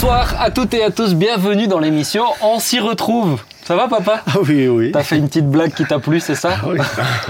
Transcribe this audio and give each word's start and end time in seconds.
Bonsoir 0.00 0.40
à 0.40 0.52
toutes 0.52 0.74
et 0.74 0.84
à 0.84 0.92
tous, 0.92 1.14
bienvenue 1.14 1.66
dans 1.66 1.80
l'émission 1.80 2.22
On 2.40 2.60
s'y 2.60 2.78
retrouve. 2.78 3.42
Ça 3.68 3.76
va 3.76 3.86
papa 3.86 4.22
Ah 4.26 4.38
oui, 4.48 4.66
oui. 4.66 4.92
T'as 4.92 5.02
fait 5.02 5.18
une 5.18 5.28
petite 5.28 5.46
blague 5.46 5.74
qui 5.74 5.84
t'a 5.84 5.98
plu, 5.98 6.20
c'est 6.20 6.34
ça 6.34 6.52
Ah 6.54 6.68
oui. 6.68 6.78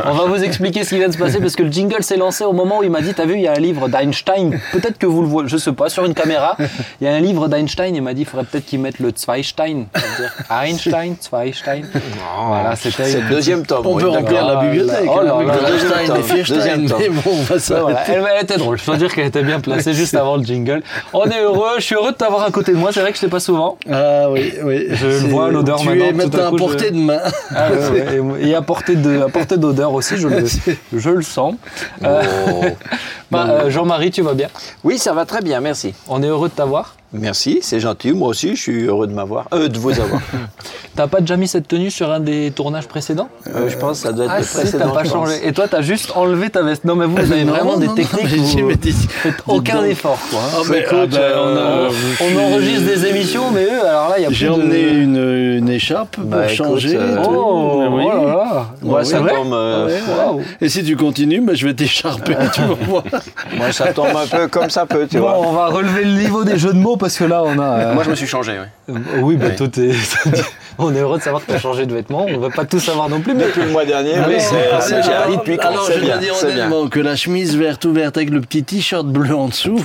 On 0.04 0.12
va 0.12 0.26
vous 0.26 0.44
expliquer 0.44 0.84
ce 0.84 0.90
qui 0.90 0.98
vient 0.98 1.08
de 1.08 1.12
se 1.12 1.18
passer 1.18 1.40
parce 1.40 1.56
que 1.56 1.64
le 1.64 1.72
jingle 1.72 2.00
s'est 2.04 2.16
lancé 2.16 2.44
au 2.44 2.52
moment 2.52 2.78
où 2.78 2.84
il 2.84 2.92
m'a 2.92 3.00
dit 3.00 3.12
T'as 3.12 3.26
vu, 3.26 3.34
il 3.34 3.40
y 3.40 3.48
a 3.48 3.54
un 3.54 3.58
livre 3.58 3.88
d'Einstein. 3.88 4.56
Peut-être 4.70 4.98
que 4.98 5.06
vous 5.06 5.22
le 5.22 5.26
voyez, 5.26 5.48
je 5.48 5.56
sais 5.56 5.72
pas, 5.72 5.88
sur 5.88 6.04
une 6.04 6.14
caméra. 6.14 6.56
Il 7.00 7.08
y 7.08 7.10
a 7.10 7.12
un 7.12 7.18
livre 7.18 7.48
d'Einstein. 7.48 7.92
Il 7.96 8.02
m'a 8.02 8.14
dit 8.14 8.20
Il 8.20 8.24
faudrait 8.24 8.46
peut-être 8.46 8.66
qu'il 8.66 8.78
mette 8.78 9.00
le 9.00 9.10
Zweistein. 9.10 9.86
C'est-à-dire 9.92 10.32
Einstein, 10.48 11.16
Zweistein. 11.20 11.82
Voilà, 12.46 12.76
c'était 12.76 13.06
C'est 13.06 13.20
le 13.20 13.30
deuxième 13.30 13.66
tome. 13.66 13.84
On 13.84 13.96
oui, 13.96 14.04
peut 14.04 14.08
remplir 14.08 14.46
la 14.46 14.56
bibliothèque. 14.62 15.08
oh 15.08 15.20
là 15.20 15.34
hein, 15.40 15.44
là, 15.44 16.34
deuxième 16.46 16.86
tome, 16.86 17.14
bon, 17.24 17.32
on 17.32 17.42
va 17.42 17.56
voilà. 17.80 18.04
elle, 18.06 18.24
elle 18.36 18.44
était 18.44 18.58
drôle, 18.58 18.78
je 18.78 18.86
dois 18.86 18.96
dire 18.96 19.12
qu'elle 19.12 19.26
était 19.26 19.42
bien 19.42 19.58
placée 19.58 19.92
juste 19.92 20.14
avant 20.14 20.36
le 20.36 20.44
jingle. 20.44 20.84
On 21.12 21.24
est 21.24 21.42
heureux, 21.42 21.78
je 21.78 21.82
suis 21.82 21.96
heureux 21.96 22.12
de 22.12 22.16
t'avoir 22.16 22.44
à 22.44 22.50
côté 22.52 22.70
de 22.70 22.76
moi, 22.76 22.92
c'est 22.92 23.00
vrai 23.00 23.10
que 23.10 23.16
je 23.16 23.22
t'ai 23.22 23.28
pas 23.28 23.40
souvent. 23.40 23.76
Ah 23.90 24.30
oui, 24.30 24.52
oui. 24.62 24.86
Je 24.92 25.06
le 25.08 25.16
vois, 25.30 25.50
l'odeur 25.50 25.82
maintenant, 25.82 26.27
tout 26.30 26.40
à 26.40 26.50
je- 26.50 26.56
portée 26.56 26.90
de 26.90 26.96
main. 26.98 27.18
Ah 27.54 27.70
ouais, 27.72 28.18
ouais, 28.18 28.42
et, 28.48 28.54
à 28.54 28.62
portée 29.28 29.56
d'odeur 29.56 29.92
aussi, 29.92 30.16
je 30.16 30.28
le, 30.28 30.44
je 30.92 31.10
le 31.10 31.22
sens. 31.22 31.54
Euh, 32.04 32.22
Oh. 32.50 32.64
Bah, 33.30 33.46
euh, 33.48 33.70
Jean-Marie, 33.70 34.10
tu 34.10 34.22
vas 34.22 34.34
bien 34.34 34.48
Oui, 34.84 34.98
ça 34.98 35.12
va 35.12 35.24
très 35.26 35.40
bien, 35.42 35.60
merci. 35.60 35.94
On 36.08 36.22
est 36.22 36.26
heureux 36.28 36.48
de 36.48 36.54
t'avoir. 36.54 36.94
Merci, 37.10 37.60
c'est 37.62 37.80
gentil. 37.80 38.12
Moi 38.12 38.28
aussi, 38.28 38.54
je 38.54 38.60
suis 38.60 38.82
heureux 38.84 39.06
de 39.06 39.14
m'avoir, 39.14 39.46
euh, 39.54 39.68
de 39.68 39.78
vous 39.78 39.98
avoir. 39.98 40.20
T'as 40.94 41.06
pas 41.06 41.20
déjà 41.20 41.36
mis 41.38 41.48
cette 41.48 41.66
tenue 41.66 41.90
sur 41.90 42.10
un 42.10 42.20
des 42.20 42.50
tournages 42.54 42.86
précédents? 42.86 43.28
Euh, 43.46 43.70
je 43.70 43.78
pense 43.78 44.00
que 44.02 44.08
ça 44.08 44.12
doit 44.12 44.26
être 44.26 44.32
Ah 44.34 44.38
le 44.40 44.44
si, 44.44 44.56
précédent. 44.58 44.88
t'as 44.88 44.92
pas 44.92 45.04
changé. 45.04 45.34
Et 45.46 45.52
toi, 45.54 45.68
t'as 45.68 45.80
juste 45.80 46.12
enlevé 46.16 46.50
ta 46.50 46.62
veste. 46.62 46.84
Non 46.84 46.96
mais 46.96 47.06
vous, 47.06 47.16
vous 47.16 47.32
avez 47.32 47.44
Non, 47.44 47.52
vraiment 47.54 47.76
des 47.78 47.86
non, 47.86 47.92
non, 47.92 47.96
techniques. 47.96 48.60
vous 48.60 48.70
faites 49.08 49.36
aucun 49.46 49.84
effort. 49.84 50.18
Quoi, 50.30 50.40
hein. 50.40 50.58
Ah, 50.58 50.62
mais, 50.70 50.80
Écoute, 50.80 50.92
ah, 51.02 51.06
ben, 51.06 51.18
euh, 51.18 51.44
on 51.44 51.56
a- 51.56 51.88
on 51.88 52.28
suis- 52.28 52.38
enregistre 52.38 52.84
des 52.84 53.06
émissions, 53.06 53.50
mais 53.52 53.64
eux, 53.64 53.86
alors 53.86 54.08
là, 54.10 54.14
il 54.18 54.22
y 54.22 54.24
a 54.24 54.28
plus 54.28 54.36
J'ai 54.36 54.46
de... 54.48 54.52
emmené 54.52 54.80
une, 54.90 55.56
une 55.58 55.68
écharpe 55.70 56.16
pour 56.16 56.24
Bah, 56.24 56.44
écoute, 56.44 56.56
changer. 56.56 56.96
euh. 56.96 57.22
Oh, 57.26 57.84
Oui. 57.90 58.04
Ouais, 58.90 59.04
ça 59.04 59.22
ouais. 59.22 59.32
tombe, 59.34 59.52
Ouais, 59.52 59.84
ouais. 59.86 60.00
Waouh. 60.26 60.42
Et 60.60 60.68
si 60.68 60.82
tu 60.84 60.94
continues, 60.96 61.40
bah, 61.40 61.52
je 61.54 61.66
vais 61.66 61.74
t'écharper, 61.74 62.34
tu 62.52 62.60
vas 62.60 62.74
voir. 62.86 63.04
Moi, 63.56 63.72
ça 63.72 63.92
tombe 63.92 64.14
un 64.16 64.26
peu 64.26 64.48
comme 64.48 64.70
ça 64.70 64.86
peut, 64.86 65.06
tu 65.10 65.18
Bon, 65.18 65.22
vois. 65.28 65.38
on 65.40 65.52
va 65.52 65.66
relever 65.66 66.04
le 66.04 66.12
niveau 66.12 66.44
des 66.44 66.58
jeux 66.58 66.72
de 66.72 66.78
mots 66.78 66.96
parce 66.96 67.16
que 67.18 67.24
là, 67.24 67.42
on 67.44 67.58
a. 67.58 67.62
euh, 67.80 67.94
Moi, 67.94 68.04
je 68.04 68.10
me 68.10 68.14
suis 68.14 68.26
changé, 68.26 68.52
oui. 68.58 68.94
Euh, 68.94 69.20
Oui, 69.20 69.36
bah, 69.36 69.46
Oui. 69.50 69.56
toi, 69.56 69.68
t'es- 69.68 69.90
on 70.78 70.94
est 70.94 71.00
heureux 71.00 71.18
de 71.18 71.22
savoir 71.22 71.42
que 71.44 71.50
tu 71.50 71.56
as 71.56 71.60
changé 71.60 71.86
de 71.86 71.94
vêtements. 71.94 72.26
On 72.28 72.32
ne 72.32 72.38
va 72.38 72.50
pas 72.50 72.64
tout 72.64 72.80
savoir 72.80 73.08
non 73.08 73.20
plus, 73.20 73.34
mais 73.34 73.44
Depuis 73.44 73.62
le 73.62 73.70
mois 73.70 73.84
dernier, 73.84 74.14
Alors, 74.14 74.28
oui, 74.28 74.36
c'est 74.38 74.56
depuis 75.36 75.56
quand 75.56 75.68
alors, 75.68 75.90
je 75.90 75.98
bien, 75.98 76.08
dois 76.14 76.18
dire 76.18 76.34
c'est 76.34 76.46
bien. 76.54 76.66
honnêtement 76.66 76.88
que 76.88 77.00
la 77.00 77.16
chemise 77.16 77.56
verte 77.56 77.84
ouverte 77.84 78.16
avec 78.16 78.30
le 78.30 78.40
petit 78.40 78.62
t-shirt 78.64 79.06
bleu 79.06 79.34
en 79.34 79.48
dessous, 79.48 79.80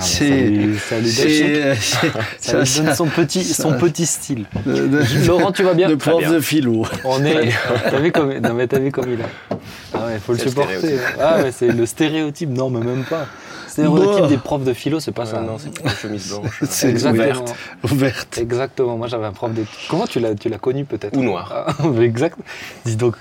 ça 0.00 0.18
ça 0.18 0.24
lui 0.24 0.66
donne 0.66 1.04
c'est 1.06 1.74
son- 1.76 2.06
ça 2.40 2.60
lui 2.62 2.84
donne 2.86 2.94
son 2.94 3.06
petit, 3.06 3.44
son 3.44 3.70
ça- 3.70 3.76
petit 3.76 4.06
style. 4.06 4.46
de, 4.66 4.86
de- 4.86 5.26
Laurent, 5.26 5.52
tu 5.52 5.62
vas 5.62 5.74
bien 5.74 5.88
de 5.88 5.94
prof 5.94 6.26
de 6.28 6.40
philo. 6.40 6.84
On 7.04 7.24
est. 7.24 7.50
T'as 7.90 7.98
vu 8.00 8.12
comme, 8.12 8.32
non, 8.38 8.54
mais 8.54 8.66
t'as 8.66 8.78
vu 8.78 8.90
comme 8.90 9.12
il 9.12 9.20
a. 9.22 9.56
Ah 9.94 10.06
ouais, 10.06 10.18
faut 10.18 10.32
le 10.32 10.38
C'est 10.38 10.44
le 10.46 10.50
supporter. 10.50 10.78
stéréotype. 10.78 11.06
Ah 11.20 11.38
ouais, 11.42 11.52
c'est 11.52 11.68
le 11.68 11.86
stéréotype. 11.86 12.50
Non, 12.50 12.70
mais 12.70 12.80
même 12.84 13.04
pas. 13.04 13.26
Stéréotype 13.68 14.22
Bon. 14.22 14.26
des 14.28 14.36
profs 14.36 14.64
de 14.64 14.72
philo, 14.72 15.00
c'est 15.00 15.10
pas 15.12 15.26
ça. 15.26 15.40
Non, 15.40 15.56
c'est 15.58 15.76
pas 15.82 15.88
une 15.90 15.96
chemise 15.96 16.28
blanche. 16.28 16.62
C'est 16.68 16.88
Exactement. 16.90 17.22
ouverte. 17.24 17.54
Ouverte. 17.90 18.38
Exactement. 18.38 18.96
Moi, 18.96 19.08
j'avais 19.08 19.26
un 19.26 19.32
prof 19.32 19.52
de. 19.52 19.64
Comment 19.88 20.06
tu 20.06 20.20
l'as, 20.20 20.34
tu 20.34 20.48
l'as 20.48 20.58
connu 20.58 20.84
peut-être? 20.84 21.16
Ou 21.16 21.22
noir. 21.22 21.52
Ah, 21.78 22.02
exact. 22.02 22.38
Dis 22.84 22.96
donc, 22.96 23.14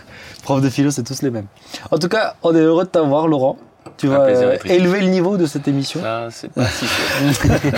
prof 0.44 0.62
de 0.62 0.70
philo, 0.70 0.92
c'est 0.92 1.04
tous 1.04 1.22
les 1.24 1.32
mêmes. 1.32 1.48
En 1.92 1.98
tout 1.98 2.08
cas, 2.10 2.36
on 2.44 2.54
est 2.56 2.60
heureux 2.60 2.84
de 2.84 2.90
t'avoir, 2.90 3.28
Laurent. 3.28 3.58
Tu 3.98 4.08
plaisir 4.08 4.48
euh, 4.48 4.58
élever 4.66 5.02
le 5.02 5.08
niveau 5.08 5.38
de 5.38 5.46
cette 5.46 5.68
émission. 5.68 6.02
Ça, 6.02 6.28
c'est 6.32 6.52
pas 6.52 6.66
si. 6.68 6.86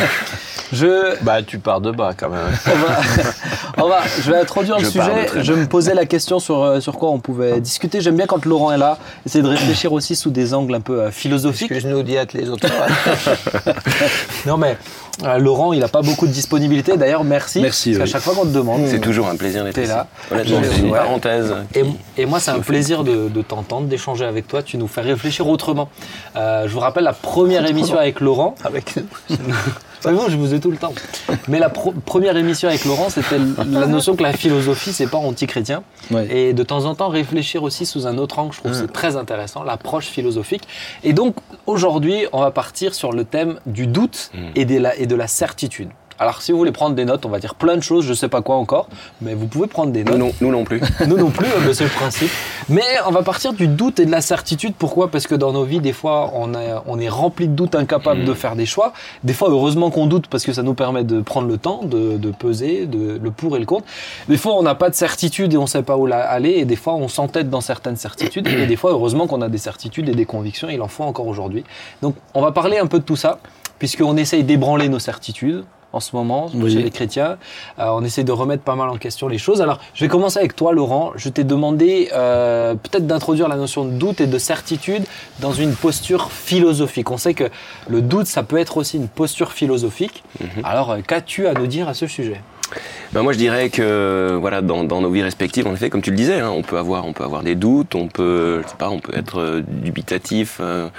Je, 0.73 1.21
Bah, 1.23 1.43
tu 1.43 1.59
pars 1.59 1.79
de 1.79 1.91
bas 1.91 2.13
quand 2.17 2.29
même. 2.29 2.39
on 2.65 2.71
va, 2.75 3.83
on 3.85 3.87
va, 3.89 3.99
je 4.19 4.31
vais 4.31 4.37
introduire 4.39 4.79
le 4.79 4.85
Je 4.85 4.97
parle 4.97 5.27
sujet. 5.27 5.43
Je 5.43 5.53
me 5.53 5.67
posais 5.67 5.93
la 5.93 6.05
question 6.07 6.39
sur, 6.39 6.63
euh, 6.63 6.79
sur 6.79 6.93
quoi 6.97 7.11
on 7.11 7.19
pouvait 7.19 7.59
discuter. 7.61 8.01
J'aime 8.01 8.15
bien 8.17 8.25
quand 8.25 8.43
Laurent 8.45 8.71
est 8.71 8.77
là, 8.77 8.97
essayer 9.27 9.43
de 9.43 9.47
réfléchir 9.47 9.93
aussi 9.93 10.15
sous 10.15 10.31
des 10.31 10.55
angles 10.55 10.73
un 10.73 10.81
peu 10.81 11.01
euh, 11.01 11.11
philosophiques. 11.11 11.71
Excuse-nous 11.71 12.01
d'y 12.01 12.15
être 12.15 12.33
les 12.33 12.49
autres. 12.49 12.67
Non 14.45 14.57
mais 14.57 14.77
euh, 15.23 15.37
Laurent, 15.37 15.71
il 15.73 15.79
n'a 15.79 15.87
pas 15.87 16.01
beaucoup 16.01 16.27
de 16.27 16.31
disponibilité. 16.31 16.97
D'ailleurs, 16.97 17.23
merci. 17.23 17.61
Merci, 17.61 17.91
Parce 17.93 18.11
qu'à 18.11 18.17
chaque 18.17 18.21
fois 18.23 18.33
qu'on 18.35 18.45
te 18.47 18.53
demande, 18.53 18.81
C'est 18.87 18.99
toujours 18.99 19.27
un 19.27 19.35
plaisir 19.37 19.63
d'être 19.63 19.77
là. 19.87 20.07
Honnêtement, 20.31 20.61
Je- 20.61 20.69
c'est 20.69 20.79
une 20.79 20.89
ouais. 20.91 20.99
parenthèse. 20.99 21.53
Et, 21.73 21.81
qui- 21.83 21.97
et 22.17 22.25
moi, 22.25 22.39
c'est 22.39 22.51
un 22.51 22.59
plaisir 22.59 23.03
de, 23.03 23.29
de 23.29 23.41
t'entendre, 23.41 23.87
d'échanger 23.87 24.25
avec 24.25 24.47
toi. 24.47 24.61
Tu 24.61 24.77
nous 24.77 24.87
fais 24.87 25.01
réfléchir 25.01 25.47
autrement. 25.47 25.89
Euh, 26.35 26.67
je 26.67 26.73
vous 26.73 26.79
rappelle 26.79 27.03
la 27.03 27.13
première 27.13 27.65
émission 27.65 27.97
avec 27.97 28.19
Laurent. 28.19 28.55
Avec 28.63 28.89
C'est 28.89 30.11
bon, 30.13 30.25
je 30.27 30.35
vous 30.35 30.53
ai 30.53 30.59
tout 30.59 30.71
le 30.71 30.77
temps. 30.77 30.93
Mais 31.47 31.59
la 31.59 31.69
première 31.69 32.35
émission 32.35 32.67
avec 32.67 32.85
Laurent, 32.85 33.09
c'était 33.09 33.37
la 33.37 33.87
notion 33.87 34.15
que 34.15 34.23
la 34.23 34.33
philosophie, 34.33 34.91
c'est 34.91 35.07
pas 35.07 35.17
anti-chrétien. 35.17 35.83
Ouais. 36.11 36.27
Et 36.29 36.53
de 36.53 36.63
temps 36.63 36.85
en 36.85 36.95
temps, 36.95 37.09
réfléchir 37.09 37.63
aussi 37.63 37.85
sous 37.85 38.07
un 38.07 38.17
autre 38.17 38.39
angle, 38.39 38.53
je 38.53 38.59
trouve 38.59 38.71
que 38.71 38.77
c'est 38.77 38.91
très 38.91 39.15
intéressant, 39.15 39.63
l'approche 39.63 40.07
philosophique. 40.07 40.67
Et 41.03 41.13
donc, 41.13 41.35
aujourd'hui, 41.65 42.25
on 42.33 42.41
va 42.41 42.51
partir 42.51 42.93
sur 42.93 43.13
le 43.13 43.23
thème 43.23 43.59
du 43.65 43.87
doute 43.87 44.31
et, 44.55 44.65
de 44.65 44.77
la, 44.77 44.95
et 44.97 45.05
de 45.05 45.15
la 45.15 45.27
certitude. 45.27 45.89
Alors, 46.17 46.41
si 46.41 46.51
vous 46.53 46.57
voulez 46.57 46.71
prendre 46.71 46.95
des 46.95 47.03
notes, 47.03 47.25
on 47.25 47.29
va 47.29 47.39
dire 47.39 47.55
plein 47.55 47.75
de 47.75 47.81
choses, 47.83 48.05
je 48.05 48.13
sais 48.13 48.29
pas 48.29 48.41
quoi 48.41 48.55
encore, 48.55 48.87
mais 49.21 49.33
vous 49.33 49.47
pouvez 49.47 49.67
prendre 49.67 49.91
des 49.91 50.03
notes. 50.05 50.13
Nous 50.17 50.25
non, 50.27 50.31
nous 50.39 50.51
non 50.51 50.63
plus. 50.63 50.79
Nous 51.07 51.17
non 51.17 51.29
plus, 51.29 51.45
mais 51.65 51.73
c'est 51.73 51.83
le 51.83 51.89
principe. 51.89 52.29
Mais 52.69 52.81
on 53.05 53.11
va 53.11 53.21
partir 53.21 53.51
du 53.53 53.67
doute 53.67 53.99
et 53.99 54.05
de 54.05 54.11
la 54.11 54.21
certitude. 54.21 54.73
Pourquoi? 54.77 55.11
Parce 55.11 55.27
que 55.27 55.35
dans 55.35 55.51
nos 55.51 55.65
vies, 55.65 55.79
des 55.81 55.91
fois, 55.91 56.31
on, 56.33 56.53
a- 56.53 56.83
on 56.87 56.99
est 56.99 57.09
rempli 57.09 57.47
de 57.49 57.53
doutes, 57.53 57.75
incapable 57.75 58.23
de 58.23 58.33
faire 58.33 58.55
des 58.55 58.65
choix. 58.65 58.93
Des 59.25 59.33
fois, 59.33 59.49
heureusement 59.49 59.89
qu'on 59.91 60.05
doute 60.05 60.27
parce 60.27 60.45
que 60.45 60.53
ça 60.53 60.63
nous 60.63 60.73
permet 60.73 61.03
de 61.03 61.19
prendre 61.21 61.47
le 61.49 61.57
temps, 61.57 61.81
de, 61.83 62.15
de 62.17 62.31
peser 62.31 62.85
de, 62.85 63.19
le 63.21 63.31
pour 63.31 63.57
et 63.57 63.59
le 63.59 63.65
contre. 63.65 63.85
Des 64.29 64.37
fois, 64.37 64.53
on 64.55 64.63
n'a 64.63 64.75
pas 64.75 64.89
de 64.89 64.95
certitude 64.95 65.53
et 65.53 65.57
on 65.57 65.63
ne 65.63 65.67
sait 65.67 65.83
pas 65.83 65.97
où 65.97 66.05
la- 66.05 66.29
aller. 66.29 66.51
Et 66.51 66.65
des 66.65 66.77
fois, 66.77 66.93
on 66.95 67.09
s'entête 67.09 67.49
dans 67.49 67.61
certaines 67.61 67.97
certitudes. 67.97 68.47
Et 68.47 68.65
des 68.67 68.75
fois, 68.77 68.91
heureusement 68.91 69.27
qu'on 69.27 69.41
a 69.41 69.49
des 69.49 69.57
certitudes 69.57 70.07
et 70.07 70.13
des 70.15 70.25
convictions. 70.25 70.69
Il 70.69 70.81
en 70.81 70.87
faut 70.87 71.03
encore 71.03 71.27
aujourd'hui. 71.27 71.65
Donc, 72.01 72.15
on 72.33 72.41
va 72.41 72.53
parler 72.53 72.77
un 72.77 72.87
peu 72.87 72.99
de 72.99 73.03
tout 73.03 73.17
ça, 73.17 73.39
puisqu'on 73.79 74.15
essaye 74.15 74.43
d'ébranler 74.45 74.87
nos 74.87 74.99
certitudes 74.99 75.65
en 75.95 75.99
ce 76.01 76.15
moment 76.15 76.51
Oui. 76.53 76.71
chez 76.73 76.81
les 76.81 76.91
chrétiens. 76.91 77.37
Euh, 77.79 77.85
on 77.89 78.03
essaie 78.03 78.23
de 78.23 78.31
remettre 78.31 78.63
pas 78.63 78.75
mal 78.75 78.89
en 78.89 78.97
question 78.97 79.27
les 79.27 79.37
choses. 79.37 79.61
Alors, 79.61 79.79
je 79.93 80.03
vais 80.03 80.09
commencer 80.09 80.37
avec 80.39 80.55
toi, 80.55 80.73
Laurent. 80.73 81.11
Je 81.15 81.29
t'ai 81.29 81.43
demandé 81.45 82.09
euh, 82.13 82.75
peut-être 82.75 83.07
d'introduire 83.07 83.47
la 83.47 83.55
notion 83.55 83.85
de 83.85 83.91
doute 83.91 84.19
et 84.21 84.27
de 84.27 84.37
certitude 84.37 85.03
dans 85.39 85.53
une 85.53 85.73
posture 85.73 86.31
philosophique. 86.31 87.09
On 87.11 87.17
sait 87.17 87.33
que 87.33 87.45
le 87.87 88.01
doute, 88.01 88.27
ça 88.27 88.43
peut 88.43 88.57
être 88.57 88.77
aussi 88.77 88.97
une 88.97 89.07
posture 89.07 89.53
philosophique. 89.53 90.23
Alors, 90.63 90.91
euh, 90.91 90.99
qu'as-tu 91.05 91.47
à 91.47 91.53
nous 91.53 91.67
dire 91.67 91.87
à 91.87 91.93
ce 91.93 92.07
sujet? 92.07 92.41
Ben 93.13 93.21
moi, 93.21 93.33
je 93.33 93.37
dirais 93.37 93.69
que 93.69 94.37
voilà, 94.39 94.61
dans, 94.61 94.83
nos 94.83 95.09
vies 95.09 95.23
respectives, 95.23 95.67
en 95.67 95.73
effet, 95.73 95.89
comme 95.89 96.01
tu 96.01 96.09
le 96.09 96.17
disais, 96.17 96.39
hein, 96.39 96.49
on 96.49 96.63
peut 96.63 96.77
avoir, 96.77 97.05
on 97.05 97.13
peut 97.13 97.23
avoir 97.23 97.43
des 97.43 97.55
doutes, 97.55 97.95
on 97.95 98.07
peut, 98.07 98.61
je 98.63 98.67
sais 98.67 98.75
pas, 98.75 98.89
on 98.89 98.99
peut 98.99 99.15
être 99.15 99.39
euh, 99.39 99.63
dubitatif, 99.65 100.57
euh, 100.59 100.89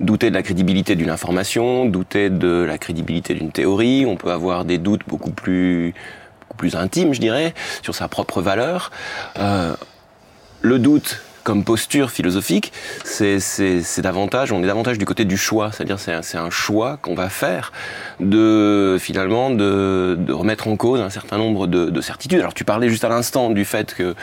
douter 0.00 0.30
de 0.30 0.34
la 0.34 0.42
crédibilité 0.42 0.94
d'une 0.94 1.10
information, 1.10 1.84
douter 1.84 2.30
de 2.30 2.64
la 2.66 2.78
crédibilité 2.78 3.34
d'une 3.34 3.50
théorie. 3.50 4.06
On 4.06 4.16
peut 4.16 4.30
avoir 4.30 4.64
des 4.64 4.78
doutes 4.78 5.02
beaucoup 5.06 5.32
plus, 5.32 5.94
beaucoup 6.40 6.56
plus 6.56 6.76
intimes, 6.76 7.12
je 7.12 7.20
dirais, 7.20 7.52
sur 7.82 7.94
sa 7.94 8.08
propre 8.08 8.40
valeur. 8.40 8.90
Euh, 9.38 9.74
le 10.62 10.78
doute 10.78 11.20
comme 11.46 11.62
posture 11.62 12.10
philosophique, 12.10 12.72
c'est 13.04 14.00
davantage, 14.02 14.50
on 14.50 14.64
est 14.64 14.66
davantage 14.66 14.98
du 14.98 15.04
côté 15.04 15.24
du 15.24 15.36
choix, 15.36 15.70
c'est-à-dire 15.70 16.00
c'est 16.00 16.12
un, 16.12 16.22
c'est 16.22 16.38
un 16.38 16.50
choix 16.50 16.98
qu'on 17.00 17.14
va 17.14 17.28
faire 17.28 17.70
de 18.18 18.96
finalement 18.98 19.50
de, 19.50 20.16
de 20.18 20.32
remettre 20.32 20.66
en 20.66 20.74
cause 20.74 21.00
un 21.00 21.08
certain 21.08 21.38
nombre 21.38 21.68
de, 21.68 21.88
de 21.88 22.00
certitudes. 22.00 22.40
Alors 22.40 22.52
tu 22.52 22.64
parlais 22.64 22.88
juste 22.88 23.04
à 23.04 23.08
l'instant 23.08 23.50
du 23.50 23.64
fait 23.64 23.94
que 23.94 24.16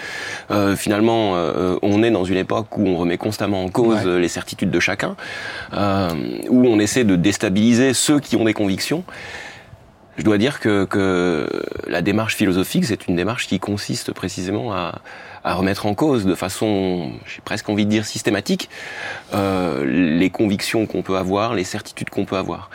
euh, 0.51 0.75
finalement 0.75 1.31
euh, 1.35 1.77
on 1.81 2.03
est 2.03 2.11
dans 2.11 2.25
une 2.25 2.35
époque 2.35 2.77
où 2.77 2.85
on 2.89 2.97
remet 2.97 3.17
constamment 3.17 3.63
en 3.63 3.69
cause 3.69 4.05
Ouais. 4.05 4.19
les 4.19 4.27
certitudes 4.27 4.71
de 4.71 4.79
chacun, 4.81 5.15
euh, 5.73 6.09
où 6.49 6.67
on 6.67 6.77
essaie 6.79 7.05
de 7.05 7.15
déstabiliser 7.15 7.93
ceux 7.93 8.19
qui 8.19 8.35
ont 8.35 8.43
des 8.43 8.53
convictions. 8.53 9.05
Je 10.17 10.23
dois 10.23 10.37
dire 10.37 10.59
que, 10.59 10.85
que 10.85 11.47
la 11.87 12.01
démarche 12.01 12.35
philosophique, 12.35 12.85
c'est 12.85 13.07
une 13.07 13.15
démarche 13.15 13.47
qui 13.47 13.59
consiste 13.59 14.11
précisément 14.11 14.71
à, 14.73 15.01
à 15.43 15.55
remettre 15.55 15.87
en 15.87 15.95
cause 15.95 16.25
de 16.25 16.35
façon, 16.35 17.11
j'ai 17.25 17.41
presque 17.43 17.67
envie 17.67 17.85
de 17.85 17.89
dire 17.89 18.05
systématique, 18.05 18.69
euh, 19.33 19.83
les 19.85 20.29
convictions 20.29 20.85
qu'on 20.85 21.01
peut 21.01 21.17
avoir, 21.17 21.55
les 21.55 21.63
certitudes 21.63 22.11
qu'on 22.11 22.25
peut 22.25 22.37
avoir. 22.37 22.69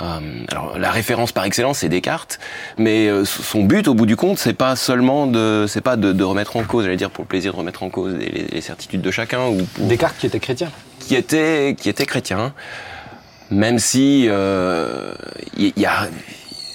Euh, 0.00 0.20
alors 0.50 0.78
la 0.78 0.90
référence 0.90 1.30
par 1.32 1.44
excellence, 1.44 1.78
c'est 1.80 1.90
Descartes, 1.90 2.38
mais 2.78 3.08
euh, 3.08 3.24
son 3.26 3.64
but, 3.64 3.86
au 3.86 3.94
bout 3.94 4.06
du 4.06 4.16
compte, 4.16 4.38
c'est 4.38 4.54
pas 4.54 4.74
seulement 4.74 5.26
de, 5.26 5.66
c'est 5.68 5.82
pas 5.82 5.96
de, 5.96 6.12
de 6.12 6.24
remettre 6.24 6.56
en 6.56 6.62
cause, 6.64 6.84
j'allais 6.84 6.96
dire 6.96 7.10
pour 7.10 7.24
le 7.24 7.28
plaisir 7.28 7.52
de 7.52 7.58
remettre 7.58 7.82
en 7.82 7.90
cause 7.90 8.14
les, 8.14 8.30
les- 8.30 8.46
les 8.46 8.60
certitudes 8.62 9.02
de 9.02 9.10
chacun 9.10 9.46
ou 9.48 9.62
pour 9.74 9.86
Descartes 9.86 10.16
qui 10.18 10.26
était 10.26 10.40
chrétien. 10.40 10.70
qui 11.00 11.16
était 11.16 11.76
qui 11.78 11.88
était 11.90 12.06
chrétien, 12.06 12.54
même 13.50 13.78
si 13.78 14.24
euh, 14.28 15.12
il 15.56 15.72
y, 15.76 15.84
a 15.86 16.08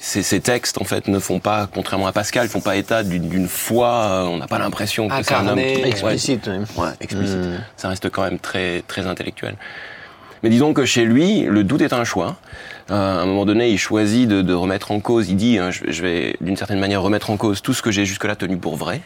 ces, 0.05 0.21
ces 0.21 0.41
textes 0.41 0.81
en 0.81 0.83
fait 0.83 1.07
ne 1.07 1.17
font 1.17 1.39
pas, 1.39 1.69
contrairement 1.73 2.07
à 2.07 2.11
Pascal, 2.11 2.49
font 2.49 2.59
pas 2.59 2.75
état 2.75 3.03
d'une 3.03 3.29
d'une 3.29 3.47
foi. 3.47 3.87
euh, 3.87 4.23
on 4.25 4.37
n'a 4.37 4.47
pas 4.47 4.59
l'impression 4.59 5.07
que 5.07 5.13
c'est 5.23 5.33
un 5.33 5.47
homme 5.47 5.57
qui- 5.57 5.63
ouais, 5.81 5.87
Explicite. 5.87 6.49
oui. 6.51 6.65
Ouais, 6.83 6.89
explicite. 6.99 7.37
Mm. 7.37 7.63
Ça 7.77 7.87
reste 7.87 8.09
quand 8.09 8.23
même 8.23 8.37
très 8.37 8.83
très 8.85 9.07
intellectuel. 9.07 9.55
Mais 10.43 10.49
disons 10.49 10.73
que 10.73 10.83
chez 10.85 11.05
lui, 11.05 11.43
le 11.43 11.63
doute 11.63 11.81
est 11.81 11.93
un 11.93 12.03
choix. 12.03 12.35
Euh, 12.91 13.19
à 13.19 13.21
un 13.21 13.25
moment 13.25 13.45
donné, 13.45 13.69
il 13.69 13.77
choisit 13.77 14.27
de, 14.27 14.41
de 14.41 14.53
remettre 14.53 14.91
en 14.91 14.99
cause. 14.99 15.29
Il 15.29 15.35
dit, 15.37 15.57
hein, 15.57 15.71
je, 15.71 15.83
je 15.87 16.01
vais 16.01 16.35
d'une 16.41 16.57
certaine 16.57 16.79
manière 16.79 17.01
remettre 17.01 17.29
en 17.29 17.37
cause 17.37 17.61
tout 17.61 17.73
ce 17.73 17.81
que 17.81 17.91
j'ai 17.91 18.05
jusque-là 18.05 18.35
tenu 18.35 18.57
pour 18.57 18.75
vrai. 18.75 19.01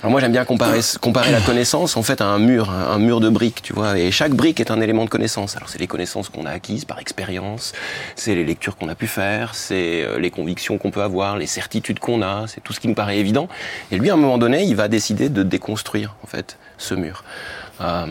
Alors 0.00 0.10
moi, 0.10 0.20
j'aime 0.20 0.32
bien 0.32 0.44
comparer, 0.44 0.80
comparer 1.00 1.30
la 1.30 1.40
connaissance 1.40 1.96
en 1.96 2.02
fait 2.02 2.20
à 2.20 2.26
un 2.26 2.38
mur, 2.38 2.70
un, 2.70 2.94
un 2.94 2.98
mur 2.98 3.20
de 3.20 3.28
briques, 3.28 3.62
tu 3.62 3.72
vois. 3.72 3.98
Et 3.98 4.10
chaque 4.10 4.32
brique 4.32 4.58
est 4.60 4.70
un 4.70 4.80
élément 4.80 5.04
de 5.04 5.10
connaissance. 5.10 5.56
Alors 5.56 5.68
c'est 5.68 5.78
les 5.78 5.86
connaissances 5.86 6.28
qu'on 6.28 6.46
a 6.46 6.50
acquises 6.50 6.84
par 6.84 6.98
expérience, 6.98 7.72
c'est 8.16 8.34
les 8.34 8.44
lectures 8.44 8.76
qu'on 8.76 8.88
a 8.88 8.94
pu 8.94 9.06
faire, 9.06 9.54
c'est 9.54 10.02
euh, 10.02 10.18
les 10.18 10.30
convictions 10.30 10.78
qu'on 10.78 10.90
peut 10.90 11.02
avoir, 11.02 11.36
les 11.36 11.46
certitudes 11.46 11.98
qu'on 12.00 12.22
a, 12.22 12.46
c'est 12.48 12.62
tout 12.62 12.72
ce 12.72 12.80
qui 12.80 12.88
me 12.88 12.94
paraît 12.94 13.18
évident. 13.18 13.48
Et 13.90 13.98
lui, 13.98 14.10
à 14.10 14.14
un 14.14 14.16
moment 14.16 14.38
donné, 14.38 14.64
il 14.64 14.74
va 14.76 14.88
décider 14.88 15.28
de 15.28 15.42
déconstruire 15.42 16.16
en 16.24 16.26
fait 16.26 16.58
ce 16.78 16.94
mur. 16.94 17.24
Euh, 17.80 18.06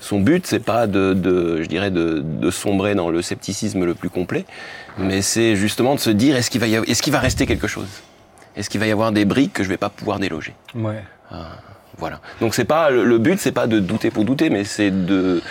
son 0.00 0.20
but, 0.20 0.46
c'est 0.46 0.58
pas 0.58 0.86
de, 0.86 1.14
de, 1.14 1.62
je 1.62 1.68
dirais, 1.68 1.90
de, 1.90 2.20
de 2.22 2.50
sombrer 2.50 2.94
dans 2.94 3.08
le 3.10 3.22
scepticisme 3.22 3.84
le 3.84 3.94
plus 3.94 4.10
complet, 4.10 4.44
mais 4.98 5.22
c'est 5.22 5.56
justement 5.56 5.94
de 5.94 6.00
se 6.00 6.10
dire 6.10 6.36
est-ce 6.36 6.50
qu'il 6.50 6.60
va, 6.60 6.66
est-ce 6.66 7.00
qu'il 7.02 7.12
va 7.12 7.20
rester 7.20 7.46
quelque 7.46 7.66
chose? 7.68 7.88
Est-ce 8.56 8.68
qu'il 8.68 8.80
va 8.80 8.86
y 8.86 8.92
avoir 8.92 9.12
des 9.12 9.24
briques 9.24 9.52
que 9.52 9.64
je 9.64 9.68
vais 9.68 9.76
pas 9.76 9.88
pouvoir 9.88 10.18
déloger? 10.18 10.54
Ouais. 10.74 11.02
Voilà. 11.98 12.20
Donc 12.40 12.54
c'est 12.54 12.64
pas 12.64 12.90
le, 12.90 13.18
but, 13.18 13.38
c'est 13.40 13.52
pas 13.52 13.66
de 13.66 13.78
douter 13.80 14.10
pour 14.10 14.24
douter, 14.24 14.50
mais 14.50 14.64
c'est 14.64 14.90
de, 14.90 15.42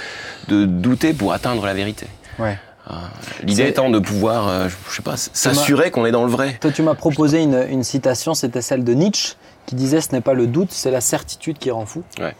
de 0.50 0.65
douter 0.65 1.13
pour 1.13 1.33
atteindre 1.33 1.65
la 1.65 1.74
vérité. 1.74 2.07
Ouais. 2.38 2.57
Euh, 2.92 2.95
L'idée 3.44 3.68
étant 3.68 3.89
de 3.89 4.00
pouvoir, 4.00 4.50
euh, 4.50 4.68
je 4.89 4.95
sais 4.95 5.01
pas, 5.01 5.15
s'assurer 5.15 5.89
qu'on 5.89 6.06
est 6.06 6.12
dans 6.12 6.25
le 6.25 6.31
vrai. 6.31 6.57
Toi, 6.60 6.71
tu 6.71 6.81
m'as 6.81 6.95
proposé 6.95 7.42
une, 7.42 7.65
une 7.69 7.83
citation, 7.83 8.33
c'était 8.33 8.62
celle 8.62 8.83
de 8.83 8.94
Nietzsche, 8.94 9.36
qui 9.65 9.75
disait 9.75 10.01
Ce 10.01 10.12
n'est 10.12 10.19
pas 10.21 10.33
le 10.33 10.48
doute, 10.48 10.71
c'est 10.71 10.92
la 10.92 11.00
certitude 11.00 11.57
qui 11.57 11.71
rend 11.71 11.86
fou. 11.86 12.04
Ouais. 12.19 12.36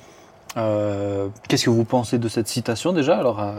Euh, 0.57 1.27
Qu'est-ce 1.47 1.65
que 1.65 1.69
vous 1.69 1.83
pensez 1.83 2.17
de 2.17 2.27
cette 2.27 2.47
citation 2.47 2.94
déjà? 2.94 3.17
Alors, 3.17 3.39
euh, 3.39 3.51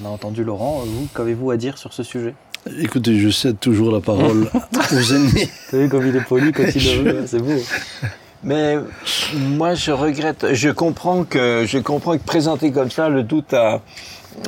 on, 0.00 0.06
a, 0.06 0.08
on 0.08 0.10
a 0.10 0.14
entendu 0.14 0.44
Laurent, 0.44 0.82
vous, 0.86 1.08
qu'avez-vous 1.14 1.50
à 1.50 1.56
dire 1.56 1.78
sur 1.78 1.92
ce 1.92 2.02
sujet? 2.02 2.34
Écoutez, 2.80 3.18
je 3.18 3.28
cède 3.30 3.58
toujours 3.58 3.92
la 3.92 4.00
parole 4.00 4.48
aux 4.92 5.12
ennemis. 5.14 5.44
Vous 5.44 5.70
savez 5.70 5.88
comme 5.88 6.06
il 6.06 6.14
est 6.16 6.24
poli 6.24 6.52
quand 6.52 6.64
il 6.74 7.02
le 7.04 7.12
veut, 7.12 7.26
c'est 7.26 7.38
beau. 7.40 7.54
Mais 8.44 8.76
moi, 9.34 9.74
je 9.74 9.90
regrette. 9.90 10.46
Je 10.52 10.68
comprends 10.70 11.24
que 11.24 11.64
je 11.66 11.78
comprends 11.78 12.16
que 12.16 12.22
présenté 12.22 12.70
comme 12.70 12.90
ça, 12.90 13.08
le 13.08 13.22
doute 13.24 13.52
a- 13.54 13.80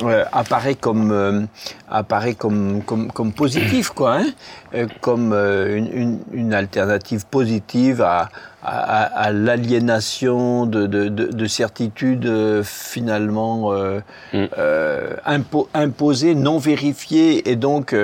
euh, 0.03 0.25
apparaît 0.31 0.75
comme 0.75 1.11
euh, 1.11 1.41
apparaît 1.89 2.33
comme 2.35 2.81
comme 2.83 3.11
comme 3.11 3.31
positif, 3.33 3.89
quoi, 3.89 4.17
hein 4.17 4.25
Euh, 4.73 4.87
comme 5.01 5.33
une, 5.33 5.89
une, 5.93 6.19
une 6.31 6.53
alternative 6.53 7.25
positive 7.25 8.01
à 8.01 8.29
à, 8.63 9.31
l'aliénation 9.31 10.67
de, 10.67 10.85
de, 10.85 11.09
de, 11.09 11.25
de 11.27 11.45
certitudes 11.47 12.61
finalement 12.63 13.71
Mm. 14.33 14.45
impo- 15.25 15.67
imposées, 15.73 16.35
non 16.35 16.57
vérifiées 16.59 17.49
et 17.49 17.55
donc 17.55 17.95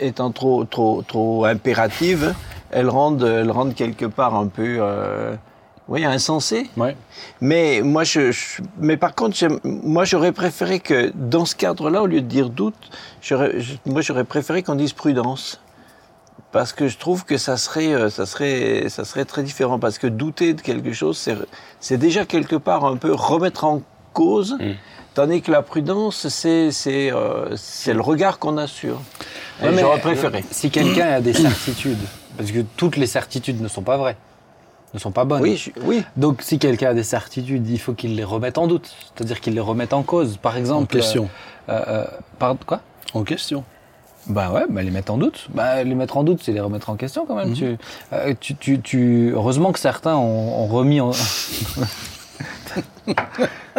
étant 0.00 0.30
trop 0.32 0.64
trop 0.64 1.02
trop 1.06 1.44
impératives, 1.44 2.34
elles 2.70 2.88
rendent 2.88 3.22
elles 3.24 3.50
rendent 3.50 3.74
quelque 3.74 4.06
part 4.06 4.34
un 4.34 4.46
peu 4.48 4.80
oui 5.92 6.04
insensées. 6.06 6.68
Ouais. 6.78 6.96
Mais 7.42 7.82
moi, 7.82 8.02
je, 8.02 8.32
je- 8.32 8.62
mais 8.80 8.96
par 8.96 9.14
contre, 9.14 9.36
moi, 9.62 10.04
j'aurais 10.04 10.32
préféré 10.32 10.80
que 10.80 11.12
dans 11.14 11.44
ce 11.44 11.54
cadre-là, 11.54 12.02
au 12.02 12.06
lieu 12.06 12.22
de 12.22 12.26
dire 12.26 12.48
doute, 12.48 12.74
moi, 13.84 14.00
j'aurais 14.00 14.24
préféré 14.24 14.62
qu'on 14.62 14.74
dise 14.74 14.94
prudence. 14.94 15.60
Parce 16.50 16.72
que 16.72 16.88
je 16.88 16.98
trouve 16.98 17.24
que 17.24 17.36
ça 17.36 17.56
serait, 17.56 17.92
euh, 17.92 18.10
ça 18.10 18.26
serait, 18.26 18.88
ça 18.88 19.04
serait 19.04 19.24
très 19.24 19.42
différent. 19.42 19.78
Parce 19.78 19.98
que 19.98 20.06
douter 20.06 20.54
de 20.54 20.60
quelque 20.62 20.92
chose, 20.92 21.16
c'est, 21.80 21.96
déjà 21.98 22.24
quelque 22.24 22.56
part 22.56 22.84
un 22.84 22.96
peu 22.96 23.12
remettre 23.12 23.64
en 23.64 23.82
cause. 24.12 24.56
Mm. 24.60 24.72
Tandis 25.14 25.42
que 25.42 25.50
la 25.52 25.60
prudence, 25.62 26.28
c'est, 26.28 26.70
euh, 27.12 27.54
le 27.86 28.00
regard 28.00 28.38
qu'on 28.38 28.56
a 28.56 28.66
sur. 28.66 29.00
Ouais, 29.62 29.70
j'aurais 29.78 30.00
préféré. 30.00 30.42
Si 30.50 30.70
quelqu'un 30.70 31.08
a 31.12 31.20
des 31.20 31.34
certitudes, 31.34 31.98
parce 32.38 32.50
que 32.50 32.60
toutes 32.76 32.96
les 32.96 33.06
certitudes 33.06 33.60
ne 33.60 33.68
sont 33.68 33.82
pas 33.82 33.98
vraies, 33.98 34.16
ne 34.94 34.98
sont 34.98 35.10
pas 35.10 35.24
bonnes. 35.24 35.42
Oui, 35.42 35.56
je- 35.56 35.70
oui. 35.82 36.02
Donc, 36.16 36.42
si 36.42 36.58
quelqu'un 36.58 36.90
a 36.90 36.94
des 36.94 37.02
certitudes, 37.02 37.68
il 37.68 37.78
faut 37.78 37.92
qu'il 37.94 38.14
les 38.16 38.24
remette 38.24 38.58
en 38.58 38.66
doute, 38.66 38.90
c'est-à-dire 39.14 39.40
qu'il 39.40 39.54
les 39.54 39.60
remette 39.60 39.92
en 39.92 40.02
cause. 40.02 40.36
Par 40.36 40.54
En 40.54 40.58
exemple. 40.58 40.86
question. 40.94 41.28
euh, 41.68 41.80
euh, 41.88 42.04
pardon, 42.38 42.58
quoi? 42.66 42.80
En 43.14 43.22
question. 43.24 43.64
Bah 44.28 44.50
ouais, 44.52 44.62
bah 44.70 44.82
les 44.82 44.90
mettre 44.92 45.12
en 45.12 45.18
doute. 45.18 45.48
Bah 45.52 45.82
les 45.82 45.94
mettre 45.96 46.16
en 46.16 46.22
doute, 46.22 46.40
c'est 46.44 46.52
les 46.52 46.60
remettre 46.60 46.90
en 46.90 46.94
question 46.94 47.26
quand 47.26 47.34
même. 47.34 47.48
Mhm. 47.48 47.54
tu, 47.54 47.76
euh, 48.12 48.34
tu, 48.38 48.54
tu, 48.54 48.80
tu- 48.80 49.32
heureusement 49.34 49.72
que 49.72 49.80
certains 49.80 50.14
ont, 50.14 50.60
ont 50.62 50.66
remis 50.66 51.00
en. 51.00 51.10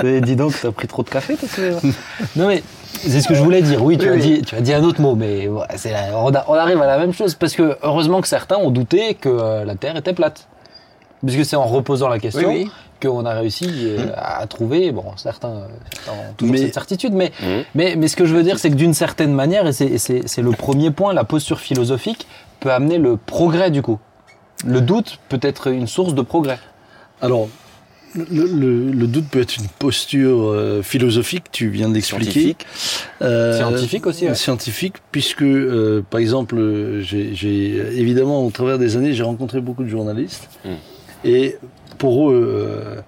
Dis 0.03 0.35
donc, 0.35 0.53
t'as 0.61 0.71
pris 0.71 0.87
trop 0.87 1.03
de 1.03 1.09
café, 1.09 1.35
toi, 1.37 1.47
Non 2.35 2.47
mais 2.47 2.61
c'est 2.91 3.21
ce 3.21 3.27
que 3.27 3.33
je 3.35 3.41
voulais 3.41 3.61
dire. 3.61 3.83
Oui, 3.83 3.97
tu, 3.97 4.05
Oui, 4.05 4.11
as, 4.11 4.15
oui. 4.15 4.21
Dit, 4.21 4.41
tu 4.41 4.55
as 4.55 4.61
dit 4.61 4.73
un 4.73 4.83
autre 4.83 4.99
mot, 5.01 5.15
mais 5.15 5.47
ouais, 5.47 5.65
la- 5.85 6.17
on, 6.17 6.33
a- 6.33 6.45
on 6.47 6.53
arrive 6.55 6.81
à 6.81 6.87
la 6.87 6.97
même 6.97 7.13
chose 7.13 7.35
parce 7.35 7.53
que 7.55 7.77
heureusement 7.81 8.21
que 8.21 8.27
certains 8.27 8.57
ont 8.57 8.69
douté 8.71 9.13
que 9.15 9.29
euh, 9.29 9.63
la 9.65 9.75
Terre 9.75 9.95
était 9.95 10.13
plate. 10.13 10.47
Parce 11.25 11.37
que 11.37 11.43
c'est 11.43 11.55
en 11.55 11.65
reposant 11.65 12.09
la 12.09 12.19
question 12.19 12.49
Oui, 12.49 12.63
oui. 12.65 12.71
qu'on 13.01 13.25
a 13.25 13.33
réussi 13.33 13.69
euh, 13.83 14.07
à 14.15 14.45
trouver. 14.47 14.91
Bon, 14.91 15.05
certains, 15.15 15.67
certains 15.93 16.11
ont 16.11 16.33
toujours 16.35 16.53
Mais- 16.53 16.59
cette 16.59 16.73
certitude, 16.73 17.13
mais 17.13 17.31
Mhm. 17.41 17.63
mais, 17.75 17.95
mais 17.95 18.07
ce 18.09 18.15
que 18.17 18.25
je 18.25 18.35
veux 18.35 18.43
dire, 18.43 18.59
c'est 18.59 18.69
que 18.69 18.75
d'une 18.75 18.93
certaine 18.93 19.33
manière, 19.33 19.65
et 19.67 19.71
c'est- 19.73 20.37
le 20.41 20.51
premier 20.51 20.91
point, 20.91 21.13
la 21.13 21.23
posture 21.23 21.59
philosophique 21.59 22.27
peut 22.59 22.71
amener 22.71 22.97
le 22.97 23.15
progrès 23.17 23.71
du 23.71 23.81
coup. 23.81 23.99
Le 24.65 24.81
doute 24.81 25.19
peut 25.29 25.39
être 25.41 25.67
une 25.67 25.87
source 25.87 26.13
de 26.13 26.21
progrès. 26.21 26.59
Alors, 27.21 27.47
le, 28.15 28.45
le- 28.45 28.91
le 28.91 29.07
doute 29.07 29.25
peut 29.29 29.41
être 29.41 29.57
une 29.57 29.67
posture 29.79 30.43
euh, 30.43 30.81
philosophique, 30.83 31.45
tu 31.51 31.69
viens 31.69 31.89
de 31.89 31.93
l'expliquer. 31.95 32.23
Scientifique. 32.31 32.65
Euh, 33.21 33.57
Scientifique 33.57 34.05
aussi, 34.07 34.27
ouais. 34.27 34.35
Scientifique, 34.35 34.95
puisque, 35.11 35.41
euh, 35.41 36.03
par 36.09 36.19
exemple, 36.19 36.55
j'ai 37.01 37.33
j'ai- 37.33 37.75
évidemment, 37.99 38.45
au 38.45 38.51
travers 38.51 38.77
des 38.77 38.97
années, 38.97 39.13
j'ai 39.13 39.23
rencontré 39.23 39.61
beaucoup 39.61 39.83
de 39.83 39.89
journalistes. 39.89 40.47
Mm. 40.65 40.69
Et 41.23 41.57
pour 41.97 42.29
eux, 42.31 43.03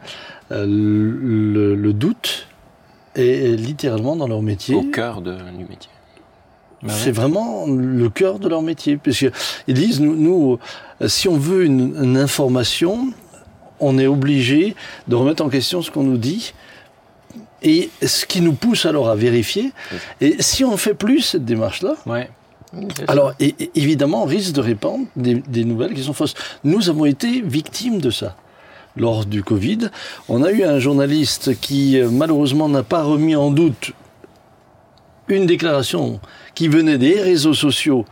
euh, 0.51 0.65
le, 0.65 1.75
le 1.75 1.93
doute 1.93 2.47
est 3.15 3.55
littéralement 3.59 4.15
dans 4.15 4.27
leur 4.27 4.41
métier. 4.41 4.75
Au 4.75 4.83
cœur 4.83 5.21
de, 5.21 5.33
du 5.57 5.65
métier. 5.69 5.89
C'est 6.87 7.11
vraiment 7.11 7.65
le 7.67 8.09
cœur 8.09 8.37
de 8.37 8.47
leur 8.47 8.61
métier. 8.61 8.97
Parce 8.97 9.19
que 9.19 9.31
ils 9.67 9.73
disent, 9.73 9.99
nous, 10.01 10.15
nous, 10.15 10.59
euh, 11.01 11.07
si 11.07 11.27
on 11.27 11.35
veut 11.37 11.65
une, 11.65 11.95
une 12.03 12.17
information, 12.17 13.07
on 13.79 13.97
est 13.97 14.05
obligé 14.07 14.75
de 15.07 15.15
remettre 15.15 15.43
en 15.43 15.49
question 15.49 15.81
ce 15.81 15.89
qu'on 15.89 16.03
nous 16.03 16.17
dit. 16.17 16.53
Et 17.63 17.89
ce 18.05 18.27
qui 18.27 18.41
nous 18.41 18.53
pousse 18.53 18.85
alors 18.85 19.09
à 19.09 19.15
vérifier. 19.15 19.71
Et 20.21 20.35
si 20.41 20.63
on 20.63 20.77
fait 20.77 20.93
plus 20.93 21.21
cette 21.21 21.45
démarche-là, 21.45 21.95
Ouais. 22.05 22.29
Alors 23.07 23.33
évidemment, 23.75 24.23
on 24.23 24.25
risque 24.25 24.53
de 24.53 24.61
répandre 24.61 25.05
des, 25.15 25.35
des 25.35 25.63
nouvelles 25.63 25.93
qui 25.93 26.03
sont 26.03 26.13
fausses. 26.13 26.35
Nous 26.63 26.89
avons 26.89 27.05
été 27.05 27.41
victimes 27.41 27.99
de 27.99 28.09
ça. 28.09 28.35
Lors 28.97 29.25
du 29.25 29.43
Covid, 29.43 29.89
on 30.29 30.41
a 30.41 30.51
eu 30.51 30.63
un 30.63 30.79
journaliste 30.79 31.59
qui 31.59 31.99
euh, 31.99 32.09
malheureusement 32.09 32.69
n'a 32.69 32.83
pas 32.83 33.03
remis 33.03 33.35
en 33.35 33.51
doute 33.51 33.91
une 35.27 35.45
déclaration 35.45 36.21
qui 36.53 36.69
venait 36.69 36.97
des 36.97 37.19
réseaux 37.19 37.53
sociaux 37.53 38.05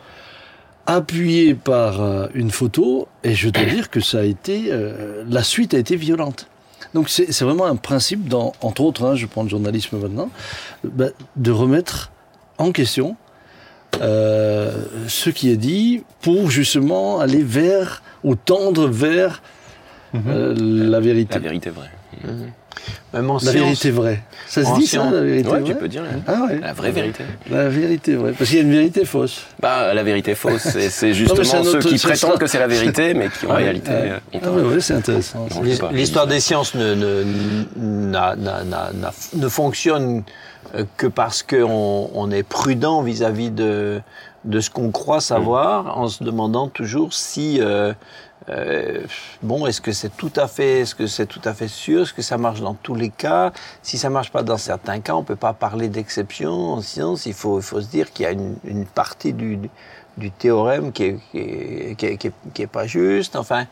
appuyée 0.86 1.56
par 1.56 2.02
euh, 2.02 2.28
une 2.34 2.52
photo, 2.52 3.08
et 3.24 3.34
je 3.34 3.48
dois 3.48 3.64
dire 3.64 3.90
que 3.90 4.02
ça 4.02 4.20
a 4.20 4.24
été, 4.24 4.66
euh, 4.72 5.24
la 5.30 5.44
suite 5.44 5.74
a 5.74 5.78
été 5.78 5.96
violente. 5.96 6.48
Donc 6.94 7.08
c'est 7.08 7.32
c'est 7.32 7.46
vraiment 7.46 7.66
un 7.66 7.78
principe, 7.78 8.28
dans, 8.28 8.52
entre 8.62 8.82
autres, 8.82 9.06
hein, 9.06 9.16
je 9.16 9.26
prends 9.26 9.44
le 9.44 9.50
journalisme 9.50 9.98
maintenant, 9.98 10.30
bah, 10.84 11.08
de 11.38 11.52
remettre 11.52 12.12
en 12.58 12.74
question 12.74 13.16
euh, 14.02 14.72
ce 15.08 15.30
qui 15.30 15.50
est 15.52 15.58
dit 15.58 16.04
pour 16.22 16.50
justement 16.50 17.20
aller 17.20 17.44
vers 17.44 18.02
ou 18.24 18.36
tendre 18.36 18.88
vers 18.88 19.42
euh, 20.16 20.54
la 20.58 21.00
vérité. 21.00 21.36
La 21.36 21.40
vérité 21.40 21.70
vraie. 21.70 21.90
Même 23.14 23.30
en 23.30 23.36
La 23.36 23.40
science, 23.40 23.54
vérité 23.54 23.92
vraie. 23.92 24.22
Ça 24.48 24.64
se 24.66 24.76
dit 24.76 24.88
ça, 24.88 25.10
la 25.10 25.22
vérité 25.22 25.48
Ouais, 25.50 25.60
vraie 25.60 25.72
tu 25.74 25.76
peux 25.80 25.88
dire. 25.88 26.02
hein. 26.04 26.20
Ah 26.28 26.46
ouais. 26.50 26.60
La 26.60 26.74
vraie 26.74 26.92
vérité. 26.92 27.24
La 27.50 27.70
vérité 27.70 28.16
vraie. 28.16 28.32
Parce 28.34 28.50
qu'il 28.50 28.58
y 28.58 28.62
a 28.62 28.64
une 28.64 28.72
vérité 28.72 29.06
fausse. 29.06 29.44
Bah, 29.62 29.94
la 29.94 30.04
vérité 30.04 30.36
fausse, 30.36 30.64
c'est- 30.90 31.14
justement 31.14 31.44
ceux 31.44 31.78
autre- 31.78 31.88
qui 31.90 31.98
prétendent 31.98 32.34
ça. 32.34 32.38
que 32.38 32.48
c'est 32.48 32.60
la 32.60 32.68
vérité, 32.68 33.14
mais 33.14 33.30
qui 33.30 33.46
en 33.46 33.54
réalité 33.54 33.92
euh, 33.92 34.18
Ah 34.34 34.38
tort. 34.40 34.56
ouais, 34.56 34.62
ouais, 34.64 34.82
c'est 34.82 34.96
intéressant. 34.96 35.48
L'histoire 35.92 36.28
des 36.28 36.40
sciences 36.40 36.74
ne, 36.76 36.96
ne, 36.96 37.24
n'a- 37.78 38.36
n'a- 38.36 38.64
n'a- 38.64 38.92
n'a- 38.94 39.14
ne 39.36 39.48
fonctionne 39.48 40.24
que 40.98 41.08
parce 41.08 41.44
qu'on 41.44 42.10
on 42.14 42.32
est 42.32 42.44
prudent 42.44 43.02
vis-à-vis 43.02 43.52
de, 43.52 44.02
de 44.46 44.60
ce 44.60 44.70
qu'on 44.70 44.92
croit 44.92 45.22
savoir, 45.22 45.98
en 45.98 46.08
se 46.08 46.24
demandant 46.24 46.68
toujours 46.68 47.14
si 47.14 47.60
euh, 47.62 47.94
euh, 48.50 49.02
bon, 49.42 49.66
est-ce 49.68 49.80
que 49.82 49.92
c'est 49.92 50.10
tout 50.18 50.32
à 50.36 50.48
fait, 50.48 50.82
est-ce 50.82 50.96
que 50.96 51.08
c'est 51.08 51.26
tout 51.28 51.42
à 51.46 51.54
fait 51.54 51.68
sûr, 51.68 52.02
est-ce 52.02 52.14
que 52.14 52.22
ça 52.22 52.38
marche 52.38 52.60
dans 52.62 52.74
tous 52.74 52.96
les 52.96 53.10
cas? 53.10 53.54
Si 53.84 53.98
ça 53.98 54.10
marche 54.10 54.32
pas 54.32 54.44
dans 54.44 54.58
certains 54.58 55.00
cas, 55.00 55.14
on 55.16 55.24
peut 55.24 55.36
pas 55.38 55.54
parler 55.54 55.88
d'exception 55.90 56.52
en 56.74 56.82
science. 56.82 57.26
Il 57.26 57.34
faut, 57.34 57.60
il 57.60 57.64
faut 57.64 57.80
se 57.80 57.88
dire 57.88 58.12
qu'il 58.12 58.24
y 58.24 58.28
a 58.28 58.32
une, 58.32 58.56
une 58.66 58.86
partie 58.86 59.32
du, 59.32 59.60
du 60.18 60.32
théorème 60.32 60.92
qui 60.92 61.04
est, 61.04 61.20
qui 61.32 61.38
est, 61.40 61.96
qui 61.98 62.06
est- 62.08 62.18
qui 62.18 62.28
est- 62.28 62.34
qui 62.54 62.62
est 62.64 62.68
pas 62.68 62.86
juste. 62.88 63.36
Enfin, 63.38 63.66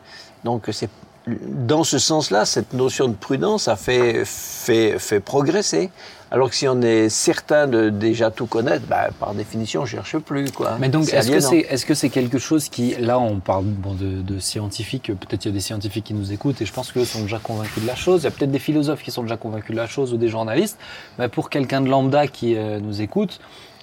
donc 0.44 0.68
c'est 0.72 0.88
dans 1.26 1.84
ce 1.84 1.98
sens-là, 1.98 2.44
cette 2.46 2.72
notion 2.72 3.06
de 3.08 3.14
prudence 3.14 3.68
a 3.68 3.76
fait, 3.76 4.24
fait, 4.24 4.98
fait 4.98 5.20
progresser. 5.20 5.90
Alors 6.32 6.48
que 6.48 6.56
si 6.56 6.66
on 6.66 6.80
est 6.80 7.10
certain 7.10 7.66
de 7.66 7.90
déjà 7.90 8.30
tout 8.30 8.46
connaître, 8.46 8.86
bah, 8.86 9.10
par 9.20 9.34
définition, 9.34 9.82
on 9.82 9.84
cherche 9.84 10.16
plus. 10.16 10.50
Quoi. 10.50 10.78
Mais 10.80 10.88
donc, 10.88 11.12
est-ce 11.12 11.30
que 11.30 11.40
c'est 11.40 11.58
est 11.58 11.74
-ce 11.74 11.94
c'est 11.94 12.08
quelque 12.08 12.38
chose 12.38 12.70
qui, 12.70 12.94
là, 12.98 13.18
on 13.18 13.38
parle 13.38 13.66
bon, 13.66 13.92
de, 13.92 14.22
de 14.22 14.38
scientifiques, 14.38 15.12
peut-être 15.20 15.44
il 15.44 15.48
y 15.48 15.50
a 15.50 15.52
des 15.52 15.60
scientifiques 15.60 16.04
qui 16.04 16.14
nous 16.14 16.32
écoutent 16.32 16.62
et 16.62 16.64
je 16.64 16.72
pense 16.72 16.90
qu'eux 16.90 17.04
sont 17.04 17.20
déjà 17.20 17.38
convaincus 17.38 17.82
de 17.82 17.86
la 17.86 17.94
chose. 17.94 18.22
Il 18.22 18.24
y 18.24 18.28
a 18.28 18.30
peut-être 18.30 18.50
des 18.50 18.64
philosophes 18.68 19.02
qui 19.02 19.10
sont 19.10 19.24
déjà 19.24 19.36
convaincus 19.36 19.72
de 19.72 19.80
la 19.84 19.86
chose 19.86 20.14
ou 20.14 20.16
des 20.16 20.28
journalistes. 20.28 20.78
Mais 21.18 21.28
pour 21.28 21.50
quelqu'un 21.50 21.82
de 21.82 21.90
lambda 21.90 22.26
qui 22.26 22.56
euh, 22.56 22.80
nous 22.80 23.02
écoute, 23.02 23.38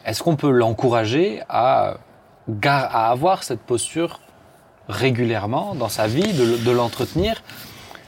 est-ce 0.08 0.24
qu'on 0.24 0.36
peut 0.36 0.50
l'encourager 0.50 1.44
à, 1.50 1.98
à 2.64 3.12
avoir 3.12 3.44
cette 3.44 3.62
posture 3.62 4.22
régulièrement 4.88 5.76
dans 5.76 5.90
sa 5.90 6.08
vie, 6.08 6.34
de 6.68 6.72
l'entretenir 6.72 7.44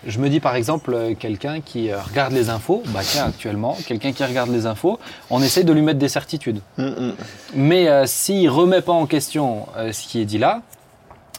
je 0.05 0.20
me 0.20 0.29
dis 0.29 0.39
par 0.39 0.55
exemple 0.55 0.93
euh, 0.93 1.13
quelqu'un 1.15 1.62
qui 1.62 1.91
euh, 1.91 2.00
regarde 2.01 2.34
les 2.34 2.50
infos, 2.50 2.84
bah 2.88 3.01
tiens 3.03 3.25
actuellement, 3.27 3.77
quelqu'un 3.86 4.12
qui 4.12 4.24
regarde 4.24 4.50
les 4.50 4.65
infos, 4.65 5.00
on 5.29 5.41
essaie 5.41 5.63
de 5.63 5.74
lui 5.74 5.81
mettre 5.81 6.00
des 6.00 6.10
certitudes. 6.10 6.62
Mm, 6.77 6.84
mm. 6.84 7.13
Mais 7.55 7.88
euh, 7.88 8.05
s'il 8.05 8.50
remet 8.50 8.81
pas 8.81 8.93
en 8.93 9.05
question 9.05 9.67
euh, 9.77 9.91
ce 9.91 10.08
qui 10.08 10.20
est 10.20 10.25
dit 10.25 10.38
là, 10.38 10.62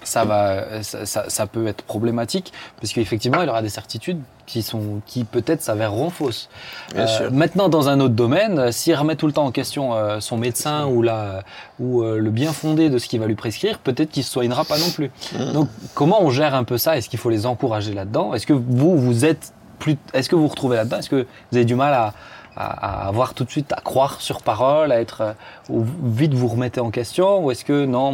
ça 0.04 0.24
va, 0.24 0.48
euh, 0.50 0.82
ça, 0.82 1.06
ça- 1.06 1.24
ça 1.28 1.46
peut 1.46 1.66
être 1.66 1.82
problématique 1.84 2.52
parce 2.80 2.92
qu'effectivement, 2.92 3.42
il 3.42 3.48
aura 3.48 3.62
des 3.62 3.68
certitudes 3.68 4.20
qui 4.46 4.62
sont, 4.62 5.00
qui 5.06 5.24
peut-être 5.24 5.62
s'avéreront 5.62 6.10
fausses. 6.10 6.48
Bien 6.94 7.06
sûr. 7.06 7.30
Maintenant, 7.32 7.68
dans 7.68 7.88
un 7.88 8.00
autre 8.00 8.14
domaine, 8.14 8.58
euh, 8.58 8.72
s'il 8.72 8.94
remet 8.94 9.16
tout 9.16 9.26
le 9.26 9.32
temps 9.32 9.44
en 9.46 9.50
question 9.52 9.94
euh, 9.94 10.20
son 10.20 10.36
médecin 10.36 10.86
ou 10.86 11.00
la, 11.02 11.42
ou 11.78 12.02
euh, 12.02 12.18
le 12.18 12.30
bien 12.30 12.52
fondé 12.52 12.90
de 12.90 12.98
ce 12.98 13.06
qu'il 13.06 13.20
va 13.20 13.26
lui 13.26 13.36
prescrire, 13.36 13.78
peut-être 13.78 14.10
qu'il 14.10 14.24
se 14.24 14.30
soignera 14.32 14.64
pas 14.64 14.78
non 14.78 14.90
plus. 14.90 15.10
Mm. 15.38 15.52
Donc, 15.52 15.68
comment 15.94 16.22
on 16.22 16.30
gère 16.30 16.54
un 16.54 16.64
peu 16.64 16.76
ça? 16.76 16.96
Est-ce 16.96 17.08
qu'il 17.08 17.18
faut 17.18 17.30
les 17.30 17.46
encourager 17.46 17.94
là-dedans? 17.94 18.34
Est-ce 18.34 18.46
que 18.46 18.52
vous, 18.52 18.96
vous 18.98 19.24
êtes 19.24 19.52
plus, 19.78 19.96
est-ce 20.12 20.28
que 20.28 20.34
vous 20.36 20.42
vous 20.42 20.48
retrouvez 20.48 20.76
là-dedans? 20.76 20.98
Est-ce 20.98 21.10
que 21.10 21.26
vous 21.50 21.56
avez 21.56 21.64
du 21.64 21.74
mal 21.76 21.94
à, 21.94 22.12
à, 22.56 23.02
à 23.04 23.08
avoir 23.08 23.34
tout 23.34 23.44
de 23.44 23.50
suite, 23.50 23.72
à 23.72 23.80
croire 23.80 24.20
sur 24.20 24.42
parole, 24.42 24.92
à 24.92 25.00
être, 25.00 25.20
euh, 25.22 25.32
ou 25.70 25.84
vite 26.04 26.34
vous 26.34 26.48
remettez 26.48 26.80
en 26.80 26.90
question 26.90 27.44
Ou 27.44 27.50
est-ce 27.50 27.64
que 27.64 27.84
non 27.86 28.12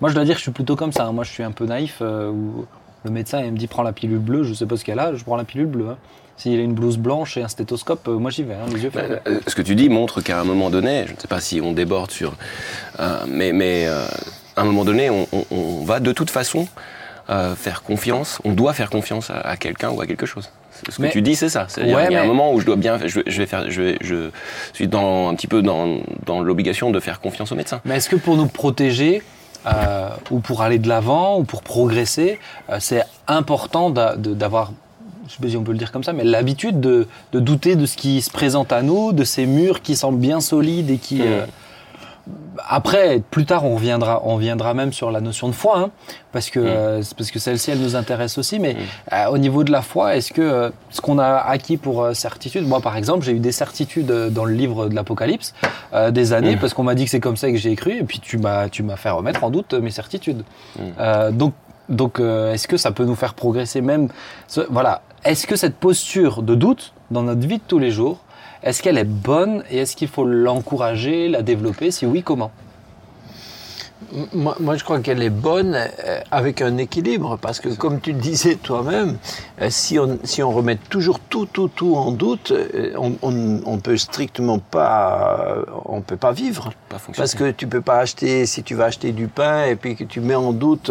moi, 0.00 0.08
je 0.08 0.14
dois 0.14 0.24
dire 0.24 0.34
que 0.34 0.38
je 0.38 0.44
suis 0.44 0.50
plutôt 0.52 0.76
comme 0.76 0.92
ça. 0.92 1.04
hein. 1.06 1.12
Moi, 1.12 1.24
je 1.24 1.30
suis 1.30 1.42
un 1.42 1.50
peu 1.52 1.66
naïf. 1.66 1.98
euh, 2.00 2.30
où 2.30 2.66
le 3.04 3.10
médecin 3.10 3.40
il 3.42 3.52
me 3.52 3.56
dit 3.58 3.66
prends 3.66 3.82
la 3.82 3.92
pilule 3.92 4.18
bleue, 4.18 4.44
je 4.44 4.52
sais 4.54 4.66
pas 4.66 4.76
ce 4.76 4.84
qu'elle 4.84 4.98
a, 4.98 5.14
je 5.14 5.24
prends 5.24 5.36
la 5.36 5.44
pilule 5.44 5.66
bleue. 5.66 5.88
hein. 5.90 5.96
S'il 6.36 6.58
a 6.58 6.62
une 6.62 6.72
blouse 6.74 6.96
blanche 6.98 7.36
et 7.36 7.42
un 7.42 7.48
stéthoscope, 7.48 8.08
euh, 8.08 8.18
moi 8.18 8.30
j'y 8.30 8.42
vais, 8.42 8.54
hein, 8.54 8.66
les 8.74 8.82
yeux 8.82 8.90
fermés. 8.90 9.16
Euh, 9.26 9.40
Ce 9.46 9.54
que 9.54 9.60
tu 9.62 9.74
dis 9.74 9.88
montre 9.90 10.20
qu'à 10.22 10.40
un 10.40 10.44
moment 10.44 10.70
donné, 10.70 11.04
je 11.06 11.12
ne 11.14 11.18
sais 11.18 11.28
pas 11.28 11.40
si 11.40 11.60
on 11.62 11.72
déborde 11.72 12.10
sur, 12.10 12.32
euh, 12.98 13.24
mais, 13.28 13.52
mais 13.52 13.84
euh, 13.86 14.06
à 14.56 14.62
un 14.62 14.64
moment 14.64 14.84
donné, 14.84 15.08
on, 15.10 15.26
on- 15.32 15.44
on 15.50 15.84
va 15.84 16.00
de 16.00 16.12
toute 16.12 16.30
façon 16.30 16.66
euh, 17.30 17.54
faire 17.54 17.82
confiance. 17.82 18.40
On 18.44 18.52
doit 18.52 18.72
faire 18.72 18.90
confiance 18.90 19.30
à, 19.30 19.38
à 19.40 19.56
quelqu'un 19.56 19.90
ou 19.90 20.00
à 20.00 20.06
quelque 20.06 20.26
chose. 20.26 20.50
Ce 20.88 20.96
que 20.96 21.02
Mais- 21.02 21.10
tu 21.10 21.22
dis, 21.22 21.36
c'est 21.36 21.48
ça. 21.50 21.66
Ouais, 21.78 22.06
il 22.08 22.12
y 22.12 22.16
a 22.16 22.22
un 22.22 22.26
moment 22.26 22.52
où 22.52 22.60
je 22.60 22.66
dois 22.66 22.76
bien, 22.76 22.98
je, 23.06 23.20
vais- 23.20 23.24
je 23.30 23.38
vais 23.38 23.46
faire, 23.46 23.70
je, 23.70 23.82
vais- 23.82 23.98
je 24.00 24.30
suis 24.72 24.88
dans 24.88 25.28
un 25.28 25.34
petit 25.34 25.46
peu 25.46 25.62
dans, 25.62 25.98
dans 26.26 26.40
l'obligation 26.40 26.90
de 26.90 26.98
faire 27.00 27.20
confiance 27.20 27.52
au 27.52 27.54
médecin. 27.54 27.80
Mais 27.84 27.96
est-ce 27.96 28.08
que 28.08 28.16
pour 28.16 28.36
nous 28.36 28.46
protéger, 28.46 29.22
euh, 29.66 30.08
ou 30.30 30.40
pour 30.40 30.62
aller 30.62 30.78
de 30.78 30.88
l'avant, 30.88 31.38
ou 31.38 31.44
pour 31.44 31.62
progresser, 31.62 32.38
euh, 32.70 32.78
c'est 32.80 33.02
important 33.26 33.90
d'avoir, 33.90 34.72
je 35.28 35.34
sais 35.34 35.42
pas 35.42 35.48
si 35.48 35.56
on 35.56 35.62
peut 35.62 35.72
le 35.72 35.78
dire 35.78 35.92
comme 35.92 36.02
ça, 36.04 36.12
mais 36.14 36.24
l'habitude 36.24 36.80
de, 36.80 37.06
de 37.32 37.40
douter 37.40 37.76
de 37.76 37.84
ce 37.86 37.96
qui 37.96 38.22
se 38.22 38.30
présente 38.30 38.72
à 38.72 38.80
nous, 38.82 39.12
de 39.12 39.22
ces 39.24 39.44
murs 39.46 39.82
qui 39.82 39.96
semblent 39.96 40.18
bien 40.18 40.40
solides 40.40 40.90
et 40.90 40.96
qui... 40.98 41.16
Mm. 41.20 41.46
Après, 42.68 43.22
plus 43.30 43.46
tard, 43.46 43.64
on 43.64 43.74
reviendra, 43.76 44.20
on 44.24 44.34
reviendra 44.36 44.74
même 44.74 44.92
sur 44.92 45.10
la 45.10 45.20
notion 45.20 45.48
de 45.48 45.52
foi, 45.54 45.78
hein, 45.78 45.90
parce 46.32 46.50
que, 46.50 46.60
Mm. 46.60 46.64
euh, 46.66 47.02
parce 47.16 47.30
que 47.30 47.38
celle-ci, 47.38 47.70
elle 47.70 47.78
nous 47.80 47.96
intéresse 47.96 48.36
aussi. 48.38 48.58
Mais 48.58 48.74
Mm. 48.74 48.76
euh, 49.14 49.26
au 49.30 49.38
niveau 49.38 49.64
de 49.64 49.72
la 49.72 49.82
foi, 49.82 50.16
est-ce 50.16 50.32
que 50.32 50.42
euh, 50.42 50.70
ce 50.90 51.00
qu'on 51.00 51.18
a 51.18 51.36
acquis 51.36 51.76
pour 51.76 52.08
certitude, 52.14 52.66
moi 52.66 52.80
par 52.80 52.96
exemple, 52.96 53.24
j'ai 53.24 53.32
eu 53.32 53.38
des 53.40 53.52
certitudes 53.52 54.06
dans 54.30 54.44
le 54.44 54.52
livre 54.54 54.88
de 54.88 54.94
l'Apocalypse 54.94 55.54
des 56.10 56.32
années, 56.32 56.56
Mm. 56.56 56.58
parce 56.58 56.74
qu'on 56.74 56.82
m'a 56.84 56.94
dit 56.94 57.04
que 57.04 57.10
c'est 57.10 57.20
comme 57.20 57.36
ça 57.36 57.50
que 57.50 57.56
j'ai 57.56 57.74
cru, 57.76 57.92
et 57.98 58.04
puis 58.04 58.20
tu 58.20 58.36
m'as, 58.38 58.68
tu 58.68 58.82
m'as 58.82 58.96
fait 58.96 59.10
remettre 59.10 59.42
en 59.44 59.50
doute 59.50 59.72
mes 59.74 59.90
certitudes. 59.90 60.42
Donc, 61.32 61.54
donc, 61.88 62.20
est-ce 62.20 62.68
que 62.68 62.76
ça 62.76 62.92
peut 62.92 63.04
nous 63.04 63.16
faire 63.16 63.34
progresser 63.34 63.80
même 63.80 64.08
Voilà. 64.70 65.02
Est-ce 65.24 65.46
que 65.46 65.56
cette 65.56 65.74
posture 65.76 66.42
de 66.42 66.54
doute 66.54 66.92
dans 67.10 67.22
notre 67.22 67.46
vie 67.46 67.58
de 67.58 67.62
tous 67.66 67.78
les 67.80 67.90
jours, 67.90 68.18
est-ce 68.62 68.82
qu'elle 68.82 68.98
est 68.98 69.04
bonne 69.04 69.64
et 69.70 69.78
est-ce 69.78 69.96
qu'il 69.96 70.08
faut 70.08 70.24
l'encourager, 70.24 71.28
la 71.28 71.42
développer? 71.42 71.90
Si 71.90 72.06
oui, 72.06 72.22
comment? 72.22 72.50
Moi, 74.32 74.56
moi, 74.60 74.76
je 74.76 74.82
crois 74.84 74.98
qu'elle 75.00 75.22
est 75.22 75.28
bonne 75.30 75.74
euh, 75.76 76.20
avec 76.30 76.62
un 76.62 76.78
équilibre, 76.78 77.38
parce 77.40 77.60
que 77.60 77.68
comme 77.68 78.00
tu 78.00 78.12
le 78.12 78.18
disais 78.18 78.54
toi-même, 78.56 79.18
euh, 79.60 79.66
si, 79.70 79.98
on, 79.98 80.18
si 80.24 80.42
on 80.42 80.50
remet 80.50 80.76
toujours 80.88 81.20
tout, 81.20 81.46
tout, 81.46 81.68
tout 81.68 81.94
en 81.96 82.10
doute, 82.10 82.50
euh, 82.50 82.92
on, 82.96 83.12
on, 83.22 83.60
on 83.66 83.78
peut 83.78 83.96
strictement 83.98 84.58
pas, 84.58 85.54
on 85.84 86.00
peut 86.00 86.16
pas 86.16 86.32
vivre. 86.32 86.72
Pas. 86.88 86.96
Parce 87.16 87.34
que 87.34 87.50
tu 87.50 87.66
peux 87.66 87.82
pas 87.82 87.98
acheter, 87.98 88.46
si 88.46 88.62
tu 88.62 88.74
vas 88.74 88.86
acheter 88.86 89.12
du 89.12 89.28
pain 89.28 89.64
et 89.66 89.76
puis 89.76 89.94
que 89.96 90.04
tu 90.04 90.20
mets 90.20 90.34
en 90.34 90.52
doute 90.52 90.90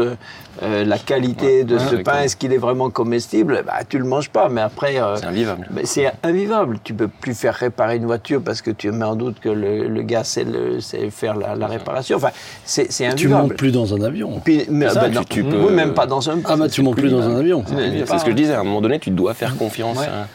euh, 0.61 0.85
la 0.85 0.97
qualité 0.97 1.63
de 1.63 1.75
Ouais, 1.77 1.83
ce 1.89 1.95
pain, 1.95 2.21
est-ce 2.21 2.35
qu'il 2.37 2.53
est 2.53 2.57
vraiment 2.57 2.89
comestible, 2.89 3.63
bah, 3.65 3.79
tu 3.87 3.97
le 3.97 4.05
manges 4.05 4.29
pas. 4.29 4.49
Mais 4.49 4.61
après, 4.61 5.01
euh, 5.01 5.17
c'est 5.17 5.25
invivable. 5.25 5.67
ben, 5.71 5.85
c'est 5.85 6.11
invivable. 6.23 6.79
Tu 6.83 6.93
peux 6.93 7.07
plus 7.09 7.33
faire 7.33 7.55
réparer 7.55 7.97
une 7.97 8.05
voiture 8.05 8.41
parce 8.41 8.61
que 8.61 8.71
tu 8.71 8.91
mets 8.91 9.03
en 9.05 9.15
doute 9.15 9.39
que 9.39 9.49
le, 9.49 9.87
le 9.87 10.01
gars 10.03 10.23
sait, 10.23 10.43
le- 10.45 10.79
sait 10.79 11.09
faire 11.09 11.35
la, 11.35 11.55
la 11.55 11.67
réparation. 11.67 12.15
Enfin, 12.17 12.29
c'est 12.63 12.98
c'est 13.07 13.15
Tu 13.15 13.25
invivable. 13.27 13.41
montes 13.49 13.57
plus 13.57 13.71
dans 13.71 13.93
un 13.95 14.01
avion. 14.01 14.41
Puis, 14.43 14.65
mais, 14.69 14.89
ça, 14.89 15.01
ben 15.01 15.09
tu- 15.09 15.15
non, 15.15 15.23
tu 15.23 15.41
oui, 15.43 15.49
peux- 15.49 15.73
même 15.73 15.93
pas 15.93 16.05
dans 16.05 16.29
un. 16.29 16.39
Ah 16.45 16.55
bah 16.57 16.67
tu 16.69 16.81
montes 16.81 16.97
plus 16.97 17.09
dans 17.09 17.21
un 17.21 17.37
avion. 17.37 17.63
C'est 17.67 18.17
ce 18.19 18.25
que 18.25 18.31
je 18.31 18.35
disais. 18.35 18.53
À 18.53 18.59
un 18.59 18.63
moment 18.63 18.81
donné, 18.81 18.99
tu 18.99 19.09
dois 19.11 19.33
faire 19.33 19.55
confiance. 19.57 19.97
Ouais. 19.97 20.07
à- 20.07 20.27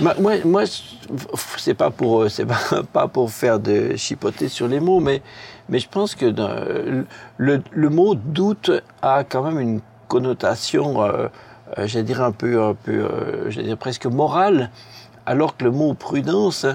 Moi, 0.00 0.14
moi, 0.18 0.32
moi, 0.44 0.62
c'est 1.58 1.74
pas 1.74 1.90
pour, 1.90 2.22
euh, 2.22 2.28
c'est 2.28 2.44
pas, 2.46 2.58
pas 2.92 3.06
pour 3.06 3.30
faire 3.30 3.60
de 3.60 3.94
chipoter 3.96 4.48
sur 4.48 4.66
les 4.66 4.80
mots, 4.80 4.98
mais, 5.00 5.22
mais 5.68 5.78
je 5.78 5.88
pense 5.88 6.14
que 6.16 6.26
le, 7.36 7.62
le 7.70 7.88
mot 7.88 8.14
doute 8.16 8.70
a 9.00 9.22
quand 9.22 9.42
même 9.44 9.60
une 9.60 9.80
connotation, 10.08 11.02
euh, 11.04 11.28
euh, 11.78 11.86
j'allais 11.86 12.04
dire 12.04 12.20
un 12.22 12.32
peu, 12.32 12.60
un 12.62 12.74
peu, 12.74 12.92
euh, 12.92 13.48
j'allais 13.50 13.68
dire 13.68 13.78
presque 13.78 14.06
morale, 14.06 14.70
alors 15.24 15.56
que 15.56 15.62
le 15.64 15.70
mot 15.70 15.94
prudence 15.94 16.66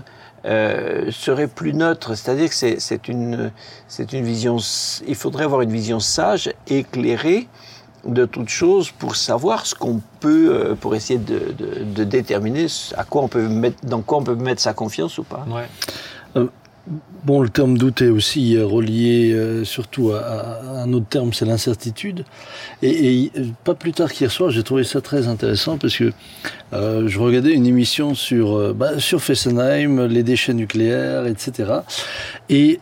euh, 0.46 1.12
serait 1.12 1.48
plus 1.48 1.74
neutre. 1.74 2.16
C'est-à-dire 2.16 2.50
que 2.50 2.56
c'est 2.56 3.08
une, 3.08 3.52
c'est 3.88 4.14
une 4.14 4.24
vision. 4.24 4.58
Il 5.08 5.16
faudrait 5.16 5.44
avoir 5.46 5.62
une 5.62 5.72
vision 5.72 6.00
sage, 6.00 6.52
éclairée 6.68 7.48
de 8.06 8.26
toute 8.26 8.48
chose 8.50 8.92
pour 8.92 9.16
savoir 9.18 9.66
ce 9.66 9.76
qu'on 9.76 10.02
peut, 10.20 10.50
euh, 10.54 10.76
pour 10.76 10.96
essayer 10.96 11.20
de, 11.20 11.40
de- 11.58 11.84
de 11.84 12.04
déterminer 12.04 12.68
à 12.96 13.04
quoi 13.04 13.24
on 13.24 13.28
peut 13.28 13.48
mettre, 13.50 13.78
dans 13.86 14.02
quoi 14.02 14.20
on 14.20 14.24
peut 14.24 14.36
mettre 14.36 14.62
sa 14.62 14.74
confiance 14.74 15.18
ou 15.18 15.24
pas. 15.24 15.46
Ouais. 15.50 16.44
Bon, 17.26 17.42
le 17.42 17.50
terme 17.50 17.78
doute 17.78 18.02
est 18.02 18.08
aussi 18.08 18.56
euh, 18.56 18.66
relié 18.66 19.34
euh, 19.34 19.66
surtout 19.66 20.12
à, 20.12 20.62
un 20.82 20.94
autre 20.94 21.08
terme, 21.10 21.34
c'est 21.34 21.44
l'incertitude. 21.44 22.24
Et, 22.82 23.32
pas 23.66 23.76
plus 23.76 23.92
tard 23.92 24.14
qu'hier 24.14 24.32
soir, 24.32 24.50
j'ai 24.52 24.64
trouvé 24.64 24.86
ça 24.86 25.02
très 25.02 25.28
intéressant 25.28 25.78
parce 25.78 25.98
que 25.98 26.14
euh, 26.72 27.08
je 27.08 27.20
regardais 27.20 27.52
une 27.52 27.66
émission 27.66 28.16
sur, 28.16 28.74
bah, 28.74 29.00
sur 29.00 29.22
Fessenheim, 29.22 30.06
les 30.06 30.24
déchets 30.24 30.54
nucléaires, 30.54 31.28
etc. 31.28 31.80
Et 32.50 32.80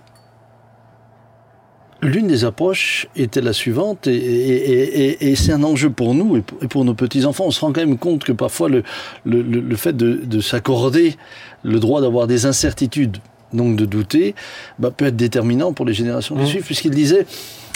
l'une 2.03 2.27
des 2.27 2.45
approches 2.45 3.07
était 3.15 3.41
la 3.41 3.53
suivante, 3.53 4.05
et, 4.05 5.33
c'est 5.35 5.53
un 5.53 5.63
enjeu 5.63 5.89
pour 5.89 6.13
nous 6.13 6.37
et 6.37 6.67
pour, 6.67 6.85
nos 6.85 6.93
petits-enfants. 6.93 7.45
On 7.47 7.51
se 7.51 7.61
rend 7.61 7.73
quand 7.73 7.81
même 7.81 7.97
compte 7.97 8.23
que 8.23 8.33
parfois 8.33 8.69
le, 8.69 8.83
le, 9.25 9.75
fait 9.75 9.97
de 9.97 10.39
s'accorder 10.39 11.15
le 11.63 11.79
droit 11.79 12.01
d'avoir 12.01 12.27
des 12.27 12.45
incertitudes, 12.45 13.17
donc 13.55 13.75
de 13.75 13.85
douter, 13.85 14.35
bah, 14.79 14.91
peut 14.91 15.05
être 15.05 15.15
déterminant 15.15 15.73
pour 15.73 15.85
les 15.85 15.93
générations 15.93 16.35
qui 16.35 16.43
Mmh. 16.43 16.47
suivent, 16.47 16.63
puisqu'il 16.63 16.91
disait, 16.91 17.25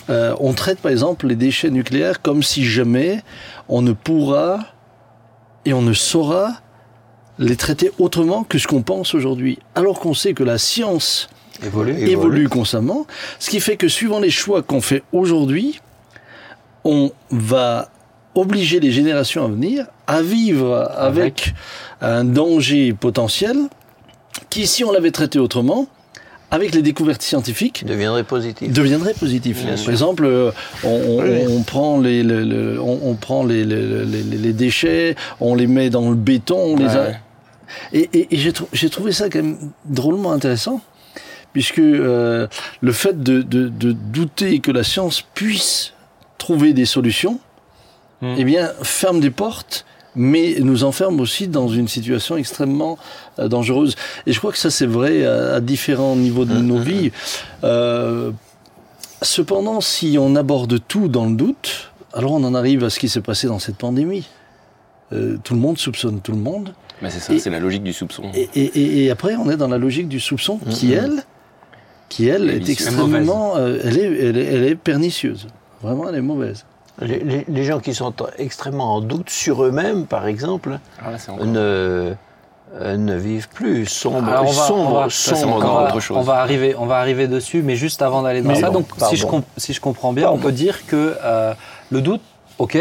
euh, 0.10 0.36
on 0.40 0.54
traite 0.54 0.80
par 0.80 0.92
exemple 0.92 1.28
les 1.28 1.36
déchets 1.36 1.70
nucléaires 1.70 2.22
comme 2.22 2.44
si 2.44 2.66
jamais 2.66 3.22
on 3.68 3.82
ne 3.82 3.94
pourra 3.94 4.60
et 5.66 5.74
on 5.74 5.82
ne 5.82 5.94
saura 5.94 6.54
les 7.38 7.56
traiter 7.56 7.92
autrement 8.00 8.44
que 8.44 8.58
ce 8.58 8.68
qu'on 8.68 8.82
pense 8.82 9.14
aujourd'hui. 9.14 9.60
Alors 9.76 10.00
qu'on 10.00 10.14
sait 10.14 10.34
que 10.34 10.44
la 10.44 10.58
science 10.58 11.30
Évolue. 11.64 11.94
évolue 12.10 12.50
constamment, 12.50 13.06
ce 13.40 13.50
qui 13.50 13.60
fait 13.60 13.78
que 13.78 13.88
suivant 13.88 14.20
les 14.20 14.30
choix 14.30 14.62
qu'on 14.62 14.82
fait 14.82 15.04
aujourd'hui, 15.12 15.80
on 16.84 17.12
va 17.32 17.90
obliger 18.36 18.80
les 18.80 18.92
générations 18.92 19.44
à 19.44 19.48
venir 19.48 19.86
à 20.08 20.22
vivre 20.22 20.90
avec, 20.98 21.54
un 22.02 22.24
danger 22.24 22.94
potentiel 22.94 23.58
qui, 24.50 24.68
si 24.68 24.84
on 24.84 24.92
l'avait 24.92 25.12
traité 25.12 25.40
autrement, 25.40 25.88
avec 26.52 26.74
les 26.74 26.82
découvertes 26.82 27.22
scientifiques, 27.22 27.86
deviendrait 27.86 28.24
positif. 28.24 28.72
deviendrait 28.74 29.14
positif. 29.14 29.58
Bien 29.62 29.70
Par 29.70 29.78
sûr. 29.78 29.92
exemple, 29.92 30.26
euh, 30.26 30.52
on, 30.84 30.90
on- 30.90 31.22
Oui. 31.22 31.46
on 31.48 31.62
prend 31.62 32.00
les, 32.00 32.24
le- 32.24 32.44
le- 32.44 32.82
on, 32.82 33.00
on 33.04 33.14
prend 33.16 33.44
les, 33.44 33.64
les- 33.66 34.06
les- 34.06 34.24
les 34.24 34.54
déchets, 34.54 35.16
on 35.40 35.54
les 35.54 35.68
met 35.68 35.90
dans 35.92 36.10
le 36.10 36.16
béton, 36.16 36.58
on 36.58 36.76
les 36.78 36.88
a- 36.88 37.12
et, 37.94 38.10
et- 38.14 38.34
et 38.34 38.38
j'ai 38.38 38.52
trou- 38.52 38.68
j'ai 38.74 38.90
trouvé 38.90 39.12
ça 39.12 39.30
quand 39.30 39.44
même 39.44 39.58
drôlement 39.86 40.32
intéressant, 40.32 40.82
puisque 41.54 41.78
euh, 41.78 42.48
le 42.82 42.92
fait 42.94 43.22
de, 43.22 43.44
de- 43.44 43.70
de 43.70 43.92
douter 43.92 44.60
que 44.60 44.72
la 44.72 44.84
science 44.84 45.22
puisse 45.36 45.94
trouver 46.40 46.74
des 46.74 46.86
solutions, 46.86 47.40
Mm. 48.22 48.36
eh 48.38 48.44
bien, 48.44 48.72
ferme 48.82 49.20
des 49.20 49.30
portes 49.30 49.86
mais 50.16 50.56
nous 50.60 50.84
enferme 50.84 51.20
aussi 51.20 51.48
dans 51.48 51.68
une 51.68 51.88
situation 51.88 52.38
extrêmement 52.38 52.98
euh, 53.38 53.48
dangereuse. 53.48 53.96
Et 54.26 54.34
je 54.34 54.40
crois 54.40 54.52
que 54.52 54.58
ça 54.58 54.70
c'est 54.70 54.86
vrai 54.86 55.26
à, 55.26 55.56
à, 55.56 55.60
différents 55.60 56.16
niveaux 56.16 56.46
de 56.46 56.58
nos 56.58 56.80
vies. 56.80 57.12
Euh, 57.64 58.32
cependant, 59.22 59.82
si 59.82 60.18
on 60.20 60.36
aborde 60.36 60.80
tout 60.88 61.08
dans 61.08 61.26
le 61.26 61.36
doute, 61.36 61.92
alors 62.14 62.34
on 62.34 62.44
en 62.44 62.56
arrive 62.56 62.84
à 62.84 62.90
ce 62.90 63.00
qui 63.00 63.10
s'est 63.10 63.22
passé 63.22 63.48
dans 63.48 63.60
cette 63.60 63.78
pandémie. 63.78 64.28
Euh, 65.12 65.38
tout 65.44 65.54
le 65.54 65.60
monde 65.60 65.78
soupçonne 65.78 66.22
tout 66.22 66.32
le 66.32 66.38
monde. 66.38 66.74
Mais 67.02 67.10
c'est 67.10 67.20
ça, 67.20 67.38
c'est 67.40 67.50
la 67.50 67.60
logique 67.60 67.84
du 67.84 67.94
soupçon. 67.94 68.24
Et, 68.36 68.50
et, 68.56 69.06
et, 69.06 69.12
après, 69.12 69.36
on 69.36 69.50
est 69.50 69.58
dans 69.58 69.70
la 69.70 69.78
logique 69.78 70.10
du 70.10 70.20
soupçon 70.20 70.60
qui, 70.70 70.92
elle, 70.92 71.24
qui 72.10 72.28
elle, 72.28 72.50
est 72.50 72.70
extrêmement, 72.70 73.56
euh, 73.56 73.80
elle, 73.84 73.98
est, 73.98 74.26
elle, 74.28 74.38
est, 74.38 74.46
elle 74.46 74.64
est 74.66 74.76
pernicieuse. 74.76 75.48
Vraiment, 75.82 76.10
elle 76.10 76.16
est 76.16 76.22
mauvaise. 76.22 76.66
Les, 77.02 77.20
les, 77.20 77.46
les, 77.48 77.64
gens 77.64 77.80
qui 77.80 77.94
sont 77.94 78.14
extrêmement 78.38 78.96
en 78.96 79.02
doute 79.02 79.30
sur 79.30 79.64
eux-mêmes, 79.64 80.06
par 80.06 80.28
exemple, 80.28 80.80
ah, 81.02 81.12
là, 81.12 81.46
ne, 81.46 82.14
euh, 82.76 82.98
ne 82.98 83.16
vivent 83.16 83.50
plus 83.50 83.86
sombre, 83.86 84.28
Alors 84.28 84.44
on 84.44 84.52
va, 84.52 84.68
sombre, 84.68 84.92
on 84.92 85.00
va, 85.02 85.10
sombre 85.10 85.56
on 85.56 85.60
va, 85.60 85.84
autre 85.86 86.00
chose. 86.02 86.18
On 86.18 86.22
va 86.22 86.36
arriver, 86.36 86.76
on 86.78 86.86
va 86.86 86.98
arriver 86.98 87.28
dessus, 87.28 87.62
mais 87.62 87.76
juste 87.76 88.02
avant 88.02 88.22
d'aller 88.22 88.42
dans 88.42 88.50
mais 88.50 88.60
ça, 88.60 88.70
bon, 88.70 88.80
donc 88.80 88.88
si 89.08 89.16
je, 89.16 89.26
si 89.58 89.74
je, 89.74 89.82
comprends 89.82 90.14
bien, 90.14 90.26
pardon. 90.26 90.40
on 90.40 90.42
peut 90.42 90.52
dire 90.52 90.86
que 90.88 91.16
euh, 91.24 91.54
le 91.90 92.02
doute, 92.02 92.22
ok, 92.58 92.78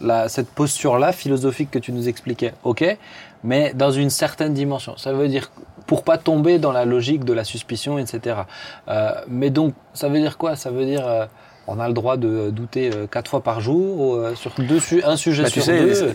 la, 0.00 0.28
cette 0.28 0.48
posture-là 0.48 1.12
philosophique 1.12 1.70
que 1.70 1.78
tu 1.78 1.92
nous 1.92 2.08
expliquais, 2.08 2.54
ok, 2.64 2.96
mais 3.44 3.72
dans 3.74 3.90
une 3.90 4.10
certaine 4.10 4.54
dimension. 4.54 4.96
Ça 4.96 5.12
veut 5.12 5.28
dire 5.28 5.50
pour 5.86 6.02
pas 6.02 6.18
tomber 6.18 6.58
dans 6.58 6.72
la 6.72 6.84
logique 6.84 7.24
de 7.24 7.32
la 7.32 7.44
suspicion, 7.44 7.98
etc. 7.98 8.40
Euh, 8.88 9.12
mais 9.28 9.50
donc, 9.50 9.74
ça 9.94 10.08
veut 10.08 10.18
dire 10.18 10.36
quoi? 10.36 10.56
Ça 10.56 10.70
veut 10.70 10.84
dire 10.84 11.06
euh, 11.06 11.26
on 11.66 11.80
a 11.80 11.88
le 11.88 11.94
droit 11.94 12.16
de 12.16 12.50
douter 12.50 12.90
euh, 12.94 13.06
quatre 13.06 13.30
fois 13.30 13.42
par 13.42 13.60
jour 13.60 14.14
euh, 14.14 14.34
sur 14.34 14.52
deux 14.58 14.80
su 14.80 15.02
un 15.02 15.16
sujet 15.16 15.44
bah, 15.44 15.50
sur 15.50 15.62
sais, 15.62 15.80
deux. 15.80 16.02
Ouais. 16.06 16.14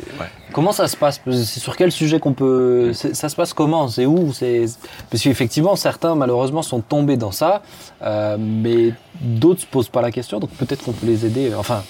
Comment 0.53 0.72
ça 0.72 0.88
se 0.88 0.96
passe? 0.98 1.22
C'est 1.25 1.60
sur 1.60 1.75
quel 1.75 1.91
sujet 1.91 2.20
qu'on 2.20 2.34
peut 2.34 2.93
Ça 2.93 3.29
se 3.29 3.36
passe 3.36 3.53
comment? 3.53 3.88
C'est 3.88 4.05
où? 4.05 4.34
C'est 4.34 4.65
parce 5.10 5.24
qu'effectivement 5.24 5.75
certains 5.75 6.15
malheureusement 6.15 6.62
sont 6.62 6.81
tombés 6.81 7.17
dans 7.17 7.31
ça, 7.31 7.62
euh, 8.01 8.38
mais 8.39 8.93
d'autres 9.20 9.62
se 9.62 9.65
posent 9.65 9.89
pas 9.89 10.01
la 10.01 10.12
question. 10.12 10.39
Donc 10.39 10.51
peut-être 10.51 10.84
qu'on 10.84 10.93
peut 10.93 11.08
les 11.08 11.25
aider. 11.25 11.51
Enfin, 11.58 11.84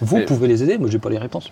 vous 0.00 0.18
mais, 0.18 0.24
pouvez 0.24 0.46
les 0.46 0.62
aider. 0.62 0.78
Moi, 0.78 0.88
j'ai 0.90 0.98
pas 0.98 1.10
les 1.10 1.18
réponses. 1.18 1.50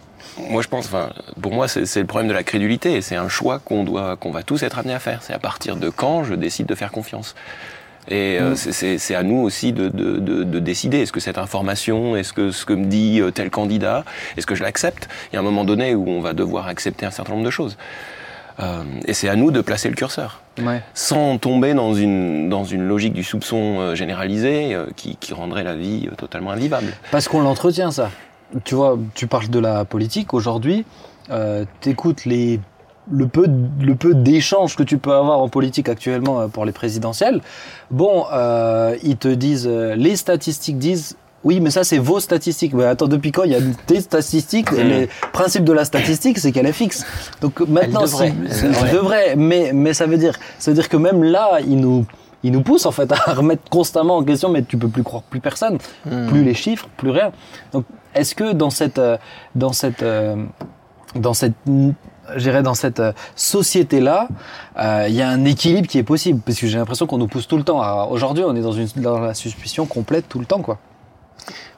Moi, 0.51 0.63
je 0.63 0.69
pense. 0.69 0.87
Enfin, 0.87 1.11
pour 1.41 1.53
moi, 1.53 1.67
c'est 1.69 2.01
le 2.01 2.07
problème 2.07 2.29
de 2.29 2.35
la 2.35 2.45
crédulité. 2.45 3.01
C'est 3.01 3.17
un 3.17 3.29
choix 3.29 3.59
qu'on 3.59 3.83
doit, 3.83 4.17
qu'on 4.17 4.31
va 4.31 4.43
tous 4.43 4.63
être 4.63 4.79
amenés 4.79 4.95
à 4.95 5.01
faire. 5.01 5.23
C'est 5.23 5.33
à 5.33 5.39
partir 5.39 5.77
de 5.77 5.91
quand 5.91 6.23
je 6.25 6.35
décide 6.35 6.67
de 6.67 6.75
faire 6.75 6.93
confiance? 6.93 7.35
Et 8.09 8.39
euh, 8.41 8.53
mmh. 8.53 8.99
c'est 8.99 9.15
à 9.15 9.23
nous 9.23 9.39
aussi 9.39 9.73
de, 9.73 9.89
de, 9.89 10.19
de, 10.19 10.45
de 10.45 10.59
décider. 10.61 11.01
Est-ce 11.01 11.13
que 11.13 11.21
cette 11.21 11.39
information, 11.39 12.17
est-ce 12.17 12.33
que 12.33 12.53
ce 12.53 12.65
que 12.65 12.73
me 12.73 12.87
dit 12.87 13.21
euh, 13.21 13.33
tel 13.33 13.51
candidat, 13.51 14.05
est-ce 14.37 14.47
que 14.47 14.55
je 14.55 14.63
l'accepte? 14.63 15.09
Il 15.31 15.35
y 15.35 15.37
a 15.37 15.41
un 15.41 15.45
moment 15.45 15.65
donné 15.65 15.95
où 15.95 16.09
on 16.09 16.21
va 16.21 16.33
devoir 16.33 16.69
accepter 16.69 17.05
un 17.05 17.11
certain 17.11 17.33
nombre 17.33 17.45
de 17.45 17.51
choses. 17.51 17.77
Euh, 18.61 18.85
et 19.07 19.13
c'est 19.13 19.29
à 19.29 19.37
nous 19.37 19.51
de 19.51 19.61
placer 19.61 19.89
le 19.89 19.97
curseur, 19.97 20.41
ouais. 20.63 20.83
sans 20.95 21.37
tomber 21.39 21.75
dans 21.75 21.95
une, 21.95 22.49
dans 22.49 22.65
une 22.65 22.87
logique 22.87 23.13
du 23.13 23.25
soupçon 23.25 23.81
euh, 23.81 23.95
généralisé 23.95 24.77
qui, 24.95 25.17
qui 25.17 25.35
rendrait 25.35 25.65
la 25.65 25.75
vie 25.75 26.09
totalement 26.17 26.53
invivable. 26.53 26.93
Parce 27.11 27.29
qu'on 27.29 27.43
l'entretient, 27.43 27.91
ça. 27.91 28.11
Tu 28.65 28.75
vois, 28.75 28.99
tu 29.15 29.27
parles 29.27 29.49
de 29.49 29.59
la 29.59 29.85
politique 29.85 30.33
aujourd'hui, 30.33 30.85
t'écoutes 31.81 32.25
les 32.25 32.61
le 33.11 33.27
peu, 33.29 33.47
le 33.81 33.95
peu 33.95 34.15
d'échanges 34.15 34.77
que 34.77 34.83
tu 34.83 34.99
peux 34.99 35.13
avoir 35.13 35.39
en 35.41 35.49
politique 35.49 35.89
actuellement 35.89 36.49
pour 36.49 36.65
les 36.65 36.73
présidentielles, 36.73 37.41
bon, 37.91 38.25
euh, 38.33 38.97
ils 39.03 39.17
te 39.17 39.29
disent, 39.29 39.69
les 39.69 40.17
statistiques 40.17 40.79
disent, 40.79 41.17
oui, 41.45 41.61
mais 41.61 41.71
ça 41.71 41.85
c'est 41.85 41.99
vos 41.99 42.19
statistiques. 42.19 42.75
Mais 42.75 42.85
attends, 42.85 43.07
depuis 43.07 43.31
quand 43.31 43.45
il 43.45 43.53
y 43.53 43.55
a 43.55 43.61
des 43.87 44.01
statistiques? 44.01 44.73
Mmh. 44.73 44.77
Le 44.79 45.09
principe 45.33 45.63
de 45.65 45.73
la 45.73 45.85
statistique, 45.85 46.39
c'est 46.39 46.51
qu'elle 46.51 46.67
est 46.67 46.73
fixe. 46.73 47.05
Donc 47.41 47.61
maintenant, 47.61 48.01
Elle 48.01 48.07
devrait. 48.07 48.35
si- 48.51 48.65
elle 48.67 48.91
devrait, 48.93 49.37
mais 49.37 49.71
mais 49.73 49.95
ça 49.95 50.07
veut 50.07 50.17
dire, 50.19 50.35
ça 50.59 50.73
veut 50.73 50.75
dire 50.75 50.89
que 50.89 50.97
même 50.97 51.23
là, 51.23 51.61
ils 51.61 51.77
nous 51.79 52.05
ils 52.43 52.51
nous 52.53 52.63
poussent 52.63 52.87
en 52.87 52.91
fait 52.93 53.11
à 53.13 53.17
remettre 53.33 53.69
constamment 53.71 54.17
en 54.17 54.25
question, 54.25 54.49
mais 54.51 54.63
tu 54.63 54.77
peux 54.77 54.89
plus 54.89 55.03
croire 55.05 55.23
plus 55.23 55.41
personne, 55.41 55.79
Hmm. 56.05 56.27
plus 56.27 56.43
les 56.43 56.55
chiffres, 56.55 56.89
plus 56.97 57.11
rien. 57.11 57.31
Donc, 57.73 57.85
est-ce 58.15 58.35
que 58.35 58.53
dans 58.53 58.71
cette, 58.71 58.99
euh, 58.99 59.17
dans 59.55 59.73
cette, 59.73 60.03
euh, 60.03 60.37
dans 61.15 61.35
cette, 61.35 61.55
je 62.35 62.41
dirais 62.41 62.63
dans 62.63 62.75
cette 62.75 63.01
euh, 63.01 63.13
société-là, 63.35 64.29
euh, 64.79 65.07
il 65.09 65.15
y 65.15 65.23
a 65.23 65.29
un 65.29 65.45
équilibre 65.45 65.87
qui 65.89 65.99
est 65.99 66.03
possible, 66.03 66.41
parce 66.41 66.59
que 66.59 66.67
j'ai 66.67 66.79
l'impression 66.79 67.07
qu'on 67.07 67.19
nous 67.19 67.29
pousse 67.29 67.47
tout 67.47 67.57
le 67.57 67.65
temps. 67.65 68.11
Aujourd'hui, 68.11 68.45
on 68.45 68.55
est 68.57 68.61
dans 68.61 68.73
une, 68.73 68.89
dans 68.97 69.19
la 69.19 69.35
suspicion 69.35 69.87
complète 69.87 70.29
tout 70.29 70.39
le 70.39 70.47
temps, 70.47 70.63
quoi. 70.63 70.79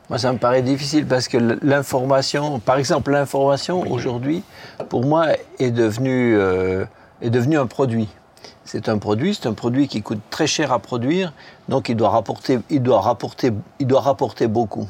Moi, 0.08 0.18
ça 0.18 0.32
me 0.32 0.38
paraît 0.38 0.62
difficile 0.62 1.06
parce 1.06 1.28
que 1.28 1.36
l'information, 1.62 2.60
par 2.60 2.78
exemple, 2.78 3.10
l'information 3.10 3.84
aujourd'hui, 3.90 4.42
pour 4.88 5.04
moi, 5.04 5.26
est 5.58 5.70
devenue, 5.70 6.34
euh, 6.34 6.86
est 7.20 7.28
devenue 7.28 7.58
un 7.58 7.66
produit. 7.66 8.08
C'est 8.64 8.88
un 8.88 8.96
produit, 8.96 9.34
c'est 9.34 9.48
un 9.48 9.52
produit 9.52 9.86
qui 9.86 10.00
coûte 10.00 10.20
très 10.30 10.46
cher 10.46 10.72
à 10.72 10.78
produire, 10.78 11.34
donc 11.68 11.90
il 11.90 11.96
doit 11.96 12.08
rapporter, 12.08 12.58
il 12.70 12.82
doit 12.82 13.02
rapporter, 13.02 13.52
il 13.80 13.86
doit 13.86 14.00
rapporter 14.00 14.46
beaucoup. 14.46 14.88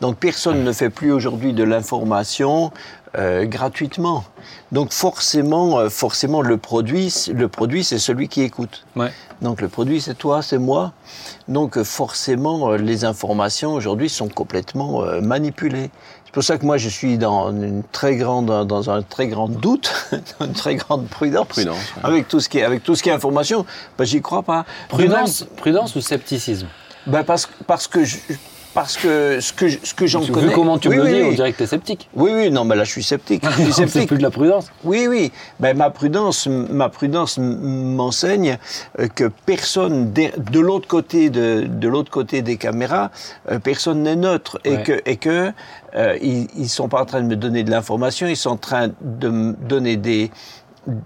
Donc 0.00 0.16
personne 0.16 0.64
ne 0.64 0.72
fait 0.72 0.90
plus 0.90 1.12
aujourd'hui 1.12 1.52
de 1.52 1.64
l'information 1.64 2.72
euh, 3.16 3.44
gratuitement. 3.44 4.24
Donc 4.72 4.92
forcément, 4.92 5.78
euh, 5.78 5.88
forcément 5.90 6.40
le 6.40 6.56
produit, 6.56 7.12
le 7.32 7.48
produit 7.48 7.84
c'est 7.84 7.98
celui 7.98 8.28
qui 8.28 8.40
écoute. 8.40 8.84
Ouais. 8.96 9.12
Donc 9.42 9.60
le 9.60 9.68
produit 9.68 10.00
c'est 10.00 10.14
toi, 10.14 10.40
c'est 10.42 10.58
moi. 10.58 10.92
Donc 11.46 11.76
euh, 11.76 11.84
forcément 11.84 12.72
les 12.72 13.04
informations 13.04 13.74
aujourd'hui 13.74 14.08
sont 14.08 14.28
complètement 14.28 15.02
euh, 15.02 15.20
manipulées. 15.20 15.90
C'est 16.24 16.32
pour 16.32 16.42
ça 16.42 16.56
que 16.56 16.64
moi 16.64 16.78
je 16.78 16.88
suis 16.88 17.18
dans 17.18 17.50
une 17.50 17.82
très 17.92 18.16
grande, 18.16 18.66
dans 18.66 18.88
un 18.88 19.02
très 19.02 19.26
grand 19.28 19.48
doute, 19.48 19.92
une 20.40 20.54
très 20.54 20.76
grande 20.76 21.06
prudence, 21.08 21.48
Prudence, 21.48 21.76
ouais. 21.96 22.02
avec 22.04 22.28
tout 22.28 22.40
ce 22.40 22.48
qui 22.48 22.58
est, 22.58 22.64
avec 22.64 22.82
tout 22.82 22.94
ce 22.94 23.02
qui 23.02 23.10
est 23.10 23.12
information. 23.12 23.66
Ben, 23.98 24.04
j'y 24.04 24.22
crois 24.22 24.42
pas. 24.42 24.64
Prudence, 24.88 25.44
prudence 25.58 25.94
ou 25.96 26.00
scepticisme? 26.00 26.68
Ben 27.06 27.24
parce, 27.24 27.48
parce 27.66 27.88
que 27.88 28.04
je, 28.04 28.16
parce 28.74 28.96
que 28.96 29.40
ce 29.40 29.52
que, 29.52 29.68
ce 29.68 29.94
que 29.94 30.06
j'en 30.06 30.20
Vu 30.20 30.32
connais. 30.32 30.52
comment 30.52 30.78
tu 30.78 30.88
oui, 30.88 30.96
me 30.96 31.02
oui, 31.02 31.08
dis, 31.12 31.22
oui. 31.22 31.28
on 31.30 31.34
dirait 31.34 31.52
que 31.52 31.58
t'es 31.58 31.66
sceptique. 31.66 32.08
Oui, 32.14 32.30
oui, 32.34 32.50
non, 32.50 32.64
mais 32.64 32.76
là, 32.76 32.84
je 32.84 32.90
suis 32.90 33.02
sceptique. 33.02 33.42
Je 33.58 33.62
suis 33.62 33.64
c'est 33.72 33.86
sceptique. 33.86 34.08
plus 34.08 34.18
de 34.18 34.22
la 34.22 34.30
prudence. 34.30 34.70
Oui, 34.84 35.06
oui. 35.08 35.32
Ben, 35.60 35.76
ma 35.76 35.90
prudence, 35.90 36.46
ma 36.46 36.88
prudence 36.88 37.38
m'enseigne 37.38 38.58
euh, 38.98 39.08
que 39.08 39.30
personne 39.46 40.12
de, 40.12 40.28
de 40.38 40.60
l'autre 40.60 40.88
côté 40.88 41.30
de, 41.30 41.66
de 41.68 41.88
l'autre 41.88 42.10
côté 42.10 42.42
des 42.42 42.56
caméras, 42.56 43.10
euh, 43.50 43.58
personne 43.58 44.02
n'est 44.02 44.16
neutre 44.16 44.58
et 44.64 44.82
que 44.82 45.00
et 45.06 45.16
que 45.16 45.52
euh, 45.94 46.16
ils, 46.22 46.48
ils 46.56 46.68
sont 46.68 46.88
pas 46.88 47.02
en 47.02 47.06
train 47.06 47.20
de 47.20 47.26
me 47.26 47.36
donner 47.36 47.64
de 47.64 47.70
l'information, 47.70 48.26
ils 48.26 48.36
sont 48.36 48.50
en 48.50 48.56
train 48.56 48.88
de 49.00 49.28
me 49.28 49.52
donner 49.52 49.96
des 49.96 50.30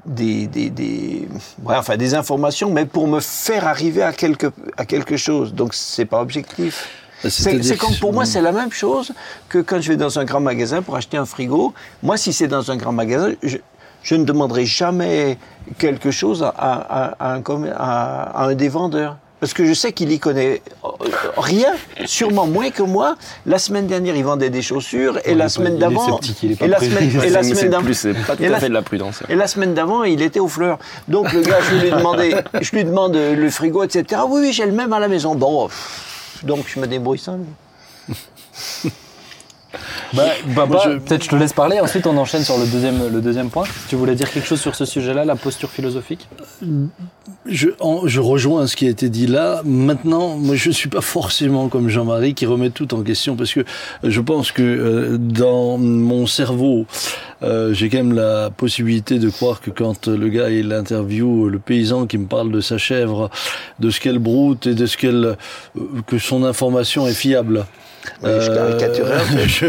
des, 0.07 0.47
des, 0.47 0.71
des, 0.71 1.29
ouais, 1.63 1.77
enfin, 1.77 1.99
des 1.99 2.15
informations, 2.15 2.71
mais 2.71 2.87
pour 2.87 3.07
me 3.09 3.21
faire 3.21 3.67
arriver 3.67 4.03
à 4.03 4.13
quelque, 4.13 4.47
à 4.79 4.87
quelque 4.87 5.19
chose. 5.19 5.53
Donc, 5.53 5.75
c'est 5.75 6.07
pas 6.07 6.23
objectif. 6.23 6.89
C'est 7.23 7.31
C'est-à-dire 7.31 7.65
c'est 7.65 7.77
comme 7.77 7.95
pour 7.97 8.13
moi, 8.13 8.25
c'est 8.27 8.43
la 8.43 8.53
même 8.53 8.73
chose 8.73 9.13
que 9.49 9.59
quand 9.59 9.81
je 9.81 9.89
vais 9.89 9.97
dans 9.97 10.19
un 10.19 10.25
grand 10.25 10.41
magasin 10.41 10.83
pour 10.83 10.97
acheter 10.97 11.17
un 11.17 11.27
frigo. 11.27 11.73
Moi, 12.03 12.17
si 12.17 12.33
c'est 12.33 12.49
dans 12.49 12.71
un 12.71 12.77
grand 12.77 12.93
magasin, 12.93 13.33
je, 13.43 13.57
je 14.03 14.15
ne 14.15 14.25
demanderai 14.25 14.65
jamais 14.67 15.39
quelque 15.79 16.11
chose 16.11 16.43
à, 16.43 16.49
à- 16.57 17.15
à 17.19 17.35
un, 17.35 17.43
à- 17.77 18.55
des 18.55 18.69
vendeurs. 18.69 19.17
Parce 19.39 19.53
que 19.53 19.67
je 19.67 19.75
sais 19.75 19.93
qu'il 19.93 20.11
y 20.13 20.19
connaît 20.19 20.63
euh, 20.85 20.89
rien, 21.37 21.73
sûrement 22.07 22.47
moins 22.47 22.71
que 22.71 22.83
moi. 22.83 23.17
La 23.45 23.59
semaine 23.59 23.87
dernière, 23.87 24.17
il 24.17 24.25
vendait 24.25 24.49
des 24.49 24.63
chaussures, 24.63 25.19
et 25.27 25.35
la 25.35 25.51
semaine 25.51 25.77
d'avant, 25.77 26.19
et 26.61 26.67
la 26.69 26.79
semaine, 26.81 27.11
et 27.23 27.29
la 27.31 27.43
semaine 27.43 27.71
d'avant, 27.71 27.85
c'est 27.93 28.15
pas 28.15 28.35
tout 28.37 28.43
à 28.45 28.49
la- 28.49 28.61
fait 28.61 28.69
de 28.71 28.75
la 28.75 28.81
prudence. 28.83 29.23
et 29.29 29.35
la 29.35 29.47
semaine 29.47 29.75
d'avant, 29.75 30.05
il 30.05 30.23
était 30.23 30.41
aux 30.41 30.49
fleurs. 30.49 30.79
Donc 31.09 31.33
le 31.35 31.43
gars, 31.43 31.59
je 31.71 31.77
lui 31.77 31.91
demandais, 31.91 32.35
je 32.63 32.71
lui 32.75 32.85
demande 32.85 33.15
le 33.15 33.51
frigo, 33.51 33.83
etc. 33.85 34.23
Oui, 34.27 34.41
oui, 34.43 34.53
j'ai 34.55 34.65
le 34.65 34.73
même 34.73 34.93
à 34.95 35.01
la 35.01 35.09
maison. 35.09 35.35
Bon, 35.35 35.67
pff, 35.69 36.16
donc 36.45 36.67
je 36.69 36.81
me 36.81 36.87
débrouille 36.87 37.19
seul. 37.19 37.41
Bah, 40.13 40.25
Moi, 40.67 40.81
je- 40.85 40.99
peut-être 40.99 41.25
je 41.25 41.29
te 41.29 41.37
laisse 41.37 41.53
parler, 41.53 41.81
ensuite 41.81 42.07
on 42.07 42.17
enchaîne 42.17 42.43
sur 42.43 42.57
le 42.59 42.67
deuxième, 42.67 43.13
le 43.13 43.21
deuxième 43.21 43.51
point. 43.51 43.65
Tu 43.89 43.97
voulais 43.97 44.15
dire 44.15 44.31
quelque 44.31 44.47
chose 44.47 44.61
sur 44.61 44.75
ce 44.75 44.85
sujet-là, 44.85 45.25
la 45.25 45.37
posture 45.37 45.71
philosophique? 45.71 46.29
Je, 47.47 47.69
en- 47.81 48.07
je 48.07 48.21
rejoins 48.21 48.67
ce 48.67 48.77
qui 48.77 48.87
a 48.87 48.91
été 48.91 49.09
dit 49.09 49.27
là. 49.27 49.63
Maintenant, 49.65 50.37
moi, 50.37 50.55
je 50.57 50.71
suis 50.71 50.89
pas 50.89 51.01
forcément 51.01 51.69
comme 51.69 51.89
Jean-Marie 51.89 52.35
qui 52.35 52.47
remet 52.47 52.71
tout 52.71 52.95
en 52.95 53.03
question 53.03 53.37
parce 53.37 53.53
que 53.53 53.61
je 54.03 54.21
pense 54.21 54.53
que 54.53 54.63
euh, 54.63 55.17
dans 55.19 55.77
mon 55.79 56.27
cerveau, 56.27 56.87
euh, 57.43 57.73
j'ai 57.75 57.89
quand 57.89 57.99
même 57.99 58.15
la 58.15 58.51
possibilité 58.51 59.19
de 59.19 59.29
croire 59.29 59.61
que 59.61 59.71
quand 59.71 60.09
le 60.09 60.29
gars 60.29 60.51
il 60.51 60.73
interview 60.73 61.49
le 61.49 61.59
paysan 61.59 62.07
qui 62.07 62.19
me 62.19 62.27
parle 62.27 62.51
de 62.51 62.61
sa 62.61 62.79
chèvre, 62.79 63.31
de 63.81 63.91
ce 63.91 64.01
qu'elle 64.01 64.19
broute 64.19 64.67
et 64.67 64.75
de 64.75 64.87
ce 64.87 64.97
qu'elle 64.97 65.25
euh, 65.77 65.81
que 66.07 66.19
son 66.19 66.45
information 66.45 67.07
est 67.07 67.15
fiable. 67.15 67.67
Oui, 68.23 68.31
je 68.41 68.51
caricaturais, 68.53 69.21
en 69.21 69.25
fait. 69.25 69.49
je, 69.49 69.67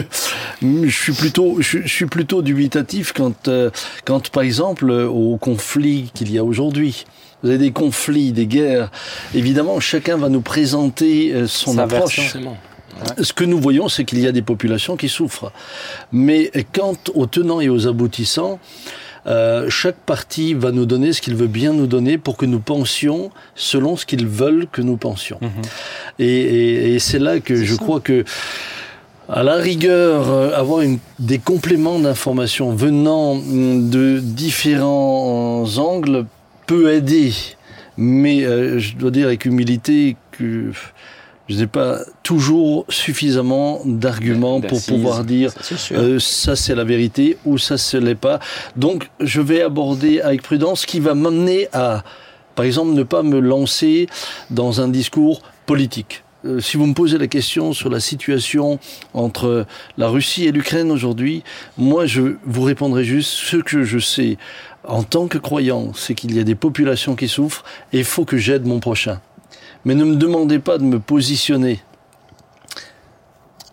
je 0.61 0.89
suis 1.01 1.13
plutôt, 1.13 1.57
je, 1.59 1.79
je 1.83 1.87
suis 1.87 2.05
plutôt 2.05 2.41
dubitatif 2.41 3.13
quand, 3.13 3.47
euh, 3.47 3.69
quand 4.05 4.29
par 4.29 4.43
exemple, 4.43 4.89
euh, 4.89 5.07
au 5.07 5.37
conflit 5.37 6.11
qu'il 6.13 6.31
y 6.31 6.37
a 6.37 6.43
aujourd'hui. 6.43 7.05
Vous 7.43 7.49
avez 7.49 7.59
des 7.59 7.71
conflits, 7.71 8.31
des 8.31 8.47
guerres. 8.47 8.89
Évidemment, 9.35 9.79
chacun 9.79 10.17
va 10.17 10.29
nous 10.29 10.41
présenter 10.41 11.33
euh, 11.33 11.47
son 11.47 11.75
Sa 11.75 11.83
approche. 11.83 12.17
version. 12.19 12.57
Ce 13.21 13.31
que 13.31 13.43
nous 13.43 13.59
voyons, 13.59 13.89
c'est 13.89 14.05
qu'il 14.05 14.19
y 14.19 14.25
a 14.27 14.31
des 14.31 14.41
populations 14.41 14.97
qui 14.97 15.07
souffrent. 15.07 15.51
Mais 16.11 16.51
quant 16.73 16.95
aux 17.13 17.27
tenants 17.27 17.61
et 17.61 17.69
aux 17.69 17.87
aboutissants, 17.87 18.59
euh, 19.27 19.69
chaque 19.69 19.97
parti 19.97 20.53
va 20.53 20.71
nous 20.71 20.85
donner 20.85 21.11
ce 21.13 21.21
qu'il 21.21 21.35
veut 21.35 21.47
bien 21.47 21.73
nous 21.73 21.87
donner 21.87 22.17
pour 22.17 22.37
que 22.37 22.45
nous 22.45 22.59
pensions 22.59 23.29
selon 23.55 23.97
ce 23.97 24.05
qu'ils 24.05 24.25
veulent 24.27 24.67
que 24.71 24.81
nous 24.81 24.97
pensions. 24.97 25.37
Mhm. 25.41 25.49
Et, 26.19 26.25
et- 26.27 26.93
et 26.95 26.99
c'est 26.99 27.19
là 27.19 27.39
que 27.39 27.55
je 27.55 27.75
crois 27.75 27.99
que, 27.99 28.23
à 29.29 29.43
la 29.43 29.55
rigueur, 29.55 30.29
euh, 30.29 30.51
avoir 30.57 30.79
une, 30.81 30.99
des 31.19 31.39
compléments 31.39 31.99
d'informations 31.99 32.73
venant 32.73 33.35
de 33.35 34.19
différents 34.19 35.65
angles 35.77 36.25
peut 36.65 36.93
aider. 36.93 37.33
Mais 37.97 38.45
euh, 38.45 38.79
je 38.79 38.95
dois 38.95 39.11
dire 39.11 39.27
avec 39.27 39.43
humilité 39.45 40.15
que 40.31 40.71
je 41.47 41.57
n'ai 41.57 41.67
pas 41.67 41.99
toujours 42.23 42.85
suffisamment 42.89 43.81
d'arguments 43.85 44.61
pour 44.61 44.83
pouvoir 44.83 45.23
dire 45.23 45.51
euh, 45.91 46.19
ça 46.19 46.55
c'est 46.55 46.75
la 46.75 46.83
vérité 46.83 47.37
ou 47.45 47.57
ça 47.57 47.77
ce 47.77 47.97
l'est 47.97 48.15
pas. 48.15 48.39
Donc 48.75 49.09
je 49.19 49.41
vais 49.41 49.61
aborder 49.61 50.21
avec 50.21 50.41
prudence 50.41 50.81
ce 50.81 50.87
qui 50.87 50.99
va 50.99 51.13
m'amener 51.13 51.67
à, 51.73 52.03
par 52.55 52.65
exemple, 52.65 52.93
ne 52.93 53.03
pas 53.03 53.23
me 53.23 53.39
lancer 53.39 54.07
dans 54.49 54.81
un 54.81 54.87
discours 54.87 55.41
politique. 55.65 56.23
Euh, 56.45 56.59
si 56.59 56.77
vous 56.77 56.85
me 56.85 56.93
posez 56.93 57.17
la 57.17 57.27
question 57.27 57.73
sur 57.73 57.89
la 57.89 57.99
situation 57.99 58.79
entre 59.13 59.65
la 59.97 60.07
Russie 60.07 60.45
et 60.45 60.51
l'Ukraine 60.51 60.91
aujourd'hui, 60.91 61.43
moi 61.77 62.05
je 62.05 62.35
vous 62.45 62.61
répondrai 62.61 63.03
juste 63.03 63.31
ce 63.31 63.57
que 63.57 63.83
je 63.83 63.99
sais 63.99 64.37
en 64.83 65.03
tant 65.03 65.27
que 65.27 65.37
croyant, 65.37 65.91
c'est 65.93 66.15
qu'il 66.15 66.35
y 66.35 66.39
a 66.39 66.43
des 66.43 66.55
populations 66.55 67.15
qui 67.15 67.27
souffrent 67.27 67.63
et 67.91 67.99
il 67.99 68.05
faut 68.05 68.23
que 68.23 68.37
j'aide 68.37 68.65
mon 68.65 68.79
prochain. 68.79 69.19
Mais 69.87 69.95
ne 69.95 70.03
me 70.03 70.15
demandez 70.17 70.59
pas 70.59 70.77
de 70.77 70.83
me 70.83 70.99
positionner 70.99 71.79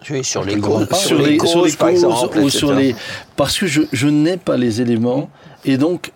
Oui, 0.08 0.22
sur 0.22 0.44
les 0.44 0.60
causes, 0.60 0.86
comprends. 0.86 0.96
sur 0.96 1.18
les, 1.18 1.38
sur 1.44 1.64
les 1.64 1.72
par 1.72 1.88
causes 1.88 2.04
exemple, 2.04 2.38
ou 2.38 2.50
sur 2.50 2.72
les 2.72 2.94
parce 3.34 3.58
que 3.58 3.66
je, 3.66 3.82
je 3.92 4.06
n'ai 4.06 4.36
pas 4.36 4.56
les 4.56 4.80
éléments 4.80 5.28
et 5.64 5.76
donc 5.76 6.12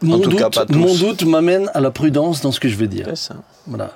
mon 0.00 0.18
doute 0.18 0.38
cas, 0.38 0.50
pas 0.50 0.66
mon 0.70 0.94
doute 0.94 1.24
m'amène 1.24 1.68
à 1.74 1.80
la 1.80 1.90
prudence 1.90 2.42
dans 2.42 2.52
ce 2.52 2.60
que 2.60 2.68
je 2.68 2.76
vais 2.76 2.86
dire. 2.86 3.06
C'est 3.08 3.16
ça. 3.16 3.36
Voilà. 3.66 3.90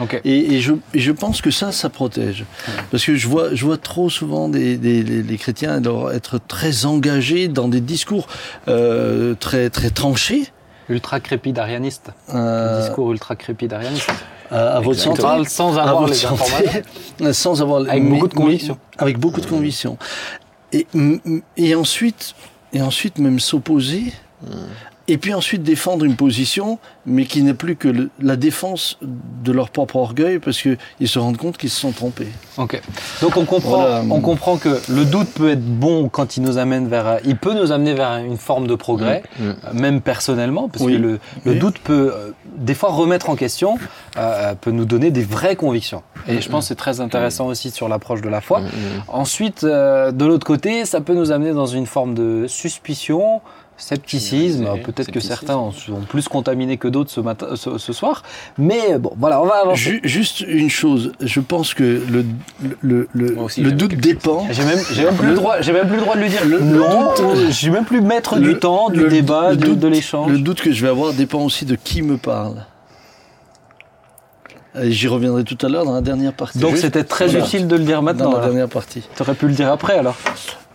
Ok. 0.00 0.18
Et, 0.24 0.54
et 0.54 0.60
je, 0.62 0.72
et 0.94 1.00
je 1.00 1.12
pense 1.12 1.42
que 1.42 1.50
ça, 1.50 1.70
ça 1.70 1.90
protège. 1.90 2.46
Parce 2.90 3.04
que 3.04 3.14
je 3.16 3.28
vois, 3.28 3.54
je 3.54 3.64
vois 3.66 3.76
trop 3.76 4.08
souvent 4.08 4.48
des, 4.48 4.76
des, 4.78 5.04
des- 5.04 5.22
les 5.22 5.36
chrétiens 5.36 5.72
être 6.10 6.40
très 6.48 6.86
engagés 6.86 7.48
dans 7.48 7.68
des 7.68 7.80
discours 7.82 8.26
euh, 8.68 9.34
très, 9.38 9.68
très 9.70 9.90
tranchés. 9.90 10.46
Ultra 10.88 11.20
crépidarianiste. 11.20 12.10
euh, 12.34 12.80
Discours 12.80 13.12
ultra 13.12 13.36
crépidarianiste. 13.36 14.10
à, 14.50 14.76
à 14.76 14.80
votre 14.80 15.14
parle 15.14 15.48
sans 15.48 15.78
à 15.78 15.82
avoir 15.82 16.00
votre 16.02 16.12
les 16.12 16.18
santé, 16.18 16.42
informations. 16.42 17.32
sans 17.32 17.62
avoir 17.62 17.80
Avec 17.88 18.08
beaucoup 18.08 18.28
de 18.28 18.34
conviction. 18.34 18.78
avec 18.98 19.18
beaucoup 19.18 19.40
de 19.40 19.46
conviction 19.46 19.96
et, 20.72 20.86
et 21.56 21.74
ensuite 21.74 22.34
et 22.72 22.82
ensuite 22.82 23.18
même 23.18 23.38
s'opposer 23.40 24.12
et 25.06 25.18
puis 25.18 25.34
ensuite 25.34 25.62
défendre 25.62 26.04
une 26.04 26.16
position 26.16 26.78
mais 27.06 27.26
qui 27.26 27.42
n'est 27.42 27.52
plus 27.54 27.76
que 27.76 27.88
le- 27.88 28.08
la 28.20 28.36
défense 28.36 28.98
de 29.02 29.52
leur 29.52 29.68
propre 29.68 29.96
orgueil 29.96 30.38
parce 30.38 30.62
que 30.62 30.78
ils 31.00 31.08
se 31.08 31.18
rendent 31.18 31.36
compte 31.36 31.58
qu'ils 31.58 31.68
se 31.70 31.80
sont 31.80 31.92
trompés 31.92 32.28
Ok. 32.56 32.80
Donc 33.20 33.36
on 33.36 33.44
comprend, 33.44 33.76
Voilà. 33.80 34.02
on 34.10 34.20
comprend 34.20 34.56
que 34.56 34.80
le 34.90 35.04
doute 35.04 35.28
peut 35.34 35.50
être 35.50 35.64
bon 35.64 36.08
quand 36.08 36.36
il 36.36 36.42
nous 36.44 36.56
amène 36.56 36.88
vers, 36.88 37.18
il 37.24 37.36
peut 37.36 37.52
nous 37.52 37.72
amener 37.72 37.92
vers 37.94 38.16
une 38.18 38.36
forme 38.38 38.66
de 38.66 38.74
progrès, 38.76 39.22
Mm. 39.38 39.42
euh, 39.42 39.52
même 39.74 40.00
personnellement, 40.00 40.68
parce 40.68 40.84
Oui. 40.84 40.92
que 40.94 40.98
le, 40.98 41.18
le 41.44 41.52
Oui. 41.52 41.58
doute 41.58 41.78
peut 41.80 42.12
euh, 42.14 42.30
des 42.56 42.74
fois 42.74 42.90
remettre 42.90 43.28
en 43.28 43.34
question, 43.36 43.76
euh, 44.16 44.54
peut 44.54 44.70
nous 44.70 44.84
donner 44.84 45.10
des 45.10 45.24
vraies 45.24 45.56
convictions. 45.56 46.02
Et 46.28 46.40
je 46.40 46.48
pense 46.48 46.64
que 46.64 46.68
c'est 46.68 46.74
très 46.76 47.00
intéressant 47.00 47.46
aussi 47.48 47.70
sur 47.70 47.88
l'approche 47.88 48.22
de 48.22 48.28
la 48.30 48.40
foi. 48.40 48.60
Mm, 48.60 48.66
Ensuite, 49.08 49.64
euh, 49.64 50.12
de 50.12 50.24
l'autre 50.24 50.46
côté, 50.46 50.84
ça 50.86 51.00
peut 51.02 51.14
nous 51.14 51.32
amener 51.32 51.52
dans 51.52 51.66
une 51.66 51.86
forme 51.86 52.14
de 52.14 52.46
suspicion, 52.46 53.40
scepticisme. 53.76 54.66
Peut-être 54.84 55.10
que 55.10 55.20
certains 55.20 55.56
en 55.56 55.70
sont 55.72 56.00
plus 56.08 56.28
contaminés 56.28 56.76
que 56.76 56.88
d'autres 56.88 57.10
ce, 57.10 57.20
matin, 57.20 57.48
ce, 57.56 57.78
ce 57.78 57.92
soir. 57.92 58.22
Mais 58.58 58.98
bon, 58.98 59.12
voilà, 59.18 59.42
on 59.42 59.46
va 59.46 59.56
avancer. 59.62 59.80
Ju- 59.80 60.00
juste 60.04 60.40
une 60.40 60.70
chose 60.70 61.12
je 61.20 61.40
pense 61.40 61.74
que 61.74 61.82
le 62.10 62.24
le, 62.82 63.08
le, 63.12 63.38
aussi, 63.38 63.62
le 63.62 63.72
doute 63.72 63.94
dépend 63.96 64.46
J'ai 64.50 64.64
même, 64.64 64.78
j'ai 64.92 65.04
même 65.04 65.16
plus 65.16 65.28
le 65.28 65.34
droit, 65.34 65.60
j'ai 65.60 65.72
même 65.72 65.86
plus 65.88 65.96
le 65.96 66.02
droit 66.02 66.14
de 66.16 66.20
lui 66.20 66.28
dire 66.28 66.44
Le- 66.44 66.58
le 66.58 66.64
non. 66.64 67.14
doute- 67.16 67.50
J'ai 67.50 67.70
même 67.70 67.84
plus 67.84 68.00
maître 68.00 68.36
Le- 68.36 68.52
du 68.54 68.58
temps, 68.58 68.90
du 68.90 69.00
le- 69.00 69.08
débat, 69.08 69.50
le 69.50 69.56
du- 69.56 69.66
doute- 69.68 69.78
de 69.80 69.88
l'échange. 69.88 70.30
Le 70.30 70.38
doute 70.38 70.60
que 70.60 70.72
je 70.72 70.82
vais 70.82 70.88
avoir 70.90 71.12
dépend 71.12 71.40
aussi 71.42 71.64
de 71.64 71.74
qui 71.76 72.02
me 72.02 72.16
parle. 72.16 72.64
Et 74.80 74.90
J'y 74.90 75.06
reviendrai 75.08 75.44
tout 75.44 75.58
à 75.64 75.68
l'heure 75.68 75.84
dans 75.84 75.94
la 75.94 76.00
dernière 76.00 76.32
partie. 76.32 76.58
Donc 76.58 76.76
c'était 76.76 77.04
très 77.04 77.26
voilà. 77.28 77.44
utile 77.46 77.68
de 77.68 77.76
le 77.76 77.84
dire 77.84 77.96
dans 77.96 78.02
maintenant. 78.02 78.30
la 78.32 78.38
alors. 78.38 78.48
dernière 78.48 78.68
partie. 78.68 79.02
T'aurais 79.16 79.34
pu 79.34 79.46
le 79.46 79.52
dire 79.54 79.70
après 79.70 79.96
alors. 79.98 80.16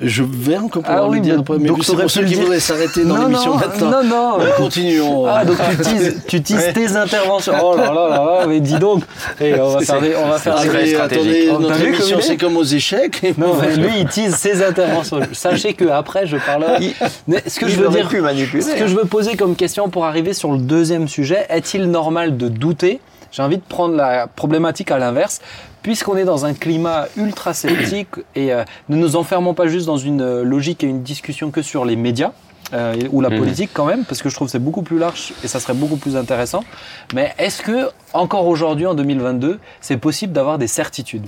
Je 0.01 0.23
vais 0.23 0.55
encore 0.57 0.81
pouvoir 0.83 1.03
Ah 1.03 1.09
oui, 1.09 1.17
le 1.17 1.23
dire 1.23 1.39
après, 1.41 1.57
mais 1.59 1.67
donc 1.67 1.83
c'est 1.83 1.93
pour 1.93 2.09
ceux 2.09 2.21
qui 2.21 2.27
dire. 2.27 2.39
voudraient 2.39 2.61
s'arrêter 2.61 3.03
dans 3.03 3.17
l'émission 3.17 3.51
non, 3.55 3.57
maintenant. 3.57 3.91
non, 3.91 4.03
non. 4.03 4.37
Mais 4.39 4.51
continuons. 4.55 5.25
Ah 5.25 5.43
donc 5.43 5.57
tu 5.71 5.77
teases, 5.83 6.15
tu 6.25 6.41
teases 6.41 6.71
tes 6.73 6.95
interventions. 6.95 7.51
Oh 7.61 7.75
là 7.75 7.91
là 7.93 8.07
là 8.07 8.45
mais 8.47 8.61
dis 8.61 8.79
donc. 8.79 9.03
Et 9.41 9.59
on 9.59 9.67
va 9.71 9.81
faire, 9.81 9.97
on 10.23 10.29
va 10.29 10.37
faire. 10.39 10.57
stratégique. 10.57 10.95
attendez, 10.95 11.49
Oh, 11.53 11.59
notre 11.59 11.81
émission 11.81 12.19
c'est 12.21 12.37
comme 12.37 12.55
aux 12.55 12.63
échecs. 12.63 13.33
Non, 13.37 13.55
mais 13.61 13.75
lui 13.75 13.91
il 13.99 14.05
tease 14.05 14.35
ses 14.35 14.63
interventions. 14.63 15.19
Sachez 15.33 15.73
que 15.73 15.89
après 15.89 16.25
je 16.25 16.37
parlerai. 16.37 16.93
Mais 17.27 17.43
ce 17.45 17.59
que 17.59 17.65
Il 17.65 17.71
je 17.73 17.81
veux 17.81 17.89
dire. 17.89 18.09
Ce 18.09 18.75
que 18.79 18.87
je 18.87 18.95
veux 18.95 19.03
poser 19.05 19.35
comme 19.35 19.57
question 19.57 19.89
pour 19.89 20.05
arriver 20.05 20.31
sur 20.33 20.53
le 20.53 20.59
deuxième 20.59 21.09
sujet, 21.09 21.45
est-il 21.49 21.91
normal 21.91 22.37
de 22.37 22.47
douter 22.47 23.01
J'ai 23.31 23.41
envie 23.43 23.57
de 23.57 23.63
prendre 23.63 23.95
la 23.95 24.27
problématique 24.27 24.91
à 24.91 24.97
l'inverse. 24.97 25.39
Puisqu'on 25.81 26.17
est 26.17 26.25
dans 26.25 26.45
un 26.45 26.53
climat 26.53 27.05
ultra 27.15 27.53
sceptique 27.53 28.09
et 28.35 28.51
euh, 28.53 28.65
ne 28.89 28.97
nous 28.97 29.15
enfermons 29.15 29.53
pas 29.53 29.67
juste 29.67 29.85
dans 29.85 29.95
une 29.97 30.21
euh, 30.21 30.43
logique 30.43 30.83
et 30.83 30.87
une 30.87 31.03
discussion 31.03 31.51
que 31.51 31.61
sur 31.61 31.85
les 31.85 31.95
médias 31.95 32.33
euh, 32.73 32.95
ou 33.11 33.21
la 33.21 33.29
Mhm. 33.29 33.37
politique 33.39 33.69
quand 33.73 33.85
même, 33.85 34.03
parce 34.03 34.21
que 34.21 34.27
je 34.27 34.35
trouve 34.35 34.49
que 34.49 34.51
c'est 34.51 34.59
beaucoup 34.59 34.81
plus 34.81 34.99
large 34.99 35.33
et 35.41 35.47
ça 35.47 35.61
serait 35.61 35.73
beaucoup 35.73 35.95
plus 35.95 36.17
intéressant. 36.17 36.65
Mais 37.13 37.33
est-ce 37.37 37.61
que 37.61 37.89
encore 38.11 38.45
aujourd'hui 38.45 38.85
en 38.87 38.93
2022, 38.93 39.59
c'est 39.79 39.95
possible 39.97 40.33
d'avoir 40.33 40.57
des 40.57 40.67
certitudes? 40.67 41.27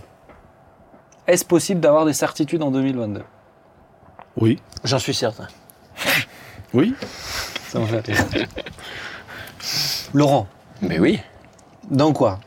Est-ce 1.28 1.46
possible 1.46 1.80
d'avoir 1.80 2.06
des 2.06 2.14
certitudes 2.14 2.62
en 2.62 2.72
2022 2.72 3.24
Oui, 4.36 4.60
J'en 4.84 5.00
suis 5.00 5.14
certain. 5.14 5.48
oui. 6.74 6.94
Ça 7.70 7.80
me 7.80 7.86
fait. 7.86 8.04
Laurent, 10.14 10.46
Mais 10.82 11.00
oui. 11.00 11.22
Dans 11.89 12.13
quoi? 12.13 12.39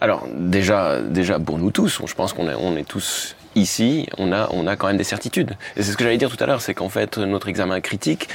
Alors 0.00 0.26
déjà, 0.36 1.00
déjà 1.00 1.38
pour 1.38 1.58
nous 1.58 1.70
tous, 1.70 2.02
je 2.06 2.14
pense 2.14 2.32
qu'on 2.32 2.48
est, 2.48 2.54
on 2.58 2.76
est 2.76 2.86
tous 2.86 3.34
ici, 3.54 4.06
on 4.18 4.30
a, 4.32 4.48
on 4.52 4.66
a 4.66 4.76
quand 4.76 4.88
même 4.88 4.98
des 4.98 5.04
certitudes. 5.04 5.52
Et 5.76 5.82
c'est 5.82 5.92
ce 5.92 5.96
que 5.96 6.04
j'allais 6.04 6.18
dire 6.18 6.30
tout 6.34 6.42
à 6.42 6.46
l'heure, 6.46 6.60
c'est 6.60 6.74
qu'en 6.74 6.90
fait 6.90 7.16
notre 7.16 7.48
examen 7.48 7.80
critique, 7.80 8.28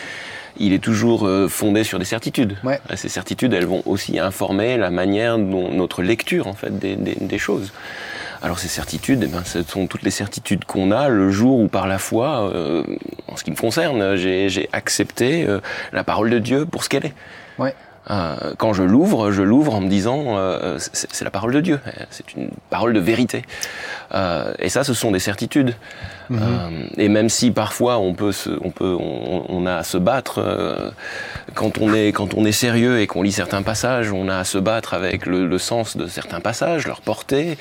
il 0.58 0.74
est 0.74 0.80
toujours 0.84 1.28
euh, 1.28 1.48
fondé 1.48 1.84
sur 1.84 2.00
des 2.00 2.06
certitudes. 2.06 2.58
Ouais. 2.64 2.80
Ces 2.96 3.10
certitudes, 3.10 3.54
elles 3.54 3.68
vont 3.68 3.84
aussi 3.86 4.18
informer 4.20 4.76
la 4.78 4.90
manière 4.90 5.38
dont 5.38 5.72
notre 5.72 6.02
lecture 6.02 6.48
en 6.48 6.54
fait 6.54 6.78
des, 6.80 6.96
des- 6.96 7.16
des 7.20 7.38
choses. 7.38 7.72
Alors 8.42 8.58
ces 8.58 8.68
certitudes, 8.68 9.22
eh 9.24 9.28
ben, 9.28 9.44
ce 9.46 9.62
sont 9.62 9.86
toutes 9.86 10.02
les 10.02 10.10
certitudes 10.12 10.66
qu'on 10.66 10.92
a 10.92 11.10
le 11.10 11.30
jour 11.30 11.60
où 11.60 11.68
par 11.68 11.86
la 11.88 12.00
foi, 12.00 12.50
euh, 12.56 12.84
en 13.28 13.38
ce 13.38 13.44
qui 13.44 13.52
me 13.52 13.56
concerne, 13.56 14.16
j'ai 14.16 14.50
j'ai 14.50 14.68
accepté 14.74 15.46
euh, 15.48 15.60
la 15.94 16.04
parole 16.04 16.32
de 16.32 16.40
Dieu 16.40 16.66
pour 16.66 16.84
ce 16.84 16.90
qu'elle 16.90 17.06
est. 17.06 17.14
Ouais. 17.60 17.76
Euh, 18.10 18.54
quand 18.58 18.74
je 18.74 18.82
l'ouvre, 18.82 19.32
je 19.32 19.44
l'ouvre 19.44 19.76
en 19.76 19.82
me 19.82 19.88
disant 19.88 20.38
euh, 20.38 20.78
c'est 20.80 21.24
la 21.24 21.30
parole 21.30 21.54
de 21.54 21.62
Dieu, 21.62 21.80
c'est 22.10 22.34
une 22.34 22.50
parole 22.72 22.94
de 22.94 23.00
vérité. 23.00 23.44
Euh, 24.14 24.54
et 24.58 24.70
ça, 24.70 24.84
ce 24.84 24.94
sont 24.94 25.12
des 25.12 25.20
certitudes. 25.20 25.76
Euh, 26.32 26.70
et 26.98 27.10
même 27.10 27.28
si 27.30 27.52
parfois 27.52 27.98
on 27.98 28.14
peut, 28.14 28.32
se, 28.32 28.50
on 28.64 28.72
peut, 28.72 28.96
on, 28.98 29.46
on 29.50 29.66
a 29.66 29.76
à 29.76 29.84
se 29.84 29.98
battre 29.98 30.40
euh, 30.40 30.90
quand 31.56 31.78
on 31.80 31.94
est 31.94 32.14
quand 32.14 32.34
on 32.36 32.46
est 32.46 32.54
sérieux 32.54 33.02
et 33.02 33.08
qu'on 33.08 33.22
lit 33.22 33.34
certains 33.34 33.64
passages, 33.64 34.14
on 34.14 34.30
a 34.30 34.38
à 34.38 34.44
se 34.46 34.58
battre 34.58 34.94
avec 34.94 35.26
le, 35.26 35.46
le 35.46 35.58
sens 35.58 35.98
de 35.98 36.08
certains 36.08 36.40
passages, 36.40 36.88
leur 36.88 37.02
portée. 37.02 37.58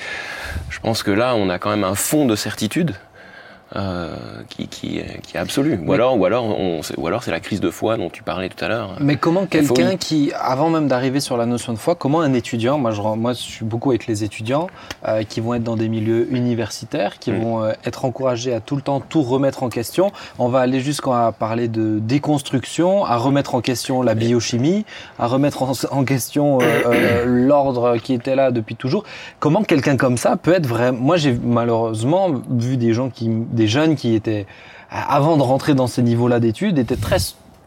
Je 0.69 0.79
pense 0.79 1.03
que 1.03 1.11
là, 1.11 1.35
on 1.35 1.49
a 1.49 1.59
quand 1.59 1.69
même 1.69 1.83
un 1.83 1.95
fond 1.95 2.25
de 2.25 2.35
certitude. 2.35 2.95
Euh, 3.77 4.15
qui, 4.49 4.67
qui, 4.67 4.97
est- 4.99 5.21
qui 5.21 5.37
est 5.37 5.39
absolu. 5.39 5.79
Ou 5.85 5.93
alors, 5.93 6.17
ou 6.19 6.25
alors, 6.25 6.43
on, 6.43 6.81
ou 6.97 7.07
alors 7.07 7.23
c'est 7.23 7.31
la 7.31 7.39
crise 7.39 7.61
de 7.61 7.69
foi 7.69 7.95
dont 7.95 8.09
tu 8.09 8.21
parlais 8.21 8.49
tout 8.49 8.63
à 8.65 8.67
l'heure. 8.67 8.97
Mais 8.99 9.15
comment 9.15 9.45
quelqu'un 9.45 9.95
qui, 9.95 10.33
avant 10.37 10.69
même 10.69 10.89
d'arriver 10.89 11.21
sur 11.21 11.37
la 11.37 11.45
notion 11.45 11.71
de 11.71 11.77
foi, 11.77 11.95
comment 11.95 12.19
un 12.19 12.33
étudiant, 12.33 12.77
moi 12.77 12.91
je, 12.91 13.01
moi, 13.01 13.31
je 13.31 13.39
suis 13.39 13.63
beaucoup 13.63 13.91
avec 13.91 14.07
les 14.07 14.25
étudiants 14.25 14.67
euh, 15.07 15.23
qui 15.23 15.39
vont 15.39 15.53
être 15.53 15.63
dans 15.63 15.77
des 15.77 15.87
milieux 15.87 16.27
universitaires, 16.35 17.17
qui 17.17 17.31
Mm. 17.31 17.39
vont 17.41 17.63
euh, 17.63 17.71
être 17.85 18.03
encouragés 18.03 18.53
à 18.53 18.59
tout 18.59 18.75
le 18.75 18.81
temps 18.81 18.99
tout 18.99 19.21
remettre 19.21 19.63
en 19.63 19.69
question. 19.69 20.11
On 20.37 20.49
va 20.49 20.59
aller 20.59 20.81
jusqu'à 20.81 21.33
parler 21.39 21.69
de 21.69 21.99
déconstruction, 21.99 23.05
à 23.05 23.15
remettre 23.15 23.55
en 23.55 23.61
question 23.61 24.01
la 24.01 24.15
biochimie, 24.15 24.85
à 25.17 25.27
remettre 25.27 25.63
en, 25.63 25.71
en 25.91 26.03
question 26.03 26.59
euh, 26.61 26.65
euh, 26.87 27.23
l'ordre 27.25 27.97
qui 27.97 28.13
était 28.13 28.35
là 28.35 28.51
depuis 28.51 28.75
toujours. 28.75 29.03
Comment 29.39 29.63
quelqu'un 29.63 29.95
comme 29.95 30.17
ça 30.17 30.35
peut 30.35 30.53
être 30.53 30.67
vraiment... 30.67 30.97
Moi 30.99 31.15
j'ai 31.17 31.33
malheureusement 31.41 32.29
vu 32.49 32.75
des 32.77 32.93
gens 32.93 33.09
qui, 33.09 33.29
des 33.29 33.60
jeunes 33.67 33.95
qui 33.95 34.15
étaient 34.15 34.45
avant 34.89 35.37
de 35.37 35.41
rentrer 35.43 35.73
dans 35.73 35.87
ces 35.87 36.01
niveaux-là 36.03 36.39
d'études, 36.39 36.77
étaient 36.79 36.95
très 36.97 37.17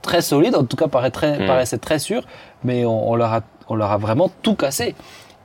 très 0.02 0.20
solides, 0.20 0.54
en 0.54 0.64
tout 0.64 0.76
cas 0.76 0.88
paraît 0.88 1.11
très, 1.11 1.38
Mm. 1.38 1.46
paraissaient 1.46 1.78
très 1.78 1.98
sûrs, 1.98 2.24
mais 2.62 2.85
on, 2.85 3.11
on 3.11 3.14
leur 3.16 3.33
a, 3.33 3.40
on 3.68 3.74
leur 3.74 3.90
a 3.90 3.96
vraiment 3.98 4.30
tout 4.42 4.54
cassé. 4.54 4.94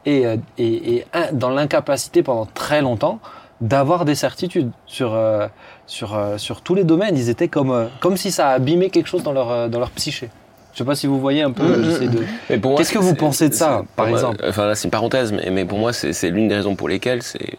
et, 0.06 0.26
euh, 0.26 0.38
et, 0.58 0.96
et 0.96 1.06
un- 1.14 1.32
dans 1.34 1.50
l'incapacité 1.50 2.24
pendant 2.24 2.46
très 2.46 2.82
longtemps 2.82 3.20
d'avoir 3.60 4.06
des 4.06 4.16
certitudes 4.16 4.72
sur, 4.86 5.14
euh, 5.14 5.48
sur, 5.88 6.16
euh, 6.16 6.38
sur 6.38 6.62
tous 6.62 6.74
les 6.74 6.86
domaines. 6.86 7.18
Ils 7.18 7.28
étaient 7.30 7.50
comme, 7.50 7.72
euh, 7.72 7.86
comme 8.00 8.16
si 8.16 8.32
ça 8.32 8.50
abîmait 8.52 8.90
quelque 8.90 9.08
chose 9.08 9.24
dans 9.24 9.34
leur, 9.34 9.52
euh, 9.52 9.68
dans 9.68 9.80
leur 9.80 9.90
psyché. 9.92 10.30
Je 10.72 10.78
sais 10.80 10.86
pas 10.86 10.96
si 10.96 11.06
vous 11.06 11.20
voyez 11.20 11.42
un 11.42 11.52
peu. 11.52 11.64
Mhm. 11.78 11.84
j'essaie 11.84 12.08
de... 12.08 12.76
Qu'est-ce 12.78 12.94
que 12.94 12.98
vous 13.00 13.14
pensez 13.16 13.50
de 13.50 13.54
ça, 13.54 13.82
c'est- 13.82 13.96
par 13.98 14.08
exemple? 14.08 14.38
Enfin 14.48 14.68
là, 14.68 14.76
c'est 14.76 14.86
une 14.86 14.92
parenthèse, 14.92 15.34
mais, 15.34 15.50
mais 15.52 15.66
pour 15.66 15.78
moi, 15.80 15.92
c'est 15.92 16.14
c'est 16.14 16.30
l'une 16.30 16.48
des 16.48 16.56
raisons 16.56 16.76
pour 16.76 16.88
lesquelles, 16.88 17.22
c'est 17.22 17.58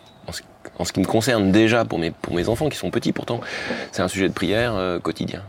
en, 0.78 0.85
ce- 0.85 0.92
qui 0.92 1.00
me 1.00 1.06
concerne 1.06 1.50
déjà 1.52 1.85
pour 1.85 1.98
mes, 1.98 2.11
pour 2.11 2.35
mes 2.35 2.48
enfants 2.48 2.68
qui 2.68 2.76
sont 2.78 2.90
petits 2.90 3.12
pourtant, 3.12 3.40
c'est 3.92 4.02
un 4.02 4.09
sujet 4.09 4.28
de 4.28 4.35
prière 4.35 4.74
euh, 4.74 4.98
quotidien. 4.98 5.42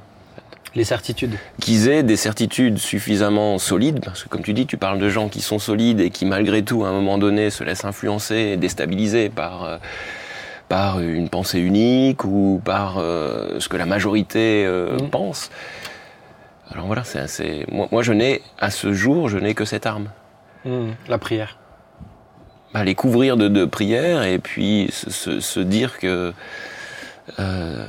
Les 0.73 0.85
certitudes. 0.85 1.35
Qu'ils 1.59 1.89
aient 1.89 2.01
des 2.03 2.15
certitudes 2.15 2.77
suffisamment 2.77 3.57
solides, 3.57 3.99
parce 4.05 4.23
que 4.23 4.29
comme 4.29 4.41
tu 4.41 4.53
dis, 4.53 4.65
tu 4.65 4.77
parles 4.77 4.99
de 4.99 5.09
gens 5.09 5.27
qui 5.27 5.41
sont 5.41 5.59
solides 5.59 5.99
et 5.99 6.11
qui 6.11 6.25
malgré 6.25 6.63
tout, 6.63 6.85
à 6.85 6.87
un 6.87 6.93
moment 6.93 7.17
donné, 7.17 7.49
se 7.49 7.63
laissent 7.65 7.83
influencer 7.83 8.35
et 8.35 8.57
déstabiliser 8.57 9.27
par, 9.29 9.65
euh, 9.65 9.77
par 10.69 11.01
une 11.01 11.27
pensée 11.27 11.59
unique 11.59 12.23
ou 12.23 12.61
par 12.63 12.99
euh, 12.99 13.59
ce 13.59 13.67
que 13.67 13.75
la 13.75 13.85
majorité 13.85 14.63
euh, 14.65 14.97
Mhm. 15.01 15.09
pense. 15.09 15.49
Alors 16.73 16.85
voilà, 16.85 17.03
c'est 17.03 17.19
assez... 17.19 17.65
Moi, 17.69 17.89
moi, 17.91 18.01
je 18.01 18.13
n'ai, 18.13 18.41
à 18.57 18.69
ce 18.71 18.93
jour, 18.93 19.27
je 19.27 19.37
n'ai 19.37 19.53
que 19.53 19.65
cette 19.65 19.85
arme. 19.85 20.07
Mhm. 20.63 20.93
La 21.09 21.17
prière. 21.17 21.57
Bah, 22.73 22.83
les 22.83 22.95
couvrir 22.95 23.37
de, 23.37 23.47
de 23.47 23.65
prières 23.65 24.23
et 24.23 24.39
puis 24.39 24.89
se, 24.91 25.09
se- 25.09 25.39
se 25.39 25.59
dire 25.59 25.99
que 25.99 26.33
euh, 27.39 27.85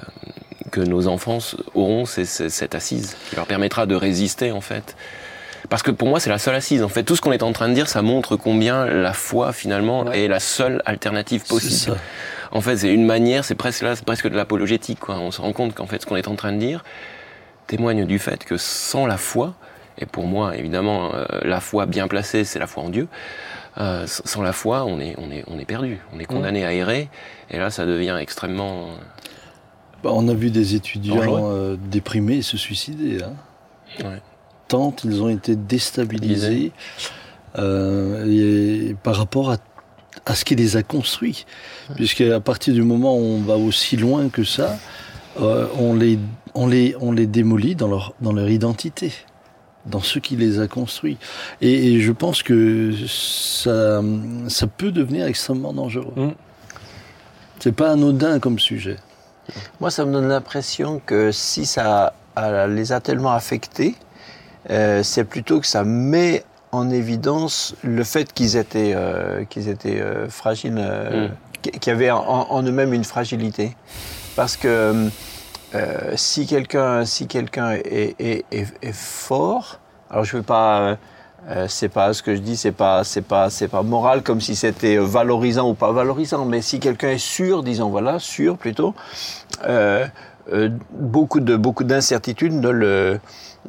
que 0.71 0.81
nos 0.81 1.07
enfants 1.09 1.39
auront 1.75 2.05
ces- 2.07 2.25
ces- 2.25 2.49
cette 2.51 2.75
assise 2.75 3.17
qui 3.29 3.37
leur 3.37 3.47
permettra 3.47 3.87
de 3.87 3.95
résister 3.95 4.53
en 4.53 4.61
fait. 4.61 4.97
Parce 5.69 5.83
que 5.83 5.91
pour 5.91 6.09
moi 6.09 6.19
c'est 6.21 6.31
la 6.31 6.39
seule 6.39 6.55
assise. 6.55 6.83
En 6.83 6.89
fait, 6.89 7.03
tout 7.05 7.15
ce 7.17 7.21
qu'on 7.21 7.33
est 7.33 7.43
en 7.43 7.53
train 7.53 7.69
de 7.69 7.75
dire, 7.75 7.89
ça 7.89 8.03
montre 8.03 8.37
combien 8.37 8.87
la 8.87 9.13
foi 9.13 9.53
finalement 9.53 10.03
Ouais. 10.05 10.25
est 10.25 10.29
la 10.29 10.41
seule 10.41 10.83
alternative 10.87 11.45
possible. 11.47 11.97
En 12.51 12.61
fait, 12.61 12.77
c'est 12.79 12.93
une 12.93 13.07
manière, 13.07 13.45
c'est 13.45 13.55
presque 13.55 13.83
là, 13.83 13.97
c'est 13.97 14.05
presque 14.05 14.29
de 14.29 14.37
l'apologétique. 14.37 14.99
Quoi. 15.01 15.19
On 15.19 15.31
se 15.31 15.41
rend 15.41 15.53
compte 15.53 15.75
qu'en 15.75 15.87
fait, 15.87 16.03
ce 16.03 16.07
qu'on 16.07 16.17
est 16.17 16.29
en 16.29 16.35
train 16.37 16.53
de 16.53 16.59
dire 16.59 16.85
témoigne 17.67 18.05
du 18.05 18.19
fait 18.19 18.45
que 18.45 18.57
sans 18.59 19.07
la 19.07 19.17
foi, 19.17 19.55
et 19.99 20.05
pour 20.05 20.27
moi, 20.27 20.57
évidemment, 20.57 21.13
euh, 21.15 21.25
la 21.43 21.61
foi 21.61 21.87
bien 21.87 22.09
placée, 22.09 22.45
c'est 22.45 22.59
la 22.59 22.67
foi 22.67 22.83
en 22.83 22.89
Dieu. 22.91 23.09
Euh, 23.79 24.05
sans 24.07 24.43
la 24.43 24.53
foi, 24.53 24.85
on 24.85 25.01
est, 25.01 25.15
on 25.19 25.31
est, 25.31 25.45
on 25.47 25.59
est 25.59 25.65
perdu. 25.65 26.01
On 26.15 26.19
est 26.19 26.25
condamné 26.25 26.65
à 26.65 26.73
errer. 26.73 27.09
Et 27.51 27.59
là, 27.59 27.71
ça 27.71 27.87
devient 27.87 28.17
extrêmement. 28.21 28.89
Bah, 30.03 30.11
on 30.13 30.29
a 30.29 30.35
vu 30.35 30.51
des 30.51 30.75
étudiants 30.75 31.51
euh, 31.51 31.77
déprimés 31.91 32.43
se 32.43 32.57
suicider. 32.57 33.23
Hein. 33.23 33.35
Ouais. 34.05 34.21
Tant 34.69 34.95
ils 35.05 35.23
ont 35.23 35.29
été 35.29 35.55
déstabilisés 35.55 36.73
euh, 37.59 38.25
et 38.27 38.95
par 39.03 39.17
rapport 39.17 39.51
à, 39.51 39.59
à 40.27 40.35
ce 40.35 40.45
qui 40.45 40.57
les 40.57 40.77
a 40.77 40.83
construits. 40.83 41.47
Puisqu'à 41.95 42.41
partir 42.41 42.75
du 42.75 42.83
moment 42.83 43.17
où 43.17 43.21
on 43.21 43.43
va 43.43 43.57
aussi 43.57 43.97
loin 43.97 44.29
que 44.29 44.45
ça, 44.45 44.79
euh, 45.41 45.67
on, 45.79 45.95
les, 45.95 46.19
on, 46.55 46.67
les, 46.67 46.95
on 47.01 47.13
les 47.13 47.27
démolit 47.27 47.75
dans 47.75 47.89
leur, 47.89 48.15
dans 48.21 48.33
leur 48.33 48.49
identité, 48.49 49.13
dans 49.87 50.01
ce 50.01 50.19
qui 50.19 50.37
les 50.37 50.61
a 50.61 50.69
construits. 50.69 51.19
Et, 51.61 51.95
et 51.95 52.01
je 52.01 52.13
pense 52.13 52.43
que 52.43 52.93
ça, 53.09 54.01
ça 54.49 54.67
peut 54.67 54.93
devenir 54.93 55.27
extrêmement 55.27 55.73
dangereux. 55.73 56.13
Mm. 56.17 56.31
C'est 57.61 57.73
pas 57.73 57.93
anodin 57.93 58.39
comme 58.41 58.59
sujet. 58.59 58.97
Moi, 59.81 59.91
ça 59.91 60.05
me 60.05 60.13
donne 60.13 60.29
l'impression 60.29 61.01
que 61.05 61.33
si 61.33 61.67
ça 61.67 62.15
a- 62.37 62.67
les 62.67 62.93
a 62.93 63.01
tellement 63.01 63.33
affectés, 63.33 63.95
euh, 64.71 65.03
c'est 65.03 65.25
plutôt 65.25 65.61
que 65.61 65.67
ça 65.67 65.85
met 65.85 66.45
en 66.71 66.89
évidence 66.91 67.75
le 67.83 68.03
fait 68.05 68.33
qu'ils 68.33 68.57
étaient, 68.57 68.93
euh, 68.95 69.45
qu'ils 69.45 69.69
étaient 69.69 70.01
euh, 70.01 70.29
fragiles, 70.29 70.77
euh, 70.79 71.29
Mm. 71.29 71.31
qui- 71.63 71.71
qui 71.73 71.91
avaient 71.91 72.11
en, 72.11 72.21
en 72.51 72.63
eux-mêmes 72.63 72.95
une 72.95 73.05
fragilité. 73.05 73.77
Parce 74.37 74.57
que 74.57 75.09
euh, 75.75 76.13
si 76.17 76.47
quelqu'un 76.47 77.05
si 77.05 77.27
quelqu'un 77.27 77.73
est, 77.73 78.45
fort, 78.93 79.79
alors 80.11 80.25
je 80.25 80.37
ne 80.37 80.41
veux 80.41 80.47
pas... 80.47 80.81
euh, 80.81 80.97
euh, 81.51 81.67
c'est 81.69 81.89
pas 81.89 82.15
ce 82.15 82.23
que 82.23 82.37
je 82.37 82.41
dis, 82.41 82.57
c'est 82.57 82.71
pas, 82.71 83.03
c'est 83.03 83.21
pas, 83.23 83.51
c'est 83.51 83.67
pas 83.67 83.83
moral 83.83 84.23
comme 84.23 84.41
si 84.41 84.55
c'était 84.55 84.97
valorisant 84.97 85.69
ou 85.69 85.75
pas 85.75 85.91
valorisant. 85.91 86.45
Mais 86.45 86.63
si 86.63 86.79
quelqu'un 86.79 87.09
est 87.11 87.19
sûr, 87.19 87.65
disons 87.65 87.89
voilà, 87.91 88.21
sûr 88.21 88.57
plutôt, 88.57 88.95
euh, 89.67 90.07
beaucoup 90.93 91.41
de 91.41 91.57
beaucoup 91.57 91.83
d'incertitudes 91.83 92.53
ne 92.53 92.69
le, 92.71 93.21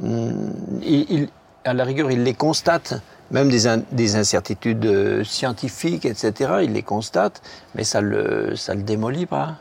mm, 0.02 1.26
à 1.66 1.74
la 1.74 1.84
rigueur, 1.84 2.12
il 2.12 2.24
les 2.24 2.36
constate. 2.36 3.02
Même 3.32 3.50
des, 3.50 3.66
in- 3.66 3.82
des 3.92 4.16
incertitudes 4.16 5.24
scientifiques, 5.24 6.06
etc. 6.06 6.52
Il 6.64 6.74
les 6.74 6.84
constate, 6.84 7.42
mais 7.74 7.84
ça 7.84 8.02
le 8.02 8.56
ça 8.56 8.76
le 8.76 8.84
démolit 8.84 9.26
pas. 9.26 9.56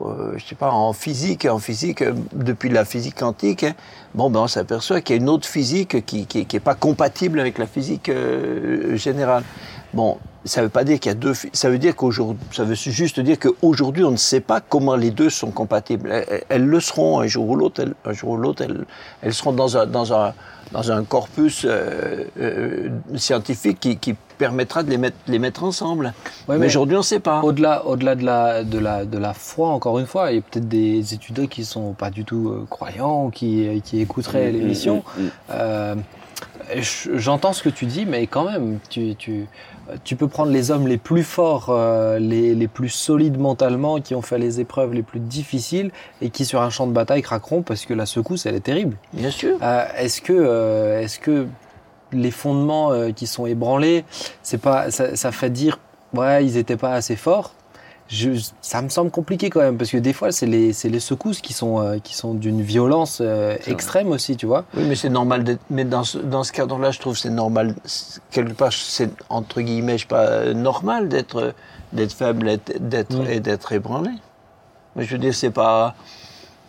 Euh, 0.00 0.34
je 0.36 0.44
sais 0.44 0.54
pas, 0.54 0.70
en 0.70 0.92
physique, 0.92 1.46
en 1.46 1.58
physique, 1.58 2.02
euh, 2.02 2.12
depuis 2.32 2.68
la 2.68 2.84
physique 2.84 3.16
quantique, 3.16 3.64
hein, 3.64 3.74
bon, 4.14 4.30
ben, 4.30 4.40
on 4.40 4.46
s'aperçoit 4.46 5.00
qu'il 5.00 5.16
y 5.16 5.18
a 5.18 5.22
une 5.22 5.28
autre 5.28 5.48
physique 5.48 6.04
qui, 6.04 6.26
qui, 6.26 6.46
qui 6.46 6.56
est 6.56 6.60
pas 6.60 6.74
compatible 6.74 7.40
avec 7.40 7.58
la 7.58 7.66
physique 7.66 8.08
euh, 8.08 8.96
générale. 8.96 9.42
Bon, 9.94 10.18
ça 10.44 10.62
veut 10.62 10.68
pas 10.68 10.84
dire 10.84 11.00
qu'il 11.00 11.10
y 11.10 11.14
a 11.14 11.18
deux, 11.18 11.32
ça 11.52 11.70
veut 11.70 11.78
dire 11.78 11.96
qu'aujourd'hui, 11.96 12.44
ça 12.52 12.64
veut 12.64 12.74
juste 12.74 13.18
dire 13.20 13.38
qu'aujourd'hui, 13.38 14.04
on 14.04 14.10
ne 14.10 14.16
sait 14.16 14.40
pas 14.40 14.60
comment 14.60 14.94
les 14.94 15.10
deux 15.10 15.30
sont 15.30 15.50
compatibles. 15.50 16.12
Elles, 16.48 16.66
le 16.66 16.80
seront 16.80 17.20
un 17.20 17.26
jour 17.26 17.48
ou 17.48 17.56
l'autre, 17.56 17.82
elles- 17.82 17.94
un 18.04 18.12
jour 18.12 18.30
ou 18.30 18.36
l'autre, 18.36 18.62
elles, 19.22 19.34
seront 19.34 19.52
dans 19.52 19.76
un, 19.76 21.04
corpus 21.04 21.66
scientifique 23.16 23.80
qui, 23.80 23.96
qui 23.96 24.14
permettra 24.38 24.82
de 24.82 24.90
les 24.90 24.96
mettre, 24.98 25.16
les 25.26 25.38
mettre 25.38 25.64
ensemble. 25.64 26.06
Ouais, 26.06 26.54
mais 26.54 26.58
mais- 26.58 26.66
aujourd'hui, 26.66 26.96
on 26.96 27.00
ne 27.00 27.04
sait 27.04 27.20
pas. 27.20 27.40
Au-delà, 27.42 27.84
au-delà 27.86 28.14
de 28.14 28.24
la, 28.24 28.64
de 28.64 28.78
la, 28.78 29.04
de 29.04 29.18
la 29.18 29.34
foi, 29.34 29.68
encore 29.68 29.98
une 29.98 30.06
fois, 30.06 30.30
il 30.32 30.36
y 30.36 30.38
a 30.38 30.42
peut-être 30.42 30.68
des 30.68 31.12
étudiants 31.14 31.46
qui 31.46 31.64
sont 31.64 31.92
pas 31.92 32.10
du 32.10 32.24
tout 32.24 32.48
euh, 32.50 32.66
croyants 32.70 33.26
ou 33.26 33.30
qui, 33.30 33.82
qui 33.84 34.00
écouteraient 34.00 34.50
l'émission. 34.52 35.02
Euh, 35.50 35.94
je- 36.74 37.16
J'entends 37.16 37.52
ce 37.52 37.62
que 37.62 37.68
tu 37.68 37.86
dis, 37.86 38.06
mais 38.06 38.26
quand 38.26 38.44
même, 38.50 38.78
tu, 38.90 39.14
tu, 39.16 39.46
tu 40.04 40.16
peux 40.16 40.28
prendre 40.28 40.52
les 40.52 40.70
hommes 40.70 40.86
les 40.86 40.98
plus 40.98 41.22
forts, 41.22 41.68
euh, 41.70 42.18
les, 42.18 42.54
les 42.54 42.68
plus 42.68 42.90
solides 42.90 43.38
mentalement, 43.38 44.00
qui 44.00 44.14
ont 44.14 44.22
fait 44.22 44.38
les 44.38 44.60
épreuves 44.60 44.92
les 44.92 45.02
plus 45.02 45.20
difficiles 45.20 45.90
et 46.20 46.30
qui 46.30 46.44
sur 46.44 46.60
un 46.62 46.70
champ 46.70 46.86
de 46.86 46.92
bataille 46.92 47.22
craqueront 47.22 47.62
parce 47.62 47.86
que 47.86 47.94
la 47.94 48.06
secousse, 48.06 48.44
elle 48.46 48.54
est 48.54 48.60
terrible. 48.60 48.96
Bien 49.14 49.30
sûr. 49.30 49.56
Euh, 49.62 49.84
est-ce 49.96 50.20
que, 50.20 50.32
euh, 50.36 51.00
est-ce 51.00 51.18
que 51.18 51.46
les 52.12 52.30
fondements 52.30 52.92
euh, 52.92 53.10
qui 53.12 53.26
sont 53.26 53.46
ébranlés, 53.46 54.04
c'est 54.42 54.58
pas, 54.58 54.90
ça, 54.90 55.16
ça 55.16 55.32
fait 55.32 55.50
dire, 55.50 55.78
ouais, 56.14 56.44
ils 56.44 56.56
étaient 56.56 56.76
pas 56.76 56.92
assez 56.94 57.16
forts. 57.16 57.52
Je, 58.10 58.30
ça 58.62 58.80
me 58.80 58.88
semble 58.88 59.10
compliqué 59.10 59.50
quand 59.50 59.60
même 59.60 59.76
parce 59.76 59.90
que 59.90 59.98
des 59.98 60.14
fois, 60.14 60.32
c'est 60.32 60.46
les, 60.46 60.72
c'est 60.72 60.88
les 60.88 60.98
secousses 61.00 61.42
qui 61.42 61.52
sont, 61.52 61.78
euh, 61.82 61.98
qui 61.98 62.14
sont 62.14 62.32
d'une 62.32 62.62
violence 62.62 63.18
euh, 63.20 63.54
extrême 63.66 64.08
aussi, 64.08 64.34
tu 64.36 64.46
vois. 64.46 64.64
Oui, 64.74 64.84
mais 64.88 64.94
c'est 64.94 65.10
normal 65.10 65.44
d'être. 65.44 65.60
Mais 65.68 65.84
dans 65.84 66.04
ce, 66.04 66.16
dans 66.16 66.42
ce 66.42 66.52
cadre-là, 66.52 66.90
je 66.90 67.00
trouve 67.00 67.18
c'est 67.18 67.28
normal. 67.28 67.74
Quelque 68.30 68.54
part, 68.54 68.72
c'est 68.72 69.10
entre 69.28 69.60
guillemets, 69.60 69.98
je 69.98 70.04
sais 70.04 70.08
pas, 70.08 70.24
euh, 70.24 70.54
normal 70.54 71.10
d'être 71.10 71.52
d'être 71.92 72.14
faible 72.14 72.44
d'être- 72.46 72.88
d'être 72.88 73.14
Mm. 73.14 73.26
et 73.30 73.40
d'être 73.40 73.72
ébranlé. 73.72 74.10
Mais 74.96 75.04
je 75.04 75.12
veux 75.12 75.18
dire, 75.18 75.34
c'est 75.34 75.50
pas. 75.50 75.94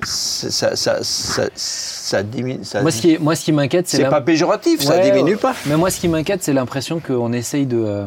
Ça, 0.03 0.75
ça, 0.75 1.03
ça, 1.03 1.43
ça 1.55 2.23
diminue. 2.23 2.61
Moi, 2.81 2.91
ce 2.91 3.01
qui, 3.01 3.17
moi, 3.17 3.35
ce 3.35 3.43
qui 3.43 3.51
m'inquiète, 3.51 3.87
c'est 3.89 4.05
pas 4.09 4.21
péjoratif, 4.21 4.81
ça 4.81 4.97
diminue 4.99 5.31
ouais. 5.31 5.37
pas. 5.37 5.53
Mais 5.65 5.75
moi, 5.77 5.89
ce 5.89 5.99
qui 5.99 6.07
m'inquiète, 6.07 6.41
c'est 6.43 6.53
l'impression 6.53 6.99
qu'on 6.99 7.33
essaye 7.33 7.65
de, 7.65 7.77
euh, 7.83 8.05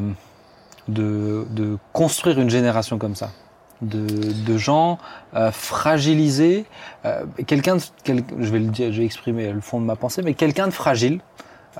de, 0.88 1.46
de 1.50 1.76
construire 1.92 2.40
une 2.40 2.50
génération 2.50 2.98
comme 2.98 3.14
ça. 3.14 3.30
De, 3.82 4.06
de 4.06 4.56
gens 4.58 4.98
euh, 5.34 5.50
fragilisés. 5.50 6.64
Euh, 7.04 7.24
quelqu'un, 7.46 7.76
de- 7.76 7.82
quel- 8.04 8.22
je 8.38 8.50
vais 8.50 8.60
le 8.60 8.66
dire, 8.66 8.92
je 8.92 8.98
vais 9.00 9.04
exprimer 9.04 9.50
le 9.52 9.60
fond 9.60 9.80
de 9.80 9.84
ma 9.84 9.96
pensée, 9.96 10.22
mais 10.22 10.34
quelqu'un 10.34 10.68
de 10.68 10.72
fragile, 10.72 11.20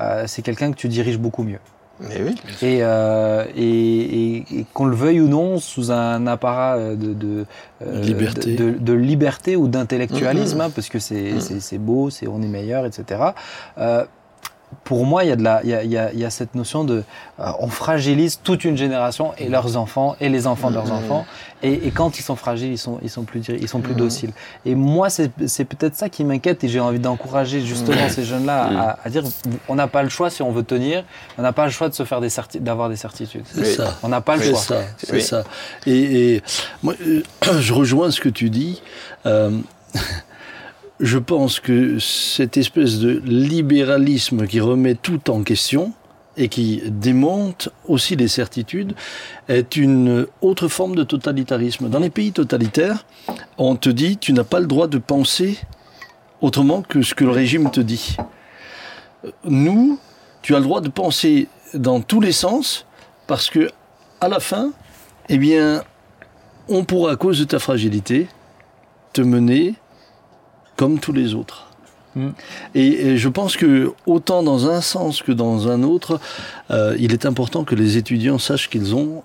euh, 0.00 0.24
c'est 0.26 0.42
quelqu'un 0.42 0.72
que 0.72 0.76
tu 0.76 0.88
diriges 0.88 1.18
beaucoup 1.18 1.44
mieux. 1.44 1.60
Mais 2.08 2.20
oui. 2.22 2.34
Et, 2.62 2.78
euh, 2.82 3.44
et, 3.56 3.62
et- 3.62 4.44
et 4.60 4.66
qu'on 4.74 4.86
le 4.86 4.96
veuille 4.96 5.20
ou 5.20 5.28
non, 5.28 5.58
sous 5.58 5.90
un 5.92 6.26
apparat 6.26 6.76
euh, 6.76 6.96
de, 6.96 7.12
de, 7.14 7.44
euh, 7.86 8.00
Liberté. 8.02 8.54
de, 8.56 8.92
liberté 8.92 9.56
ou 9.56 9.68
d'intellectualisme, 9.68 10.56
Mhm. 10.56 10.60
hein, 10.62 10.70
parce 10.74 10.88
que 10.88 10.98
c'est 10.98 11.40
c'est- 11.40 11.60
c'est 11.60 11.78
beau, 11.78 12.10
c'est 12.10 12.26
on 12.28 12.42
est 12.42 12.48
meilleur, 12.48 12.86
etc. 12.86 13.20
Euh, 13.78 14.04
pour 14.84 15.04
moi, 15.06 15.24
il 15.24 15.28
y, 15.28 15.32
a 15.32 15.36
de 15.36 15.42
la- 15.42 15.60
il 15.64 15.70
y, 15.70 15.74
a, 15.74 15.84
il 15.84 15.90
y 15.90 15.98
a- 15.98 16.12
il 16.12 16.18
y 16.18 16.24
a 16.24 16.30
cette 16.30 16.54
notion 16.54 16.84
de 16.84 17.02
euh, 17.40 17.44
on 17.60 17.68
fragilise 17.68 18.40
toute 18.42 18.64
une 18.64 18.76
génération 18.76 19.32
et 19.38 19.48
leurs 19.48 19.76
enfants 19.76 20.16
et 20.20 20.28
les 20.28 20.46
enfants 20.46 20.70
de 20.70 20.74
leurs 20.76 20.86
Mhm. 20.86 20.92
enfants. 21.04 21.26
Et, 21.62 21.86
et 21.86 21.90
quand 21.90 22.18
ils 22.18 22.22
sont 22.22 22.36
fragiles, 22.36 22.72
ils 22.72 22.78
sont, 22.78 22.98
ils 23.02 23.10
sont 23.10 23.22
plus, 23.22 23.42
ils 23.48 23.68
sont 23.68 23.80
plus 23.80 23.92
Mhm. 23.94 23.98
dociles. 23.98 24.32
Et 24.66 24.74
moi, 24.74 25.08
c'est 25.10 25.30
peut-être 25.64 25.94
ça 25.96 26.08
qui 26.08 26.24
m'inquiète 26.24 26.62
et 26.64 26.68
j'ai 26.68 26.80
envie 26.80 26.98
d'encourager 26.98 27.60
justement 27.60 28.08
ces 28.08 28.24
jeunes-là 28.24 28.70
à, 28.80 28.98
à 29.04 29.10
dire 29.10 29.22
on 29.68 29.74
n'a 29.74 29.86
pas 29.88 30.02
le 30.02 30.08
choix 30.08 30.30
si 30.30 30.42
on 30.42 30.52
veut 30.52 30.62
tenir, 30.64 31.04
on 31.38 31.42
n'a 31.42 31.52
pas 31.52 31.64
le 31.64 31.70
choix 31.70 31.88
de 31.88 31.94
se 31.94 32.04
faire 32.04 32.20
des 32.20 32.28
d'avoir 32.60 32.88
des 32.88 32.96
certitudes. 32.96 33.44
C'est 33.52 33.60
Oui. 33.60 33.74
ça. 33.74 33.98
On 34.02 34.08
n'a 34.08 34.20
pas 34.20 34.36
le 34.36 34.42
C'est 34.42 34.50
choix. 34.50 34.58
ça, 34.60 34.80
c'est 34.98 35.12
Oui. 35.12 35.22
ça. 35.22 35.44
Et, 35.86 36.34
et 36.36 36.42
moi, 36.82 36.94
euh, 37.06 37.22
je 37.60 37.72
rejoins 37.72 38.10
ce 38.10 38.20
que 38.20 38.28
tu 38.28 38.50
dis. 38.50 38.82
Euh, 39.26 39.50
je 41.02 41.18
pense 41.18 41.60
que 41.60 41.98
cette 41.98 42.56
espèce 42.56 42.98
de 42.98 43.20
libéralisme 43.24 44.46
qui 44.46 44.60
remet 44.60 44.94
tout 44.94 45.30
en 45.30 45.42
question, 45.42 45.92
et 46.36 46.48
qui 46.48 46.82
démonte 46.86 47.68
aussi 47.86 48.16
les 48.16 48.28
certitudes 48.28 48.94
est 49.48 49.76
une 49.76 50.26
autre 50.40 50.68
forme 50.68 50.94
de 50.94 51.04
totalitarisme. 51.04 51.88
Dans 51.88 51.98
les 51.98 52.10
pays 52.10 52.32
totalitaires, 52.32 53.04
on 53.58 53.76
te 53.76 53.88
dit 53.88 54.16
tu 54.16 54.32
n'as 54.32 54.44
pas 54.44 54.60
le 54.60 54.66
droit 54.66 54.86
de 54.86 54.98
penser 54.98 55.58
autrement 56.40 56.82
que 56.82 57.02
ce 57.02 57.14
que 57.14 57.24
le 57.24 57.30
régime 57.30 57.70
te 57.70 57.80
dit. 57.80 58.16
Nous, 59.44 59.98
tu 60.40 60.54
as 60.54 60.58
le 60.58 60.64
droit 60.64 60.80
de 60.80 60.88
penser 60.88 61.48
dans 61.74 62.00
tous 62.00 62.20
les 62.20 62.32
sens 62.32 62.86
parce 63.26 63.50
que 63.50 63.70
à 64.20 64.28
la 64.28 64.40
fin, 64.40 64.72
eh 65.28 65.38
bien, 65.38 65.82
on 66.68 66.84
pourra 66.84 67.12
à 67.12 67.16
cause 67.16 67.38
de 67.40 67.44
ta 67.44 67.58
fragilité 67.58 68.28
te 69.12 69.20
mener 69.20 69.74
comme 70.82 70.98
tous 70.98 71.12
les 71.12 71.34
autres. 71.34 71.68
Mm. 72.16 72.28
Et, 72.74 72.88
et 73.06 73.16
je 73.16 73.28
pense 73.28 73.56
que 73.56 73.92
autant 74.04 74.42
dans 74.42 74.68
un 74.68 74.80
sens 74.80 75.22
que 75.22 75.30
dans 75.30 75.68
un 75.68 75.84
autre, 75.84 76.18
euh, 76.72 76.96
il 76.98 77.12
est 77.12 77.24
important 77.24 77.62
que 77.62 77.76
les 77.76 77.96
étudiants 77.98 78.38
sachent 78.38 78.68
qu'ils 78.68 78.96
ont, 78.96 79.22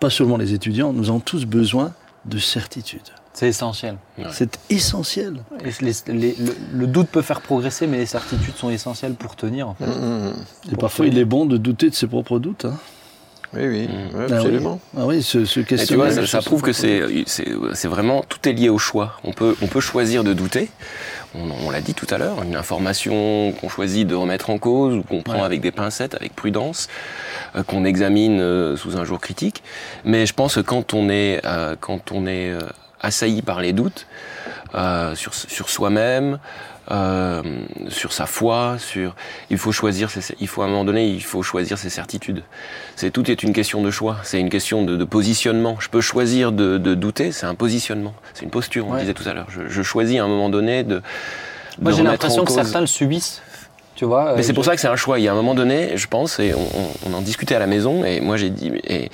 pas 0.00 0.10
seulement 0.10 0.36
les 0.36 0.52
étudiants, 0.52 0.92
nous 0.92 1.08
avons 1.08 1.20
tous 1.20 1.46
besoin 1.46 1.94
de 2.26 2.38
certitude. 2.38 3.08
C'est 3.32 3.48
essentiel. 3.48 3.96
C'est 4.30 4.58
essentiel. 4.68 5.38
Et 5.64 5.70
les- 5.82 5.94
les- 6.22 6.36
le, 6.46 6.54
le 6.74 6.86
doute 6.86 7.08
peut 7.08 7.22
faire 7.22 7.40
progresser, 7.40 7.86
mais 7.86 7.96
les 7.96 8.04
certitudes 8.18 8.56
sont 8.56 8.68
essentielles 8.68 9.14
pour 9.14 9.34
tenir. 9.34 9.68
En 9.70 9.74
fait. 9.74 9.86
Mhm. 9.86 10.34
Et 10.72 10.76
parfois, 10.76 11.06
il 11.06 11.16
est 11.16 11.24
bon 11.24 11.46
de 11.46 11.56
douter 11.56 11.88
de 11.88 11.94
ses 11.94 12.06
propres 12.06 12.38
doutes. 12.38 12.66
hein. 12.66 12.76
Oui, 13.54 13.66
oui, 13.66 13.88
Mm. 13.88 14.16
Ah 14.30 14.34
absolument. 14.34 14.80
oui, 14.94 15.00
ah 15.02 15.06
oui 15.06 15.22
se 15.22 15.38
Et 15.60 15.86
tu 15.86 15.94
vois, 15.96 16.10
ça, 16.26 16.40
prouve 16.40 16.62
que 16.62 16.72
c'est, 16.72 17.02
c'est, 17.26 17.48
c'est 17.74 17.88
vraiment 17.88 18.22
tout 18.28 18.48
est 18.48 18.52
lié 18.52 18.68
au 18.70 18.78
choix. 18.78 19.18
On 19.24 19.32
peut, 19.32 19.54
on 19.60 19.66
peut 19.66 19.80
choisir 19.80 20.24
de 20.24 20.32
douter. 20.32 20.70
On, 21.34 21.50
on 21.66 21.70
l'a 21.70 21.80
dit 21.80 21.94
tout 21.94 22.06
à 22.10 22.18
l'heure, 22.18 22.42
une 22.42 22.56
information 22.56 23.52
qu'on 23.60 23.68
choisit 23.68 24.06
de 24.06 24.14
remettre 24.14 24.50
en 24.50 24.58
cause 24.58 24.94
ou 24.96 25.02
qu'on 25.02 25.22
prend 25.22 25.40
Ouais. 25.40 25.44
avec 25.44 25.60
des 25.60 25.70
pincettes, 25.70 26.14
avec 26.14 26.34
prudence, 26.34 26.88
euh, 27.56 27.62
qu'on 27.62 27.84
examine 27.84 28.40
euh, 28.40 28.76
sous 28.76 28.96
un 28.98 29.04
jour 29.04 29.20
critique. 29.20 29.62
Mais 30.04 30.24
je 30.26 30.32
pense 30.34 30.54
que 30.56 30.60
quand 30.60 30.94
on 30.94 31.08
est, 31.10 31.40
euh, 31.44 31.74
quand 31.80 32.12
on 32.12 32.26
est 32.26 32.50
euh, 32.50 32.60
assailli 33.00 33.42
par 33.42 33.60
les 33.60 33.72
doutes 33.72 34.06
euh, 34.74 35.14
sur, 35.14 35.34
sur 35.34 35.68
soi-même, 35.68 36.38
euh, 36.90 37.42
sur 37.88 38.12
sa 38.12 38.26
foi, 38.26 38.76
sur, 38.78 39.14
il 39.50 39.58
faut 39.58 39.72
choisir, 39.72 40.10
ses- 40.10 40.34
il 40.40 40.48
faut 40.48 40.62
à 40.62 40.64
un 40.64 40.68
moment 40.68 40.84
donné, 40.84 41.06
il 41.08 41.22
faut 41.22 41.42
choisir 41.42 41.78
ses 41.78 41.90
certitudes. 41.90 42.42
C'est 42.96 43.10
tout 43.10 43.30
est 43.30 43.42
une 43.42 43.52
question 43.52 43.82
de 43.82 43.90
choix, 43.90 44.16
c'est 44.24 44.40
une 44.40 44.50
question 44.50 44.84
de, 44.84 44.96
de 44.96 45.04
positionnement. 45.04 45.76
Je 45.80 45.88
peux 45.88 46.00
choisir 46.00 46.50
de, 46.52 46.78
de 46.78 46.94
douter, 46.94 47.30
c'est 47.32 47.46
un 47.46 47.54
positionnement, 47.54 48.14
c'est 48.34 48.42
une 48.44 48.50
posture. 48.50 48.86
On 48.88 48.92
Ouais. 48.94 49.00
disait 49.00 49.14
tout 49.14 49.28
à 49.28 49.32
l'heure. 49.32 49.46
Je, 49.50 49.68
je 49.68 49.82
choisis 49.82 50.18
à 50.18 50.24
un 50.24 50.28
moment 50.28 50.48
donné 50.48 50.82
de. 50.82 50.96
de 50.96 51.02
Moi, 51.80 51.92
j'ai 51.92 52.02
l'impression 52.02 52.44
que 52.44 52.52
certains 52.52 52.80
le 52.80 52.86
subissent. 52.86 53.42
Tu 53.94 54.04
vois. 54.06 54.32
Mais 54.34 54.40
euh, 54.40 54.42
c'est 54.42 54.54
pour 54.54 54.64
ça 54.64 54.74
que 54.74 54.80
c'est 54.80 54.88
un 54.88 54.96
choix. 54.96 55.18
Il 55.18 55.22
y 55.22 55.28
a 55.28 55.32
un 55.32 55.36
moment 55.36 55.54
donné, 55.54 55.96
je 55.96 56.06
pense, 56.08 56.40
et 56.40 56.54
on, 56.54 56.60
on- 56.60 57.10
on 57.10 57.14
en 57.14 57.20
discutait 57.20 57.54
à 57.54 57.58
la 57.58 57.66
maison, 57.66 58.04
et 58.04 58.20
moi 58.20 58.36
j'ai 58.38 58.48
dit, 58.50 58.72
et, 58.84 59.10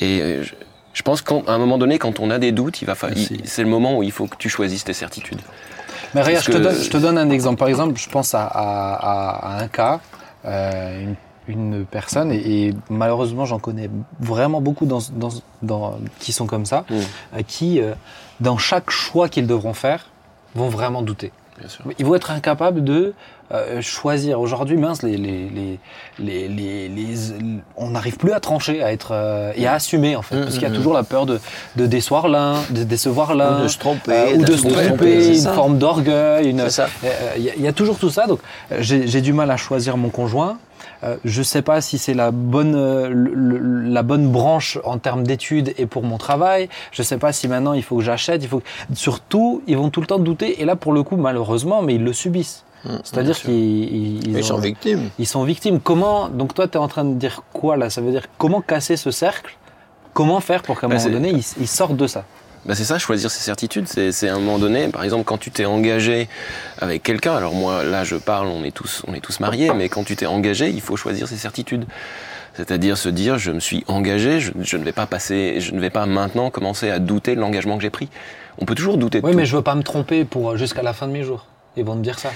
et 0.00 0.22
euh, 0.22 0.42
je, 0.44 0.52
je 0.94 1.02
pense 1.02 1.22
qu'à 1.22 1.34
un 1.48 1.58
moment 1.58 1.76
donné, 1.76 1.98
quand 1.98 2.20
on 2.20 2.30
a 2.30 2.38
des 2.38 2.52
doutes, 2.52 2.80
il 2.82 2.84
va 2.86 2.94
c'est 3.44 3.62
le 3.62 3.68
moment 3.68 3.98
où 3.98 4.02
il 4.02 4.12
faut 4.12 4.26
que 4.28 4.36
tu 4.36 4.48
choisisses 4.48 4.84
tes 4.84 4.92
certitudes. 4.92 5.40
Mais 6.14 6.22
regarde, 6.22 6.44
je 6.44 6.50
te, 6.52 6.58
donne, 6.58 6.74
je 6.82 6.90
te 6.90 6.96
donne 6.96 7.18
un 7.18 7.30
exemple. 7.30 7.58
Par 7.58 7.68
exemple, 7.68 7.98
je 7.98 8.08
pense 8.08 8.34
à, 8.34 8.44
à- 8.46 8.94
à- 8.94 9.56
à 9.56 9.62
un 9.62 9.68
cas, 9.68 10.00
euh, 10.44 11.04
une, 11.48 11.74
une 11.74 11.84
personne, 11.84 12.30
et, 12.32 12.36
et 12.68 12.74
malheureusement, 12.90 13.44
j'en 13.44 13.58
connais 13.58 13.88
vraiment 14.20 14.60
beaucoup 14.60 14.86
dans, 14.86 14.98
dans, 15.12 15.30
dans- 15.62 15.98
qui 16.18 16.32
sont 16.32 16.46
comme 16.46 16.66
ça, 16.66 16.84
Mm. 16.90 16.94
euh, 16.94 17.42
qui, 17.46 17.80
euh, 17.80 17.94
dans 18.40 18.58
chaque 18.58 18.90
choix 18.90 19.28
qu'ils 19.28 19.46
devront 19.46 19.74
faire, 19.74 20.06
vont 20.54 20.68
vraiment 20.68 21.02
douter. 21.02 21.32
Bien 21.62 21.70
sûr. 21.70 21.84
Ils 21.98 22.04
vont 22.04 22.14
être 22.16 22.30
incapables 22.32 22.82
de 22.82 23.14
euh, 23.54 23.80
choisir. 23.82 24.40
Aujourd'hui, 24.40 24.76
mince, 24.76 25.02
les, 25.02 25.16
les, 25.16 25.78
les, 26.18 26.48
les, 26.48 27.14
on 27.76 27.90
n'arrive 27.90 28.16
plus 28.16 28.32
à 28.32 28.40
trancher, 28.40 28.82
à 28.82 28.92
être 28.92 29.10
euh, 29.12 29.52
et 29.54 29.66
à 29.68 29.74
assumer 29.74 30.16
en 30.16 30.22
fait, 30.22 30.36
parce 30.40 30.54
qu'il 30.54 30.62
y 30.62 30.66
a 30.66 30.70
Mhm. 30.70 30.74
toujours 30.76 30.94
la 30.94 31.04
peur 31.04 31.24
de, 31.26 31.38
de 31.76 31.86
décevoir 31.86 32.26
l'un, 32.28 32.54
de 32.70 32.82
décevoir 32.82 33.34
l'un, 33.36 33.60
Ou 33.60 33.62
de 33.62 33.68
se 33.68 33.78
tromper. 33.78 34.12
euh, 34.12 34.36
ou 34.38 34.42
de 34.44 34.56
se 34.56 34.66
tromper, 34.66 35.36
une 35.38 35.54
forme 35.54 35.78
d'orgueil, 35.78 36.56
ça. 36.68 36.88
Euh, 37.04 37.10
Il 37.36 37.42
y, 37.60 37.62
y 37.62 37.68
a 37.68 37.72
toujours 37.72 37.98
tout 37.98 38.10
ça, 38.10 38.26
donc 38.26 38.40
euh, 38.72 38.78
j'ai 38.80 39.20
du 39.20 39.32
mal 39.32 39.50
à 39.50 39.56
choisir 39.56 39.96
mon 39.96 40.08
conjoint. 40.08 40.58
Euh, 41.04 41.16
je 41.24 41.42
sais 41.42 41.62
pas 41.62 41.80
si 41.80 41.98
c'est 41.98 42.14
la 42.14 42.30
bonne 42.30 42.74
euh, 42.76 43.08
le- 43.10 43.80
la 43.88 44.02
bonne 44.02 44.30
branche 44.30 44.78
en 44.84 44.98
termes 44.98 45.24
d'études 45.24 45.74
et 45.76 45.86
pour 45.86 46.02
mon 46.04 46.16
travail. 46.18 46.68
Je 46.92 47.02
sais 47.02 47.18
pas 47.18 47.32
si 47.32 47.48
maintenant 47.48 47.72
il 47.72 47.82
faut 47.82 47.96
que 47.96 48.02
j'achète. 48.04 48.42
Il 48.44 48.48
faut 48.48 48.60
que- 48.60 48.66
surtout 48.94 49.62
ils 49.66 49.76
vont 49.76 49.90
tout 49.90 50.00
le 50.00 50.06
temps 50.06 50.18
douter 50.20 50.60
et 50.60 50.64
là 50.64 50.76
pour 50.76 50.92
le 50.92 51.02
coup 51.02 51.16
malheureusement 51.16 51.82
mais 51.82 51.96
ils 51.96 52.04
le 52.04 52.12
subissent. 52.12 52.64
Mm, 52.84 52.88
C'est-à-dire 53.04 53.38
qu'ils 53.40 53.52
ils, 53.54 54.28
Ils 54.30 54.38
ont- 54.38 54.42
sont 54.42 54.58
victimes. 54.58 55.10
ils 55.18 55.26
sont 55.26 55.44
victimes. 55.44 55.80
Comment 55.80 56.28
donc 56.28 56.54
toi 56.54 56.68
tu 56.68 56.74
es 56.74 56.80
en 56.80 56.88
train 56.88 57.04
de 57.04 57.14
dire 57.14 57.42
quoi 57.52 57.76
là? 57.76 57.90
Ça 57.90 58.00
veut 58.00 58.10
dire 58.12 58.26
comment 58.38 58.60
casser 58.60 58.96
ce 58.96 59.10
cercle? 59.10 59.56
Comment 60.14 60.40
faire 60.40 60.62
pour 60.62 60.78
qu'à 60.78 60.86
un 60.86 60.90
Bah, 60.90 60.96
moment 60.98 61.10
donné 61.10 61.30
ils, 61.30 61.44
ils 61.60 61.68
sortent 61.68 61.96
de 61.96 62.06
ça? 62.06 62.24
Bah 62.64 62.76
c'est 62.76 62.84
ça, 62.84 62.98
choisir 62.98 63.30
ses 63.30 63.42
certitudes. 63.42 63.88
C'est 63.88 64.28
à 64.28 64.34
un 64.34 64.38
moment 64.38 64.58
donné, 64.58 64.86
par 64.88 65.02
exemple, 65.02 65.24
quand 65.24 65.38
tu 65.38 65.50
t'es 65.50 65.64
engagé 65.64 66.28
avec 66.80 67.02
quelqu'un. 67.02 67.34
Alors 67.34 67.54
moi, 67.54 67.82
là, 67.82 68.04
je 68.04 68.14
parle, 68.16 68.46
on 68.46 68.62
est 68.62 68.70
tous, 68.70 69.02
on 69.08 69.14
est 69.14 69.20
tous 69.20 69.40
mariés, 69.40 69.72
mais 69.74 69.88
quand 69.88 70.04
tu 70.04 70.14
t'es 70.14 70.26
engagé, 70.26 70.70
il 70.70 70.80
faut 70.80 70.96
choisir 70.96 71.26
ses 71.26 71.36
certitudes. 71.36 71.86
C'est-à-dire 72.54 72.98
se 72.98 73.08
dire, 73.08 73.38
je 73.38 73.50
me 73.50 73.60
suis 73.60 73.82
engagé, 73.88 74.38
je, 74.38 74.52
je 74.60 74.76
ne 74.76 74.84
vais 74.84 74.92
pas 74.92 75.06
passer, 75.06 75.56
je 75.58 75.72
ne 75.72 75.80
vais 75.80 75.90
pas 75.90 76.06
maintenant 76.06 76.50
commencer 76.50 76.90
à 76.90 76.98
douter 76.98 77.34
de 77.34 77.40
l'engagement 77.40 77.76
que 77.78 77.82
j'ai 77.82 77.90
pris. 77.90 78.08
On 78.58 78.64
peut 78.66 78.74
toujours 78.74 78.98
douter 78.98 79.20
de 79.20 79.26
Oui 79.26 79.32
tout. 79.32 79.38
mais 79.38 79.46
je 79.46 79.56
veux 79.56 79.62
pas 79.62 79.74
me 79.74 79.82
tromper 79.82 80.24
pour 80.24 80.56
jusqu'à 80.56 80.82
la 80.82 80.92
fin 80.92 81.08
de 81.08 81.12
mes 81.12 81.24
jours. 81.24 81.46
Ils 81.76 81.84
vont 81.84 81.96
me 81.96 82.02
dire 82.02 82.18
ça. 82.18 82.30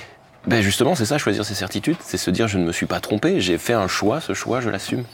Ben 0.47 0.63
justement, 0.63 0.95
c'est 0.95 1.05
ça, 1.05 1.19
choisir 1.19 1.45
ses 1.45 1.55
certitudes, 1.55 1.97
c'est 2.01 2.17
se 2.17 2.31
dire 2.31 2.49
je 2.49 2.57
ne 2.57 2.65
me 2.65 2.73
suis 2.73 2.87
pas 2.87 3.01
trompé, 3.01 3.41
j'ai 3.41 3.59
fait 3.59 3.75
un 3.75 3.89
choix, 3.89 4.21
ce 4.21 4.33
choix, 4.33 4.61
je 4.61 4.71
l'assume. 4.71 5.05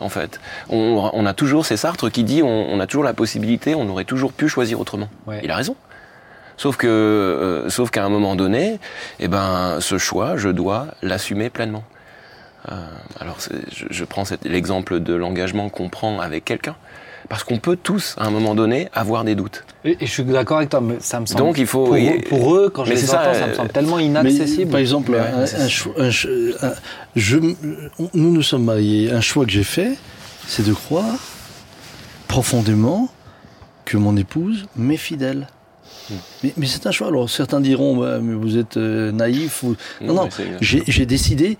En 0.00 0.08
fait, 0.08 0.40
on, 0.68 1.10
on 1.12 1.26
a 1.26 1.32
toujours, 1.32 1.64
c'est 1.64 1.76
Sartre 1.76 2.10
qui 2.10 2.24
dit, 2.24 2.42
on, 2.42 2.68
on 2.70 2.80
a 2.80 2.86
toujours 2.86 3.04
la 3.04 3.14
possibilité, 3.14 3.74
on 3.74 3.88
aurait 3.88 4.04
toujours 4.04 4.32
pu 4.32 4.48
choisir 4.48 4.78
autrement. 4.80 5.08
Ouais. 5.26 5.40
Il 5.42 5.50
a 5.50 5.56
raison. 5.56 5.76
Sauf 6.58 6.76
que, 6.76 6.86
euh, 6.86 7.68
sauf 7.68 7.90
qu'à 7.90 8.04
un 8.04 8.08
moment 8.08 8.34
donné, 8.34 8.78
eh 9.20 9.28
ben, 9.28 9.78
ce 9.80 9.98
choix, 9.98 10.36
je 10.36 10.48
dois 10.48 10.88
l'assumer 11.02 11.50
pleinement. 11.50 11.84
Euh, 12.72 12.74
alors, 13.20 13.36
je, 13.40 13.86
je 13.90 14.04
prends 14.04 14.24
l'exemple 14.42 15.00
de 15.00 15.14
l'engagement 15.14 15.68
qu'on 15.68 15.88
prend 15.88 16.18
avec 16.20 16.44
quelqu'un, 16.44 16.76
parce 17.28 17.44
qu'on 17.44 17.58
peut 17.58 17.76
tous, 17.76 18.14
à 18.18 18.26
un 18.26 18.30
moment 18.30 18.54
donné, 18.54 18.88
avoir 18.92 19.24
des 19.24 19.34
doutes. 19.34 19.64
Et, 19.84 19.96
et 20.00 20.06
je 20.06 20.10
suis 20.10 20.24
d'accord 20.24 20.58
avec 20.58 20.70
toi, 20.70 20.80
mais 20.80 20.96
ça 21.00 21.20
me 21.20 21.26
semble. 21.26 21.38
Donc, 21.40 21.58
il 21.58 21.66
faut- 21.66 21.86
Pour, 21.86 21.96
et- 21.96 22.18
eux, 22.18 22.20
pour 22.28 22.54
eux, 22.56 22.70
quand 22.70 22.84
je 22.84 22.90
les 22.90 22.96
ça, 22.96 23.20
entends, 23.22 23.34
ça, 23.34 23.44
euh, 23.44 23.48
me 23.48 23.54
semble 23.54 23.70
tellement 23.70 23.96
Mais, 23.96 24.06
inaccessible. 24.06 24.70
par 24.70 24.80
exemple, 24.80 25.10
ouais, 25.12 25.18
un, 25.20 25.68
choix- 25.68 25.94
un 25.98 26.08
un- 26.08 26.74
je, 27.16 27.36
nous 27.38 27.54
nous 28.14 28.42
sommes 28.42 28.64
mariés. 28.64 29.10
Un 29.12 29.20
choix 29.20 29.44
que 29.44 29.50
j'ai 29.52 29.64
fait, 29.64 29.96
c'est 30.46 30.66
de 30.66 30.72
croire 30.72 31.18
profondément 32.28 33.08
que 33.84 33.96
mon 33.96 34.16
épouse 34.16 34.66
m'est 34.76 34.96
fidèle. 34.96 35.46
Hmm. 36.10 36.14
Mais, 36.44 36.52
mais 36.56 36.66
c'est 36.66 36.86
un 36.86 36.90
choix. 36.90 37.08
Alors 37.08 37.30
certains 37.30 37.60
diront, 37.60 37.96
bah, 37.96 38.18
mais 38.20 38.34
vous 38.34 38.56
êtes 38.58 38.76
euh, 38.76 39.12
naïf. 39.12 39.62
Ou... 39.62 39.76
Non, 40.00 40.14
non. 40.14 40.28
j'ai 40.60 41.06
décidé 41.06 41.58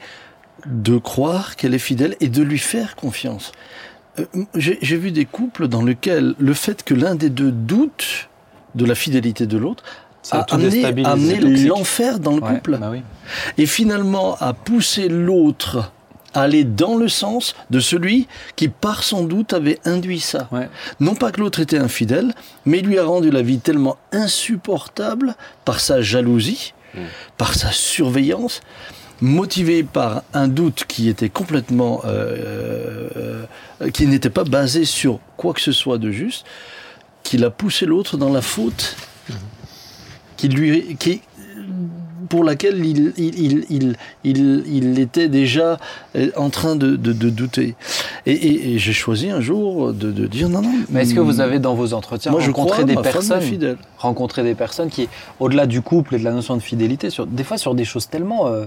de 0.66 0.98
croire 0.98 1.54
qu'elle 1.56 1.74
est 1.74 1.78
fidèle 1.78 2.16
et 2.20 2.28
de 2.28 2.42
lui 2.42 2.58
faire 2.58 2.96
confiance. 2.96 3.52
Euh, 4.18 4.24
J'ai 4.54 4.96
vu 4.96 5.10
des 5.10 5.24
couples 5.24 5.68
dans 5.68 5.82
lesquels 5.82 6.34
le 6.38 6.54
fait 6.54 6.82
que 6.82 6.94
l'un 6.94 7.14
des 7.14 7.30
deux 7.30 7.52
doute 7.52 8.28
de 8.74 8.84
la 8.84 8.94
fidélité 8.94 9.46
de 9.46 9.58
l'autre 9.58 9.84
a 10.32 10.38
a 10.40 10.54
amené, 10.54 11.38
l'enfer 11.66 12.18
dans 12.18 12.34
le 12.36 12.42
Ouais, 12.42 12.54
couple 12.54 12.78
bah 12.78 12.88
oui. 12.90 13.02
et 13.58 13.66
finalement 13.66 14.36
à 14.40 14.54
pousser 14.54 15.08
l'autre 15.08 15.92
à 16.34 16.42
aller 16.42 16.64
dans 16.64 16.96
le 16.96 17.08
sens 17.08 17.54
de 17.70 17.80
celui 17.80 18.26
qui, 18.56 18.68
par 18.68 19.02
son 19.04 19.24
doute, 19.24 19.54
avait 19.54 19.78
induit 19.86 20.20
ça. 20.20 20.48
Ouais. 20.52 20.68
Non 21.00 21.14
pas 21.14 21.30
que 21.32 21.40
l'autre 21.40 21.60
était 21.60 21.78
infidèle, 21.78 22.34
mais 22.66 22.80
il 22.80 22.86
lui 22.86 22.98
a 22.98 23.04
rendu 23.04 23.30
la 23.30 23.40
vie 23.40 23.58
tellement 23.58 23.96
insupportable 24.12 25.34
par 25.64 25.80
sa 25.80 26.02
jalousie, 26.02 26.72
Mm. 26.94 26.98
par 27.36 27.54
sa 27.54 27.70
surveillance, 27.72 28.60
motivé 29.20 29.82
par 29.82 30.22
un 30.34 30.48
doute 30.48 30.84
qui 30.86 31.08
était 31.08 31.28
complètement, 31.28 32.02
euh, 32.04 33.46
euh, 33.80 33.90
qui 33.90 34.06
n'était 34.06 34.30
pas 34.30 34.44
basé 34.44 34.84
sur 34.84 35.20
quoi 35.36 35.54
que 35.54 35.60
ce 35.60 35.72
soit 35.72 35.98
de 35.98 36.10
juste, 36.10 36.44
qu'il 37.22 37.44
a 37.44 37.50
poussé 37.50 37.86
l'autre 37.86 38.16
dans 38.16 38.32
la 38.32 38.42
faute, 38.42 38.96
qui 40.36 40.48
lui, 40.48 40.96
qui, 40.98 41.22
pour 42.28 42.44
laquelle 42.44 42.84
il, 42.84 43.12
il, 43.16 43.64
il, 43.70 43.96
il, 44.24 44.98
était 44.98 45.28
déjà 45.28 45.78
euh, 46.16 46.30
en 46.36 46.50
train 46.50 46.76
de, 46.76 46.96
de, 46.96 47.12
de 47.12 47.30
douter. 47.30 47.74
Et, 48.26 48.32
et, 48.32 48.74
et 48.74 48.78
j'ai 48.78 48.92
choisi 48.92 49.30
un 49.30 49.40
jour 49.40 49.92
de, 49.92 50.10
de 50.10 50.26
dire 50.26 50.48
non, 50.48 50.62
non. 50.62 50.72
Mais 50.90 51.02
est-ce 51.02 51.14
que 51.14 51.20
vous 51.20 51.40
avez 51.40 51.58
dans 51.58 51.74
vos 51.74 51.94
entretiens 51.94 52.32
Moi, 52.32 52.40
je 52.40 52.50
rencontré 52.50 52.82
crois, 52.82 52.84
des 52.84 53.00
personnes, 53.00 53.76
rencontré 53.98 54.42
des 54.42 54.54
personnes 54.54 54.90
qui, 54.90 55.08
au-delà 55.40 55.66
du 55.66 55.82
couple 55.82 56.16
et 56.16 56.18
de 56.18 56.24
la 56.24 56.32
notion 56.32 56.56
de 56.56 56.62
fidélité, 56.62 57.10
sur, 57.10 57.26
des 57.26 57.44
fois 57.44 57.58
sur 57.58 57.74
des 57.74 57.84
choses 57.84 58.08
tellement 58.08 58.48
euh, 58.48 58.66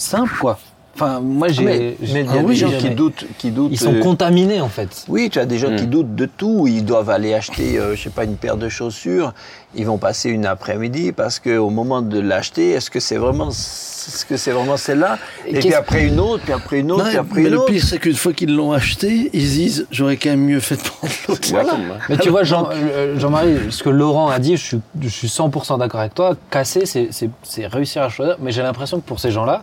simples, 0.00 0.34
quoi. 0.40 0.58
Enfin, 0.96 1.20
moi, 1.20 1.48
j'ai. 1.48 1.62
mais 1.64 1.96
j'ai- 2.02 2.12
mais 2.14 2.20
il 2.22 2.26
y 2.26 2.28
a 2.28 2.32
ah 2.32 2.38
des 2.38 2.44
oui, 2.44 2.56
gens 2.56 2.68
j'ai- 2.68 2.76
qui 2.78 2.90
doutent, 2.90 3.24
qui 3.38 3.50
doutent. 3.52 3.70
Ils 3.70 3.78
sont 3.78 3.94
euh, 3.94 4.00
contaminés, 4.00 4.60
en 4.60 4.68
fait. 4.68 5.04
Oui, 5.08 5.30
tu 5.30 5.38
as 5.38 5.46
des 5.46 5.56
gens 5.56 5.74
qui 5.74 5.84
Mm. 5.84 5.90
doutent 5.90 6.14
de 6.16 6.26
tout. 6.26 6.66
Ils 6.66 6.84
doivent 6.84 7.08
aller 7.10 7.32
acheter, 7.32 7.78
euh, 7.78 7.94
je 7.94 8.02
sais 8.02 8.10
pas, 8.10 8.24
une 8.24 8.36
paire 8.36 8.56
de 8.56 8.68
chaussures. 8.68 9.32
Ils 9.76 9.86
vont 9.86 9.98
passer 9.98 10.28
une 10.30 10.44
après-midi 10.46 11.12
parce 11.12 11.38
qu'au 11.38 11.70
moment 11.70 12.02
de 12.02 12.18
l'acheter, 12.18 12.72
est-ce 12.72 12.90
que 12.90 12.98
c'est 12.98 13.16
vraiment, 13.16 13.50
est-ce 13.50 14.26
que 14.26 14.36
c'est 14.36 14.50
vraiment 14.50 14.76
celle-là? 14.76 15.18
Et 15.46 15.56
Et, 15.56 15.58
puis 15.60 15.72
après 15.74 16.04
une 16.06 16.18
autre, 16.18 16.42
puis 16.42 16.52
après 16.52 16.80
une 16.80 16.90
autre, 16.90 17.04
Non, 17.04 17.08
puis 17.08 17.18
après 17.18 17.40
mais 17.40 17.46
une 17.46 17.52
le 17.54 17.58
autre. 17.60 17.72
pire, 17.72 17.84
c'est 17.84 17.98
qu'une 18.00 18.16
fois 18.16 18.32
qu'ils 18.32 18.54
l'ont 18.54 18.72
acheté, 18.72 19.30
ils 19.32 19.46
se 19.46 19.52
disent 19.54 19.86
j'aurais 19.92 20.16
quand 20.16 20.30
même 20.30 20.44
mieux 20.44 20.60
fait 20.60 20.76
de 20.76 20.82
prendre 20.82 21.12
l'autre. 21.28 21.48
Voilà. 21.52 21.76
Mais 22.08 22.18
tu 22.18 22.30
vois, 22.30 22.42
Jean- 22.42 22.68
euh, 22.72 23.18
Jean-Marie, 23.18 23.56
ce 23.70 23.82
que 23.84 23.90
Laurent 23.90 24.28
a 24.28 24.40
dit, 24.40 24.56
je 24.56 24.62
suis, 24.64 24.80
je 25.00 25.08
suis 25.08 25.28
100% 25.28 25.78
d'accord 25.78 26.00
avec 26.00 26.14
toi. 26.14 26.34
Casser, 26.50 26.84
c'est 26.84 27.66
réussir 27.68 28.02
à 28.02 28.08
choisir. 28.08 28.36
Mais 28.42 28.50
j'ai 28.50 28.62
l'impression 28.62 28.98
que 29.00 29.06
pour 29.06 29.20
ces 29.20 29.30
gens-là, 29.30 29.62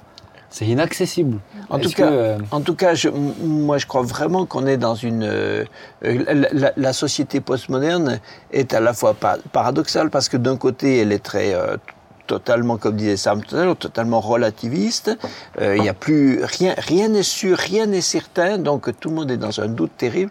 c'est 0.50 0.66
inaccessible. 0.66 1.40
En 1.70 1.80
tout 1.80 1.90
cas, 1.92 2.08
que, 2.08 2.14
euh, 2.14 2.38
En 2.52 2.62
tout 2.62 2.76
cas, 2.76 2.94
je- 2.94 3.10
moi, 3.10 3.78
je 3.78 3.86
crois 3.86 4.02
vraiment 4.04 4.46
qu'on 4.46 4.66
est 4.66 4.78
dans 4.78 4.96
une. 4.96 5.24
euh, 5.24 5.66
euh, 6.06 6.46
la, 6.78 6.94
société 6.94 7.42
postmoderne 7.42 8.20
est 8.52 8.74
à 8.74 8.80
la 8.80 8.94
fois 8.94 9.14
pa- 9.14 9.38
paradoxale 9.52 10.10
parce 10.10 10.30
que 10.30 10.38
d'un 10.38 10.58
côté, 10.58 11.00
elle 11.00 11.12
est 11.12 11.24
très. 11.24 11.54
euh, 11.54 11.78
totalement, 12.28 12.76
comme 12.76 12.98
disait 12.98 13.16
Sam 13.16 13.42
totalement 13.44 14.20
relativiste. 14.20 15.18
Euh, 15.62 15.78
Il 15.78 15.86
y 15.86 15.88
a 15.88 15.94
plus 15.94 16.44
rien, 16.44 16.76
rien 16.78 17.08
n'est 17.08 17.24
sûr, 17.24 17.58
rien 17.58 17.86
n'est 17.86 18.02
certain, 18.02 18.58
donc 18.58 18.90
tout 19.00 19.08
le 19.10 19.16
monde 19.16 19.32
est 19.32 19.38
dans 19.38 19.62
un 19.62 19.68
doute 19.70 19.92
terrible. 19.98 20.30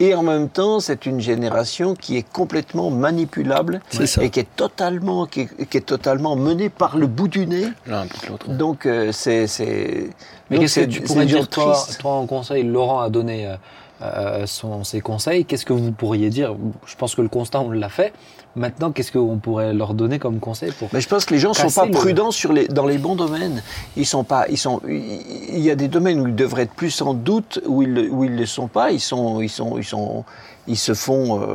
Et 0.00 0.14
en 0.14 0.22
même 0.22 0.48
temps, 0.48 0.78
c'est 0.80 1.06
une 1.06 1.20
génération 1.20 1.94
qui 1.94 2.16
est 2.16 2.22
complètement 2.22 2.90
manipulable 2.90 3.80
C'est 3.90 4.06
ça. 4.06 4.22
et 4.22 4.30
qui 4.30 4.40
est 4.40 4.56
totalement, 4.56 5.26
qui 5.26 5.40
est, 5.42 5.66
qui 5.68 5.76
est 5.76 5.80
totalement 5.86 6.36
menée 6.36 6.68
par 6.68 6.96
le 6.96 7.06
bout 7.06 7.26
du 7.28 7.46
nez. 7.46 7.66
L'un 7.86 8.02
implique 8.02 8.28
l'autre. 8.28 8.48
Donc 8.50 8.86
euh, 8.86 9.10
c'est, 9.12 9.46
c'est. 9.48 10.10
Mais 10.50 10.58
qu'est-ce 10.58 10.80
que 10.80 10.84
tu 10.86 11.00
pourrais 11.02 11.26
dire, 11.26 11.48
toi, 11.48 11.76
toi 11.98 12.12
en 12.12 12.26
conseil 12.26 12.62
Laurent 12.62 13.00
a 13.00 13.10
donné 13.10 13.46
euh, 13.48 13.56
euh, 14.02 14.46
son- 14.46 14.84
ses 14.84 15.00
conseils. 15.00 15.44
Qu'est-ce 15.44 15.66
que 15.66 15.72
vous 15.72 15.90
pourriez 15.92 16.30
dire? 16.30 16.54
Je 16.86 16.94
pense 16.94 17.14
que 17.16 17.22
le 17.22 17.28
constat, 17.28 17.60
on 17.60 17.70
l'a 17.70 17.88
fait. 17.88 18.12
Maintenant, 18.56 18.90
qu'est-ce 18.90 19.12
qu'on 19.12 19.36
pourrait 19.36 19.72
leur 19.72 19.94
donner 19.94 20.18
comme 20.18 20.40
conseil 20.40 20.72
pour 20.72 20.88
Mais 20.92 21.00
je 21.00 21.08
pense 21.08 21.24
que 21.24 21.34
les 21.34 21.38
gens 21.40 21.54
sont 21.54 21.70
pas 21.70 21.84
le- 21.86 21.92
prudents 21.92 22.30
sur 22.32 22.52
les, 22.52 22.66
dans 22.66 22.86
les 22.86 22.98
bons 22.98 23.14
domaines. 23.14 23.62
Ils 23.96 24.06
sont 24.06 24.24
pas, 24.24 24.46
ils 24.50 24.58
sont, 24.58 24.80
il 24.88 25.60
y 25.60 25.70
a 25.70 25.76
des 25.76 25.88
domaines 25.88 26.20
où 26.20 26.26
ils 26.26 26.34
devraient 26.34 26.62
être 26.62 26.74
plus 26.74 27.00
en 27.02 27.14
doute, 27.14 27.60
où 27.66 27.82
ils, 27.82 28.08
où 28.10 28.24
ils 28.24 28.34
le 28.36 28.46
sont 28.46 28.66
pas. 28.66 28.90
Ils 28.90 29.00
sont, 29.00 29.40
ils 29.40 29.48
sont, 29.50 29.78
ils 29.78 29.84
sont, 29.84 30.24
ils 30.66 30.76
se 30.76 30.92
font, 30.94 31.40
euh, 31.40 31.46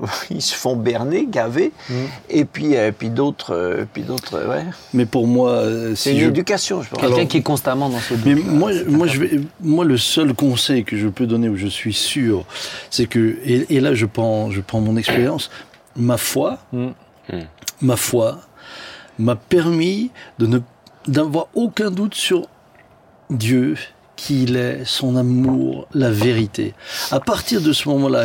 ils 0.30 0.42
se 0.42 0.54
font 0.54 0.76
berner, 0.76 1.26
gaver. 1.30 1.72
Mm. 1.88 1.94
Et 2.28 2.44
puis, 2.44 2.76
euh, 2.76 2.92
puis 2.96 3.08
d'autres, 3.08 3.54
euh, 3.54 3.84
puis 3.90 4.02
d'autres, 4.02 4.46
ouais. 4.46 4.64
Mais 4.92 5.06
pour 5.06 5.26
moi, 5.26 5.50
euh, 5.52 5.94
C'est 5.94 6.10
si 6.10 6.16
une 6.16 6.24
je 6.24 6.28
éducation, 6.28 6.82
je 6.82 6.90
pense. 6.90 7.00
quelqu'un 7.00 7.14
Alors- 7.16 7.28
qui 7.28 7.36
est 7.38 7.42
constamment 7.42 7.88
dans 7.88 8.00
ce 8.00 8.12
Mais 8.26 8.34
moi, 8.34 8.70
moi, 8.86 9.06
je 9.06 9.18
vais, 9.20 9.40
moi, 9.62 9.84
le 9.86 9.96
seul 9.96 10.34
conseil 10.34 10.84
que 10.84 10.96
je 10.98 11.08
peux 11.08 11.26
donner, 11.26 11.48
où 11.48 11.56
je 11.56 11.68
suis 11.68 11.94
sûr, 11.94 12.44
c'est 12.90 13.06
que, 13.06 13.38
et, 13.46 13.76
et 13.76 13.80
là, 13.80 13.94
je 13.94 14.04
prends, 14.04 14.50
je 14.50 14.60
prends 14.60 14.80
mon 14.80 14.96
expérience, 14.96 15.50
ma 16.00 16.16
foi, 16.16 16.58
Mm. 16.72 16.90
ma 17.82 17.96
foi, 17.96 18.40
m'a 19.18 19.36
permis 19.36 20.10
de 20.38 20.46
ne, 20.46 20.58
d'avoir 21.06 21.46
aucun 21.54 21.90
doute 21.90 22.14
sur 22.14 22.46
Dieu, 23.30 23.76
qui 24.16 24.42
il 24.42 24.56
est, 24.56 24.84
son 24.84 25.16
amour, 25.16 25.86
la 25.94 26.10
vérité. 26.10 26.74
À 27.10 27.20
partir 27.20 27.60
de 27.60 27.72
ce 27.72 27.88
moment-là, 27.88 28.24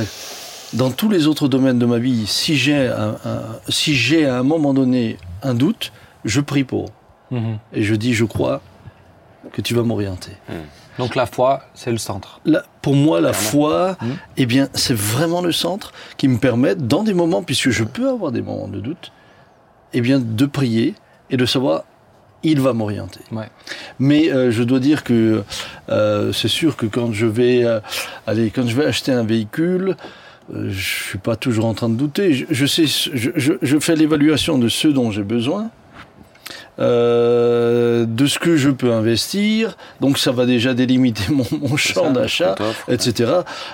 dans 0.73 0.91
tous 0.91 1.09
les 1.09 1.27
autres 1.27 1.47
domaines 1.47 1.79
de 1.79 1.85
ma 1.85 1.99
vie, 1.99 2.25
si 2.27 2.55
j'ai 2.57 2.87
un, 2.87 3.15
un- 3.23 3.43
si 3.69 3.93
j'ai 3.95 4.25
à 4.25 4.39
un 4.39 4.43
moment 4.43 4.73
donné 4.73 5.17
un 5.43 5.53
doute, 5.53 5.91
je 6.25 6.41
prie 6.41 6.63
pour. 6.63 6.89
Mhm. 7.31 7.57
Et 7.73 7.83
je 7.83 7.95
dis, 7.95 8.13
je 8.13 8.25
crois 8.25 8.61
que 9.53 9.61
tu 9.61 9.73
vas 9.75 9.83
m'orienter. 9.83 10.31
Donc 10.99 11.15
la 11.15 11.25
foi, 11.25 11.61
c'est 11.73 11.91
le 11.91 11.97
centre. 11.97 12.39
La- 12.45 12.63
pour 12.81 12.95
moi, 12.95 13.19
la 13.21 13.33
foi, 13.33 13.97
Mhm. 14.01 14.15
eh 14.37 14.45
bien, 14.45 14.69
c'est 14.73 14.95
vraiment 14.95 15.41
le 15.41 15.51
centre 15.51 15.91
qui 16.17 16.27
me 16.27 16.37
permet, 16.37 16.75
dans 16.75 17.03
des 17.03 17.13
moments, 17.13 17.43
puisque 17.43 17.69
je 17.69 17.83
peux 17.83 18.09
avoir 18.09 18.31
des 18.31 18.41
moments 18.41 18.67
de 18.67 18.79
doute, 18.79 19.11
eh 19.93 20.01
bien, 20.01 20.19
de 20.19 20.45
prier 20.45 20.95
et 21.29 21.37
de 21.37 21.45
savoir, 21.45 21.83
il 22.43 22.59
va 22.61 22.73
m'orienter. 22.73 23.21
Ouais. 23.31 23.49
Mais 23.99 24.31
euh, 24.31 24.51
je 24.51 24.61
dois 24.63 24.79
dire 24.79 25.03
que 25.03 25.43
euh, 25.89 26.31
c'est 26.31 26.47
sûr 26.47 26.77
que 26.77 26.85
quand 26.85 27.11
je 27.11 27.25
vais, 27.25 27.63
euh, 27.65 27.79
aller, 28.27 28.51
quand 28.51 28.67
je 28.67 28.75
vais 28.75 28.85
acheter 28.85 29.11
un 29.11 29.23
véhicule, 29.23 29.95
je 30.53 30.79
suis 31.07 31.17
pas 31.17 31.35
toujours 31.35 31.65
en 31.65 31.73
train 31.73 31.89
de 31.89 31.95
douter. 31.95 32.33
Je, 32.33 32.45
je 32.51 32.65
sais, 32.67 32.85
je, 32.85 33.31
je- 33.35 33.53
je 33.61 33.79
fais 33.79 33.95
l'évaluation 33.95 34.59
de 34.59 34.69
ce 34.69 34.87
dont 34.87 35.09
j'ai 35.09 35.23
besoin. 35.23 35.71
Euh, 36.77 38.05
de 38.05 38.25
ce 38.25 38.39
que 38.39 38.57
je 38.57 38.69
peux 38.69 38.91
investir, 38.91 39.77
donc 40.01 40.17
ça 40.17 40.31
va 40.31 40.45
déjà 40.45 40.73
délimiter 40.73 41.23
mon, 41.29 41.45
mon 41.61 41.77
champ 41.77 42.11
d'achat, 42.11 42.55
etc. 42.89 43.31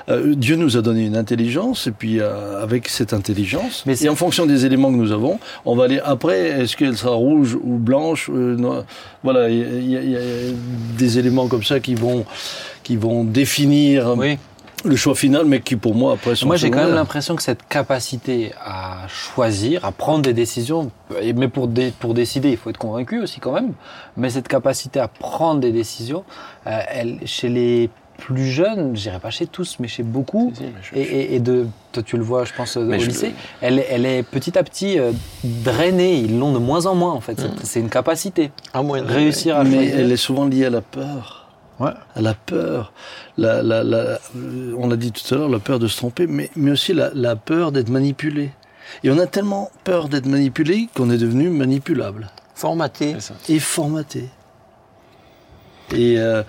Euh, 0.10 0.36
Dieu 0.36 0.56
nous 0.56 0.78
a 0.78 0.82
donné 0.82 1.06
une 1.06 1.18
intelligence, 1.18 1.88
et 1.88 1.91
puis 1.91 2.20
euh, 2.20 2.62
avec 2.62 2.88
cette 2.88 3.14
intelligence, 3.14 3.84
Mais 3.86 4.02
et 4.04 4.10
en 4.10 4.16
fonction 4.16 4.45
des 4.45 4.66
éléments 4.66 4.91
que 4.91 4.97
nous 4.97 5.12
avons, 5.12 5.39
on 5.66 5.76
va 5.76 5.86
aller 5.86 5.99
après, 6.04 6.62
est-ce 6.62 6.78
qu'elle 6.78 6.97
sera 6.97 7.16
rouge 7.16 7.56
ou 7.56 7.78
blanche 7.78 8.30
euh, 8.34 8.84
Voilà, 9.24 9.49
il 9.49 9.84
y, 9.84 9.93
y 9.93 10.16
a 10.16 10.20
des 10.97 11.20
éléments 11.20 11.47
comme 11.47 11.64
ça 11.64 11.80
qui 11.80 11.95
vont, 11.95 12.26
qui 12.84 12.97
vont 12.97 13.24
définir 13.24 14.16
Oui. 14.18 14.38
Le 14.84 14.95
choix 14.95 15.15
final, 15.15 15.45
mais 15.45 15.59
qui 15.61 15.75
pour 15.75 15.95
moi 15.95 16.13
après 16.13 16.36
sont 16.36 16.47
Moi, 16.47 16.55
j'ai 16.55 16.71
quand 16.71 16.84
même 16.84 16.95
l'impression 16.95 17.36
que 17.36 17.43
cette 17.43 17.67
capacité 17.67 18.51
à 18.63 19.07
choisir, 19.07 19.86
à 19.86 19.91
prendre 19.91 20.21
des 20.23 20.34
décisions, 20.34 20.91
mais 21.36 21.47
pour, 21.47 21.67
dé- 21.67 21.93
pour 21.99 22.13
décider, 22.13 22.49
il 22.51 22.57
faut 22.57 22.69
être 22.69 22.77
convaincu 22.77 23.21
aussi 23.21 23.39
quand 23.39 23.51
même, 23.51 23.73
mais 24.17 24.29
cette 24.29 24.47
capacité 24.47 24.99
à 24.99 25.07
prendre 25.07 25.59
des 25.59 25.71
décisions, 25.71 26.23
euh, 26.67 26.79
elle, 26.89 27.19
chez 27.25 27.49
les 27.49 27.89
plus 28.17 28.45
jeunes, 28.51 28.95
je 28.95 29.01
dirais 29.01 29.19
pas 29.19 29.32
chez 29.32 29.47
tous, 29.47 29.77
mais 29.79 29.88
chez 29.88 30.03
beaucoup, 30.03 30.51
Si, 30.55 30.59
si, 30.61 30.63
mais 30.65 30.73
je- 30.82 30.95
et, 30.95 31.01
et- 31.01 31.36
et 31.36 31.39
de, 31.39 31.65
toi 31.91 32.03
tu 32.03 32.17
le 32.17 32.23
vois, 32.23 32.45
je 32.45 32.53
pense, 32.53 32.77
au 32.77 32.86
je- 32.91 33.07
lycée, 33.07 33.34
elle, 33.61 33.79
est- 33.79 33.88
elle 33.89 34.05
est 34.05 34.21
petit 34.21 34.57
à 34.59 34.63
petit 34.63 34.99
euh, 34.99 35.11
drainée, 35.43 36.17
ils 36.19 36.38
l'ont 36.38 36.51
de 36.53 36.59
moins 36.59 36.86
en 36.86 36.93
moins 36.95 37.13
en 37.13 37.21
fait, 37.21 37.34
Mm. 37.34 37.49
C'est- 37.59 37.65
c'est 37.65 37.79
une 37.79 37.89
capacité. 37.89 38.51
À 38.73 38.84
moins 38.84 39.01
de- 39.01 39.07
Réussir 39.07 39.57
à 39.57 39.63
Mais 39.63 39.73
choisir. 39.75 39.99
elle 39.99 40.11
est 40.11 40.17
souvent 40.17 40.45
liée 40.45 40.65
à 40.65 40.69
la 40.69 40.82
peur. 40.82 41.40
Ouais. 41.82 41.91
À 42.15 42.21
la 42.21 42.34
peur. 42.34 42.93
La, 43.38 43.63
la, 43.63 43.84
la- 43.84 44.19
on 44.77 44.88
l'a 44.88 44.95
dit 44.97 45.11
tout 45.11 45.34
à 45.34 45.38
l'heure, 45.38 45.49
la 45.49 45.59
peur 45.59 45.79
de 45.79 45.88
se 45.88 45.97
tromper, 45.97 46.27
mais, 46.27 46.49
mais 46.55 46.71
aussi 46.71 46.93
la, 46.93 47.09
la 47.13 47.36
peur 47.36 47.71
d'être 47.71 47.89
manipulé. 47.89 48.51
Et 49.03 49.09
on 49.09 49.17
a 49.19 49.25
tellement 49.27 49.71
peur 49.84 50.09
d'être 50.09 50.25
manipulé 50.27 50.89
qu'on 50.95 51.09
est 51.09 51.17
devenu 51.17 51.49
manipulable 51.49 52.29
Formaté. 52.55 53.15
Et 53.49 53.59
formaté. 53.59 54.29
Et, 55.93 56.17
euh, 56.19 56.43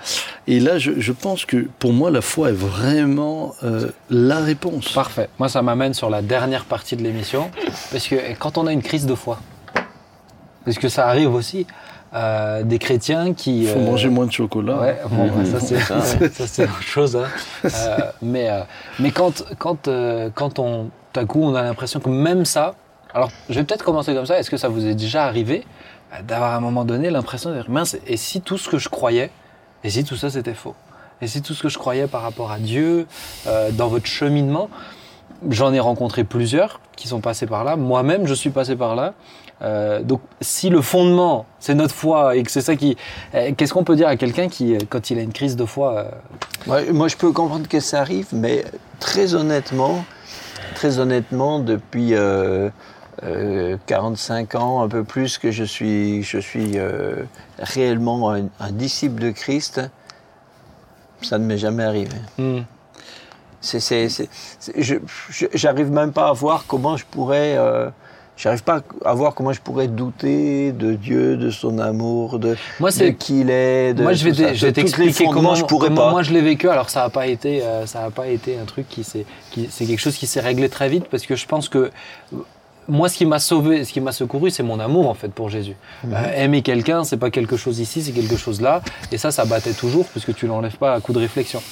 et 0.46 0.60
là, 0.60 0.78
je, 0.78 0.92
je 1.00 1.12
pense 1.12 1.44
que 1.44 1.66
pour 1.78 1.92
moi, 1.92 2.10
la 2.10 2.20
foi 2.20 2.50
est 2.50 2.54
vraiment 2.54 3.54
euh, 3.64 3.88
la 4.10 4.38
réponse. 4.38 4.92
Parfait. 4.92 5.28
Moi, 5.38 5.48
ça 5.48 5.62
m'amène 5.62 5.94
sur 5.94 6.10
la 6.10 6.22
dernière 6.22 6.64
partie 6.64 6.94
de 6.96 7.02
l'émission. 7.02 7.50
Parce 7.90 8.06
que 8.06 8.16
quand 8.38 8.58
on 8.58 8.66
a 8.66 8.72
une 8.72 8.82
crise 8.82 9.06
de 9.06 9.14
foi, 9.14 9.40
parce 10.64 10.78
que 10.78 10.88
ça 10.88 11.08
arrive 11.08 11.34
aussi, 11.34 11.66
euh, 12.14 12.62
des 12.62 12.78
chrétiens 12.78 13.34
qui. 13.34 13.62
Il 13.62 13.68
faut 13.68 13.78
euh, 13.78 13.84
manger 13.86 14.08
moins 14.08 14.26
de 14.26 14.32
chocolat. 14.32 14.76
Ouais, 14.78 14.98
bon, 15.10 15.28
bah, 15.28 15.44
ça 15.44 15.60
c'est 15.60 15.78
Ça, 15.80 16.00
ça, 16.32 16.46
c'est 16.46 16.64
autre 16.64 16.82
chose. 16.82 17.16
hein. 17.16 17.24
Euh, 17.64 17.96
mais 18.20 18.50
euh, 18.50 18.62
mais 18.98 19.10
quand 19.10 19.44
quand 19.58 19.88
euh, 19.88 20.30
quand 20.34 20.58
on 20.58 20.90
tout 21.12 21.20
à 21.20 21.24
coup 21.24 21.42
on 21.42 21.54
a 21.54 21.62
l'impression 21.62 22.00
que 22.00 22.08
même 22.08 22.44
ça. 22.44 22.74
Alors 23.14 23.30
je 23.48 23.54
vais 23.54 23.64
peut-être 23.64 23.84
commencer 23.84 24.14
comme 24.14 24.26
ça. 24.26 24.38
Est-ce 24.38 24.50
que 24.50 24.56
ça 24.56 24.68
vous 24.68 24.86
est 24.86 24.94
déjà 24.94 25.24
arrivé 25.24 25.64
euh, 26.14 26.22
d'avoir 26.22 26.52
à 26.52 26.56
un 26.56 26.60
moment 26.60 26.84
donné 26.84 27.10
l'impression 27.10 27.50
de 27.50 27.56
dire 27.56 27.70
mince 27.70 27.96
et 28.06 28.16
si 28.16 28.40
tout 28.40 28.58
ce 28.58 28.68
que 28.68 28.78
je 28.78 28.88
croyais 28.88 29.30
et 29.84 29.90
si 29.90 30.04
tout 30.04 30.16
ça 30.16 30.30
c'était 30.30 30.54
faux? 30.54 30.74
Et 31.20 31.26
si 31.28 31.40
tout 31.40 31.54
ce 31.54 31.62
que 31.62 31.68
je 31.68 31.78
croyais 31.78 32.08
par 32.08 32.22
rapport 32.22 32.50
à 32.50 32.58
Dieu 32.58 33.06
euh, 33.46 33.70
dans 33.70 33.88
votre 33.88 34.06
cheminement 34.06 34.68
J'en 35.50 35.72
ai 35.72 35.80
rencontré 35.80 36.22
plusieurs 36.22 36.78
qui 36.94 37.08
sont 37.08 37.18
passés 37.20 37.46
par 37.46 37.64
là. 37.64 37.74
Moi-même, 37.74 38.28
je 38.28 38.34
suis 38.34 38.50
passé 38.50 38.76
par 38.76 38.94
là. 38.94 39.12
Euh, 39.60 40.02
donc, 40.02 40.20
si 40.40 40.70
le 40.70 40.80
fondement, 40.80 41.46
c'est 41.60 41.74
notre 41.74 41.94
foi 41.94 42.34
et 42.36 42.42
que 42.42 42.50
c'est 42.50 42.62
ça 42.62 42.74
qui. 42.74 42.96
euh, 43.34 43.52
Qu'est-ce 43.56 43.72
qu'on 43.72 43.84
peut 43.84 43.94
dire 43.96 44.08
à 44.08 44.16
quelqu'un 44.16 44.48
qui, 44.48 44.74
euh, 44.74 44.78
quand 44.88 45.10
il 45.10 45.18
a 45.18 45.22
une 45.22 45.32
crise 45.32 45.54
de 45.56 45.64
foi, 45.64 45.96
euh, 45.98 46.10
Ouais, 46.66 46.92
moi, 46.92 47.08
je 47.08 47.16
peux 47.16 47.30
comprendre 47.32 47.68
que 47.68 47.78
ça 47.80 48.00
arrive, 48.00 48.26
mais 48.32 48.64
très 48.98 49.34
honnêtement, 49.34 50.04
très 50.74 50.98
honnêtement, 50.98 51.60
depuis 51.60 52.14
euh, 52.14 52.70
euh, 53.24 53.76
45 53.86 54.54
ans, 54.56 54.82
un 54.82 54.88
peu 54.88 55.04
plus 55.04 55.38
que 55.38 55.50
je 55.52 55.62
suis, 55.64 56.22
je 56.24 56.38
suis 56.38 56.72
euh, 56.78 57.22
réellement 57.58 58.32
un, 58.32 58.46
un 58.58 58.72
disciple 58.72 59.20
de 59.22 59.30
Christ, 59.30 59.80
ça 61.22 61.38
ne 61.38 61.44
m'est 61.44 61.58
jamais 61.58 61.84
arrivé. 61.84 62.10
hmm, 62.38 62.60
j'arrive 65.54 65.90
même 65.90 66.12
pas 66.12 66.28
à 66.28 66.32
voir 66.32 66.64
comment 66.66 66.96
je 66.96 67.04
pourrais. 67.04 67.56
euh, 67.56 67.90
J'arrive 68.42 68.64
pas 68.64 68.80
à 69.04 69.14
voir 69.14 69.36
comment 69.36 69.52
je 69.52 69.60
pourrais 69.60 69.86
douter 69.86 70.72
de 70.72 70.94
Dieu, 70.94 71.36
de 71.36 71.48
son 71.50 71.78
amour, 71.78 72.40
de, 72.40 72.56
Moi, 72.80 72.90
de 72.90 73.10
qui 73.10 73.42
il 73.42 73.50
est. 73.50 73.94
De 73.94 74.02
Moi, 74.02 74.14
je 74.14 74.28
vais, 74.28 74.54
je 74.56 74.66
t'expliquer 74.66 75.26
comment, 75.26 75.54
je 75.54 75.64
pourrais 75.64 75.90
comment 75.90 76.06
pas. 76.06 76.10
moi 76.10 76.22
je 76.24 76.32
l'ai 76.32 76.40
vécu. 76.40 76.68
Alors, 76.68 76.90
ça 76.90 77.02
n'a 77.02 77.08
pas 77.08 77.28
été, 77.28 77.62
euh, 77.62 77.86
ça 77.86 78.02
a 78.02 78.10
pas 78.10 78.26
été 78.26 78.58
un 78.58 78.64
truc 78.64 78.88
qui 78.88 79.04
s'est, 79.04 79.26
qui, 79.52 79.68
c'est 79.70 79.86
quelque 79.86 80.00
chose 80.00 80.16
qui 80.16 80.26
s'est 80.26 80.40
réglé 80.40 80.68
très 80.68 80.88
vite 80.88 81.04
parce 81.08 81.24
que 81.24 81.36
je 81.36 81.46
pense 81.46 81.68
que 81.68 81.92
moi, 82.88 83.08
ce 83.08 83.16
qui 83.16 83.26
m'a 83.26 83.38
sauvé, 83.38 83.84
ce 83.84 83.92
qui 83.92 84.00
m'a 84.00 84.10
secouru, 84.10 84.50
c'est 84.50 84.64
mon 84.64 84.80
amour 84.80 85.08
en 85.08 85.14
fait 85.14 85.28
pour 85.28 85.48
Jésus. 85.48 85.76
Mhm. 86.02 86.12
Euh, 86.12 86.44
aimer 86.44 86.62
quelqu'un, 86.62 87.04
c'est 87.04 87.18
pas 87.18 87.30
quelque 87.30 87.56
chose 87.56 87.78
ici, 87.78 88.02
c'est 88.02 88.10
quelque 88.10 88.36
chose 88.36 88.60
là. 88.60 88.82
Et 89.12 89.18
ça, 89.18 89.30
ça 89.30 89.44
battait 89.44 89.72
toujours 89.72 90.06
puisque 90.06 90.34
tu 90.34 90.48
l'enlèves 90.48 90.78
pas 90.78 90.94
à 90.94 91.00
coup 91.00 91.12
de 91.12 91.20
réflexion. 91.20 91.62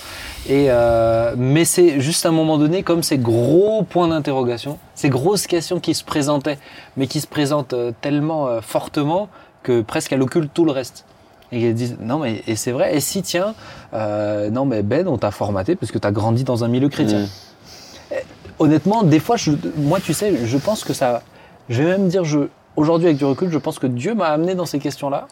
Et 0.49 0.67
euh, 0.69 1.35
mais 1.37 1.65
c'est 1.65 2.01
juste 2.01 2.25
à 2.25 2.31
un 2.31 2.33
moment 2.33 2.57
donné, 2.57 2.83
comme 2.83 3.03
ces 3.03 3.19
gros 3.19 3.83
points 3.83 4.09
d'interrogation, 4.09 4.79
ces 4.95 5.11
grosses 5.11 5.47
questions 5.47 5.81
qui 5.81 5.95
se 5.95 6.03
présentaient, 6.03 6.59
mais 6.97 7.07
qui 7.07 7.21
se 7.21 7.27
présentent 7.27 7.75
euh, 7.75 7.93
tellement 8.01 8.49
euh, 8.49 8.61
fortement 8.61 9.29
que 9.63 9.83
presque 9.83 10.13
elle 10.13 10.23
occulte 10.23 10.51
tout 10.53 10.65
le 10.65 10.73
reste. 10.73 11.05
Et 11.53 11.61
ils 11.61 11.75
disent 11.75 11.99
non 12.01 12.19
mais 12.21 12.43
et 12.47 12.57
c'est 12.57 12.73
vrai. 12.73 12.97
Et 12.97 13.01
si 13.01 13.23
tiens, 13.23 13.55
euh, 13.93 14.51
non 14.51 14.65
mais 14.65 14.83
Ben, 14.83 15.07
on 15.09 15.19
t'a 15.19 15.31
formaté 15.31 15.77
parce 15.77 15.93
que 15.93 15.99
tu 15.99 16.07
as 16.07 16.13
grandi 16.13 16.45
dans 16.45 16.65
un 16.65 16.69
milieu 16.69 16.89
chrétien. 16.89 17.21
Mm. 17.21 18.15
Honnêtement, 18.61 19.03
des 19.05 19.21
fois, 19.21 19.37
je, 19.37 19.53
moi, 19.79 20.01
tu 20.01 20.13
sais, 20.13 20.47
je 20.47 20.59
pense 20.59 20.85
que 20.85 20.93
ça. 20.93 21.23
Je 21.71 21.83
vais 21.83 21.89
même 21.89 22.09
dire, 22.09 22.25
je, 22.25 22.41
aujourd'hui, 22.77 23.07
avec 23.07 23.17
du 23.17 23.25
recul, 23.25 23.51
je 23.51 23.57
pense 23.57 23.79
que 23.79 23.87
Dieu 23.87 24.15
m'a 24.15 24.27
amené 24.27 24.55
dans 24.55 24.67
ces 24.67 24.79
questions-là. 24.79 25.29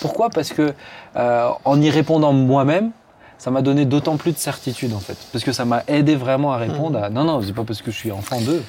Pourquoi? 0.00 0.30
Parce 0.30 0.50
que 0.50 0.72
euh, 1.16 1.50
en 1.66 1.80
y 1.80 1.90
répondant 1.90 2.32
moi-même, 2.32 2.90
ça 3.40 3.50
m'a 3.50 3.62
donné 3.62 3.86
d'autant 3.86 4.18
plus 4.18 4.32
de 4.32 4.36
certitude, 4.36 4.92
en 4.92 5.00
fait. 5.00 5.16
Parce 5.32 5.44
que 5.44 5.52
ça 5.52 5.64
m'a 5.64 5.82
aidé 5.88 6.14
vraiment 6.14 6.52
à 6.52 6.58
répondre 6.58 7.02
à. 7.02 7.08
Non, 7.08 7.24
non, 7.24 7.40
c'est 7.40 7.54
pas 7.54 7.64
parce 7.64 7.80
que 7.80 7.90
je 7.90 7.96
suis 7.96 8.12
enfant 8.12 8.38
d'eux. 8.42 8.62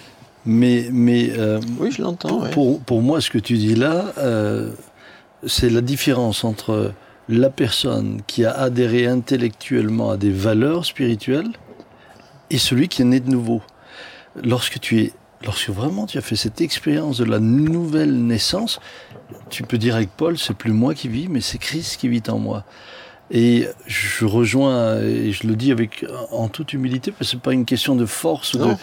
Mais, 0.45 0.87
mais 0.93 1.29
euh, 1.37 1.59
Oui, 1.77 1.91
je 1.91 2.01
l'entends. 2.01 2.29
pour, 2.29 2.41
ouais. 2.41 2.49
pour, 2.51 2.79
pour 2.79 3.01
moi, 3.01 3.19
ce 3.19 3.29
que 3.29 3.37
tu 3.37 3.57
dis 3.57 3.75
là, 3.75 4.13
euh, 4.17 4.71
c'est 5.45 5.69
la 5.69 5.81
différence 5.81 6.45
entre 6.45 6.93
la 7.27 7.49
personne 7.49 8.21
qui 8.27 8.45
a 8.45 8.51
adhéré 8.51 9.07
intellectuellement 9.07 10.11
à 10.11 10.15
des 10.15 10.31
valeurs 10.31 10.85
spirituelles 10.85 11.51
et 12.49 12.57
celui 12.57 12.87
qui 12.87 13.01
est 13.01 13.05
né 13.05 13.19
de 13.19 13.29
nouveau. 13.29 13.61
Lorsque 14.41 14.79
tu 14.79 15.01
es, 15.01 15.11
lorsque 15.43 15.69
vraiment 15.69 16.05
tu 16.05 16.17
as 16.17 16.21
fait 16.21 16.37
cette 16.37 16.61
expérience 16.61 17.17
de 17.17 17.25
la 17.25 17.39
nouvelle 17.39 18.13
naissance, 18.25 18.79
tu 19.49 19.63
peux 19.63 19.77
dire 19.77 19.97
avec 19.97 20.11
Paul, 20.15 20.37
c'est 20.37 20.53
plus 20.55 20.71
moi 20.71 20.93
qui 20.93 21.09
vis, 21.09 21.27
mais 21.27 21.41
c'est 21.41 21.57
Christ 21.57 21.99
qui 21.99 22.07
vit 22.07 22.23
en 22.29 22.39
moi. 22.39 22.63
Et 23.33 23.67
je 23.87 24.25
rejoins, 24.25 24.99
et 24.99 25.31
je 25.31 25.47
le 25.47 25.55
dis 25.55 25.71
avec 25.71 26.05
en 26.31 26.49
toute 26.49 26.73
humilité, 26.73 27.11
parce 27.11 27.31
que 27.31 27.37
c'est 27.37 27.41
pas 27.41 27.53
une 27.53 27.65
question 27.65 27.95
de 27.95 28.05
force. 28.05 28.57
de- 28.57 28.75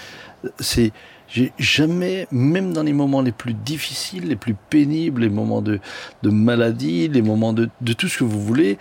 C'est, 0.61 0.93
j'ai 1.29 1.53
jamais, 1.59 2.27
même 2.31 2.73
dans 2.73 2.83
les 2.83 2.93
moments 2.95 3.21
les 3.21 3.33
plus 3.33 3.53
difficiles, 3.53 4.29
les 4.29 4.37
plus 4.37 4.55
pénibles, 4.71 5.21
les 5.23 5.29
moments 5.29 5.61
de, 5.61 5.81
de 6.23 6.31
maladie, 6.31 7.09
les 7.09 7.21
moments 7.23 7.53
de, 7.53 7.69
de 7.83 7.93
tout 7.93 8.09
ce 8.09 8.19
que 8.19 8.25
vous 8.25 8.41
voulez, 8.41 8.79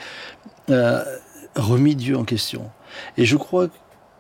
euh, 0.70 1.04
remis 1.56 1.96
Dieu 1.96 2.16
en 2.18 2.24
question. 2.24 2.70
Et 3.18 3.26
je 3.26 3.36
crois 3.36 3.68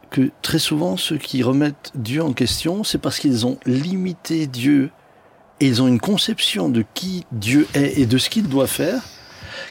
que 0.09 0.31
très 0.41 0.59
souvent, 0.59 0.97
ceux 0.97 1.17
qui 1.17 1.43
remettent 1.43 1.91
Dieu 1.95 2.21
en 2.23 2.33
question, 2.33 2.83
c'est 2.83 2.97
parce 2.97 3.19
qu'ils 3.19 3.45
ont 3.45 3.57
limité 3.65 4.47
Dieu 4.47 4.89
et 5.59 5.67
ils 5.67 5.81
ont 5.81 5.87
une 5.87 5.99
conception 5.99 6.67
de 6.69 6.83
qui 6.93 7.25
Dieu 7.31 7.67
est 7.73 7.99
et 7.99 8.05
de 8.05 8.17
ce 8.17 8.29
qu'il 8.29 8.47
doit 8.49 8.67
faire, 8.67 9.01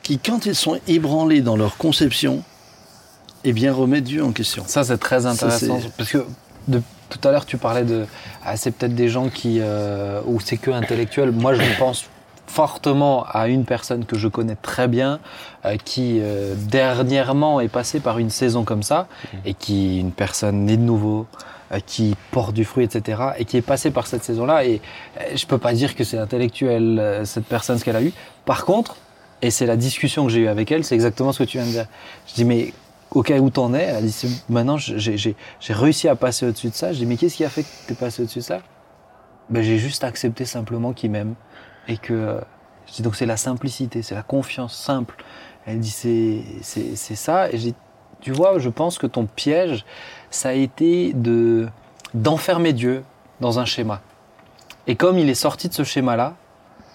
qui, 0.03 0.19
quand 0.19 0.47
ils 0.47 0.55
sont 0.55 0.79
ébranlés 0.87 1.41
dans 1.41 1.57
leur 1.57 1.77
conception, 1.77 2.43
eh 3.45 3.53
bien, 3.53 3.73
remet 3.73 4.01
Dieu 4.01 4.25
en 4.25 4.33
question. 4.33 4.65
Ça, 4.67 4.85
c'est 4.85 4.99
très 4.99 5.27
intéressant. 5.27 5.79
parce 5.97 6.11
que 6.11 6.25
de, 6.69 6.83
tout 7.09 7.29
à 7.29 7.31
l'heure, 7.31 7.47
tu 7.47 7.59
parlais 7.59 7.85
de. 7.85 8.07
Ah, 8.45 8.57
c'est 8.57 8.73
peut-être 8.73 8.95
des 8.95 9.09
gens 9.09 9.29
qui. 9.29 9.59
euh, 9.61 10.21
ou 10.27 10.41
c'est 10.41 10.57
que 10.57 10.71
intellectuel. 10.71 11.31
Moi, 11.31 11.55
je 11.55 11.63
pense 11.79 12.07
fortement 12.47 13.25
à 13.29 13.49
une 13.49 13.65
personne 13.65 14.05
que 14.05 14.17
je 14.17 14.29
connais 14.29 14.57
très 14.57 14.89
bien, 14.89 15.21
euh, 15.65 15.77
qui 15.85 16.21
euh, 16.21 16.55
dernièrement 16.57 17.61
est 17.61 17.69
passée 17.69 18.01
par 18.01 18.19
une 18.19 18.31
saison 18.31 18.65
comme 18.65 18.83
ça, 18.83 19.09
et 19.45 19.55
qui 19.55 20.01
une 20.01 20.13
personne 20.13 20.65
née 20.65 20.77
de 20.77 20.83
nouveau, 20.83 21.27
euh, 21.73 21.81
qui 21.85 22.15
porte 22.31 22.55
du 22.55 22.65
fruit, 22.65 22.85
etc., 22.85 23.23
et 23.39 23.45
qui 23.45 23.57
est 23.57 23.63
passée 23.63 23.91
par 23.91 24.07
cette 24.07 24.25
saison-là. 24.25 24.65
Et 24.65 24.81
je 25.35 25.47
peux 25.47 25.59
pas 25.59 25.73
dire 25.73 25.95
que 25.95 26.05
c'est 26.05 26.19
intellectuel 26.19 27.23
cette 27.25 27.47
personne 27.47 27.79
ce 27.79 27.85
qu'elle 27.85 27.97
a 27.97 28.03
eu. 28.03 28.13
Par 28.45 28.65
contre, 28.65 28.97
et 29.43 29.51
c'est 29.51 29.67
la 29.67 29.77
discussion 29.77 30.25
que 30.27 30.33
j'ai 30.33 30.41
eue 30.41 30.49
avec 30.49 30.71
elle, 30.73 30.85
c'est 30.85 30.95
exactement 30.95 31.33
ce 31.33 31.41
que 31.43 31.49
tu 31.49 31.59
viens 31.59 31.67
de 31.67 31.71
dire. 31.73 31.87
Je 32.27 32.35
dis 32.35 32.45
mais 32.45 32.73
au 33.11 33.23
cas 33.23 33.39
où 33.39 33.51
t'en 33.51 33.73
es, 33.75 33.83
elle 33.83 34.05
dit 34.07 34.43
maintenant 34.49 34.77
j'ai- 34.79 35.37
réussi 35.69 36.09
à 36.09 36.17
passer 36.17 36.47
au-dessus 36.47 36.69
de 36.71 36.75
ça. 36.75 36.93
Je 36.93 36.99
dis 36.99 37.07
mais 37.07 37.17
qu'est-ce 37.17 37.37
qui 37.37 37.45
a 37.45 37.49
fait 37.51 37.63
que 37.63 37.69
t'es 37.87 37.95
passé 37.95 38.23
au-dessus 38.23 38.41
de 38.41 38.45
ça? 38.45 38.61
Ben, 39.51 39.63
j'ai 39.63 39.79
juste 39.79 40.03
accepté 40.05 40.45
simplement 40.45 40.93
qu'il 40.93 41.11
m'aime 41.11 41.35
et 41.87 41.99
que 41.99 42.41
je 42.87 42.93
dis 42.95 43.03
donc 43.03 43.15
c'est 43.17 43.27
la 43.27 43.37
simplicité, 43.37 44.03
c'est 44.03 44.15
la 44.15 44.23
confiance 44.23 44.77
simple. 44.77 45.17
Elle 45.67 45.81
dit 45.81 45.91
c'est 45.91 47.15
ça 47.17 47.51
et 47.51 47.59
j'ai 47.59 47.75
tu 48.23 48.33
vois, 48.33 48.59
je 48.59 48.71
pense 48.71 48.99
que 48.99 49.07
ton 49.07 49.27
piège 49.27 49.85
ça 50.31 50.49
a 50.49 50.53
été 50.53 51.13
de 51.13 51.69
d'enfermer 52.15 52.73
Dieu 52.73 53.05
dans 53.41 53.59
un 53.59 53.65
schéma. 53.67 54.01
Et 54.87 54.97
comme 54.97 55.19
il 55.19 55.29
est 55.29 55.35
sorti 55.35 55.69
de 55.69 55.75
ce 55.75 55.85
schéma-là, 55.85 56.35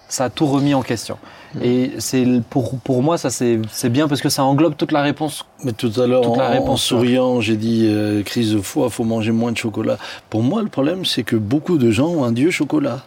ça 0.10 0.26
a 0.26 0.30
tout 0.30 0.48
remis 0.48 0.74
en 0.74 0.82
question. 0.82 1.18
Et 1.62 1.92
c'est 2.00 2.26
pour, 2.50 2.80
pour 2.80 3.04
moi, 3.04 3.18
ça 3.18 3.30
c'est 3.30 3.90
bien 3.90 4.08
parce 4.08 4.22
que 4.22 4.30
ça 4.30 4.44
englobe 4.44 4.76
toute 4.78 4.92
la 4.92 5.02
réponse. 5.02 5.46
Mais 5.64 5.74
tout 5.74 5.92
à 5.98 6.08
l'heure, 6.08 6.30
en, 6.30 6.38
en 6.38 6.78
souriant, 6.78 7.42
j'ai 7.42 7.58
dit 7.58 7.88
euh, 7.88 8.24
crise 8.24 8.54
de 8.54 8.62
foi, 8.62 8.90
faut 8.90 9.04
manger 9.04 9.32
moins 9.32 9.52
de 9.52 9.58
chocolat. 9.58 9.98
Pour 10.30 10.44
moi, 10.44 10.62
le 10.62 10.70
problème, 10.70 11.04
c'est 11.04 11.24
que 11.24 11.36
beaucoup 11.36 11.78
de 11.78 11.92
gens 11.92 12.08
ont 12.08 12.24
un 12.24 12.32
Dieu 12.32 12.52
chocolat. 12.52 13.04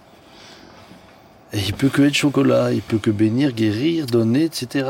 Et 1.53 1.59
il 1.67 1.73
peut 1.73 1.89
que 1.89 2.03
être 2.03 2.15
chocolat, 2.15 2.73
il 2.73 2.83
peut 2.83 2.99
que 2.99 3.11
bénir, 3.11 3.53
guérir, 3.53 4.07
donner, 4.07 4.45
etc. 4.45 4.89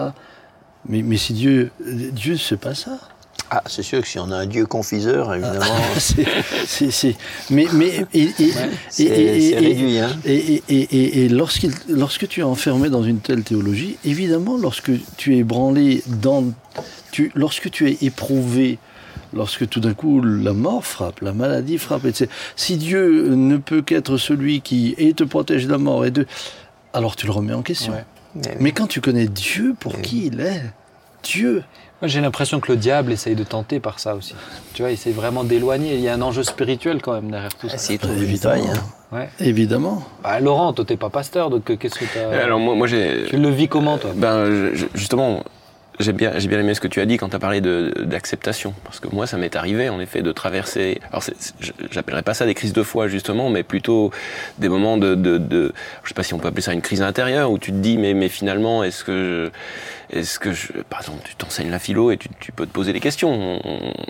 Mais, 0.88 1.02
mais 1.02 1.16
si 1.16 1.32
Dieu, 1.34 1.70
Dieu, 2.12 2.36
c'est 2.36 2.56
pas 2.56 2.74
ça. 2.74 2.98
Ah, 3.56 3.62
c'est 3.66 3.84
sûr 3.84 4.00
que 4.00 4.08
si 4.08 4.18
on 4.18 4.32
a 4.32 4.36
un 4.36 4.46
Dieu 4.46 4.66
confiseur, 4.66 5.32
évidemment, 5.32 5.64
c'est- 6.66 7.16
mais, 7.50 7.66
mais, 7.72 8.04
et, 8.12 8.22
et- 8.40 8.52
c'est 8.88 9.04
et-. 9.04 10.00
Hein. 10.00 10.08
Lorsque 11.88 12.26
tu 12.26 12.40
es 12.40 12.42
enfermé 12.42 12.90
dans 12.90 13.04
une 13.04 13.20
telle 13.20 13.44
théologie, 13.44 13.96
évidemment, 14.04 14.56
lorsque 14.56 14.90
tu 15.16 15.34
es 15.34 15.38
ébranlé 15.38 16.02
dans, 16.20 16.44
tu, 17.12 17.30
lorsque 17.36 17.70
tu 17.70 17.88
es 17.88 17.98
éprouvé, 18.02 18.78
lorsque 19.32 19.68
tout 19.68 19.78
d'un 19.78 19.94
coup 19.94 20.20
la 20.20 20.52
mort 20.52 20.84
frappe, 20.84 21.20
la 21.20 21.32
maladie 21.32 21.78
frappe, 21.78 22.06
etc. 22.06 22.28
Si 22.56 22.76
Dieu 22.76 23.28
ne 23.36 23.56
peut 23.56 23.82
qu'être 23.82 24.16
celui 24.16 24.62
qui 24.62 24.96
et 24.98 25.12
te 25.14 25.22
protège 25.22 25.66
de 25.66 25.70
la 25.70 25.78
mort 25.78 26.04
et 26.04 26.10
de, 26.10 26.26
alors 26.92 27.14
tu 27.14 27.26
le 27.26 27.32
remets 27.32 27.54
en 27.54 27.62
question. 27.62 27.92
Ouais. 27.92 28.04
Mais, 28.34 28.56
Mais 28.58 28.72
quand 28.72 28.88
tu 28.88 29.00
connais 29.00 29.28
Dieu 29.28 29.76
pour 29.78 30.00
qui 30.00 30.26
il 30.26 30.40
est, 30.40 30.62
Dieu, 31.24 31.62
Moi, 32.02 32.08
j'ai 32.08 32.20
l'impression 32.20 32.60
que 32.60 32.70
le 32.70 32.76
diable 32.76 33.12
essaye 33.12 33.34
de 33.34 33.44
tenter 33.44 33.80
par 33.80 33.98
ça 33.98 34.14
aussi. 34.14 34.34
Tu 34.74 34.82
vois, 34.82 34.90
il 34.90 34.94
essaye 34.94 35.12
vraiment 35.12 35.42
d'éloigner. 35.44 35.94
Il 35.94 36.00
y 36.00 36.08
a 36.08 36.14
un 36.14 36.20
enjeu 36.22 36.42
spirituel 36.42 37.00
quand 37.00 37.12
même 37.14 37.30
derrière 37.30 37.54
tout 37.54 37.68
ça. 37.68 37.76
Ah, 37.76 37.78
c'est 37.78 37.98
trouve 37.98 38.16
une 38.16 38.22
évidemment, 38.22 38.64
hein. 38.74 39.16
Ouais. 39.16 39.28
évidemment. 39.40 40.02
Bah, 40.22 40.38
Laurent, 40.40 40.72
toi, 40.72 40.84
t'es 40.84 40.96
pas 40.96 41.08
pasteur, 41.10 41.48
donc 41.50 41.70
euh, 41.70 41.76
qu'est-ce 41.76 41.98
que 41.98 42.04
t'as. 42.12 42.42
Alors 42.42 42.58
moi, 42.58 42.74
moi 42.74 42.86
j'ai. 42.86 43.24
Tu 43.28 43.36
le 43.38 43.48
vis 43.48 43.68
comment, 43.68 43.96
toi? 43.96 44.10
Ben, 44.14 44.72
je- 44.74 44.86
justement, 44.94 45.44
j'ai 46.00 46.12
bien, 46.12 46.32
j'ai 46.36 46.48
bien 46.48 46.58
aimé 46.58 46.74
ce 46.74 46.80
que 46.80 46.88
tu 46.88 47.00
as 47.00 47.06
dit 47.06 47.16
quand 47.16 47.28
tu 47.28 47.36
as 47.36 47.38
parlé 47.38 47.60
de- 47.60 47.94
d'acceptation. 48.04 48.74
Parce 48.82 48.98
que 48.98 49.06
moi, 49.14 49.26
ça 49.28 49.36
m'est 49.38 49.54
arrivé, 49.54 49.88
en 49.88 50.00
effet, 50.00 50.20
de 50.22 50.32
traverser. 50.32 51.00
Alors, 51.10 51.22
c'est- 51.22 51.36
c'est- 51.38 51.54
je- 51.60 51.72
j'appellerais 51.92 52.22
pas 52.24 52.34
ça 52.34 52.44
des 52.44 52.54
crises 52.54 52.72
de 52.72 52.82
foi, 52.82 53.06
justement, 53.06 53.48
mais 53.50 53.62
plutôt 53.62 54.10
des 54.58 54.68
moments 54.68 54.98
de, 54.98 55.14
de, 55.14 55.38
de- 55.38 55.72
Je 56.02 56.08
sais 56.08 56.14
pas 56.14 56.24
si 56.24 56.34
on 56.34 56.38
peut 56.38 56.48
appeler 56.48 56.62
ça 56.62 56.72
une 56.72 56.82
crise 56.82 57.00
intérieure, 57.00 57.50
où 57.52 57.58
tu 57.58 57.70
te 57.70 57.76
dis, 57.76 57.96
mais, 57.96 58.12
mais 58.12 58.28
finalement, 58.28 58.82
est-ce 58.82 59.04
que. 59.04 59.52
Je, 60.03 60.03
est-ce 60.14 60.38
que 60.38 60.52
je. 60.52 60.68
Par 60.88 61.00
exemple, 61.00 61.20
tu 61.24 61.34
t'enseignes 61.34 61.70
la 61.70 61.78
philo 61.78 62.10
et 62.10 62.16
tu, 62.16 62.28
tu 62.38 62.52
peux 62.52 62.66
te 62.66 62.72
poser 62.72 62.92
des 62.92 63.00
questions. 63.00 63.60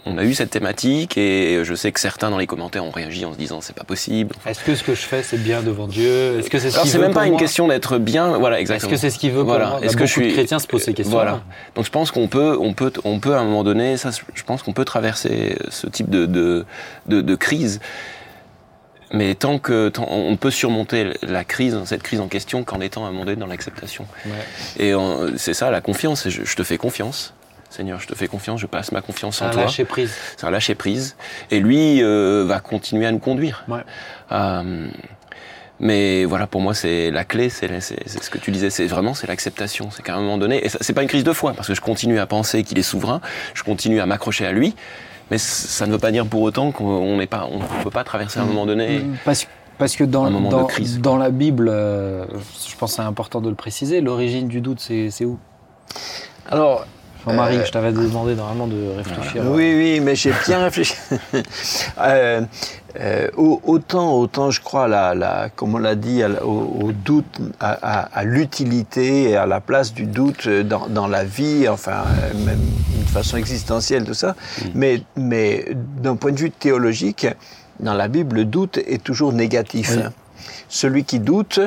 On, 0.04 0.18
a 0.18 0.24
eu 0.24 0.34
cette 0.34 0.50
thématique 0.50 1.16
et 1.16 1.64
je 1.64 1.74
sais 1.74 1.90
que 1.92 1.98
certains 1.98 2.30
dans 2.30 2.38
les 2.38 2.46
commentaires 2.46 2.84
ont 2.84 2.90
réagi 2.90 3.24
en 3.24 3.32
se 3.32 3.38
disant, 3.38 3.60
c'est 3.60 3.74
pas 3.74 3.84
possible. 3.84 4.34
Est-ce 4.46 4.62
que 4.62 4.74
ce 4.74 4.82
que 4.84 4.94
je 4.94 5.00
fais, 5.00 5.22
c'est 5.22 5.42
bien 5.42 5.62
devant 5.62 5.88
Dieu? 5.88 6.38
Est-ce 6.38 6.50
que 6.50 6.58
c'est 6.58 6.70
ce 6.70 6.76
Alors, 6.76 6.86
c'est 6.86 6.98
même 6.98 7.14
pas 7.14 7.26
une 7.26 7.36
question 7.36 7.66
d'être 7.66 7.98
bien. 7.98 8.36
Voilà, 8.38 8.56
Est-ce 8.56 8.72
exactement. 8.72 8.92
que 8.92 8.96
c'est 8.98 9.10
ce 9.10 9.18
qu'il 9.18 9.32
veut 9.32 9.44
pour 9.44 9.54
moi? 9.54 9.58
Bah, 9.58 9.78
Est-ce 9.82 9.96
que 9.96 10.02
beaucoup 10.02 10.06
je 10.06 10.12
suis 10.12 10.28
de 10.28 10.32
chrétiens 10.32 10.58
se 10.58 10.66
posent 10.66 10.82
ces 10.82 10.94
questions. 10.94 11.16
Voilà. 11.16 11.42
Donc 11.74 11.84
je 11.86 11.90
pense 11.90 12.10
qu'on 12.10 12.28
peut, 12.28 12.56
on 12.60 12.74
peut, 12.74 12.92
on 13.04 13.18
peut 13.18 13.34
à 13.34 13.40
un 13.40 13.44
moment 13.44 13.64
donné, 13.64 13.96
ça, 13.96 14.10
je 14.34 14.42
pense 14.42 14.62
qu'on 14.62 14.72
peut 14.72 14.84
traverser 14.84 15.56
ce 15.70 15.86
type 15.86 16.10
de 16.10 16.26
de, 16.26 16.64
de, 17.06 17.20
de 17.20 17.34
crise. 17.34 17.80
Mais 19.14 19.34
tant 19.34 19.58
que 19.58 19.88
tant- 19.88 20.06
on 20.10 20.36
peut 20.36 20.50
surmonter 20.50 21.12
la 21.22 21.44
crise, 21.44 21.78
cette 21.86 22.02
crise 22.02 22.20
en 22.20 22.28
question, 22.28 22.64
qu'en 22.64 22.80
étant 22.80 23.04
à 23.04 23.08
un 23.08 23.12
moment 23.12 23.24
donné 23.24 23.36
dans 23.36 23.46
l'acceptation. 23.46 24.06
Ouais. 24.26 24.32
Et 24.84 24.92
c'est 25.36 25.54
ça 25.54 25.70
la 25.70 25.80
confiance. 25.80 26.22
c'est 26.24 26.30
Je, 26.30 26.44
je 26.44 26.56
te 26.56 26.62
fais 26.64 26.76
confiance, 26.78 27.32
Seigneur, 27.70 28.00
je 28.00 28.06
te 28.08 28.14
fais 28.14 28.26
confiance, 28.28 28.60
je 28.60 28.66
passe 28.66 28.92
ma 28.92 29.00
confiance 29.00 29.40
en 29.40 29.46
Un 29.46 29.50
toi. 29.50 29.62
lâcher 29.62 29.84
prise. 29.84 30.12
C'est 30.36 30.46
un 30.46 30.50
lâcher 30.50 30.74
prise. 30.74 31.16
Et 31.50 31.60
lui 31.60 32.02
euh, 32.02 32.44
va 32.46 32.60
continuer 32.60 33.06
à 33.06 33.12
nous 33.12 33.18
conduire. 33.20 33.64
Ouais. 33.68 33.80
Euh, 34.32 34.88
mais 35.80 36.24
voilà, 36.24 36.46
pour 36.46 36.60
moi, 36.60 36.72
c'est 36.74 37.10
la 37.10 37.24
clé, 37.24 37.50
c'est 37.50 37.68
c'est- 37.80 37.98
c'est 38.06 38.22
ce 38.22 38.30
que 38.30 38.38
tu 38.38 38.50
disais, 38.52 38.70
c'est 38.70 38.86
vraiment 38.86 39.12
c'est 39.14 39.26
l'acceptation. 39.26 39.90
C'est 39.90 40.02
qu'à 40.02 40.14
un 40.14 40.20
moment 40.20 40.38
donné, 40.38 40.64
et 40.64 40.68
c'est 40.68 40.92
pas 40.92 41.02
une 41.02 41.08
crise 41.08 41.24
de 41.24 41.32
foi, 41.32 41.52
parce 41.52 41.66
que 41.68 41.74
je 41.74 41.80
continue 41.80 42.18
à 42.20 42.26
penser 42.26 42.62
qu'il 42.62 42.78
est 42.78 42.82
souverain, 42.82 43.20
je 43.54 43.62
continue 43.64 44.00
à 44.00 44.06
m'accrocher 44.06 44.46
à 44.46 44.52
lui, 44.52 44.74
mais 45.30 45.38
ça 45.38 45.86
ne 45.86 45.92
veut 45.92 45.98
pas 45.98 46.10
dire 46.10 46.26
pour 46.26 46.42
autant 46.42 46.72
qu'on 46.72 47.16
n'est 47.16 47.26
pas, 47.26 47.48
on 47.50 47.58
ne 47.58 47.82
peut 47.82 47.90
pas 47.90 48.04
traverser 48.04 48.40
à 48.40 48.42
un 48.42 48.46
moment 48.46 48.66
donné. 48.66 49.02
Parce, 49.24 49.46
parce 49.78 49.96
que 49.96 50.04
dans, 50.04 50.24
Un 50.24 50.30
moment 50.30 50.50
de 50.50 50.54
dans, 50.54 50.66
crise. 50.66 51.00
dans 51.00 51.16
la 51.16 51.30
Bible, 51.30 51.68
euh, 51.68 52.26
je 52.68 52.76
pense 52.76 52.92
que 52.92 52.96
c'est 52.96 53.02
important 53.02 53.40
de 53.40 53.48
le 53.48 53.54
préciser, 53.54 54.00
l'origine 54.00 54.48
du 54.48 54.60
doute, 54.60 54.80
c'est 54.80 55.10
c'est 55.10 55.24
où? 55.24 55.38
Alors, 56.50 56.86
Jean-Marie, 57.26 57.56
Euh, 57.58 57.64
je 57.64 57.72
t'avais 57.72 57.92
demandé 57.92 58.34
normalement 58.34 58.66
de 58.66 58.96
réfléchir. 58.96 59.42
Oui, 59.46 59.74
oui, 59.76 60.00
mais 60.00 60.14
j'ai 60.14 60.32
bien 60.46 60.58
réfléchi. 60.64 60.94
Euh, 61.98 62.42
euh, 63.00 63.28
au- 63.36 63.60
autant, 63.64 64.14
autant, 64.18 64.50
je 64.50 64.60
crois, 64.60 64.86
la, 64.88 65.14
la, 65.14 65.48
comme 65.54 65.74
on 65.74 65.78
l'a 65.78 65.94
dit, 65.96 66.22
au, 66.44 66.78
au 66.84 66.92
doute, 66.92 67.40
à, 67.60 67.72
à- 67.72 68.18
à 68.20 68.24
l'utilité 68.24 69.30
et 69.30 69.36
à 69.36 69.46
la 69.46 69.60
place 69.60 69.92
du 69.92 70.04
doute 70.06 70.48
dans, 70.48 70.86
dans 70.88 71.06
la 71.08 71.24
vie, 71.24 71.68
enfin, 71.68 72.04
même 72.44 72.60
d'une 72.90 73.06
façon 73.06 73.36
existentielle, 73.36 74.04
tout 74.04 74.14
ça. 74.14 74.34
Mais, 74.74 75.02
mais 75.16 75.66
d'un 76.02 76.16
point 76.16 76.32
de 76.32 76.38
vue 76.38 76.50
théologique, 76.50 77.26
dans 77.80 77.94
la 77.94 78.06
Bible, 78.08 78.36
le 78.36 78.44
doute 78.44 78.78
est 78.78 79.02
toujours 79.02 79.32
négatif. 79.32 79.90
Oui. 79.96 80.02
Celui 80.68 81.04
qui 81.04 81.18
doute, 81.20 81.60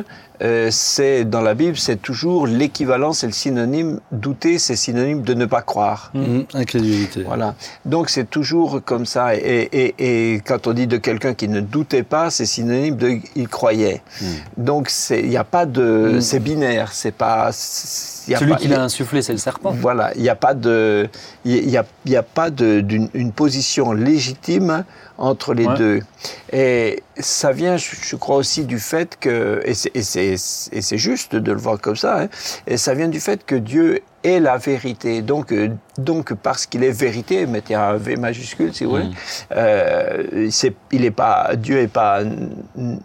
euh, 0.43 0.69
c'est 0.71 1.25
dans 1.25 1.41
la 1.41 1.53
Bible, 1.55 1.77
c'est 1.77 2.01
toujours 2.01 2.45
l'équivalent, 2.47 3.13
c'est 3.13 3.27
le 3.27 3.33
synonyme. 3.33 3.99
Douter, 4.11 4.59
c'est 4.59 4.75
synonyme 4.75 5.21
de 5.23 5.33
ne 5.33 5.45
pas 5.45 5.61
croire. 5.61 6.11
Mhm, 6.13 6.45
Incrédulité. 6.53 7.23
Voilà. 7.23 7.55
Donc 7.85 8.09
c'est 8.09 8.29
toujours 8.29 8.81
comme 8.85 9.05
ça. 9.05 9.35
Et, 9.35 9.69
et, 9.71 10.33
et 10.35 10.41
quand 10.45 10.67
on 10.67 10.73
dit 10.73 10.87
de 10.87 10.97
quelqu'un 10.97 11.33
qui 11.33 11.47
ne 11.47 11.59
doutait 11.61 12.03
pas, 12.03 12.29
c'est 12.29 12.45
synonyme 12.45 12.95
de 12.97 13.17
il 13.35 13.47
croyait. 13.47 14.01
Donc 14.57 14.89
c'est 14.89 15.19
il 15.21 15.29
n'y 15.29 15.37
a 15.37 15.43
pas 15.43 15.65
de 15.65 15.97
Mm. 16.17 16.21
c'est 16.21 16.39
binaire. 16.39 16.91
C'est 16.93 17.11
pas 17.11 17.49
y 18.27 18.35
a 18.35 18.39
Celui 18.39 18.51
pas- 18.51 18.57
qui 18.57 18.67
l'a 18.67 18.81
a- 18.81 18.83
insufflé, 18.83 19.21
c'est 19.21 19.31
le 19.31 19.37
serpent. 19.39 19.71
Voilà, 19.71 20.11
il 20.15 20.21
n'y 20.21 20.29
a 20.29 20.35
pas 20.35 20.53
de, 20.53 21.07
il 21.45 21.69
y 21.69 21.77
a, 21.77 21.85
il 22.05 22.11
y 22.11 22.15
a 22.15 22.23
pas 22.23 22.49
de- 22.49 22.81
d'une 22.81 23.09
une 23.13 23.31
position 23.31 23.91
légitime 23.93 24.83
entre 25.17 25.53
les 25.53 25.65
Ouais. 25.65 25.77
deux. 25.77 25.99
Et 26.53 27.01
ça 27.17 27.51
vient, 27.51 27.77
je, 27.77 27.89
je 28.01 28.15
crois 28.15 28.35
aussi 28.37 28.65
du 28.65 28.79
fait 28.79 29.17
que, 29.19 29.61
et 29.65 29.73
c'est- 29.73 30.97
juste 30.97 31.35
de 31.35 31.51
le 31.51 31.59
voir 31.59 31.79
comme 31.81 31.95
ça, 31.95 32.21
hein, 32.23 32.27
et 32.67 32.77
ça 32.77 32.93
vient 32.93 33.07
du 33.07 33.19
fait 33.19 33.43
que 33.45 33.55
Dieu 33.55 34.01
est 34.23 34.39
la 34.39 34.57
vérité. 34.57 35.21
Donc, 35.21 35.51
euh, 35.51 35.69
donc 35.97 36.33
parce 36.33 36.65
qu'il 36.65 36.83
est 36.83 36.91
vérité, 36.91 37.45
mettez 37.45 37.75
un 37.75 37.93
V 37.97 38.15
majuscule 38.15 38.73
si 38.73 38.83
vous 38.83 38.91
voulez, 38.91 39.09
euh, 39.55 40.47
c'est- 40.51 40.75
il 40.91 41.03
est 41.05 41.11
pas, 41.11 41.55
Dieu 41.55 41.79
est 41.79 41.87
pas 41.87 42.21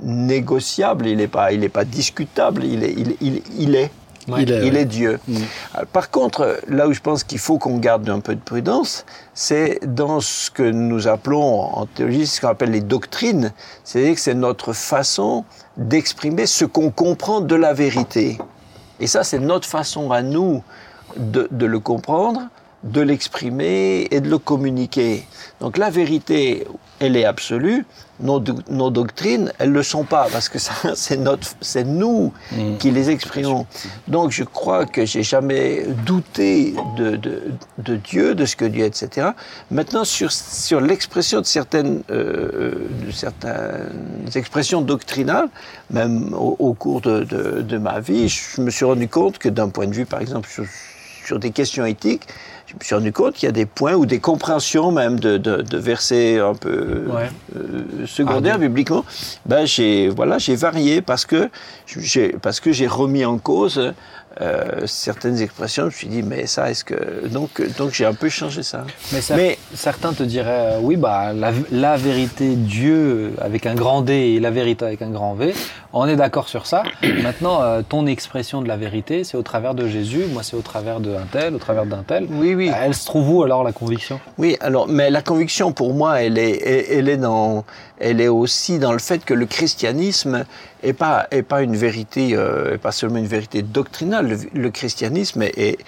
négociable, 0.02 1.06
il 1.06 1.20
est 1.20 1.28
pas, 1.28 1.52
il 1.52 1.64
est 1.64 1.68
pas 1.68 1.84
discutable, 1.84 2.64
il 2.64 2.84
est, 2.84 2.92
il, 2.92 3.16
il, 3.20 3.42
il 3.58 3.74
est. 3.76 3.90
Il 4.28 4.50
est, 4.50 4.66
Il 4.66 4.74
ouais. 4.74 4.80
est 4.82 4.84
Dieu. 4.84 5.20
Mm. 5.26 5.36
Alors, 5.74 5.86
Par 5.88 6.10
contre, 6.10 6.60
là 6.68 6.88
où 6.88 6.92
je 6.92 7.00
pense 7.00 7.24
qu'il 7.24 7.38
faut 7.38 7.58
qu'on 7.58 7.78
garde 7.78 8.08
un 8.08 8.20
peu 8.20 8.34
de 8.34 8.40
prudence, 8.40 9.04
c'est 9.34 9.80
dans 9.82 10.20
ce 10.20 10.50
que 10.50 10.62
nous 10.62 11.08
appelons 11.08 11.60
en 11.60 11.86
théologie 11.86 12.26
ce 12.26 12.40
qu'on 12.40 12.48
appelle 12.48 12.70
les 12.70 12.80
doctrines, 12.80 13.52
c'est-à-dire 13.84 14.14
que 14.14 14.20
c'est 14.20 14.34
notre 14.34 14.72
façon 14.72 15.44
d'exprimer 15.76 16.46
ce 16.46 16.64
qu'on 16.64 16.90
comprend 16.90 17.40
de 17.40 17.54
la 17.54 17.72
vérité. 17.72 18.38
Et 19.00 19.06
ça, 19.06 19.24
c'est 19.24 19.38
notre 19.38 19.68
façon 19.68 20.12
à 20.12 20.22
nous 20.22 20.62
de, 21.16 21.48
de 21.50 21.66
le 21.66 21.80
comprendre, 21.80 22.42
de 22.84 23.00
l'exprimer 23.00 24.08
et 24.10 24.20
de 24.20 24.28
le 24.28 24.38
communiquer. 24.38 25.26
Donc 25.60 25.78
la 25.78 25.90
vérité, 25.90 26.66
elle 26.98 27.16
est 27.16 27.24
absolue. 27.24 27.84
Nos, 28.22 28.38
do- 28.40 28.58
nos 28.70 28.90
doctrines, 28.90 29.52
elles 29.58 29.70
ne 29.70 29.74
le 29.74 29.82
sont 29.82 30.04
pas, 30.04 30.28
parce 30.32 30.48
que 30.48 30.58
c'est 30.94 31.16
notre, 31.16 31.48
c'est 31.60 31.84
nous 31.84 32.32
Mm. 32.52 32.76
qui 32.78 32.90
les 32.90 33.10
exprimons. 33.10 33.66
Donc 34.08 34.30
je 34.30 34.44
crois 34.44 34.86
que 34.86 35.04
j'ai 35.06 35.22
jamais 35.22 35.84
douté 36.06 36.74
de, 36.96 37.16
de, 37.16 37.42
de 37.78 37.96
Dieu, 37.96 38.34
de 38.34 38.44
ce 38.46 38.54
que 38.56 38.64
Dieu 38.64 38.84
est, 38.84 39.02
etc. 39.02 39.28
Maintenant, 39.70 40.04
sur, 40.04 40.30
sur 40.32 40.80
l'expression 40.80 41.40
de 41.40 41.46
certaines, 41.46 42.02
euh, 42.10 42.74
de 43.06 43.10
certaines 43.10 43.90
expressions 44.34 44.80
doctrinales, 44.82 45.48
même 45.90 46.32
au, 46.34 46.56
au 46.58 46.74
cours 46.74 47.00
de, 47.00 47.24
de, 47.24 47.62
de 47.62 47.78
ma 47.78 48.00
vie, 48.00 48.28
je 48.28 48.60
me 48.60 48.70
suis 48.70 48.84
rendu 48.84 49.08
compte 49.08 49.38
que 49.38 49.48
d'un 49.48 49.68
point 49.68 49.86
de 49.86 49.94
vue, 49.94 50.06
par 50.06 50.20
exemple, 50.20 50.48
sur, 50.48 50.64
sur 51.24 51.38
des 51.38 51.50
questions 51.50 51.84
éthiques, 51.86 52.22
je 52.72 52.76
me 52.78 52.84
suis 52.84 52.94
rendu 52.94 53.12
compte 53.12 53.34
qu'il 53.34 53.46
y 53.46 53.48
a 53.50 53.52
des 53.52 53.66
points 53.66 53.94
ou 53.94 54.06
des 54.06 54.18
compréhensions 54.18 54.90
même 54.92 55.20
de, 55.20 55.36
de, 55.36 55.62
de 55.62 55.78
versets 55.78 56.38
un 56.40 56.54
peu 56.54 57.04
Ouais. 57.08 57.28
euh, 57.56 58.06
secondaires 58.06 58.54
Ah, 58.56 58.58
bibliquement, 58.58 59.04
ben 59.46 59.66
j'ai 59.66 60.08
voilà 60.08 60.38
j'ai 60.38 60.56
varié 60.56 61.02
parce 61.02 61.24
que 61.26 61.50
j'ai 61.86 62.30
parce 62.30 62.60
que 62.60 62.72
j'ai 62.72 62.86
remis 62.86 63.24
en 63.24 63.38
cause 63.38 63.92
euh, 64.40 64.86
certaines 64.86 65.38
expressions. 65.42 65.82
Je 65.82 65.86
me 65.88 65.90
suis 65.92 66.08
dit 66.08 66.22
mais 66.22 66.46
ça 66.46 66.70
est-ce 66.70 66.84
que 66.84 67.28
donc 67.28 67.60
donc 67.76 67.92
j'ai 67.92 68.06
un 68.06 68.14
peu 68.14 68.30
changé 68.30 68.62
ça. 68.62 68.84
Mais, 69.12 69.20
cer- 69.20 69.36
Mais- 69.36 69.58
certains 69.74 70.14
te 70.14 70.22
diraient, 70.22 70.76
euh, 70.76 70.78
oui, 70.80 70.96
bah, 70.96 71.34
la, 71.34 71.52
la 71.70 71.96
vérité, 71.98 72.54
Dieu 72.56 73.32
avec 73.40 73.66
un 73.66 73.74
grand 73.74 74.00
D 74.00 74.14
et 74.14 74.40
la 74.40 74.50
vérité 74.50 74.86
avec 74.86 75.02
un 75.02 75.10
grand 75.10 75.34
V, 75.34 75.52
on 75.92 76.06
est 76.06 76.16
d'accord 76.16 76.48
sur 76.48 76.66
ça. 76.66 76.82
Maintenant, 77.22 77.62
euh, 77.62 77.82
ton 77.86 78.06
expression 78.06 78.62
de 78.62 78.68
la 78.68 78.76
vérité, 78.76 79.24
c'est 79.24 79.36
au 79.36 79.42
travers 79.42 79.74
de 79.74 79.86
Jésus, 79.88 80.24
moi 80.32 80.42
c'est 80.42 80.56
au 80.56 80.62
travers 80.62 81.00
d'un 81.00 81.26
tel, 81.30 81.54
au 81.54 81.58
travers 81.58 81.86
d'un 81.86 82.02
tel. 82.02 82.26
Oui 82.30 82.54
oui. 82.54 82.70
Elle 82.74 82.94
se 82.94 83.04
trouve 83.04 83.30
où 83.30 83.42
alors 83.42 83.64
la 83.64 83.72
conviction? 83.72 84.20
Oui, 84.38 84.56
alors, 84.60 84.88
mais 84.88 85.10
la 85.10 85.22
conviction 85.22 85.72
pour 85.72 85.94
moi, 85.94 86.22
elle 86.22 86.38
est, 86.38 86.90
elle 86.90 87.08
est 87.08 87.16
dans, 87.16 87.64
elle 87.98 88.20
est 88.20 88.28
aussi 88.28 88.78
dans 88.78 88.92
le 88.92 88.98
fait 88.98 89.24
que 89.24 89.34
le 89.34 89.46
christianisme 89.46 90.44
est 90.82 90.92
pas, 90.92 91.26
est 91.30 91.42
pas 91.42 91.62
une 91.62 91.76
vérité, 91.76 92.30
euh, 92.32 92.74
est 92.74 92.78
pas 92.78 92.92
seulement 92.92 93.18
une 93.18 93.26
vérité 93.26 93.62
doctrinale. 93.62 94.28
Le, 94.28 94.60
le 94.60 94.70
christianisme 94.70 95.42
est 95.42 95.78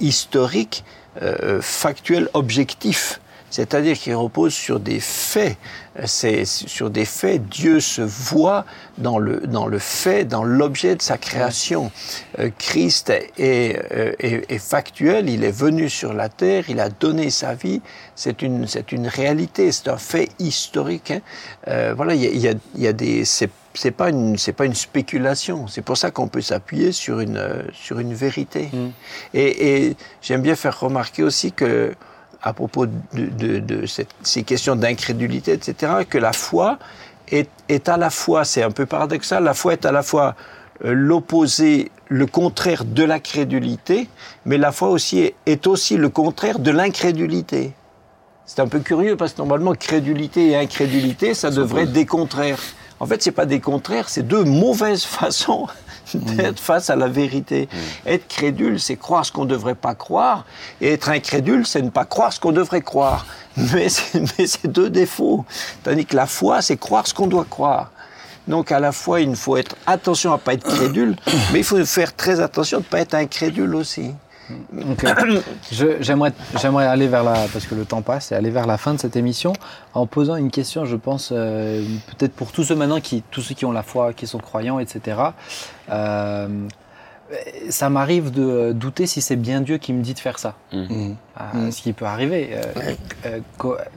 historique, 0.00 0.84
euh, 1.22 1.60
factuel, 1.60 2.28
objectif. 2.34 3.20
C'est-à-dire 3.50 3.96
qu'il 3.98 4.14
repose 4.14 4.52
sur 4.52 4.78
des 4.80 5.00
faits. 5.00 5.56
C'est 6.04 6.44
sur 6.44 6.90
des 6.90 7.04
faits. 7.04 7.48
Dieu 7.48 7.80
se 7.80 8.02
voit 8.02 8.64
dans 8.98 9.18
le, 9.18 9.40
dans 9.46 9.66
le 9.66 9.78
fait, 9.78 10.24
dans 10.24 10.44
l'objet 10.44 10.94
de 10.94 11.02
sa 11.02 11.18
création. 11.18 11.90
Euh, 12.38 12.50
Christ 12.58 13.10
est, 13.10 13.80
euh, 13.92 14.12
est, 14.20 14.50
est 14.52 14.58
factuel. 14.58 15.28
Il 15.28 15.44
est 15.44 15.50
venu 15.50 15.88
sur 15.88 16.12
la 16.12 16.28
terre. 16.28 16.64
Il 16.68 16.78
a 16.78 16.88
donné 16.88 17.30
sa 17.30 17.54
vie. 17.54 17.80
C'est 18.14 18.42
une, 18.42 18.66
c'est 18.68 18.92
une 18.92 19.08
réalité. 19.08 19.72
C'est 19.72 19.88
un 19.88 19.96
fait 19.98 20.28
historique. 20.38 21.10
hein. 21.10 21.20
Euh, 21.68 21.94
voilà, 21.96 22.14
il 22.14 22.22
y 22.22 22.26
a, 22.26 22.30
il 22.30 22.40
y 22.40 22.48
a, 22.48 22.54
il 22.76 22.82
y 22.82 22.86
a 22.86 22.92
des. 22.92 23.24
c'est- 23.24 23.50
c'est 23.74 23.92
pas 23.92 24.08
une 24.08 24.36
c'est 24.38 24.54
pas 24.54 24.64
une 24.64 24.74
spéculation. 24.74 25.68
C'est 25.68 25.82
pour 25.82 25.96
ça 25.96 26.10
qu'on 26.10 26.26
peut 26.26 26.40
s'appuyer 26.40 26.90
sur 26.90 27.20
une 27.20 27.40
sur 27.72 28.00
une 28.00 28.12
vérité. 28.12 28.70
Mm. 28.72 28.86
Et, 29.34 29.86
et 29.86 29.96
j'aime 30.20 30.42
bien 30.42 30.56
faire 30.56 30.80
remarquer 30.80 31.22
aussi 31.22 31.52
que 31.52 31.94
à 32.42 32.52
propos 32.52 32.86
de, 32.86 32.92
de- 33.14 33.58
de 33.58 33.86
cette- 33.86 34.14
ces 34.22 34.42
questions 34.42 34.76
d'incrédulité, 34.76 35.52
etc., 35.52 35.92
que 36.08 36.18
la 36.18 36.32
foi 36.32 36.78
est, 37.30 37.48
est 37.68 37.88
à 37.88 37.96
la 37.96 38.10
fois, 38.10 38.44
c'est 38.44 38.62
un 38.62 38.70
peu 38.70 38.86
paradoxal, 38.86 39.44
la 39.44 39.54
foi 39.54 39.72
est 39.74 39.84
à 39.84 39.92
la 39.92 40.02
fois 40.02 40.34
euh, 40.84 40.92
l'opposé, 40.92 41.90
le 42.08 42.26
contraire 42.26 42.84
de 42.84 43.02
la 43.02 43.18
crédulité, 43.20 44.08
mais 44.44 44.56
la 44.58 44.70
foi 44.72 44.88
aussi 44.90 45.18
est, 45.20 45.34
est 45.46 45.66
aussi 45.66 45.96
le 45.96 46.08
contraire 46.08 46.58
de 46.60 46.70
l'incrédulité. 46.70 47.72
C'est 48.46 48.60
un 48.60 48.68
peu 48.68 48.78
curieux 48.78 49.16
parce 49.16 49.32
que 49.32 49.38
normalement, 49.38 49.74
crédulité 49.74 50.50
et 50.50 50.56
incrédulité, 50.56 51.34
ça 51.34 51.50
devrait 51.50 51.82
être 51.82 51.92
des 51.92 52.06
contraires. 52.06 52.60
En 53.00 53.06
fait, 53.06 53.22
c'est 53.22 53.32
pas 53.32 53.44
des 53.46 53.60
contraires, 53.60 54.08
c'est 54.08 54.22
deux 54.26 54.44
mauvaises 54.44 55.04
façons 55.20 55.66
d'être 56.14 56.60
face 56.60 56.90
à 56.90 56.96
la 56.96 57.08
vérité. 57.08 57.68
Être 58.06 58.28
crédule, 58.28 58.80
c'est 58.80 58.96
croire 58.96 59.24
ce 59.24 59.32
qu'on 59.32 59.44
ne 59.44 59.50
devrait 59.50 59.74
pas 59.74 59.94
croire, 59.94 60.44
et 60.80 60.92
être 60.92 61.08
incrédule, 61.08 61.66
c'est 61.66 61.82
ne 61.82 61.90
pas 61.90 62.04
croire 62.04 62.32
ce 62.32 62.40
qu'on 62.40 62.52
devrait 62.52 62.82
croire. 62.82 63.26
Mais 63.56 63.88
c'est 63.88 64.66
deux 64.66 64.90
défauts. 64.90 65.44
Tandis 65.82 66.06
que 66.06 66.16
la 66.16 66.26
foi, 66.26 66.62
c'est 66.62 66.76
croire 66.76 67.06
ce 67.06 67.14
qu'on 67.14 67.26
doit 67.26 67.46
croire. 67.48 67.90
Donc 68.46 68.72
à 68.72 68.80
la 68.80 68.92
fois, 68.92 69.20
il 69.20 69.36
faut 69.36 69.56
être 69.56 69.76
attention 69.86 70.32
à 70.32 70.38
pas 70.38 70.54
être 70.54 70.66
crédule, 70.66 71.16
mais 71.52 71.58
il 71.58 71.64
faut 71.64 71.84
faire 71.84 72.16
très 72.16 72.40
attention 72.40 72.78
de 72.78 72.84
pas 72.84 73.00
être 73.00 73.14
incrédule 73.14 73.74
aussi. 73.74 74.14
Donc, 74.72 75.04
euh, 75.04 75.40
J'aimerais 76.00 76.32
j'aimerais 76.60 76.86
aller 76.86 77.08
vers 77.08 77.22
la, 77.24 77.46
parce 77.52 77.66
que 77.66 77.74
le 77.74 77.84
temps 77.84 78.02
passe, 78.02 78.32
et 78.32 78.34
aller 78.34 78.50
vers 78.50 78.66
la 78.66 78.78
fin 78.78 78.94
de 78.94 78.98
cette 78.98 79.16
émission 79.16 79.52
en 79.94 80.06
posant 80.06 80.36
une 80.36 80.50
question, 80.50 80.84
je 80.84 80.96
pense, 80.96 81.30
euh, 81.32 81.84
peut-être 82.16 82.32
pour 82.32 82.52
tous 82.52 82.64
ceux 82.64 82.74
maintenant, 82.74 83.00
qui, 83.00 83.22
tous 83.30 83.42
ceux 83.42 83.54
qui 83.54 83.64
ont 83.64 83.72
la 83.72 83.82
foi, 83.82 84.12
qui 84.12 84.26
sont 84.26 84.38
croyants, 84.38 84.78
etc. 84.78 85.18
Euh, 85.90 86.48
ça 87.68 87.90
m'arrive 87.90 88.30
de 88.30 88.72
douter 88.72 89.06
si 89.06 89.20
c'est 89.20 89.36
bien 89.36 89.60
Dieu 89.60 89.78
qui 89.78 89.92
me 89.92 90.02
dit 90.02 90.14
de 90.14 90.18
faire 90.18 90.38
ça. 90.38 90.54
Mhm. 90.72 91.16
Euh, 91.40 91.70
Ce 91.70 91.82
qui 91.82 91.92
peut 91.92 92.06
arriver. 92.06 92.50
Euh, 92.52 92.94
euh, 93.26 93.40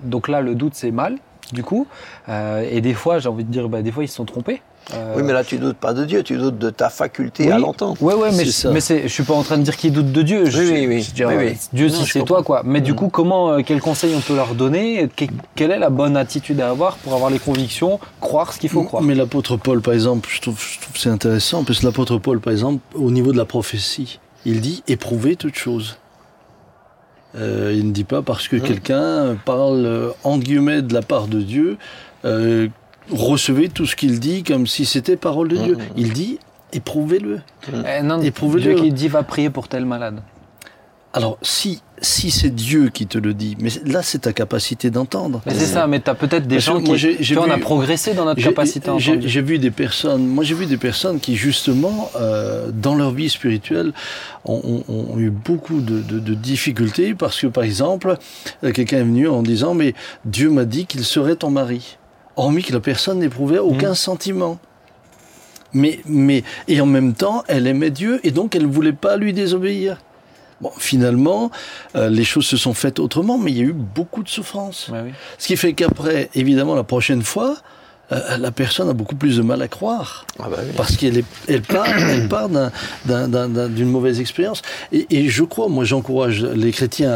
donc 0.03 0.27
là, 0.27 0.41
le 0.41 0.55
doute, 0.55 0.73
c'est 0.75 0.91
mal, 0.91 1.17
du 1.53 1.63
coup. 1.63 1.87
Euh, 2.29 2.67
et 2.69 2.81
des 2.81 2.93
fois, 2.93 3.19
j'ai 3.19 3.29
envie 3.29 3.43
de 3.43 3.51
dire, 3.51 3.69
bah, 3.69 3.81
des 3.81 3.91
fois, 3.91 4.03
ils 4.03 4.07
se 4.07 4.15
sont 4.15 4.25
trompés. 4.25 4.61
Euh, 4.95 5.13
Oui, 5.15 5.21
mais 5.23 5.31
là, 5.31 5.43
tu 5.43 5.59
doutes 5.59 5.77
pas 5.77 5.93
de 5.93 6.03
Dieu, 6.05 6.23
tu 6.23 6.35
doutes 6.37 6.57
de 6.57 6.71
ta 6.71 6.89
faculté 6.89 7.45
Oui. 7.45 7.51
à 7.51 7.59
l'entendre. 7.59 8.01
Ouais, 8.01 8.15
ouais, 8.15 8.31
mais, 8.35 8.45
je- 8.45 8.49
ça. 8.49 8.71
mais 8.71 8.81
c'est, 8.81 9.03
je 9.03 9.07
suis 9.09 9.23
pas 9.23 9.35
en 9.35 9.43
train 9.43 9.59
de 9.59 9.63
dire 9.63 9.77
qu'ils 9.77 9.93
doutent 9.93 10.11
de 10.11 10.21
Dieu. 10.23 10.49
Je, 10.49 10.57
Oui, 10.59 10.69
oui, 10.71 10.87
oui. 10.87 11.01
je 11.03 11.11
dirais, 11.11 11.37
Oui, 11.37 11.43
oui. 11.51 11.57
Dieu, 11.71 11.87
Non, 11.87 11.93
si 11.93 12.05
je 12.05 12.11
c'est 12.13 12.23
toi, 12.25 12.41
quoi. 12.41 12.63
Mais 12.65 12.81
du 12.81 12.95
coup, 12.95 13.09
comment, 13.09 13.51
euh, 13.51 13.61
quel 13.63 13.79
conseil 13.79 14.13
on 14.15 14.21
peut 14.21 14.35
leur 14.35 14.55
donner? 14.55 15.07
Que- 15.15 15.25
Quelle 15.55 15.69
est 15.71 15.79
la 15.79 15.91
bonne 15.91 16.17
attitude 16.17 16.59
à 16.61 16.69
avoir 16.71 16.97
pour 16.97 17.13
avoir 17.13 17.29
les 17.29 17.37
convictions, 17.39 17.99
croire 18.19 18.53
ce 18.53 18.59
qu'il 18.59 18.69
faut 18.71 18.83
croire? 18.83 19.03
Mais 19.03 19.13
l'apôtre 19.13 19.55
Paul, 19.55 19.81
par 19.81 19.93
exemple, 19.93 20.27
je 20.31 20.41
trouve, 20.41 20.59
je 20.59 20.79
trouve 20.79 20.93
que 20.93 20.99
c'est 20.99 21.09
intéressant, 21.09 21.63
parce 21.63 21.79
que 21.81 21.85
l'apôtre 21.85 22.17
Paul, 22.17 22.39
par 22.39 22.51
exemple, 22.51 22.79
au 22.95 23.11
niveau 23.11 23.31
de 23.31 23.37
la 23.37 23.45
prophétie, 23.45 24.19
il 24.45 24.61
dit 24.61 24.83
éprouvez 24.87 25.35
toute 25.35 25.55
chose. 25.55 25.97
Euh, 27.35 27.73
il 27.73 27.87
ne 27.87 27.91
dit 27.91 28.03
pas 28.03 28.21
parce 28.21 28.47
que 28.47 28.57
quelqu'un 28.57 29.37
parle 29.45 29.85
euh, 29.85 30.09
en 30.23 30.37
guillemets 30.37 30.81
de 30.81 30.93
la 30.93 31.01
part 31.01 31.27
de 31.27 31.41
Dieu, 31.41 31.77
euh, 32.25 32.67
recevez 33.09 33.69
tout 33.69 33.85
ce 33.85 33.95
qu'il 33.95 34.19
dit 34.19 34.43
comme 34.43 34.67
si 34.67 34.85
c'était 34.85 35.15
parole 35.15 35.47
de 35.47 35.57
Dieu. 35.57 35.75
Mhm. 35.75 35.83
Il 35.95 36.13
dit 36.13 36.39
éprouvez-le. 36.73 37.39
Eh, 37.71 38.01
non, 38.01 38.21
Éprouvez-le. 38.21 38.75
Dieu 38.75 38.83
qui 38.83 38.91
dit 38.91 39.07
va 39.07 39.23
prier 39.23 39.49
pour 39.49 39.67
tel 39.67 39.85
malade. 39.85 40.21
Alors, 41.13 41.37
si, 41.41 41.81
si 42.03 42.31
c'est 42.31 42.49
Dieu 42.49 42.89
qui 42.89 43.05
te 43.05 43.17
le 43.19 43.33
dit, 43.35 43.55
mais 43.59 43.69
là, 43.85 44.01
c'est 44.01 44.19
ta 44.19 44.33
capacité 44.33 44.89
d'entendre. 44.89 45.41
Mais 45.45 45.53
c'est 45.53 45.65
ça, 45.67 45.85
mais 45.85 45.99
tu 45.99 46.09
as 46.09 46.15
peut-être 46.15 46.47
des 46.47 46.55
Parce 46.55 46.65
gens 46.65 46.81
moi, 46.81 46.95
qui. 46.97 47.17
tu 47.17 47.33
vois, 47.35 47.45
on 47.47 47.51
a 47.51 47.59
progressé 47.59 48.13
dans 48.15 48.25
notre 48.25 48.41
capacité 48.41 48.89
à 48.89 48.97
j'ai- 48.97 49.11
entendre. 49.11 49.27
J'ai 49.27 49.41
vu 49.41 49.59
des 49.59 49.69
personnes, 49.71 50.25
moi 50.25 50.43
j'ai 50.43 50.55
vu 50.55 50.65
des 50.65 50.77
personnes 50.77 51.19
qui 51.19 51.35
justement, 51.35 52.09
euh, 52.19 52.71
dans 52.73 52.95
leur 52.95 53.11
vie 53.11 53.29
spirituelle, 53.29 53.93
ont, 54.45 54.83
ont- 54.89 55.13
ont 55.13 55.19
eu 55.19 55.29
beaucoup 55.29 55.79
de, 55.81 56.01
de- 56.01 56.19
de 56.19 56.33
difficultés 56.33 57.13
parce 57.13 57.39
que, 57.39 57.47
par 57.47 57.63
exemple, 57.63 58.17
euh, 58.63 58.71
quelqu'un 58.71 58.97
est 58.97 59.03
venu 59.03 59.27
en 59.27 59.43
disant, 59.43 59.75
mais 59.75 59.93
Dieu 60.25 60.49
m'a 60.49 60.65
dit 60.65 60.87
qu'il 60.87 61.03
serait 61.05 61.35
ton 61.35 61.51
mari, 61.51 61.97
hormis 62.35 62.63
que 62.63 62.73
la 62.73 62.79
personne 62.79 63.19
n'éprouvait 63.19 63.59
aucun 63.59 63.93
sentiment. 63.93 64.57
Mais, 65.73 65.99
mais, 66.05 66.43
et 66.67 66.81
en 66.81 66.85
même 66.85 67.13
temps, 67.13 67.43
elle 67.47 67.65
aimait 67.67 67.91
Dieu 67.91 68.19
et 68.23 68.31
donc 68.31 68.55
elle 68.55 68.63
ne 68.67 68.71
voulait 68.71 68.91
pas 68.91 69.15
lui 69.17 69.31
désobéir. 69.33 69.97
Bon, 70.61 70.71
finalement, 70.77 71.51
euh, 71.95 72.09
les 72.09 72.23
choses 72.23 72.45
se 72.45 72.57
sont 72.57 72.73
faites 72.73 72.99
autrement, 72.99 73.37
mais 73.37 73.51
il 73.51 73.57
y 73.57 73.61
a 73.61 73.65
eu 73.65 73.73
beaucoup 73.73 74.23
de 74.23 74.29
souffrance. 74.29 74.89
Ouais, 74.89 75.01
oui. 75.05 75.11
Ce 75.37 75.47
qui 75.47 75.57
fait 75.57 75.73
qu'après, 75.73 76.29
évidemment, 76.35 76.75
la 76.75 76.83
prochaine 76.83 77.23
fois, 77.23 77.57
euh, 78.11 78.37
la 78.37 78.51
personne 78.51 78.89
a 78.89 78.93
beaucoup 78.93 79.15
plus 79.15 79.37
de 79.37 79.41
mal 79.41 79.61
à 79.61 79.67
croire. 79.67 80.25
Ah 80.37 80.47
bah 80.49 80.57
oui. 80.59 80.73
Parce 80.75 80.97
qu'elle 80.97 81.23
elle 81.47 81.61
part, 81.61 81.87
elle 83.07 83.73
d'une 83.73 83.89
mauvaise 83.89 84.19
expérience. 84.19 84.61
Et, 84.91 85.07
et 85.09 85.29
je 85.29 85.43
crois, 85.43 85.69
moi 85.69 85.85
j'encourage 85.85 86.43
les 86.43 86.71
chrétiens 86.71 87.11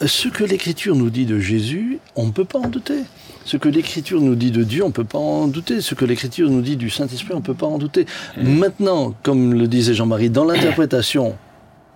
à... 0.00 0.06
Ce 0.06 0.28
que 0.28 0.44
l'Écriture 0.44 0.94
nous 0.94 1.10
dit 1.10 1.26
de 1.26 1.38
Jésus, 1.38 1.98
on 2.14 2.26
ne 2.26 2.30
peut 2.30 2.44
pas 2.44 2.60
en 2.60 2.68
douter. 2.68 3.02
Ce 3.44 3.56
que 3.56 3.68
l'Écriture 3.68 4.20
nous 4.20 4.36
dit 4.36 4.52
de 4.52 4.62
Dieu, 4.62 4.84
on 4.84 4.88
ne 4.88 4.92
peut 4.92 5.04
pas 5.04 5.18
en 5.18 5.48
douter. 5.48 5.80
Ce 5.80 5.94
que 5.94 6.04
l'Écriture 6.04 6.48
nous 6.48 6.60
dit 6.60 6.76
du 6.76 6.90
Saint-Esprit, 6.90 7.32
on 7.32 7.38
ne 7.38 7.42
peut 7.42 7.54
pas 7.54 7.66
en 7.66 7.78
douter. 7.78 8.06
Maintenant, 8.36 9.14
comme 9.22 9.54
le 9.54 9.66
disait 9.66 9.94
Jean-Marie, 9.94 10.30
dans 10.30 10.44
l'interprétation, 10.44 11.36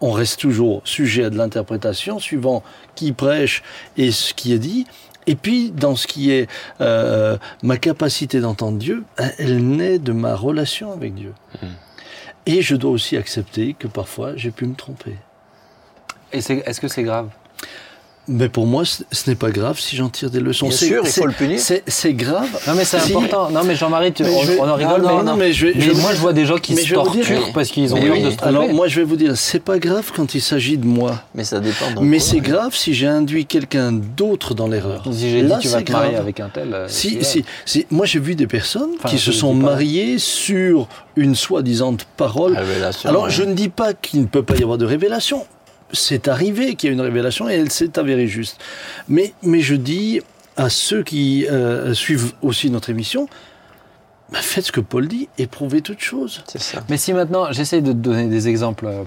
on 0.04 0.12
reste 0.12 0.38
toujours 0.40 0.82
sujet 0.84 1.24
à 1.24 1.30
de 1.30 1.36
l'interprétation, 1.38 2.18
suivant 2.18 2.62
qui 2.94 3.12
prêche 3.12 3.62
et 3.96 4.10
ce 4.12 4.34
qui 4.34 4.52
est 4.52 4.58
dit. 4.58 4.86
Et 5.26 5.34
puis, 5.36 5.70
dans 5.70 5.96
ce 5.96 6.06
qui 6.06 6.30
est 6.30 6.46
euh, 6.82 7.38
ma 7.62 7.78
capacité 7.78 8.40
d'entendre 8.40 8.76
Dieu, 8.78 9.04
elle 9.38 9.64
naît 9.66 9.98
de 9.98 10.12
ma 10.12 10.34
relation 10.36 10.92
avec 10.92 11.14
Dieu. 11.14 11.32
Et 12.44 12.60
je 12.60 12.76
dois 12.76 12.90
aussi 12.90 13.16
accepter 13.16 13.74
que 13.78 13.86
parfois 13.86 14.36
j'ai 14.36 14.50
pu 14.50 14.66
me 14.66 14.74
tromper. 14.74 15.16
Et 16.32 16.42
c'est- 16.42 16.62
est-ce 16.66 16.80
que 16.80 16.88
c'est 16.88 17.02
grave? 17.04 17.30
Mais 18.26 18.48
pour 18.48 18.66
moi, 18.66 18.84
ce 18.86 19.02
n'est 19.28 19.36
pas 19.36 19.50
grave 19.50 19.78
si 19.78 19.96
j'en 19.96 20.08
tire 20.08 20.30
des 20.30 20.40
leçons. 20.40 20.68
Bien 20.68 20.76
C'est- 20.76 20.86
sûr, 20.86 21.02
il 21.04 21.10
faut 21.10 21.26
le 21.26 21.32
punir. 21.32 21.60
C'est 21.86 22.14
grave. 22.14 22.48
Non, 22.66 22.74
mais 22.74 22.84
c'est 22.86 22.98
Si- 23.00 23.12
important. 23.12 23.50
Non, 23.50 23.64
mais 23.64 23.74
Jean-Marie, 23.76 24.14
on, 24.20 24.24
je 24.42 24.52
vais- 24.52 24.58
on 24.60 24.68
en 24.68 24.74
rigole, 24.76 25.02
non, 25.02 25.16
mais, 25.18 25.22
non, 25.24 25.36
mais 25.36 25.52
je 25.52 25.66
vais- 25.66 25.72
mais 25.76 25.80
je 25.82 25.92
moi, 25.92 26.12
je 26.14 26.20
vois 26.20 26.32
des 26.32 26.46
gens 26.46 26.56
qui 26.56 26.74
mais 26.74 26.82
se 26.82 26.94
torturent 26.94 27.52
parce 27.52 27.68
qu'ils 27.70 27.92
ont 27.92 27.96
Mais 27.98 28.06
peur 28.06 28.16
oui. 28.16 28.22
de 28.22 28.30
se 28.30 28.36
tromper. 28.36 28.48
Alors 28.48 28.68
moi, 28.72 28.88
je 28.88 28.96
vais 29.00 29.04
vous 29.04 29.16
dire, 29.16 29.36
c'est 29.36 29.62
pas 29.62 29.78
grave 29.78 30.10
quand 30.16 30.34
il 30.34 30.40
s'agit 30.40 30.78
de 30.78 30.86
moi. 30.86 31.22
Mais 31.34 31.44
ça 31.44 31.60
dépend. 31.60 32.00
Mais 32.00 32.18
c'est 32.18 32.40
grave 32.40 32.74
si 32.74 32.94
j'ai 32.94 33.06
induit 33.06 33.44
quelqu'un 33.44 33.92
d'autre 33.92 34.54
dans 34.54 34.68
l'erreur. 34.68 35.04
si 35.12 35.30
j'ai 35.30 35.42
dit 35.42 35.48
Là, 35.48 35.58
tu 35.60 35.68
vas 35.68 35.78
c'est 35.78 35.84
te 35.84 35.92
marier 35.92 36.12
grave. 36.12 36.22
avec 36.22 36.40
un 36.40 36.48
tel. 36.48 36.72
euh, 36.72 36.86
Si, 36.88 37.18
si, 37.22 37.44
si. 37.66 37.86
Moi, 37.90 38.06
j'ai 38.06 38.20
vu 38.20 38.34
des 38.34 38.46
personnes 38.46 38.90
Enfin, 38.98 39.10
qui 39.10 39.18
je 39.18 39.24
se 39.24 39.32
sont 39.32 39.52
mariées 39.52 40.18
sur 40.18 40.88
une 41.16 41.34
soi-disant 41.34 41.94
parole. 42.16 42.56
Révélation, 42.56 43.08
Alors, 43.10 43.28
je 43.28 43.42
ne 43.42 43.52
dis 43.52 43.68
pas 43.68 43.92
qu'il 43.92 44.20
ne 44.22 44.26
peut 44.26 44.42
pas 44.42 44.56
y 44.56 44.62
avoir 44.62 44.78
de 44.78 44.86
révélation. 44.86 45.44
C'est 45.94 46.28
arrivé 46.28 46.74
qu'il 46.74 46.88
y 46.88 46.92
ait 46.92 46.94
une 46.94 47.00
révélation 47.00 47.48
et 47.48 47.54
elle 47.54 47.70
s'est 47.70 47.98
avérée 47.98 48.26
juste. 48.26 48.60
Mais, 49.08 49.32
mais 49.42 49.60
je 49.60 49.74
dis 49.74 50.20
à 50.56 50.68
ceux 50.68 51.02
qui 51.02 51.46
euh, 51.50 51.94
suivent 51.94 52.32
aussi 52.42 52.70
notre 52.70 52.90
émission, 52.90 53.28
bah, 54.32 54.38
faites 54.42 54.64
ce 54.66 54.72
que 54.72 54.80
Paul 54.80 55.06
dit, 55.06 55.28
éprouvez 55.38 55.80
toutes 55.82 56.00
choses. 56.00 56.42
C'est 56.48 56.60
ça. 56.60 56.80
Mais 56.88 56.96
si 56.96 57.12
maintenant, 57.12 57.52
j'essaye 57.52 57.82
de 57.82 57.92
te 57.92 57.96
donner 57.98 58.26
des 58.26 58.48
exemples 58.48 58.86
euh, 58.86 59.02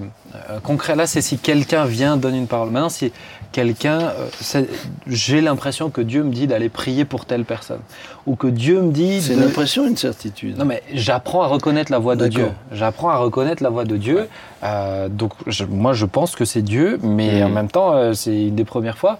euh, 0.51 0.59
concrets, 0.59 0.95
là, 0.95 1.07
c'est 1.07 1.22
si 1.22 1.38
quelqu'un 1.38 1.86
vient 1.86 2.18
donner 2.18 2.38
une 2.38 2.47
parole. 2.47 2.70
Maintenant, 2.70 2.89
si 2.89 3.11
quelqu'un, 3.51 3.99
euh, 3.99 4.28
c'est- 4.39 4.70
j'ai 5.07 5.41
l'impression 5.41 5.89
que 5.89 6.01
Dieu 6.01 6.24
me 6.24 6.32
dit 6.32 6.45
d'aller 6.47 6.70
prier 6.70 7.03
pour 7.03 7.26
telle 7.26 7.45
personne, 7.45 7.80
ou 8.26 8.36
que 8.36 8.47
Dieu 8.47 8.82
me 8.82 8.91
dit 8.91 9.22
C'est 9.22 9.34
de... 9.36 9.39
une 9.41 9.47
impression, 9.47 9.88
une 9.88 9.97
certitude. 9.97 10.57
Non 10.57 10.65
mais 10.65 10.84
j'apprends 10.93 11.41
à 11.41 11.47
reconnaître 11.47 11.91
la 11.91 11.97
voix 11.99 12.15
de. 12.15 12.28
Dieu. 12.28 12.49
J'apprends 12.72 13.09
à 13.09 13.18
reconnaître 13.18 13.63
la 13.63 13.70
voix 13.70 13.86
de 13.86 13.97
Dieu. 13.97 14.28
Euh, 14.63 15.07
donc 15.09 15.32
je- 15.47 15.63
moi 15.65 15.93
je 15.93 16.05
pense 16.05 16.36
que 16.36 16.45
c'est 16.45 16.61
Dieu, 16.61 16.99
mais 17.01 17.39
Mhm. 17.39 17.45
en 17.45 17.49
même 17.49 17.70
temps 17.70 17.93
euh, 17.93 18.13
c'est 18.13 18.47
une 18.47 18.55
des 18.55 18.65
premières 18.65 18.97
fois. 18.97 19.18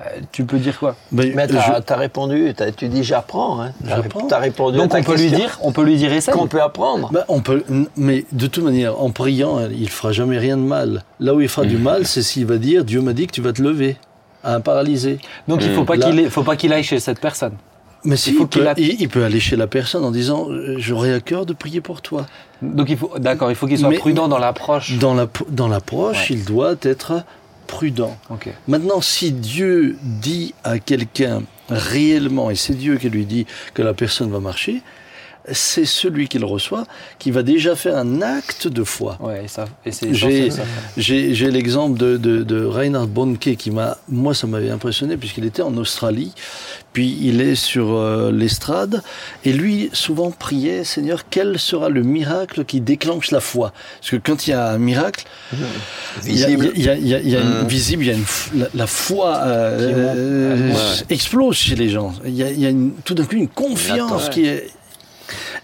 Euh, 0.00 0.20
tu 0.32 0.44
peux 0.44 0.58
dire 0.58 0.78
quoi 0.78 0.96
Mais, 1.12 1.32
Mais 1.34 1.46
je- 1.46 1.52
t'as 1.84 1.94
as 1.94 1.98
répondu, 1.98 2.54
tu 2.76 2.88
dis 2.88 3.04
j'apprends. 3.04 3.60
Hein. 3.60 3.72
T'as 4.28 4.38
répondu 4.38 4.78
Donc 4.78 4.86
à 4.86 4.88
ta 4.88 4.98
on 5.00 5.02
peut 5.02 5.16
lui 5.20 5.30
dire, 5.30 5.58
on 5.62 5.72
peut 5.72 5.84
lui 5.84 5.96
dire 5.96 6.10
essaye. 6.12 6.32
qu'on 6.34 6.46
peut 6.46 6.62
apprendre. 6.62 7.10
Bah, 7.12 7.24
on 7.28 7.40
peut, 7.40 7.62
mais 7.96 8.24
de 8.32 8.46
toute 8.46 8.64
manière, 8.64 9.00
en 9.00 9.10
priant, 9.10 9.60
il 9.70 9.90
fera 9.90 10.12
jamais 10.12 10.38
rien 10.38 10.56
de 10.56 10.62
mal. 10.62 11.02
Là 11.18 11.34
où 11.34 11.40
il 11.42 11.48
fera 11.48 11.66
du 11.66 11.76
mal, 11.76 12.06
c'est 12.06 12.22
s'il 12.22 12.46
va 12.46 12.56
dire 12.56 12.84
Dieu 12.84 13.02
m'a 13.02 13.12
dit 13.12 13.26
que 13.26 13.32
tu 13.32 13.42
vas 13.42 13.52
te 13.52 13.60
lever 13.62 13.96
à 14.42 14.54
un 14.54 14.60
paralysé. 14.60 15.18
Donc 15.48 15.60
il 15.62 15.74
faut 15.74 15.84
pas 15.84 15.96
Là- 15.96 16.06
qu'il 16.10 16.30
faut 16.30 16.44
pas 16.44 16.56
qu'il 16.56 16.72
aille 16.72 16.82
chez 16.84 16.98
cette 16.98 17.20
personne. 17.20 17.52
Mais 18.02 18.16
si, 18.16 18.30
Il 18.30 18.36
faut 18.36 18.44
il, 18.44 18.48
qu'il 18.48 18.62
peut, 18.62 18.68
a- 18.68 18.74
il, 18.78 19.02
il 19.02 19.08
peut 19.10 19.24
aller 19.24 19.40
chez 19.40 19.56
la 19.56 19.66
personne 19.66 20.02
en 20.06 20.10
disant 20.10 20.46
euh, 20.48 20.76
J'aurais 20.78 21.12
à 21.12 21.20
cœur 21.20 21.44
de 21.44 21.52
prier 21.52 21.82
pour 21.82 22.00
toi. 22.00 22.24
Donc 22.62 22.88
il 22.88 22.96
faut 22.96 23.10
d'accord, 23.18 23.50
il 23.50 23.54
faut 23.54 23.66
qu'il 23.66 23.78
soit 23.78 23.90
Mais- 23.90 23.98
prudent 23.98 24.26
dans 24.28 24.38
l'approche. 24.38 24.96
Dans 24.98 25.12
la- 25.12 25.26
dans 25.50 25.68
l'approche, 25.68 26.30
Ouais. 26.30 26.36
il 26.36 26.44
doit 26.46 26.76
être 26.80 27.22
prudent. 27.70 28.18
Maintenant, 28.66 29.00
si 29.00 29.30
Dieu 29.30 29.96
dit 30.02 30.54
à 30.64 30.80
quelqu'un 30.80 31.44
réellement, 31.68 32.50
et 32.50 32.56
c'est 32.56 32.74
Dieu 32.74 32.96
qui 32.98 33.08
lui 33.08 33.26
dit 33.26 33.46
que 33.74 33.82
la 33.82 33.94
personne 33.94 34.30
va 34.30 34.40
marcher, 34.40 34.82
c'est 35.52 35.84
celui 35.84 36.28
qui 36.28 36.38
le 36.38 36.46
reçoit 36.46 36.84
qui 37.18 37.30
va 37.30 37.42
déjà 37.42 37.74
faire 37.76 37.96
un 37.96 38.22
acte 38.22 38.68
de 38.68 38.84
foi. 38.84 39.16
Ouais, 39.20 39.46
J'ai- 40.96 41.50
l'exemple 41.50 41.98
de, 41.98 42.16
de, 42.16 42.42
de 42.42 42.64
Reinhard 42.64 43.06
Bonnke 43.08 43.56
qui 43.56 43.70
m'a, 43.70 43.96
moi 44.08 44.34
ça 44.34 44.46
m'avait 44.46 44.70
impressionné 44.70 45.16
puisqu'il 45.16 45.44
était 45.44 45.62
en 45.62 45.76
Australie, 45.76 46.32
puis 46.92 47.18
il 47.22 47.40
est 47.40 47.54
sur 47.54 47.92
euh, 47.94 48.30
l'estrade 48.32 49.02
et 49.44 49.52
lui 49.52 49.90
souvent 49.92 50.30
priait 50.30 50.84
Seigneur 50.84 51.24
quel 51.28 51.58
sera 51.58 51.88
le 51.88 52.02
miracle 52.02 52.64
qui 52.64 52.80
déclenche 52.80 53.30
la 53.30 53.40
foi? 53.40 53.72
Parce 54.00 54.10
que 54.10 54.16
quand 54.16 54.46
il 54.46 54.50
y 54.50 54.52
a 54.52 54.70
un 54.70 54.78
miracle, 54.78 55.24
il 56.26 56.38
y 56.38 56.44
a- 56.44 56.46
Visible. 56.48 56.72
il 56.74 56.82
y 56.84 56.88
a, 56.88 56.94
il 56.96 57.06
y 57.08 57.14
a- 57.14 57.20
il 57.20 57.28
y 57.28 57.36
a 57.36 57.40
une 57.40 57.60
Mhm. 57.62 57.66
visible, 57.66 58.04
il 58.04 58.06
y 58.08 58.10
a 58.10 58.14
une 58.14 58.24
la, 58.60 58.66
la 58.74 58.86
foi 58.86 59.36
euh, 59.44 59.78
euh, 59.80 60.70
Ouais. 60.72 60.76
explose 61.10 61.56
chez 61.56 61.74
les 61.76 61.88
gens. 61.88 62.12
Il 62.24 62.34
y 62.34 62.42
a, 62.42 62.50
il 62.50 62.60
y 62.60 62.66
a 62.66 62.70
une- 62.70 62.92
tout 63.04 63.14
d'un 63.14 63.24
coup 63.24 63.36
une 63.36 63.48
confiance 63.48 64.28
qui 64.28 64.46
est 64.46 64.68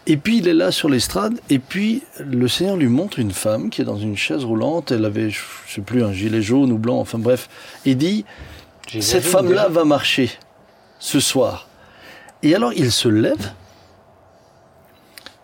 et 0.07 0.17
puis 0.17 0.39
il 0.39 0.49
est 0.49 0.55
là 0.55 0.71
sur 0.71 0.89
l'estrade, 0.89 1.41
et 1.51 1.59
puis 1.59 2.03
le 2.21 2.49
Seigneur 2.49 2.77
lui 2.77 2.89
montre 2.89 3.19
une 3.19 3.33
femme 3.33 3.71
qui 3.71 3.83
est 3.83 3.85
dans 3.85 3.99
une 3.99 4.17
chaise 4.17 4.45
roulante, 4.45 4.93
elle 4.93 5.05
avait, 5.05 5.31
je 5.31 5.41
sais 5.69 5.81
plus, 5.81 6.05
un 6.05 6.13
gilet 6.13 6.43
jaune 6.43 6.73
ou 6.73 6.79
blanc, 6.79 6.99
enfin 6.99 7.19
bref, 7.19 7.49
et 7.85 7.95
dit, 7.95 8.25
cette 9.01 9.25
femme-là 9.25 9.69
va 9.69 9.85
marcher 9.85 10.31
ce 10.99 11.21
soir. 11.21 11.69
Et 12.43 12.55
alors 12.55 12.73
il 12.73 12.93
se 12.93 13.09
lève, 13.09 13.53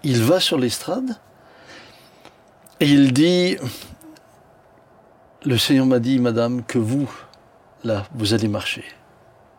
il 0.05 0.23
va 0.23 0.41
sur 0.41 0.59
l'estrade, 0.59 1.17
et 2.81 2.87
il 2.87 3.13
dit, 3.13 3.57
le 5.45 5.59
Seigneur 5.59 5.87
m'a 5.87 5.99
dit, 5.99 6.19
madame, 6.19 6.63
que 6.63 6.79
vous, 6.79 7.11
là, 7.85 8.07
vous 8.15 8.35
allez 8.35 8.49
marcher. 8.49 8.85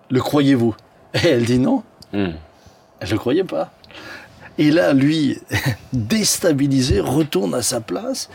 Le 0.09 0.21
croyez-vous? 0.21 0.75
Et 1.13 1.27
elle 1.27 1.45
dit 1.45 1.59
non. 1.59 1.83
Hmm. 2.11 2.31
Elle 2.99 3.07
ne 3.07 3.13
le 3.13 3.19
croyait 3.19 3.43
pas. 3.43 3.71
Et 4.57 4.71
là, 4.71 4.93
lui, 4.93 5.39
déstabilisé, 5.93 6.99
retourne 6.99 7.53
à 7.55 7.61
sa 7.61 7.81
place. 7.81 8.29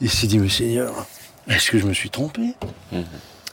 Il 0.00 0.10
s'est 0.10 0.26
dit, 0.26 0.38
mais 0.38 0.48
Seigneur, 0.48 1.06
est-ce 1.48 1.70
que 1.70 1.78
je 1.78 1.86
me 1.86 1.92
suis 1.94 2.10
trompé? 2.10 2.54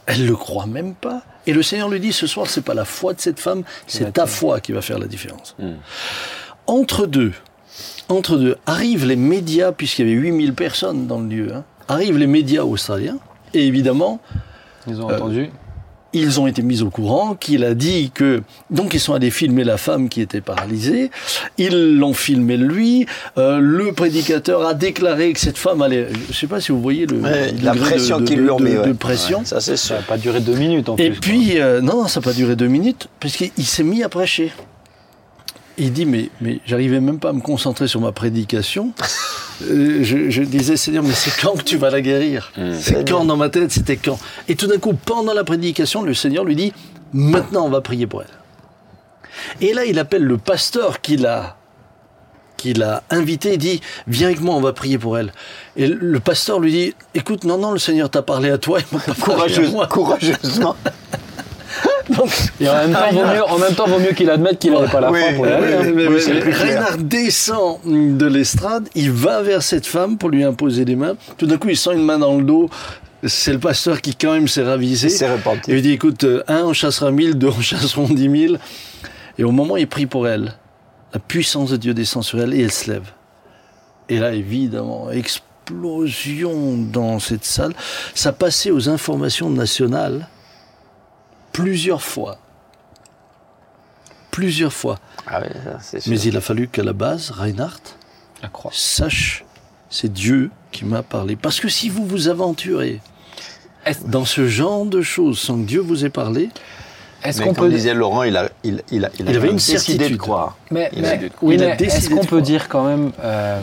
Elle 0.05 0.25
le 0.25 0.35
croit 0.35 0.65
même 0.65 0.95
pas. 0.95 1.23
Et 1.47 1.53
le 1.53 1.63
Seigneur 1.63 1.89
lui 1.89 1.99
dit, 1.99 2.13
ce 2.13 2.27
soir, 2.27 2.47
c'est 2.47 2.61
pas 2.63 2.73
la 2.73 2.85
foi 2.85 3.13
de 3.13 3.21
cette 3.21 3.39
femme, 3.39 3.63
c'est 3.87 4.13
ta 4.13 4.25
foi 4.25 4.59
qui 4.59 4.71
va 4.71 4.81
faire 4.81 4.99
la 4.99 5.07
différence. 5.07 5.55
Mm. 5.59 5.73
Entre 6.67 7.05
deux, 7.07 7.33
entre 8.07 8.37
deux, 8.37 8.57
arrivent 8.65 9.05
les 9.05 9.15
médias, 9.15 9.71
puisqu'il 9.71 10.07
y 10.07 10.11
avait 10.11 10.19
8000 10.21 10.53
personnes 10.53 11.07
dans 11.07 11.19
le 11.19 11.27
lieu, 11.27 11.53
hein, 11.53 11.63
arrivent 11.87 12.17
les 12.17 12.27
médias 12.27 12.63
australiens, 12.63 13.17
et 13.53 13.65
évidemment, 13.65 14.19
Ils 14.87 15.01
ont 15.01 15.09
Euh, 15.09 15.15
entendu. 15.15 15.49
Ils 16.13 16.39
ont 16.39 16.47
été 16.47 16.61
mis 16.61 16.81
au 16.81 16.89
courant 16.89 17.35
qu'il 17.35 17.63
a 17.63 17.73
dit 17.73 18.11
que 18.13 18.41
donc 18.69 18.93
ils 18.93 18.99
sont 18.99 19.13
allés 19.13 19.29
filmer 19.31 19.63
la 19.63 19.77
femme 19.77 20.09
qui 20.09 20.21
était 20.21 20.41
paralysée, 20.41 21.11
ils 21.57 21.97
l'ont 21.97 22.13
filmé 22.13 22.57
lui, 22.57 23.05
euh, 23.37 23.59
le 23.59 23.91
prédicateur 23.93 24.65
a 24.65 24.73
déclaré 24.73 25.33
que 25.33 25.39
cette 25.39 25.57
femme 25.57 25.81
allait, 25.81 26.07
je 26.31 26.35
sais 26.35 26.47
pas 26.47 26.59
si 26.61 26.71
vous 26.71 26.81
voyez 26.81 27.05
le 27.05 27.17
Ouais, 27.19 27.53
la 27.61 27.73
pression 27.73 28.17
de, 28.17 28.21
de- 28.23 28.27
qu'il 28.27 28.39
lui 28.39 28.45
de- 28.47 28.51
remet, 28.51 28.73
de 28.73 28.79
ouais. 28.79 28.93
pression. 28.93 29.43
Ça, 29.45 29.59
c'est 29.61 29.77
Ça 29.77 29.95
n'a 29.95 30.01
pas 30.01 30.17
duré 30.17 30.39
deux 30.39 30.55
minutes 30.55 30.89
en 30.89 30.95
Et 30.97 31.11
plus. 31.11 31.19
puis 31.19 31.59
euh, 31.61 31.81
non, 31.81 31.97
non, 32.01 32.07
ça 32.07 32.19
n'a 32.19 32.23
pas 32.23 32.33
duré 32.33 32.55
deux 32.55 32.67
minutes 32.67 33.07
parce 33.19 33.35
qu'il 33.35 33.51
s'est 33.65 33.83
mis 33.83 34.03
à 34.03 34.09
prêcher. 34.09 34.51
Il 35.79 35.91
dit 35.93 36.05
mais 36.05 36.29
mais 36.41 36.59
j'arrivais 36.65 36.99
même 36.99 37.19
pas 37.19 37.29
à 37.29 37.33
me 37.33 37.41
concentrer 37.41 37.87
sur 37.87 38.01
ma 38.01 38.11
prédication. 38.11 38.93
Euh, 39.69 40.05
je, 40.05 40.29
je 40.29 40.41
disais 40.43 40.77
Seigneur 40.77 41.03
mais 41.03 41.11
c'est 41.13 41.37
quand 41.41 41.57
que 41.57 41.63
tu 41.63 41.75
vas 41.75 41.89
la 41.89 41.99
guérir? 41.99 42.53
C'est 42.79 43.05
quand 43.09 43.25
dans 43.25 43.35
ma 43.35 43.49
tête 43.49 43.69
c'était 43.73 43.97
quand? 43.97 44.17
Et 44.47 44.55
tout 44.55 44.67
d'un 44.67 44.77
coup 44.77 44.93
pendant 44.93 45.33
la 45.33 45.43
prédication 45.43 46.01
le 46.01 46.13
Seigneur 46.13 46.45
lui 46.45 46.55
dit 46.55 46.71
maintenant 47.11 47.65
on 47.65 47.69
va 47.69 47.81
prier 47.81 48.07
pour 48.07 48.21
elle. 48.21 48.29
Et 49.59 49.73
là 49.73 49.83
il 49.83 49.99
appelle 49.99 50.23
le 50.23 50.37
pasteur 50.37 51.01
qui 51.01 51.17
l'a 51.17 51.57
qu'il 52.55 52.83
a 52.83 53.03
invité, 53.09 53.55
il 53.55 53.57
dit 53.57 53.81
Viens 54.07 54.27
avec 54.27 54.39
moi, 54.39 54.55
on 54.55 54.61
va 54.61 54.71
prier 54.71 54.97
pour 54.97 55.17
elle. 55.17 55.33
Et 55.75 55.87
le 55.87 56.19
pasteur 56.21 56.61
lui 56.61 56.71
dit 56.71 56.93
Écoute, 57.13 57.43
non, 57.43 57.57
non, 57.57 57.71
le 57.73 57.79
Seigneur 57.79 58.09
t'a 58.09 58.21
parlé 58.21 58.49
à 58.51 58.57
toi, 58.57 58.79
il 58.79 58.97
m'a 58.97 59.03
pas 59.03 59.13
parlé 59.25 59.33
à 59.33 59.45
Courageuse- 59.47 59.71
moi. 59.73 59.87
courageusement. 59.87 60.75
Donc, 62.09 62.29
Et 62.59 62.67
en 62.67 62.73
même 62.75 62.91
temps, 62.93 63.11
vaut 63.11 63.25
mieux, 63.25 63.43
en 63.43 63.57
même 63.59 63.75
temps, 63.75 63.87
vaut 63.87 63.99
mieux 63.99 64.11
qu'il 64.13 64.29
admette 64.29 64.59
qu'il 64.59 64.71
n'avait 64.73 64.87
pas 64.87 64.99
la 65.01 65.11
Oui, 65.11 65.19
foi 65.19 65.33
pour 65.33 65.45
y 65.47 65.51
aller. 65.51 65.73
hein. 65.73 65.79
Oui, 65.83 65.93
mais. 65.95 66.53
Reinhard 66.53 66.97
descend 66.97 67.77
de 67.85 68.25
l'estrade, 68.25 68.87
il 68.95 69.11
va 69.11 69.41
vers 69.41 69.61
cette 69.63 69.85
femme 69.85 70.17
pour 70.17 70.29
lui 70.29 70.43
imposer 70.43 70.85
les 70.85 70.95
mains. 70.95 71.15
Tout 71.37 71.45
d'un 71.45 71.57
coup, 71.57 71.69
il 71.69 71.77
sent 71.77 71.93
une 71.93 72.03
main 72.03 72.17
dans 72.19 72.37
le 72.37 72.43
dos. 72.43 72.69
C'est 73.25 73.51
le 73.51 73.59
pasteur 73.59 74.01
qui, 74.01 74.15
quand 74.15 74.31
même, 74.33 74.47
s'est 74.47 74.63
ravisé. 74.63 75.07
Repenti. 75.27 75.71
Et 75.71 75.75
il 75.75 75.81
dit 75.81 75.91
écoute, 75.91 76.23
euh, 76.23 76.41
un, 76.47 76.63
on 76.63 76.73
chassera 76.73 77.11
mille, 77.11 77.35
deux, 77.35 77.49
on 77.49 77.61
chasseront 77.61 78.07
dix 78.07 78.29
mille. 78.29 78.59
Et 79.37 79.43
au 79.43 79.51
moment 79.51 79.73
où 79.73 79.77
il 79.77 79.87
prie 79.87 80.05
pour 80.05 80.27
elle, 80.27 80.53
la 81.13 81.19
puissance 81.19 81.71
de 81.71 81.77
Dieu 81.77 81.93
descend 81.93 82.23
sur 82.23 82.39
elle 82.39 82.53
et 82.53 82.61
elle 82.61 82.71
se 82.71 82.89
lève. 82.89 83.03
Et 84.07 84.19
là, 84.19 84.33
évidemment, 84.33 85.09
explosion 85.11 86.77
dans 86.91 87.19
cette 87.19 87.45
salle. 87.45 87.73
Ça 88.15 88.31
passait 88.31 88.71
aux 88.71 88.89
informations 88.89 89.49
nationales 89.49 90.27
plusieurs 91.51 92.01
fois. 92.01 92.37
Plusieurs 94.31 94.73
fois. 94.73 94.97
Ah 95.27 95.41
ça, 95.81 95.99
sûr. 95.99 96.11
Mais 96.11 96.19
il 96.21 96.37
a 96.37 96.41
fallu 96.41 96.67
qu'à 96.67 96.83
la 96.83 96.93
base, 96.93 97.31
Reinhardt 97.31 97.81
La 98.41 98.47
croix. 98.49 98.71
sache, 98.73 99.43
c'est 99.89 100.11
Dieu 100.11 100.51
qui 100.71 100.85
m'a 100.85 101.03
parlé. 101.03 101.35
Parce 101.35 101.59
que 101.59 101.67
si 101.67 101.89
vous 101.89 102.05
vous 102.05 102.27
aventurez 102.27 103.01
Est-ce 103.85 104.05
dans 104.05 104.25
ce 104.25 104.47
genre 104.47 104.85
de 104.85 105.01
choses 105.01 105.39
sans 105.39 105.57
que 105.57 105.65
Dieu 105.65 105.81
vous 105.81 106.05
ait 106.05 106.09
parlé, 106.09 106.49
est-ce 107.23 107.41
qu'on 107.41 107.53
comme 107.53 107.65
peut 107.67 107.73
disait 107.73 107.93
Laurent, 107.93 108.23
il, 108.23 108.37
a, 108.37 108.49
il, 108.63 108.81
il, 108.91 109.03
a, 109.03 109.09
il, 109.19 109.27
a 109.27 109.31
Il 109.31 109.35
avait 109.37 109.49
une 109.49 109.55
décidé 109.55 109.77
certitude. 109.79 110.11
de 110.13 110.17
croire. 110.17 110.57
Mais, 110.71 110.89
Il 110.93 111.01
mais- 111.01 111.29
oui, 111.41 111.57
mais 111.57 111.75
est-ce 111.81 112.09
qu'on 112.09 112.23
peut 112.23 112.41
dire 112.41 112.69
quand 112.69 112.85
même 112.85 113.11
euh, 113.21 113.59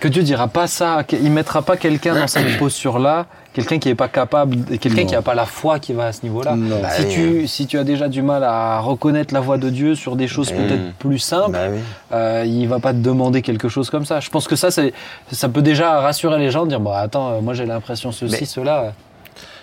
que 0.00 0.08
Dieu 0.08 0.22
dira 0.22 0.48
pas 0.48 0.66
ça, 0.66 1.04
qu'il 1.04 1.30
mettra 1.30 1.62
pas 1.62 1.76
quelqu'un 1.76 2.14
dans 2.14 2.26
cette 2.28 2.56
posture-là, 2.58 3.26
quelqu'un 3.52 3.78
qui 3.78 3.88
n'est 3.88 3.94
pas 3.94 4.08
capable, 4.08 4.78
quelqu'un 4.78 5.04
qui 5.04 5.14
n'a 5.14 5.22
pas 5.22 5.34
la 5.34 5.46
foi 5.46 5.78
qui 5.78 5.92
va 5.92 6.06
à 6.06 6.12
ce 6.12 6.22
niveau-là. 6.22 6.54
Bah 6.56 6.90
Si, 6.90 7.02
oui. 7.02 7.08
tu, 7.12 7.48
si 7.48 7.66
tu 7.66 7.78
as 7.78 7.84
déjà 7.84 8.08
du 8.08 8.22
mal 8.22 8.44
à 8.44 8.78
reconnaître 8.80 9.34
la 9.34 9.40
voix 9.40 9.58
de 9.58 9.68
Dieu 9.70 9.94
sur 9.94 10.14
des 10.16 10.28
choses 10.28 10.52
Mm. 10.52 10.56
peut-être 10.56 10.92
plus 10.98 11.18
simples, 11.18 11.50
Bah 11.52 11.66
oui. 11.72 11.78
euh, 12.12 12.44
il 12.46 12.66
va 12.68 12.78
pas 12.78 12.92
te 12.92 12.98
demander 12.98 13.42
quelque 13.42 13.68
chose 13.68 13.90
comme 13.90 14.04
ça. 14.04 14.20
Je 14.20 14.30
pense 14.30 14.46
que 14.46 14.56
ça, 14.56 14.68
ça 14.70 15.48
peut 15.48 15.62
déjà 15.62 16.00
rassurer 16.00 16.38
les 16.38 16.50
gens, 16.50 16.64
de 16.64 16.68
dire 16.70 16.80
bah 16.80 16.98
attends, 16.98 17.30
euh, 17.32 17.40
moi 17.40 17.54
j'ai 17.54 17.66
l'impression 17.66 18.12
ceci, 18.12 18.36
Mais- 18.40 18.46
cela. 18.46 18.92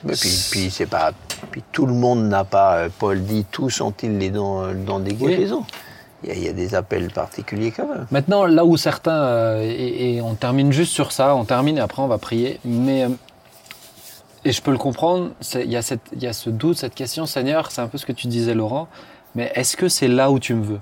Mais 0.04 0.14
puis, 0.14 0.30
puis 0.52 0.70
c'est 0.70 0.86
pas. 0.86 1.12
Puis 1.52 1.64
tout 1.72 1.86
le 1.86 1.94
monde 1.94 2.26
n'a 2.28 2.44
pas. 2.44 2.76
euh, 2.76 2.90
Paul 3.00 3.22
dit 3.24 3.46
tous 3.52 3.82
ont-ils 3.82 4.18
les 4.18 4.32
euh, 4.36 4.74
dans 4.86 5.00
des 5.00 5.14
guérisons. 5.14 5.66
Il 6.26 6.30
y, 6.30 6.32
a, 6.32 6.36
il 6.36 6.44
y 6.44 6.50
a 6.50 6.54
des 6.54 6.74
appels 6.74 7.12
particuliers 7.12 7.72
quand 7.72 7.88
même. 7.88 8.08
Maintenant, 8.10 8.46
là 8.46 8.66
où 8.66 8.78
certains, 8.78 9.12
euh, 9.24 9.62
et, 9.64 10.16
et 10.16 10.22
on 10.22 10.34
termine 10.34 10.72
juste 10.72 10.92
sur 10.92 11.12
ça, 11.12 11.36
on 11.36 11.46
termine 11.46 11.78
et 11.78 11.82
après 11.82 12.02
on 12.02 12.08
va 12.08 12.18
prier, 12.18 12.60
mais, 12.66 13.04
euh, 13.04 13.10
et 14.44 14.52
je 14.52 14.62
peux 14.62 14.72
le 14.72 14.78
comprendre, 14.78 15.30
il 15.56 15.72
y, 15.72 15.76
a 15.78 15.82
cette- 15.82 16.02
il 16.16 16.22
y 16.24 16.28
a 16.28 16.34
ce 16.34 16.50
doute, 16.50 16.78
cette 16.78 16.96
question, 16.96 17.26
Seigneur, 17.26 17.72
c'est 17.72 17.82
un 17.82 17.88
peu 17.88 17.98
ce 17.98 18.06
que 18.06 18.12
tu 18.12 18.28
disais 18.28 18.54
Laurent, 18.56 18.88
mais 19.36 19.52
est-ce 19.56 19.78
que 19.78 19.88
c'est 19.88 20.08
là 20.08 20.32
où 20.32 20.40
tu 20.40 20.54
me 20.56 20.64
veux? 20.64 20.80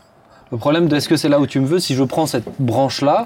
Le 0.52 0.58
problème 0.58 0.88
de 0.88 0.96
est-ce 0.96 1.10
que 1.10 1.18
c'est 1.18 1.30
là 1.30 1.40
où 1.40 1.48
tu 1.48 1.60
me 1.60 1.66
veux, 1.66 1.80
si 1.80 1.96
je 1.96 2.04
prends 2.04 2.28
cette 2.28 2.48
branche-là, 2.60 3.26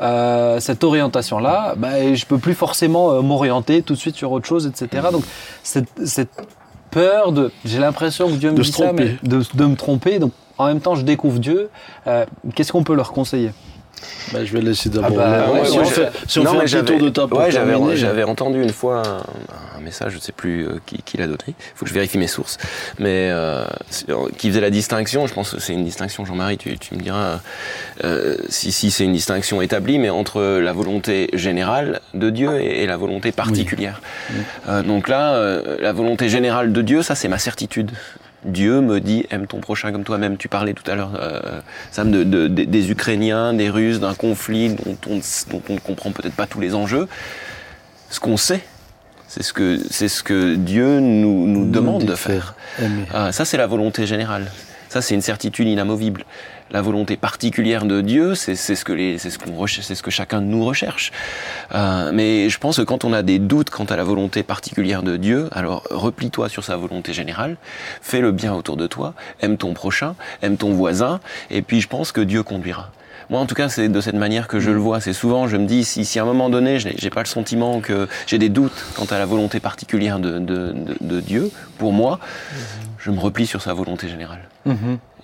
euh, 0.00 0.60
cette 0.60 0.84
orientation-là, 0.84 1.74
bah, 1.76 2.14
je 2.14 2.24
peux 2.24 2.38
plus 2.38 2.54
forcément 2.54 3.10
euh, 3.12 3.20
m'orienter 3.20 3.82
tout 3.82 3.94
de 3.94 3.98
suite 3.98 4.14
sur 4.16 4.30
autre 4.32 4.46
chose, 4.46 4.66
etc. 4.66 5.08
Donc 5.10 5.24
cette, 5.64 5.88
cette 6.06 6.30
peur 6.90 7.32
de, 7.32 7.50
j'ai 7.64 7.78
l'impression 7.78 8.28
que 8.28 8.34
Dieu 8.34 8.52
me 8.52 8.56
De 8.58 8.62
dit 8.62 8.70
ça, 8.72 8.92
mais 8.92 9.16
de, 9.22 9.42
de 9.54 9.64
me 9.66 9.74
tromper, 9.74 10.18
donc 10.20 10.32
en 10.58 10.66
même 10.66 10.80
temps 10.80 10.94
je 10.94 11.02
découvre 11.02 11.38
Dieu, 11.38 11.70
euh, 12.06 12.24
qu'est-ce 12.54 12.72
qu'on 12.72 12.84
peut 12.84 12.94
leur 12.94 13.12
conseiller? 13.12 13.52
Bah, 14.32 14.44
je 14.44 14.52
vais 14.52 14.60
laisser 14.60 14.90
d'abord. 14.90 15.18
Ah 15.20 15.46
bah, 15.48 15.50
ouais, 15.52 15.64
si 15.64 15.72
ouais, 15.72 15.78
on 15.80 15.84
je- 15.84 15.90
fait, 15.90 16.08
si 16.28 16.38
on 16.38 16.44
Non, 16.44 16.50
fait 16.52 16.56
mais 16.58 16.60
un 16.60 16.64
petit 16.66 16.70
j'avais- 16.72 16.84
tour 16.86 16.98
de 17.00 17.08
table 17.08 17.34
ouais, 17.34 17.50
j'avais, 17.96 18.22
entendu 18.22 18.62
une 18.62 18.72
fois 18.72 19.02
un, 19.04 19.78
un 19.78 19.80
message, 19.80 20.12
je 20.12 20.16
ne 20.18 20.20
sais 20.22 20.30
plus 20.30 20.68
euh, 20.68 20.78
qui, 20.86 21.02
qui 21.02 21.16
l'a 21.16 21.26
donné, 21.26 21.38
il 21.48 21.54
faut 21.74 21.84
que 21.84 21.88
je 21.88 21.94
vérifie 21.94 22.16
mes 22.16 22.28
sources, 22.28 22.58
mais 23.00 23.28
euh, 23.32 23.64
qui 24.36 24.50
faisait 24.50 24.60
la 24.60 24.70
distinction, 24.70 25.26
je 25.26 25.34
pense 25.34 25.50
que 25.50 25.58
c'est 25.60 25.72
une 25.72 25.84
distinction, 25.84 26.24
Jean-Marie, 26.24 26.58
tu, 26.58 26.78
tu 26.78 26.94
me 26.94 27.00
diras 27.00 27.40
euh, 28.04 28.36
si, 28.48 28.70
si 28.70 28.92
c'est 28.92 29.02
une 29.04 29.14
distinction 29.14 29.60
établie, 29.62 29.98
mais 29.98 30.10
entre 30.10 30.42
la 30.60 30.72
volonté 30.72 31.28
générale 31.32 32.00
de 32.14 32.30
Dieu 32.30 32.60
et, 32.60 32.84
et 32.84 32.86
la 32.86 32.96
volonté 32.96 33.32
particulière. 33.32 34.00
Euh, 34.68 34.82
donc 34.84 35.08
là, 35.08 35.34
euh, 35.34 35.76
la 35.80 35.92
volonté 35.92 36.28
générale 36.28 36.72
de 36.72 36.82
Dieu, 36.82 37.02
ça 37.02 37.16
c'est 37.16 37.26
ma 37.28 37.38
certitude. 37.38 37.90
Dieu 38.44 38.80
me 38.80 39.00
dit 39.00 39.26
aime 39.30 39.46
ton 39.46 39.58
prochain 39.60 39.90
comme 39.92 40.04
toi-même. 40.04 40.36
Tu 40.36 40.48
parlais 40.48 40.72
tout 40.74 40.88
à 40.90 40.94
l'heure, 40.94 41.12
euh, 41.20 41.60
Sam, 41.90 42.10
de, 42.12 42.22
de- 42.24 42.46
de- 42.48 42.64
des 42.64 42.90
Ukrainiens, 42.90 43.52
des 43.52 43.68
Russes, 43.68 43.98
d'un 44.00 44.14
conflit 44.14 44.70
dont 44.70 44.96
on, 45.08 45.16
dont 45.50 45.62
on 45.68 45.74
ne 45.74 45.78
comprend 45.80 46.12
peut-être 46.12 46.34
pas 46.36 46.46
tous 46.46 46.60
les 46.60 46.74
enjeux. 46.74 47.08
Ce 48.10 48.20
qu'on 48.20 48.36
sait, 48.36 48.60
c'est 49.26 49.42
ce 49.42 49.52
que 49.52 49.78
c'est 49.90 50.08
ce 50.08 50.22
que 50.22 50.54
Dieu 50.54 51.00
nous, 51.00 51.68
demande 51.70 52.04
de 52.04 52.14
faire. 52.14 52.54
faire. 52.76 52.88
Ah, 53.12 53.32
ça, 53.32 53.44
c'est 53.44 53.56
la 53.58 53.66
volonté 53.66 54.06
générale. 54.06 54.50
Ça, 54.88 55.02
c'est 55.02 55.14
une 55.14 55.20
certitude 55.20 55.66
inamovible. 55.68 56.24
La 56.70 56.82
volonté 56.82 57.16
particulière 57.16 57.84
de 57.84 58.00
Dieu, 58.00 58.34
c'est 58.34 58.54
ce 58.54 58.84
que 58.84 58.92
les, 58.92 59.18
c'est 59.18 59.30
ce 59.30 59.38
qu'on 59.38 59.54
recherche, 59.54 59.86
c'est 59.86 59.94
ce 59.94 60.02
que 60.02 60.10
chacun 60.10 60.40
de 60.40 60.46
nous 60.46 60.64
recherche. 60.64 61.12
Euh, 61.74 62.10
mais 62.12 62.50
je 62.50 62.58
pense 62.58 62.76
que 62.76 62.82
quand 62.82 63.04
on 63.04 63.12
a 63.12 63.22
des 63.22 63.38
doutes 63.38 63.70
quant 63.70 63.84
à 63.84 63.96
la 63.96 64.04
volonté 64.04 64.42
particulière 64.42 65.02
de 65.02 65.16
Dieu, 65.16 65.48
alors 65.52 65.82
replie-toi 65.90 66.48
sur 66.48 66.64
sa 66.64 66.76
volonté 66.76 67.12
générale, 67.12 67.56
fais 68.02 68.20
le 68.20 68.32
bien 68.32 68.52
autour 68.54 68.76
de 68.76 68.86
toi, 68.86 69.14
aime 69.40 69.56
ton 69.56 69.72
prochain, 69.72 70.14
aime 70.42 70.56
ton 70.56 70.72
voisin, 70.72 71.20
et 71.50 71.62
puis 71.62 71.80
je 71.80 71.88
pense 71.88 72.12
que 72.12 72.20
Dieu 72.20 72.42
conduira. 72.42 72.90
Moi, 73.30 73.40
en 73.40 73.46
tout 73.46 73.54
cas, 73.54 73.68
c'est 73.68 73.88
de 73.88 74.00
cette 74.00 74.14
manière 74.14 74.48
que 74.48 74.58
je 74.58 74.70
le 74.70 74.78
vois. 74.78 75.00
C'est 75.00 75.12
souvent, 75.12 75.48
je 75.48 75.58
me 75.58 75.66
dis, 75.66 75.84
si, 75.84 76.06
si 76.06 76.18
à 76.18 76.22
un 76.22 76.24
moment 76.24 76.48
donné, 76.48 76.78
je 76.78 76.88
n'ai 76.88 77.10
pas 77.10 77.20
le 77.20 77.26
sentiment 77.26 77.80
que 77.80 78.08
j'ai 78.26 78.38
des 78.38 78.48
doutes 78.48 78.84
quant 78.94 79.04
à 79.04 79.18
la 79.18 79.26
volonté 79.26 79.60
particulière 79.60 80.18
de, 80.18 80.38
de, 80.38 80.72
de, 80.72 80.96
de 80.98 81.20
Dieu, 81.20 81.50
pour 81.76 81.92
moi, 81.92 82.20
je 82.98 83.10
me 83.10 83.18
replie 83.18 83.46
sur 83.46 83.60
sa 83.60 83.74
volonté 83.74 84.08
générale. 84.08 84.48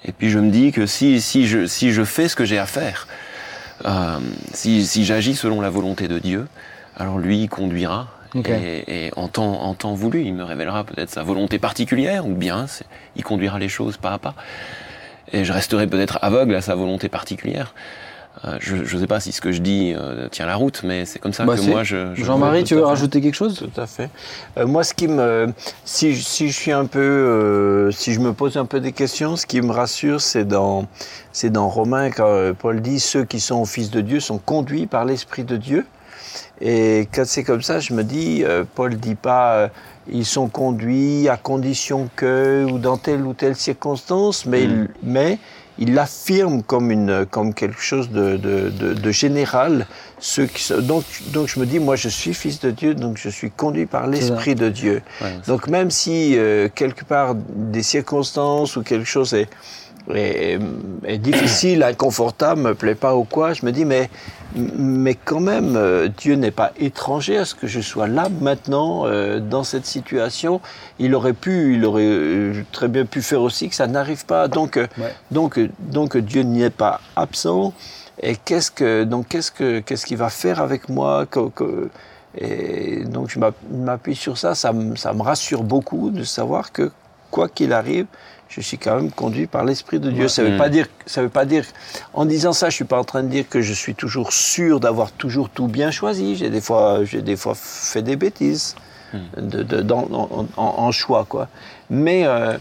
Et 0.05 0.13
puis 0.13 0.31
je 0.31 0.39
me 0.39 0.51
dis 0.51 0.73
que 0.73 0.87
si, 0.87 1.21
si, 1.21 1.47
je, 1.47 1.67
si 1.67 1.93
je 1.93 2.05
fais 2.05 2.29
ce 2.29 2.37
que 2.37 2.45
j'ai 2.45 2.59
à 2.59 2.67
faire, 2.67 3.09
euh, 3.85 4.19
si, 4.53 4.87
si 4.87 5.05
j'agis 5.05 5.35
selon 5.35 5.61
la 5.61 5.71
volonté 5.71 6.09
de 6.09 6.19
Dieu, 6.19 6.47
alors 6.97 7.19
lui 7.19 7.43
il 7.43 7.49
conduira. 7.49 8.09
Et, 8.35 9.07
et 9.07 9.11
en, 9.15 9.29
temps, 9.29 9.63
en 9.63 9.75
temps 9.75 9.95
voulu, 9.95 10.25
il 10.25 10.35
me 10.35 10.43
révélera 10.43 10.83
peut-être 10.83 11.11
sa 11.11 11.23
volonté 11.23 11.61
particulière, 11.61 12.27
ou 12.27 12.35
bien 12.35 12.67
il 13.15 13.23
conduira 13.23 13.61
les 13.61 13.69
choses 13.69 13.97
pas 13.97 14.15
à 14.15 14.19
pas. 14.19 14.35
Et 15.33 15.45
je 15.45 15.53
resterai 15.53 15.87
peut-être 15.87 16.19
aveugle 16.21 16.57
à 16.57 16.61
sa 16.61 16.75
volonté 16.75 17.09
particulière. 17.09 17.75
Euh, 18.45 18.57
je 18.61 18.75
ne 18.77 19.01
sais 19.01 19.07
pas 19.07 19.21
si 19.21 19.31
ce 19.33 19.41
que 19.41 19.53
je 19.53 19.61
dis 19.61 19.95
euh, 19.97 20.29
tient 20.29 20.45
la 20.45 20.57
route, 20.57 20.83
mais 20.83 21.05
c'est 21.05 21.19
comme 21.21 21.33
ça 21.33 21.45
Bah, 21.45 21.55
que 21.57 21.63
moi 21.63 21.85
je. 21.85 22.15
je 22.15 22.25
Jean-Marie, 22.25 22.65
tu 22.65 22.75
veux 22.75 22.85
rajouter 22.85 23.21
quelque 23.21 23.35
chose? 23.37 23.55
Tout 23.73 23.81
à 23.81 23.87
fait. 23.87 24.11
Euh, 24.59 24.67
moi, 24.67 24.83
ce 24.83 24.93
qui 24.93 25.07
me, 25.07 25.47
si, 25.85 26.15
je- 26.15 26.23
si 26.23 26.49
je 26.49 26.53
suis 26.53 26.73
un 26.73 26.85
peu, 26.87 26.99
euh, 26.99 27.91
si 27.93 28.13
je 28.13 28.19
me 28.21 28.33
pose 28.33 28.57
un 28.57 28.65
peu 28.67 28.81
des 28.81 28.93
questions, 28.93 29.37
ce 29.37 29.47
qui 29.47 29.61
me 29.63 29.71
rassure, 29.73 30.21
c'est 30.21 30.45
dans, 30.45 30.87
c'est 31.33 31.51
dans 31.51 31.69
Romains 31.69 32.11
quand 32.11 32.27
euh, 32.27 32.53
Paul 32.53 32.81
dit 32.83 32.99
ceux 32.99 33.25
qui 33.25 33.39
sont 33.39 33.57
au 33.61 33.65
Fils 33.67 33.91
de 33.91 34.01
Dieu 34.01 34.19
sont 34.21 34.39
conduits 34.39 34.87
par 34.87 35.05
l'Esprit 35.05 35.45
de 35.45 35.57
Dieu. 35.57 35.87
Et 36.61 37.09
quand 37.15 37.25
c'est 37.27 37.45
comme 37.45 37.63
ça, 37.63 37.79
je 37.81 37.93
me 37.95 38.03
dis, 38.03 38.43
euh, 38.45 38.65
Paul 38.75 38.97
dit 38.97 39.15
pas 39.15 39.55
euh, 39.55 39.69
ils 40.11 40.27
sont 40.27 40.49
conduits 40.49 41.29
à 41.29 41.37
condition 41.37 42.09
que 42.17 42.65
ou 42.71 42.79
dans 42.79 42.97
telle 42.97 43.23
ou 43.23 43.33
telle 43.33 43.57
circonstance, 43.57 44.45
mais 44.45 44.65
il, 44.65 44.89
mais 45.03 45.39
il 45.79 45.95
l'affirme 45.95 46.63
comme 46.63 46.91
une 46.91 47.27
comme 47.31 47.53
quelque 47.55 47.81
chose 47.81 48.11
de, 48.11 48.37
de, 48.37 48.71
de, 48.71 48.95
de 48.95 49.11
général. 49.11 49.87
Qui 50.21 50.73
donc 50.83 51.05
donc 51.33 51.49
je 51.49 51.61
me 51.61 51.67
dis 51.67 51.79
moi 51.79 51.97
je 51.97 52.09
suis 52.09 52.33
fils 52.33 52.61
de 52.61 52.71
Dieu 52.71 52.95
donc 52.95 53.19
je 53.19 53.29
suis 53.29 53.51
conduit 53.51 53.87
par 53.87 54.07
l'esprit 54.07 54.55
de 54.55 54.69
Dieu. 54.69 55.03
Ouais, 55.21 55.35
Donc 55.47 55.69
même 55.69 55.91
si 55.91 56.39
euh, 56.39 56.69
quelque 56.75 57.05
part 57.05 57.35
des 57.35 57.83
circonstances 57.83 58.77
ou 58.77 58.83
quelque 58.83 59.05
chose 59.07 59.35
est, 59.35 59.49
est, 60.13 60.59
est 61.07 61.19
difficile, 61.19 61.83
inconfortable, 61.83 62.61
me 62.61 62.75
plaît 62.75 62.95
pas 62.95 63.15
ou 63.17 63.25
quoi, 63.25 63.53
je 63.55 63.65
me 63.65 63.73
dis 63.73 63.85
mais 63.85 64.11
mais 64.57 65.15
quand 65.17 65.41
même 65.41 65.75
euh, 65.77 66.07
Dieu 66.17 66.37
n'est 66.37 66.53
pas 66.53 66.73
étranger 66.79 67.39
à 67.39 67.45
ce 67.45 67.55
que 67.57 67.67
je 67.67 67.81
sois 67.81 68.07
là 68.07 68.29
maintenant 68.41 69.05
euh, 69.07 69.41
dans 69.41 69.65
cette 69.65 69.85
situation. 69.87 70.61
Il 71.01 71.15
aurait 71.17 71.33
pu, 71.33 71.75
il 71.75 71.85
aurait 71.85 72.05
euh, 72.07 72.63
très 72.71 72.87
bien 72.89 73.05
pu 73.05 73.21
faire 73.21 73.43
aussi 73.43 73.69
que 73.69 73.75
ça 73.75 73.87
n'arrive 73.89 74.25
pas. 74.27 74.47
Donc 74.47 74.77
Ouais. 74.77 75.13
donc 75.33 75.59
donc 75.81 76.17
Dieu 76.17 76.43
n'y 76.43 76.63
est 76.63 76.71
pas 76.71 77.01
absent. 77.17 77.73
Et 78.23 78.37
qu'est-ce 78.37 78.71
que 78.71 79.03
donc 79.03 79.27
qu'est-ce 79.29 79.51
que 79.51 79.81
qu'est-ce 79.81 80.07
qu'il 80.07 80.19
va 80.19 80.29
faire 80.31 80.61
avec 80.61 80.89
moi? 80.89 81.27
Que- 81.27 81.49
que- 81.49 81.91
et 82.39 83.05
donc 83.05 83.31
je 83.31 83.39
m'app- 83.41 83.57
m'appuie 83.73 84.15
sur 84.17 84.39
ça, 84.39 84.55
ça 84.55 84.73
me, 84.73 84.95
ça 84.97 85.13
me 85.15 85.23
rassure 85.23 85.63
beaucoup 85.65 86.11
de 86.11 86.23
savoir 86.25 86.71
que 86.73 86.91
quoi 87.31 87.49
qu'il 87.49 87.73
arrive, 87.73 88.07
je 88.57 88.61
suis 88.61 88.79
quand 88.79 88.97
même 88.97 89.11
conduit 89.11 89.47
par 89.47 89.65
l'Esprit 89.65 89.99
de 89.99 90.11
Dieu. 90.11 90.29
Ça 90.29 90.43
ne 90.43 90.49
veut 90.49 90.55
Mm. 90.55 90.59
pas 90.59 90.69
dire, 90.69 90.87
ça 91.07 91.23
veut 91.23 91.29
pas 91.29 91.45
dire, 91.45 91.65
en 92.13 92.25
disant 92.25 92.53
ça, 92.53 92.71
je 92.71 92.75
suis 92.75 92.85
pas 92.85 92.99
en 92.99 93.05
train 93.05 93.23
de 93.23 93.29
dire 93.29 93.49
que 93.49 93.61
je 93.61 93.73
suis 93.73 93.95
toujours 93.95 94.33
sûr 94.33 94.79
d'avoir 94.81 95.11
toujours 95.13 95.49
tout 95.51 95.67
bien 95.67 95.91
choisi. 95.91 96.37
J'ai 96.37 96.51
des 96.51 96.61
fois, 96.61 97.05
j'ai 97.05 97.23
des 97.23 97.37
fois 97.37 97.55
fait 97.57 98.03
des 98.03 98.17
bêtises 98.17 98.77
de, 99.37 99.63
de- 99.63 99.81
dans- 99.83 100.09
en, 100.13 100.47
en- 100.57 100.75
en 100.87 100.93
choix, 100.93 101.25
quoi. 101.29 101.49
Mais, 101.91 102.27
euh, 102.27 102.57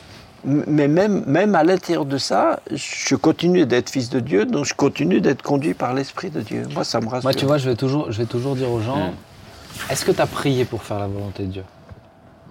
Mais 0.46 0.90
même, 0.90 1.24
même 1.26 1.56
à 1.56 1.64
l'intérieur 1.64 2.04
de 2.04 2.18
ça, 2.18 2.60
je 2.70 3.16
continue 3.16 3.66
d'être 3.66 3.90
fils 3.90 4.10
de 4.10 4.20
Dieu, 4.20 4.44
donc 4.46 4.66
je 4.66 4.74
continue 4.74 5.22
d'être 5.22 5.42
conduit 5.42 5.74
par 5.74 5.94
l'Esprit 5.94 6.30
de 6.32 6.42
Dieu. 6.42 6.64
Moi, 6.74 6.84
ça 6.84 7.00
me 7.00 7.08
rassure. 7.08 7.24
Moi, 7.24 7.34
tu 7.34 7.46
vois, 7.46 7.58
je 7.58 7.70
vais 7.70 7.78
toujours, 7.78 8.12
je 8.12 8.18
vais 8.18 8.26
toujours 8.26 8.56
dire 8.58 8.70
aux 8.70 8.82
gens 8.82 9.08
Mm. 9.12 9.92
est-ce 9.92 10.04
que 10.04 10.12
tu 10.12 10.20
as 10.22 10.28
prié 10.28 10.66
pour 10.66 10.84
faire 10.84 11.00
la 11.00 11.08
volonté 11.08 11.44
de 11.44 11.52
Dieu? 11.52 11.64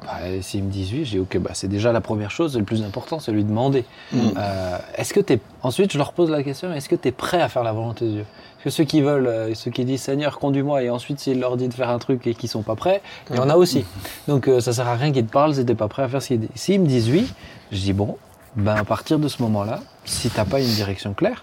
Bah, 0.05 0.19
S'ils 0.41 0.65
me 0.65 0.71
disent 0.71 0.93
oui, 0.93 1.05
je 1.05 1.11
dis 1.13 1.19
ok, 1.19 1.39
bah, 1.39 1.51
c'est 1.55 1.69
déjà 1.69 1.93
la 1.93 2.01
première 2.01 2.31
chose, 2.31 2.57
le 2.57 2.65
plus 2.65 2.83
important, 2.83 3.19
c'est 3.21 3.33
lui 3.33 3.45
demander. 3.45 3.85
Mm. 4.13 4.19
Euh, 4.37 4.79
est-ce 4.97 5.13
que 5.15 5.21
t'es... 5.21 5.41
Ensuite, 5.63 5.93
je 5.93 5.99
leur 5.99 6.13
pose 6.13 6.31
la 6.31 6.43
question 6.43 6.73
est-ce 6.73 6.89
que 6.89 6.97
tu 6.97 7.09
es 7.09 7.13
prêt 7.13 7.41
à 7.41 7.49
faire 7.49 7.63
la 7.63 7.73
volonté 7.73 8.05
de 8.07 8.11
Dieu? 8.11 8.25
Parce 8.57 8.65
que 8.65 8.71
ceux 8.71 8.85
qui 8.85 9.01
veulent, 9.01 9.27
euh, 9.27 9.55
ceux 9.55 9.71
qui 9.71 9.85
disent 9.85 10.03
Seigneur, 10.03 10.39
conduis-moi, 10.39 10.83
et 10.83 10.91
ensuite, 10.91 11.19
s'il 11.19 11.41
leur 11.41 11.57
dit 11.57 11.69
de 11.69 11.75
faire 11.75 11.91
un 11.91 11.99
truc 11.99 12.27
et 12.27 12.35
qu'ils 12.35 12.49
sont 12.49 12.63
pas 12.63 12.77
prêts, 12.77 13.03
il 13.31 13.37
y 13.37 13.39
en 13.41 13.49
a 13.49 13.57
aussi. 13.57 13.85
Donc, 14.29 14.49
euh, 14.49 14.61
ça 14.61 14.73
sert 14.73 14.87
à 14.87 14.95
rien 14.95 15.11
qu'ils 15.13 15.27
te 15.27 15.33
parlent 15.33 15.55
si 15.55 15.65
t'es 15.65 15.75
pas 15.75 15.89
prêt 15.89 16.03
à 16.05 16.09
faire 16.09 16.23
ce 16.23 16.29
qu'ils 16.29 16.41
disent. 16.41 16.51
S'ils 16.55 16.81
me 16.81 16.87
disent 16.87 17.11
oui, 17.11 17.33
je 17.73 17.79
dis 17.81 17.93
bon, 17.93 18.17
ben, 18.57 18.75
à 18.75 18.85
partir 18.85 19.19
de 19.19 19.29
ce 19.29 19.43
moment-là, 19.43 19.81
si 20.05 20.31
t'as 20.31 20.45
pas 20.45 20.61
une 20.61 20.67
direction 20.67 21.13
claire, 21.15 21.43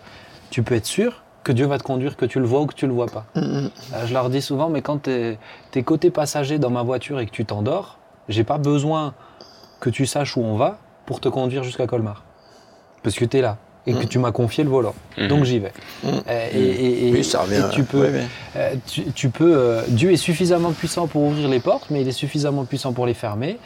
tu 0.49 0.63
peux 0.63 0.75
être 0.75 0.85
sûr 0.85 1.23
que 1.43 1.51
Dieu 1.51 1.65
va 1.65 1.77
te 1.77 1.83
conduire, 1.83 2.15
que 2.17 2.25
tu 2.25 2.39
le 2.39 2.45
vois 2.45 2.61
ou 2.61 2.65
que 2.67 2.75
tu 2.75 2.87
le 2.87 2.93
vois 2.93 3.07
pas. 3.07 3.25
Mm, 3.35 3.41
Euh, 3.93 4.05
Je 4.05 4.13
leur 4.13 4.29
dis 4.29 4.41
souvent, 4.41 4.69
mais 4.69 4.81
quand 4.81 5.03
tu 5.03 5.09
es, 5.11 5.83
côté 5.83 6.09
passager 6.11 6.57
dans 6.59 6.69
ma 6.69 6.83
voiture 6.83 7.19
et 7.19 7.25
que 7.25 7.31
tu 7.31 7.45
t'endors, 7.45 7.97
j'ai 8.29 8.43
pas 8.45 8.57
besoin 8.57 9.13
que 9.81 9.89
tu 9.89 10.05
saches 10.05 10.37
où 10.37 10.41
on 10.41 10.55
va 10.55 10.77
pour 11.05 11.19
te 11.19 11.27
conduire 11.29 11.63
jusqu'à 11.63 11.87
Colmar. 11.87 12.23
Parce 13.03 13.15
que 13.15 13.25
tu 13.25 13.37
es 13.37 13.41
là 13.41 13.57
et 13.87 13.93
que 13.93 14.03
tu 14.05 14.19
m'as 14.19 14.31
confié 14.31 14.63
le 14.63 14.69
volant. 14.69 14.93
Donc 15.29 15.45
j'y 15.45 15.57
vais. 15.57 15.71
Euh, 16.05 16.49
et, 16.53 16.59
et- 16.59 17.07
et- 17.07 17.11
Oui, 17.11 17.23
ça 17.23 17.41
revient. 17.41 17.63
et 17.67 17.73
tu 17.73 17.83
peux, 17.83 18.07
oui. 18.07 18.19
euh, 18.55 18.75
tu, 18.85 19.03
tu 19.13 19.29
peux 19.29 19.51
euh, 19.57 19.81
Dieu 19.87 20.11
est 20.11 20.17
suffisamment 20.17 20.73
puissant 20.73 21.07
pour 21.07 21.23
ouvrir 21.23 21.47
les 21.49 21.59
portes, 21.59 21.87
mais 21.89 22.01
il 22.01 22.07
est 22.07 22.11
suffisamment 22.11 22.65
puissant 22.65 22.93
pour 22.93 23.07
les 23.07 23.15
fermer. 23.15 23.57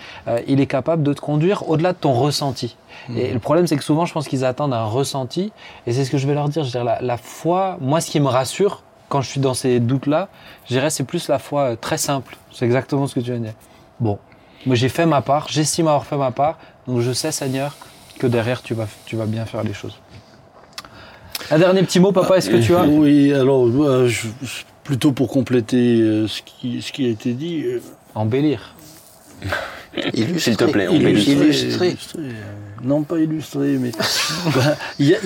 Il 0.48 0.62
est 0.62 0.66
capable 0.68 1.04
de 1.04 1.12
te 1.12 1.20
conduire 1.20 1.68
au-delà 1.70 1.92
de 1.92 1.98
ton 1.98 2.14
ressenti. 2.14 2.78
Et 3.18 3.34
le 3.34 3.40
problème, 3.40 3.68
c'est 3.68 3.76
que 3.76 3.84
souvent, 3.84 4.06
je 4.06 4.14
pense 4.14 4.28
qu'ils 4.30 4.46
attendent 4.46 4.74
un 4.74 4.86
ressenti. 4.86 5.52
Et 5.88 5.92
c'est 5.94 6.06
ce 6.06 6.12
que 6.12 6.18
je 6.18 6.26
vais 6.28 6.36
leur 6.36 6.48
dire. 6.48 6.64
Je 6.64 6.68
veux 6.70 6.72
dire, 6.72 6.86
la, 6.86 7.02
la 7.02 7.18
foi, 7.18 7.78
moi, 7.82 8.00
ce 8.00 8.10
qui 8.10 8.22
me 8.22 8.28
rassure 8.28 8.84
quand 9.10 9.22
je 9.22 9.30
suis 9.30 9.42
dans 9.42 9.54
ces 9.56 9.82
doutes-là, 9.82 10.30
je 10.70 10.74
dirais, 10.76 10.90
c'est 10.90 11.04
plus 11.04 11.28
la 11.28 11.38
foi 11.40 11.76
très 11.76 11.98
simple. 11.98 12.38
C'est 12.54 12.64
exactement 12.66 13.08
ce 13.08 13.16
que 13.16 13.20
tu 13.20 13.32
viens 13.32 13.40
de 13.40 13.46
dire. 13.46 13.54
Bon, 14.00 14.20
moi, 14.66 14.76
j'ai 14.76 14.90
fait 14.90 15.06
ma 15.06 15.22
part, 15.22 15.48
j'estime 15.50 15.88
avoir 15.88 16.06
fait 16.06 16.18
ma 16.18 16.32
part, 16.32 16.58
donc 16.88 17.02
je 17.02 17.12
sais, 17.14 17.32
Seigneur, 17.32 17.76
que 18.20 18.28
derrière, 18.28 18.62
tu 18.62 18.74
vas, 18.74 18.88
tu 19.06 19.16
vas 19.16 19.26
bien 19.26 19.46
faire 19.46 19.64
les 19.64 19.74
choses. 19.74 19.98
Un 21.52 21.60
dernier 21.60 21.84
petit 21.84 22.00
mot, 22.00 22.12
papa, 22.12 22.38
est-ce 22.38 22.50
que 22.50 22.58
tu 22.58 22.74
as? 22.76 22.84
Oui, 22.86 23.34
alors, 23.34 23.68
je- 24.08 24.28
je- 24.42 24.64
plutôt 24.84 25.12
pour 25.12 25.28
compléter 25.30 26.00
euh, 26.02 26.28
ce, 26.28 26.42
qui, 26.42 26.82
ce 26.82 26.92
qui 26.92 27.06
a 27.06 27.10
été 27.10 27.34
dit. 27.34 27.64
euh, 27.66 27.82
Embellir. 28.16 28.76
S'il 30.38 30.58
te 30.58 30.64
plaît, 30.66 30.88
Illustrer. 30.92 31.34
embellis. 31.36 31.60
Illustrer. 31.62 31.88
illustrer, 31.90 32.22
euh, 32.22 32.32
Non, 32.84 33.04
pas 33.04 33.20
illustrer, 33.20 33.78
mais. 33.78 33.92
Bah, 34.56 34.76
Il 35.00 35.08
y 35.08 35.16
a, 35.16 35.20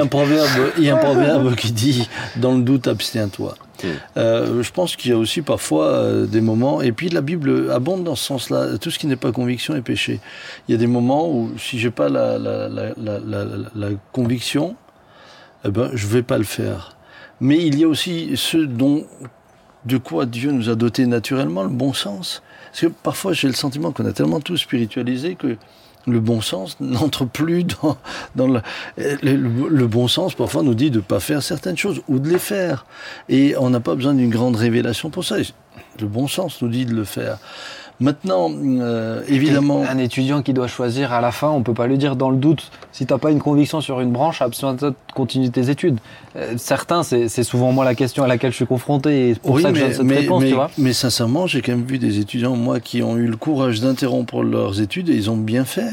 un- 0.00 0.06
proverbe, 0.06 0.72
il 0.78 0.84
y 0.84 0.90
a 0.90 0.94
un 0.94 0.98
proverbe 1.04 1.54
qui 1.56 1.72
dit 1.72 2.08
dans 2.36 2.54
le 2.54 2.62
doute, 2.62 2.86
abstiens-toi. 2.86 3.54
Mm. 3.82 3.86
Euh, 4.16 4.62
je 4.62 4.70
pense 4.70 4.94
qu'il 4.96 5.10
y 5.10 5.14
a 5.14 5.18
aussi 5.18 5.42
parfois 5.42 5.86
euh, 5.86 6.26
des 6.26 6.40
moments, 6.40 6.80
et 6.82 6.92
puis 6.92 7.08
la 7.08 7.20
Bible 7.20 7.70
abonde 7.72 8.04
dans 8.04 8.14
ce 8.14 8.24
sens-là. 8.24 8.78
Tout 8.78 8.90
ce 8.90 8.98
qui 8.98 9.06
n'est 9.06 9.16
pas 9.16 9.32
conviction 9.32 9.74
est 9.74 9.82
péché. 9.82 10.20
Il 10.68 10.72
y 10.72 10.74
a 10.74 10.78
des 10.78 10.86
moments 10.86 11.28
où 11.28 11.50
si 11.58 11.78
j'ai 11.78 11.90
pas 11.90 12.08
la, 12.08 12.38
la, 12.38 12.68
la 12.68 13.88
conviction, 14.12 14.76
eh 15.64 15.70
ben, 15.70 15.90
je 15.94 16.06
vais 16.06 16.22
pas 16.22 16.38
le 16.38 16.44
faire. 16.44 16.96
Mais 17.40 17.64
il 17.66 17.78
y 17.78 17.84
a 17.84 17.88
aussi 17.88 18.32
ce 18.36 18.56
dont, 18.58 19.04
de 19.84 19.96
quoi 19.98 20.26
Dieu 20.26 20.52
nous 20.52 20.68
a 20.70 20.74
doté 20.76 21.06
naturellement, 21.06 21.62
le 21.64 21.68
bon 21.68 21.92
sens. 21.92 22.42
Parce 22.70 22.82
que 22.82 22.86
parfois 22.86 23.32
j'ai 23.32 23.48
le 23.48 23.54
sentiment 23.54 23.90
qu'on 23.92 24.06
a 24.06 24.12
tellement 24.12 24.40
tout 24.40 24.56
spiritualisé 24.56 25.34
que 25.34 25.56
le 26.06 26.20
bon 26.20 26.40
sens 26.40 26.76
n'entre 26.80 27.24
plus 27.24 27.64
dans, 27.64 27.96
le, 28.36 28.60
le 29.22 29.86
bon 29.86 30.08
sens. 30.08 30.34
Parfois 30.34 30.62
nous 30.62 30.74
dit 30.74 30.90
de 30.90 30.98
ne 30.98 31.02
pas 31.02 31.20
faire 31.20 31.42
certaines 31.42 31.76
choses 31.76 32.00
ou 32.08 32.18
de 32.18 32.28
les 32.28 32.38
faire. 32.38 32.86
Et 33.28 33.54
on 33.58 33.70
n'a 33.70 33.80
pas 33.80 33.94
besoin 33.94 34.14
d'une 34.14 34.30
grande 34.30 34.56
révélation 34.56 35.10
pour 35.10 35.24
ça. 35.24 35.36
Le 36.00 36.06
bon 36.06 36.28
sens 36.28 36.60
nous 36.62 36.68
dit 36.68 36.86
de 36.86 36.94
le 36.94 37.04
faire. 37.04 37.38
Maintenant, 38.00 38.50
euh, 38.52 39.22
évidemment. 39.28 39.84
Un 39.88 39.98
étudiant 39.98 40.42
qui 40.42 40.52
doit 40.52 40.66
choisir 40.66 41.12
à 41.12 41.20
la 41.20 41.30
fin, 41.30 41.48
on 41.50 41.62
peut 41.62 41.74
pas 41.74 41.86
lui 41.86 41.98
dire 41.98 42.16
dans 42.16 42.30
le 42.30 42.36
doute, 42.36 42.70
si 42.90 43.06
t'as 43.06 43.18
pas 43.18 43.30
une 43.30 43.38
conviction 43.40 43.80
sur 43.80 44.00
une 44.00 44.10
branche, 44.10 44.42
abstiens-toi 44.42 44.90
de 44.90 44.96
continuer 45.14 45.50
tes 45.50 45.70
études. 45.70 45.98
Euh, 46.34 46.54
certains, 46.56 47.02
c'est 47.04 47.28
souvent 47.44 47.70
moi 47.70 47.84
la 47.84 47.94
question 47.94 48.24
à 48.24 48.26
laquelle 48.26 48.50
je 48.50 48.56
suis 48.56 48.66
confronté, 48.66 49.28
et 49.30 49.34
c'est 49.34 49.40
pour 49.42 49.52
Oui, 49.52 49.62
ça 49.62 49.70
que 49.70 49.76
je 49.76 49.80
mais, 49.82 49.86
donne 49.88 49.96
cette 49.96 50.06
mais, 50.06 50.16
réponse, 50.18 50.42
mais- 50.42 50.48
tu 50.48 50.54
vois. 50.54 50.70
mais 50.78 50.92
sincèrement, 50.92 51.46
j'ai 51.46 51.62
quand 51.62 51.72
même 51.72 51.84
vu 51.84 51.98
des 51.98 52.18
étudiants, 52.18 52.56
moi, 52.56 52.80
qui 52.80 53.02
ont 53.02 53.16
eu 53.16 53.26
le 53.26 53.36
courage 53.36 53.80
d'interrompre 53.80 54.42
leurs 54.42 54.80
études 54.80 55.08
et 55.08 55.14
ils 55.14 55.30
ont 55.30 55.36
bien 55.36 55.64
fait. 55.64 55.90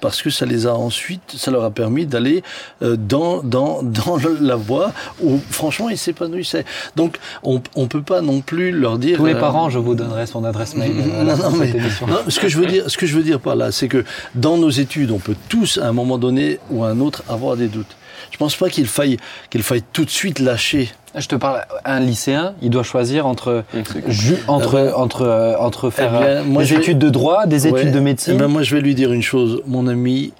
Parce 0.00 0.22
que 0.22 0.30
ça 0.30 0.46
les 0.46 0.66
a 0.66 0.74
ensuite, 0.74 1.34
ça 1.36 1.50
leur 1.50 1.64
a 1.64 1.70
permis 1.70 2.06
d'aller 2.06 2.42
euh, 2.82 2.96
dans, 2.96 3.42
dans, 3.42 3.82
dans 3.82 4.18
la 4.40 4.56
voie 4.56 4.92
où, 5.22 5.38
franchement, 5.50 5.88
ils 5.88 5.98
s'épanouissaient. 5.98 6.64
Donc, 6.96 7.18
on 7.42 7.60
ne 7.76 7.86
peut 7.86 8.02
pas 8.02 8.20
non 8.20 8.40
plus 8.40 8.70
leur 8.70 8.98
dire. 8.98 9.18
Tous 9.18 9.26
les 9.26 9.34
euh, 9.34 9.40
parents, 9.40 9.70
je 9.70 9.78
vous 9.78 9.94
donnerai 9.94 10.26
son 10.26 10.44
adresse 10.44 10.76
mail 10.76 10.92
euh, 10.98 11.20
à 11.20 11.24
la 11.24 11.36
non, 11.36 11.50
non, 11.50 11.56
mais, 11.56 11.72
non, 11.72 12.18
ce 12.28 12.38
que 12.40 12.48
je 12.48 12.58
veux 12.58 12.66
dire, 12.66 12.88
ce 12.88 12.96
que 12.96 13.06
je 13.06 13.16
veux 13.16 13.22
dire 13.22 13.40
par 13.40 13.56
là, 13.56 13.72
c'est 13.72 13.88
que 13.88 14.04
dans 14.34 14.56
nos 14.56 14.70
études, 14.70 15.10
on 15.10 15.18
peut 15.18 15.36
tous, 15.48 15.78
à 15.78 15.88
un 15.88 15.92
moment 15.92 16.18
donné 16.18 16.58
ou 16.70 16.84
à 16.84 16.90
un 16.90 17.00
autre, 17.00 17.22
avoir 17.28 17.56
des 17.56 17.68
doutes. 17.68 17.96
Je 18.30 18.36
pense 18.36 18.56
pas 18.56 18.68
qu'il 18.68 18.86
faille, 18.86 19.16
qu'il 19.50 19.62
faille 19.62 19.82
tout 19.92 20.04
de 20.04 20.10
suite 20.10 20.38
lâcher. 20.38 20.90
Je 21.14 21.26
te 21.26 21.34
parle, 21.36 21.64
un 21.84 22.00
lycéen, 22.00 22.54
il 22.62 22.70
doit 22.70 22.82
choisir 22.82 23.26
entre, 23.26 23.64
c'est 23.72 24.10
ju- 24.10 24.36
entre, 24.46 24.92
entre, 24.94 25.22
euh, 25.22 25.56
entre 25.58 25.90
faire 25.90 26.12
Eh 26.14 26.18
bien, 26.18 26.26
euh, 26.26 26.44
moi, 26.44 26.62
des 26.62 26.68
je 26.68 26.74
vais- 26.74 26.80
études 26.82 26.98
de 26.98 27.08
droit, 27.10 27.46
des 27.46 27.66
Ouais. 27.66 27.80
études 27.80 27.92
de 27.92 27.98
Eh 27.98 28.02
médecine. 28.02 28.36
ben, 28.36 28.46
moi, 28.48 28.62
je 28.62 28.74
vais 28.74 28.80
lui 28.82 28.94
dire 28.94 29.12
une 29.12 29.22
chose, 29.22 29.62
mon 29.66 29.86
ami, 29.86 30.32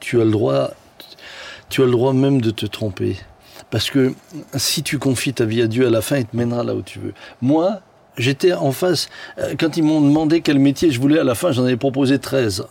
tu 0.00 0.20
as 0.20 0.24
le 0.24 0.30
droit, 0.30 0.70
tu 1.68 1.82
as 1.82 1.84
le 1.84 1.90
droit 1.90 2.12
même 2.12 2.40
de 2.40 2.50
te 2.50 2.66
tromper. 2.66 3.16
Parce 3.70 3.90
que 3.90 4.14
si 4.56 4.82
tu 4.82 4.98
confies 4.98 5.34
ta 5.34 5.44
vie 5.44 5.60
à 5.62 5.66
Dieu, 5.66 5.86
à 5.86 5.90
la 5.90 6.00
fin, 6.00 6.18
il 6.18 6.24
te 6.26 6.36
mènera 6.36 6.62
là 6.64 6.74
où 6.74 6.82
tu 6.82 6.98
veux. 6.98 7.12
Moi, 7.42 7.80
j'étais 8.16 8.52
en 8.54 8.72
face, 8.72 9.08
euh, 9.38 9.54
quand 9.58 9.76
ils 9.76 9.82
m'ont 9.82 10.00
demandé 10.00 10.40
quel 10.40 10.58
métier 10.58 10.90
je 10.90 11.00
voulais, 11.00 11.18
à 11.18 11.24
la 11.24 11.34
fin, 11.34 11.52
j'en 11.52 11.64
avais 11.64 11.76
proposé 11.76 12.18
13. 12.18 12.64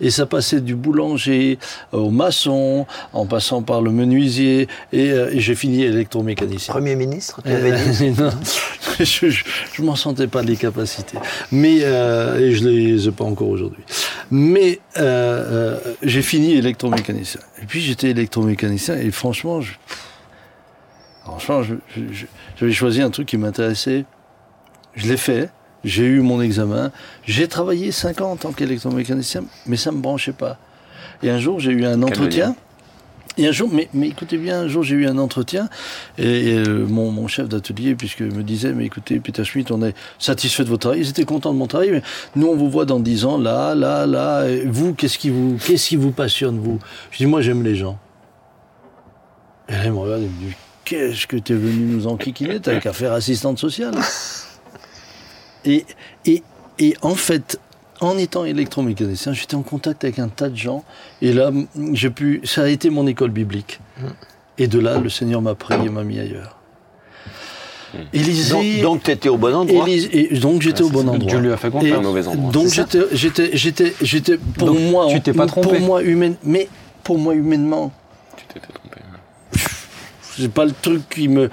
Et 0.00 0.10
ça 0.10 0.26
passait 0.26 0.60
du 0.60 0.74
boulanger 0.74 1.58
au 1.92 2.10
maçon, 2.10 2.86
en 3.12 3.26
passant 3.26 3.62
par 3.62 3.80
le 3.80 3.90
menuisier, 3.92 4.68
et, 4.92 5.10
euh, 5.12 5.30
et 5.32 5.40
j'ai 5.40 5.54
fini 5.54 5.82
électromécanicien. 5.82 6.72
Premier 6.74 6.96
ministre, 6.96 7.40
tu 7.42 7.50
avais 7.50 7.72
dit. 7.72 8.10
Non, 8.18 8.30
je, 8.98 9.04
je, 9.30 9.44
je 9.72 9.82
m'en 9.82 9.96
sentais 9.96 10.26
pas 10.26 10.42
les 10.42 10.56
capacités. 10.56 11.18
Mais, 11.52 11.78
euh, 11.82 12.38
et 12.38 12.52
je 12.52 12.68
les 12.68 13.08
ai 13.08 13.10
pas 13.12 13.24
encore 13.24 13.48
aujourd'hui. 13.48 13.82
Mais 14.30 14.80
euh, 14.98 15.76
euh, 15.86 15.94
j'ai 16.02 16.22
fini 16.22 16.52
électromécanicien. 16.54 17.40
Et 17.62 17.66
puis 17.66 17.80
j'étais 17.80 18.10
électromécanicien 18.10 18.96
et 18.96 19.10
franchement, 19.10 19.60
je, 19.60 19.72
franchement, 21.24 21.62
je- 21.62 21.74
je- 21.96 22.12
je- 22.12 22.26
j'avais 22.56 22.72
choisi 22.72 23.00
un 23.02 23.10
truc 23.10 23.26
qui 23.28 23.36
m'intéressait. 23.38 24.04
Je 24.94 25.08
l'ai 25.08 25.16
fait. 25.16 25.50
J'ai 25.84 26.04
eu 26.04 26.20
mon 26.20 26.40
examen. 26.40 26.90
J'ai 27.26 27.48
travaillé 27.48 27.92
5 27.92 28.20
ans 28.22 28.32
en 28.32 28.36
tant 28.36 28.52
qu'électromécanicien, 28.52 29.44
mais 29.66 29.76
ça 29.76 29.92
me 29.92 30.00
branchait 30.00 30.32
pas. 30.32 30.58
Et 31.22 31.30
un 31.30 31.38
jour, 31.38 31.60
j'ai 31.60 31.72
eu 31.72 31.84
un 31.84 32.02
entretien. 32.02 32.56
Et 33.36 33.48
un 33.48 33.52
jour, 33.52 33.68
mais, 33.72 33.88
mais 33.92 34.08
écoutez 34.08 34.38
bien, 34.38 34.60
un 34.60 34.68
jour 34.68 34.84
j'ai 34.84 34.94
eu 34.94 35.08
un 35.08 35.18
entretien 35.18 35.68
et, 36.18 36.50
et, 36.50 36.58
euh, 36.58 36.86
mon, 36.86 37.10
mon 37.10 37.26
chef 37.26 37.48
d'atelier, 37.48 37.96
puisque 37.96 38.20
me 38.20 38.44
disait, 38.44 38.72
mais 38.72 38.84
écoutez, 38.84 39.18
Peter 39.18 39.42
Schmidt, 39.42 39.72
on 39.72 39.82
est 39.82 39.94
satisfait 40.20 40.62
de 40.62 40.68
votre 40.68 40.82
travail, 40.82 41.00
ils 41.00 41.08
étaient 41.08 41.24
contents 41.24 41.52
de 41.52 41.58
mon 41.58 41.66
travail, 41.66 41.90
mais 41.90 42.02
nous 42.36 42.46
on 42.46 42.54
vous 42.54 42.70
voit 42.70 42.84
dans 42.84 43.00
10 43.00 43.24
ans, 43.24 43.36
là, 43.36 43.74
là, 43.74 44.06
là, 44.06 44.46
et 44.48 44.64
vous, 44.64 44.94
qu'est-ce 44.94 45.18
qui 45.18 45.30
vous, 45.30 45.58
qu'est-ce 45.66 45.88
qui 45.88 45.96
vous 45.96 46.12
passionne, 46.12 46.60
vous? 46.60 46.78
Je 47.10 47.18
dis, 47.18 47.26
moi 47.26 47.42
j'aime 47.42 47.64
les 47.64 47.74
gens. 47.74 47.98
Et 49.68 49.72
là, 49.72 49.86
il 49.86 49.92
me 49.92 49.98
regarde 49.98 50.22
et 50.22 50.26
me 50.26 50.48
dit, 50.50 50.54
qu'est-ce 50.84 51.26
que 51.26 51.36
tu 51.36 51.54
es 51.54 51.56
venu 51.56 51.86
nous 51.86 52.06
enquiquiner? 52.06 52.60
T'as 52.60 52.78
qu'à 52.78 52.92
faire 52.92 53.12
assistante 53.12 53.58
sociale. 53.58 53.94
Et, 55.64 55.84
et, 56.26 56.42
et 56.78 56.94
en 57.02 57.14
fait, 57.14 57.58
en 58.00 58.18
étant 58.18 58.44
électromécanicien, 58.44 59.32
j'étais 59.32 59.54
en 59.54 59.62
contact 59.62 60.04
avec 60.04 60.18
un 60.18 60.28
tas 60.28 60.48
de 60.48 60.56
gens. 60.56 60.84
Et 61.22 61.32
là, 61.32 61.50
j'ai 61.92 62.10
pu. 62.10 62.40
Ça 62.44 62.62
a 62.64 62.68
été 62.68 62.90
mon 62.90 63.06
école 63.06 63.30
biblique. 63.30 63.80
Et 64.58 64.66
de 64.68 64.78
là, 64.78 64.98
le 64.98 65.08
Seigneur 65.08 65.40
m'a 65.42 65.54
pris 65.54 65.74
et 65.84 65.88
m'a 65.88 66.04
mis 66.04 66.18
ailleurs. 66.18 66.58
Élisée. 68.12 68.82
Donc, 68.82 69.04
tu 69.04 69.10
étais 69.12 69.28
au 69.28 69.36
bon 69.36 69.54
endroit. 69.54 69.86
Et 69.88 70.36
donc 70.38 70.62
j'étais 70.62 70.82
au 70.82 70.90
bon 70.90 71.08
endroit. 71.08 71.30
Dieu 71.30 71.38
lui 71.38 71.52
a 71.52 71.56
fait 71.56 71.70
confiance. 71.70 71.98
Au 71.98 72.02
mauvais 72.02 72.26
endroit. 72.26 72.52
donc 72.52 72.68
j'étais, 72.68 72.98
j'étais, 73.12 73.50
j'étais, 73.56 73.94
j'étais 74.02 74.36
pour 74.36 74.66
Donc, 74.68 74.80
moi, 74.80 75.06
tu 75.10 75.20
t'es 75.20 75.32
pas 75.32 75.46
trompé. 75.46 75.68
pour 75.68 75.80
moi 75.80 76.02
humaine, 76.02 76.34
mais 76.42 76.68
pour 77.04 77.18
moi 77.18 77.34
humainement, 77.34 77.92
Tu 78.36 78.46
t'étais 78.46 78.66
trompé. 78.72 79.00
hein. 79.00 79.58
c'est 80.36 80.50
pas 80.52 80.64
le 80.64 80.72
truc 80.72 81.08
qui 81.08 81.28
me, 81.28 81.48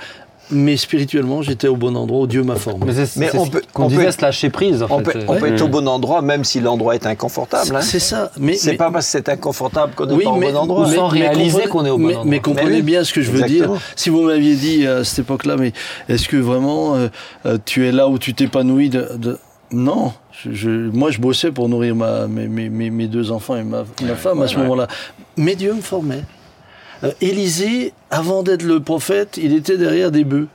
mais 0.52 0.78
spirituellement, 0.78 1.42
j'étais 1.42 1.68
au 1.68 1.76
bon 1.76 1.96
endroit 1.96 2.22
où 2.22 2.28
Dieu 2.28 2.44
m'a 2.44 2.56
formé. 2.56 2.86
Mais 2.88 3.06
c'est 3.06 3.20
Mais 3.20 3.36
on 3.36 3.46
ce 3.46 3.52
peut- 3.52 3.62
qu'on 3.74 3.86
on 3.86 3.88
disait, 3.88 4.06
peut- 4.06 4.12
se 4.12 4.22
lâcher 4.22 4.50
prise. 4.50 4.84
En 4.84 4.88
On 4.90 5.04
fait. 5.04 5.26
peut, 5.26 5.48
être 5.48 5.62
au 5.62 5.68
bon 5.68 5.88
endroit 5.88 6.22
même 6.22 6.44
si 6.44 6.60
l'endroit 6.60 6.96
est 6.96 7.06
inconfortable. 7.06 7.76
hein. 7.76 7.82
C'est 7.82 8.00
ça, 8.00 8.32
mais 8.40 8.56
C'est 8.56 8.74
pas 8.74 8.92
parce 8.92 9.06
que 9.06 9.12
c'est 9.12 9.30
inconfortable 9.30 9.94
qu'on 9.96 10.10
Oui, 10.10 10.24
pas 10.24 10.32
mais, 10.38 10.50
au 10.50 10.52
bon 10.54 10.58
endroit. 10.60 10.88
mais- 10.90 10.96
sans 10.96 11.08
réaliser 11.08 11.64
qu'on 11.64 11.86
est 11.86 11.90
au 11.90 11.98
bon 11.98 12.08
mais, 12.08 12.14
endroit. 12.16 12.26
Mais 12.30 12.40
comprenez 12.40 12.70
Mais 12.70 12.76
oui, 12.78 12.82
bien 12.82 13.04
ce 13.04 13.14
que 13.14 13.22
je 13.22 13.32
veux 13.32 13.42
exactement. 13.44 13.74
dire. 13.76 13.82
Si 13.96 14.10
vous 14.10 14.22
m'aviez 14.22 14.56
dit 14.56 14.86
à 14.88 15.04
cette 15.04 15.20
époque-là, 15.20 15.56
mais 15.58 15.72
est-ce 16.10 16.28
que 16.28 16.38
vraiment 16.38 16.96
euh, 16.96 17.08
euh, 17.46 17.58
tu 17.66 17.88
es 17.88 17.92
là 17.92 18.08
où 18.08 18.18
tu 18.20 18.34
t'épanouis 18.34 18.90
de, 18.90 19.08
de- 19.18 19.38
Non, 19.74 20.12
je, 20.44 20.52
je- 20.52 20.90
moi 20.90 21.12
je 21.12 21.20
bossais 21.22 21.52
pour 21.52 21.70
nourrir 21.70 21.96
ma, 21.96 22.28
mes, 22.28 22.48
mes- 22.50 22.70
mes- 22.70 22.90
mes 22.90 23.08
deux 23.08 23.32
enfants 23.32 23.56
et 23.56 23.64
ma, 23.64 23.86
ma 24.04 24.16
femme 24.16 24.42
à 24.42 24.48
ce 24.48 24.58
moment-là. 24.58 24.88
Mais 25.38 25.56
Dieu 25.56 25.74
me 25.74 25.82
formait. 25.82 26.24
Euh, 27.04 27.12
Élisée, 27.22 27.94
avant 28.10 28.44
d'être 28.44 28.64
le 28.64 28.80
prophète, 28.80 29.38
il 29.42 29.54
était 29.56 29.78
derrière 29.78 30.12
des 30.12 30.24
bœufs. 30.24 30.48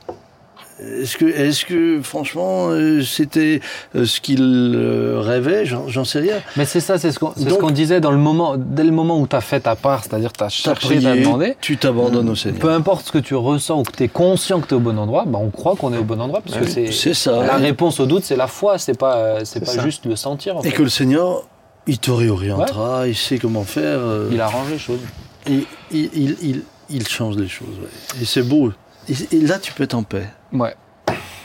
Est-ce 1.00 1.16
que, 1.16 1.24
est-ce 1.24 1.64
que 1.64 2.02
franchement, 2.02 2.68
euh, 2.68 3.00
c'était 3.02 3.62
euh, 3.94 4.04
ce 4.04 4.20
qu'il 4.20 4.42
euh, 4.76 5.20
rêvait? 5.24 5.64
J'en 5.64 6.04
sais 6.04 6.18
rien. 6.18 6.36
Mais 6.58 6.66
c'est 6.66 6.80
ça, 6.80 6.98
c'est 6.98 7.12
ce 7.12 7.18
qu'on 7.18 7.32
ce 7.34 7.72
disait 7.72 8.00
dans 8.02 8.10
le 8.10 8.18
moment, 8.18 8.56
dès 8.58 8.84
le 8.84 8.90
moment 8.90 9.18
où 9.18 9.26
tu 9.26 9.34
as 9.34 9.40
fait 9.40 9.60
ta 9.60 9.74
part, 9.74 10.04
c'est-à-dire 10.04 10.34
tu 10.34 10.44
as 10.44 10.48
T'as 10.48 10.74
cherché, 10.74 10.98
tu 11.00 11.06
as 11.06 11.16
demandé. 11.16 11.56
tu 11.62 11.78
t'abandonnes 11.78 12.28
au 12.28 12.34
Seigneur. 12.34 12.60
Peu 12.60 12.70
importe 12.70 13.06
ce 13.06 13.12
que 13.12 13.16
tu 13.18 13.34
ressens 13.34 13.78
ou 13.80 13.82
que 13.84 13.92
tu 13.96 14.02
es 14.02 14.08
conscient 14.08 14.60
que 14.60 14.66
tu 14.66 14.74
es 14.74 14.76
au 14.76 14.80
bon 14.80 14.98
endroit, 14.98 15.24
bah 15.26 15.38
on 15.42 15.48
croit 15.48 15.76
qu'on 15.76 15.94
est 15.94 15.98
au 15.98 16.04
bon 16.04 16.20
endroit 16.20 16.42
parce 16.44 16.58
que 16.58 16.68
c'est 16.68 16.92
C'est 16.92 17.14
ça. 17.14 17.42
la 17.42 17.56
réponse 17.56 17.98
au 17.98 18.04
doute, 18.04 18.24
c'est 18.24 18.36
la 18.36 18.46
foi, 18.46 18.76
c'est 18.76 18.98
pas 18.98 19.16
euh, 19.16 19.40
c'est 19.44 19.60
pas 19.60 19.72
ça. 19.72 19.82
juste 19.82 20.04
le 20.04 20.14
sentir. 20.14 20.58
en 20.58 20.60
Et 20.60 20.64
fait. 20.64 20.72
que 20.76 20.82
le 20.82 20.90
Seigneur, 20.90 21.44
il 21.86 21.98
te 21.98 22.10
réorientera, 22.10 23.08
il 23.08 23.16
sait 23.16 23.38
comment 23.38 23.64
faire. 23.64 24.00
euh, 24.00 24.28
Il 24.30 24.42
arrange 24.42 24.68
les 24.70 24.78
choses. 24.78 25.00
Il, 25.48 25.64
il, 25.90 26.10
il, 26.14 26.36
il- 26.42 26.62
il 26.88 27.08
change 27.08 27.36
les 27.36 27.48
choses. 27.48 27.66
ouais. 27.80 28.22
Et 28.22 28.24
c'est 28.24 28.42
beau. 28.42 28.72
Et, 29.08 29.36
et 29.36 29.40
là, 29.40 29.58
tu 29.58 29.72
peux 29.72 29.82
être 29.84 29.94
en 29.94 30.02
paix. 30.04 30.28
Ouais. 30.52 30.74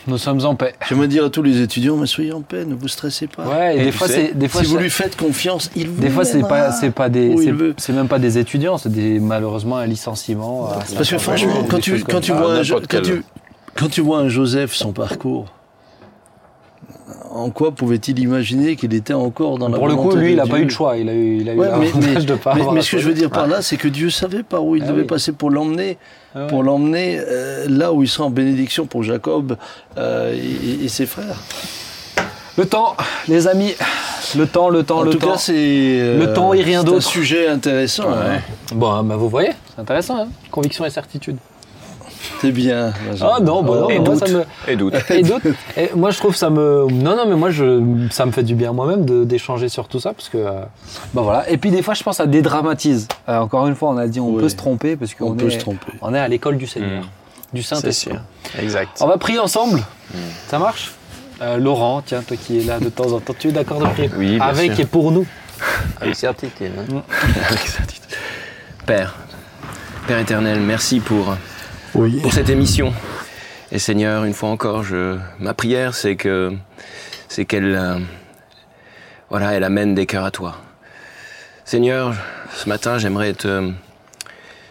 Nous 0.06 0.18
sommes 0.18 0.44
en 0.44 0.54
paix. 0.56 0.74
J'aimerais 0.88 1.06
dire 1.08 1.24
à 1.24 1.30
tous 1.30 1.42
les 1.42 1.60
étudiants, 1.60 1.96
mais 1.96 2.06
soyez 2.06 2.32
en 2.32 2.42
paix, 2.42 2.64
ne 2.64 2.74
vous 2.74 2.88
stressez 2.88 3.26
pas. 3.28 3.44
Ouais, 3.46 3.76
et, 3.76 3.80
Et 3.80 3.84
des 3.86 3.92
fois 3.92 4.08
sais, 4.08 4.26
c'est 4.30 4.38
des 4.38 4.48
fois 4.48 4.62
si 4.62 4.68
vous 4.70 4.78
lui 4.78 4.90
faites 4.90 5.16
confiance, 5.16 5.70
il 5.76 5.88
vous 5.90 6.00
des 6.00 6.10
fois 6.10 6.24
c'est 6.24 6.40
pas 6.42 6.72
c'est 6.72 6.90
pas 6.90 7.08
des 7.08 7.34
c'est- 7.78 7.92
même 7.92 8.08
pas 8.08 8.18
des 8.18 8.38
étudiants, 8.38 8.78
c'est 8.78 8.90
des 8.90 9.20
malheureusement 9.20 9.76
un 9.78 9.86
licenciement. 9.86 10.70
à 10.70 10.78
Parce 10.96 11.08
que 11.10 11.18
franchement, 11.18 11.64
quand 11.68 11.78
tu, 11.78 12.02
quand, 12.02 12.20
tu 12.20 12.32
vois 12.32 12.52
un, 12.54 12.62
n'importe 12.62 12.88
quand, 12.90 13.00
tu, 13.02 13.22
quand 13.76 13.88
tu 13.88 14.00
vois 14.00 14.18
un 14.18 14.28
Joseph, 14.28 14.74
son 14.74 14.92
parcours, 14.92 15.46
en 17.34 17.50
quoi 17.50 17.72
pouvait-il 17.72 18.18
imaginer 18.18 18.76
qu'il 18.76 18.92
était 18.94 19.14
encore 19.14 19.58
dans 19.58 19.68
la 19.68 19.78
Pour 19.78 19.88
le 19.88 19.96
coup, 19.96 20.14
lui, 20.14 20.32
il 20.32 20.36
de 20.36 20.40
a 20.42 20.46
pas 20.46 20.58
eu 20.60 20.66
de 20.66 20.70
choix. 20.70 20.96
Il 20.96 21.08
a 21.08 21.14
eu, 21.14 21.38
il 21.40 21.48
a 21.48 21.54
eu 21.54 21.58
Ouais, 21.58 21.68
mais, 21.78 22.20
de 22.20 22.34
pas 22.34 22.54
mais- 22.72 22.82
ce 22.82 22.90
que 22.92 22.98
je 22.98 23.08
veux 23.08 23.14
dire 23.14 23.30
par 23.30 23.46
là, 23.46 23.62
c'est 23.62 23.76
que 23.76 23.88
Dieu 23.88 24.10
savait 24.10 24.42
par 24.42 24.64
où 24.64 24.76
il 24.76 24.82
Ah 24.84 24.88
devait 24.88 25.00
oui. 25.02 25.06
passer 25.06 25.32
pour 25.32 25.50
l'emmener, 25.50 25.98
Ah 26.34 26.46
pour 26.48 26.62
l'emmener 26.62 27.18
euh, 27.20 27.66
là 27.68 27.92
où 27.92 28.02
il 28.02 28.08
sera 28.08 28.24
en 28.26 28.30
bénédiction 28.30 28.86
pour 28.86 29.02
Jacob 29.02 29.56
euh, 29.98 30.34
et, 30.34 30.84
et 30.84 30.88
ses 30.88 31.06
frères. 31.06 31.36
Le 32.58 32.66
temps, 32.66 32.96
les 33.28 33.48
amis, 33.48 33.74
le 34.36 34.46
temps, 34.46 34.68
le 34.68 34.82
temps, 34.82 34.98
en 34.98 35.02
le 35.04 35.12
tout 35.12 35.18
temps. 35.18 35.38
c'est 35.38 35.54
euh, 35.56 36.18
Le 36.18 36.34
temps 36.34 36.52
et 36.52 36.60
rien 36.60 36.80
c'est 36.80 36.84
d'autre. 36.86 36.98
un 36.98 37.00
sujet 37.00 37.48
intéressant. 37.48 38.10
hein. 38.10 38.40
Bon, 38.74 39.02
bah, 39.04 39.16
vous 39.16 39.30
voyez, 39.30 39.52
c'est 39.74 39.80
intéressant, 39.80 40.18
hein 40.24 40.28
conviction 40.50 40.84
et 40.84 40.90
certitude. 40.90 41.38
C'est 42.40 42.52
bien. 42.52 42.92
Ah 43.20 43.38
non, 43.40 43.62
bah 43.62 43.72
non, 43.80 43.90
Et 43.90 43.98
moi, 43.98 44.08
doute. 44.14 44.26
ça 44.26 44.32
me... 44.32 44.44
Et 44.68 44.76
doute. 44.76 44.94
Et 45.10 45.22
d'autres. 45.22 45.46
Et 45.76 45.90
moi, 45.94 46.10
je 46.10 46.18
trouve 46.18 46.34
ça 46.36 46.50
me. 46.50 46.86
Non, 46.90 47.16
non, 47.16 47.24
mais 47.26 47.34
moi, 47.36 47.50
je... 47.50 48.06
ça 48.10 48.26
me 48.26 48.32
fait 48.32 48.42
du 48.42 48.54
bien 48.54 48.72
moi-même 48.72 49.04
d'échanger 49.24 49.68
sur 49.68 49.88
tout 49.88 50.00
ça 50.00 50.12
parce 50.12 50.28
que. 50.28 50.38
euh, 50.38 50.60
Bah 51.14 51.22
voilà. 51.22 51.48
Et 51.50 51.56
puis 51.56 51.70
des 51.70 51.82
fois, 51.82 51.94
je 51.94 52.02
pense 52.02 52.20
à 52.20 52.26
dédramatise. 52.26 53.08
Euh, 53.28 53.38
encore 53.38 53.66
une 53.66 53.74
fois, 53.74 53.90
on 53.90 53.96
a 53.98 54.06
dit 54.06 54.20
on 54.20 54.30
Oui. 54.30 54.40
peut 54.42 54.48
se 54.48 54.56
tromper 54.56 54.96
parce 54.96 55.14
qu'on 55.14 55.30
On 55.32 55.34
peut 55.34 55.46
est, 55.46 55.50
se 55.50 55.58
tromper. 55.58 55.92
on 56.00 56.14
est 56.14 56.18
à 56.18 56.28
l'école 56.28 56.56
du 56.58 56.66
Seigneur, 56.66 57.04
du 57.52 57.62
C'est 57.62 57.74
Saint-Esprit. 57.76 58.12
sûr. 58.12 58.20
Exact. 58.62 58.98
On 59.00 59.06
va 59.06 59.18
prier 59.18 59.38
ensemble. 59.38 59.80
Ça 60.48 60.58
marche? 60.58 60.92
Euh, 61.40 61.56
Laurent, 61.56 62.02
tiens, 62.04 62.22
toi 62.26 62.36
qui 62.36 62.60
es 62.60 62.62
là 62.64 62.78
de 62.78 62.88
temps 62.88 63.10
en 63.12 63.18
temps, 63.20 63.34
tu 63.36 63.48
es 63.48 63.52
d'accord 63.52 63.78
de 63.80 63.86
prier? 63.86 64.10
Oui, 64.16 64.36
bien 64.36 64.42
avec 64.44 64.72
sûr. 64.72 64.80
et 64.80 64.84
pour 64.86 65.10
nous. 65.10 65.26
Avec 66.00 66.14
certitude. 66.16 66.70
hein. 66.78 67.02
Avec 67.48 67.60
certitude. 67.66 68.02
Père, 68.86 69.16
Père 70.06 70.18
éternel, 70.18 70.60
merci 70.60 71.00
pour, 71.00 71.34
Oui. 71.94 72.20
pour 72.20 72.32
cette 72.32 72.48
émission. 72.48 72.92
Et 73.70 73.78
Seigneur, 73.78 74.24
une 74.24 74.34
fois 74.34 74.48
encore, 74.48 74.82
je, 74.82 75.18
ma 75.38 75.54
prière, 75.54 75.94
c'est 75.94 76.16
que 76.16 76.52
c'est 77.28 77.44
qu'elle 77.44 77.74
euh, 77.74 77.98
voilà, 79.30 79.52
elle 79.52 79.64
amène 79.64 79.94
des 79.94 80.06
cœurs 80.06 80.24
à 80.24 80.30
toi. 80.30 80.58
Seigneur, 81.64 82.14
ce 82.54 82.68
matin, 82.68 82.98
j'aimerais 82.98 83.32
te 83.32 83.72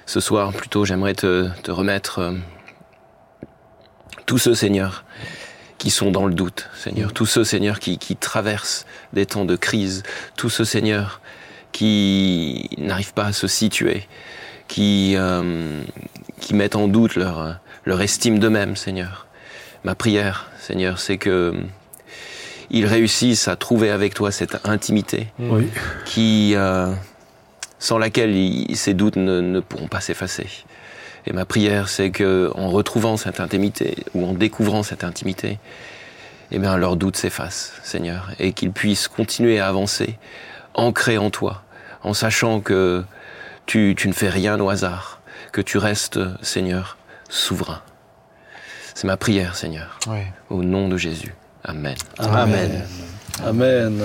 ce 0.05 0.19
soir 0.19 0.51
plutôt, 0.51 0.83
j'aimerais 0.83 1.13
te, 1.13 1.47
te 1.63 1.71
remettre 1.71 2.19
euh, 2.19 2.31
tous 4.25 4.37
ceux, 4.37 4.55
Seigneur, 4.55 5.05
qui 5.77 5.89
sont 5.89 6.11
dans 6.11 6.25
le 6.25 6.33
doute, 6.33 6.69
Seigneur, 6.75 7.13
tous 7.13 7.25
ceux, 7.25 7.43
Seigneur, 7.43 7.79
qui, 7.79 7.97
qui 7.97 8.15
traversent 8.15 8.85
des 9.13 9.25
temps 9.25 9.45
de 9.45 9.55
crise, 9.55 10.03
tous 10.35 10.49
ceux, 10.49 10.65
Seigneur, 10.65 11.21
qui 11.71 12.69
n'arrivent 12.77 13.13
pas 13.13 13.25
à 13.25 13.33
se 13.33 13.47
situer, 13.47 14.07
qui, 14.67 15.13
euh, 15.15 15.81
qui 16.41 16.53
mettent 16.53 16.75
en 16.75 16.87
doute 16.89 17.15
leur, 17.15 17.55
leur 17.85 18.01
estime 18.01 18.39
d'eux-mêmes, 18.39 18.75
Seigneur. 18.75 19.27
Ma 19.85 19.95
prière, 19.95 20.49
Seigneur, 20.59 20.99
c'est 20.99 21.17
que 21.17 21.53
ils 22.69 22.85
réussissent 22.85 23.47
à 23.47 23.55
trouver 23.55 23.89
avec 23.89 24.13
toi 24.13 24.31
cette 24.31 24.57
intimité 24.67 25.27
Oui. 25.39 25.67
qui, 26.05 26.53
euh, 26.55 26.93
sans 27.79 27.97
laquelle 27.97 28.35
ils- 28.35 28.75
ces 28.77 28.93
doutes 28.93 29.15
ne, 29.17 29.41
ne 29.41 29.59
pourront 29.59 29.87
pas 29.87 29.99
s'effacer. 30.01 30.47
Et 31.27 31.33
ma 31.33 31.45
prière, 31.45 31.87
c'est 31.89 32.11
que 32.11 32.49
en 32.55 32.69
retrouvant 32.69 33.17
cette 33.17 33.39
intimité 33.39 33.97
ou 34.15 34.25
en 34.25 34.33
découvrant 34.33 34.83
cette 34.83 35.03
intimité, 35.03 35.59
eh 36.51 36.59
bien, 36.59 36.75
leurs 36.77 36.95
doutes 36.95 37.15
s'effacent, 37.17 37.73
Seigneur, 37.83 38.29
et 38.39 38.53
qu'ils 38.53 38.71
puissent 38.71 39.07
continuer 39.07 39.59
à 39.59 39.67
avancer, 39.67 40.17
ancrés 40.73 41.17
en 41.17 41.29
toi, 41.29 41.63
en 42.03 42.13
sachant 42.13 42.59
que 42.61 43.03
tu, 43.65 43.93
tu 43.97 44.07
ne 44.07 44.13
fais 44.13 44.29
rien 44.29 44.59
au 44.59 44.69
hasard, 44.69 45.20
que 45.51 45.61
tu 45.61 45.77
restes, 45.77 46.19
Seigneur, 46.41 46.97
souverain. 47.29 47.81
C'est 48.93 49.07
ma 49.07 49.17
prière, 49.17 49.55
Seigneur, 49.55 49.99
au 50.49 50.63
nom 50.63 50.87
de 50.87 50.97
Jésus. 50.97 51.33
Amen. 51.63 51.95
Amen. 52.19 52.83
Amen. 53.45 54.01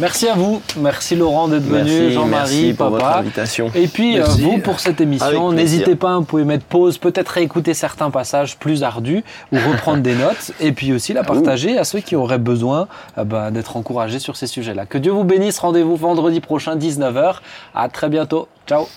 Merci 0.00 0.26
à 0.26 0.34
vous. 0.34 0.60
Merci 0.76 1.14
Laurent 1.14 1.46
d'être 1.46 1.62
venu, 1.62 1.84
Merci, 1.84 2.12
Jean-Marie, 2.12 2.30
merci 2.62 2.74
pour 2.74 2.90
votre 2.90 3.04
papa. 3.04 3.18
invitation. 3.20 3.70
Et 3.76 3.86
puis, 3.86 4.16
euh, 4.16 4.24
Merci. 4.26 4.42
vous, 4.42 4.58
pour 4.58 4.80
cette 4.80 5.00
émission, 5.00 5.52
n'hésitez 5.52 5.94
pas, 5.94 6.18
vous 6.18 6.24
pouvez 6.24 6.42
mettre 6.44 6.64
pause, 6.64 6.98
peut-être 6.98 7.28
réécouter 7.28 7.74
certains 7.74 8.10
passages 8.10 8.56
plus 8.56 8.82
ardus 8.82 9.22
ou 9.52 9.56
reprendre 9.56 10.02
des 10.02 10.16
notes, 10.16 10.50
et 10.58 10.72
puis 10.72 10.92
aussi 10.92 11.12
la 11.12 11.22
partager 11.22 11.78
à 11.78 11.84
ceux 11.84 12.00
qui 12.00 12.16
auraient 12.16 12.38
besoin 12.38 12.88
euh, 13.18 13.24
ben, 13.24 13.52
d'être 13.52 13.76
encouragés 13.76 14.18
sur 14.18 14.36
ces 14.36 14.48
sujets-là. 14.48 14.84
Que 14.84 14.98
Dieu 14.98 15.12
vous 15.12 15.24
bénisse. 15.24 15.60
Rendez-vous 15.60 15.94
vendredi 15.94 16.40
prochain, 16.40 16.74
19h. 16.76 17.36
À 17.74 17.88
très 17.88 18.08
bientôt. 18.08 18.48
Ciao. 18.66 18.88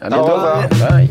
À 0.00 0.08
bientôt. 0.08 0.36
Bye. 0.90 1.10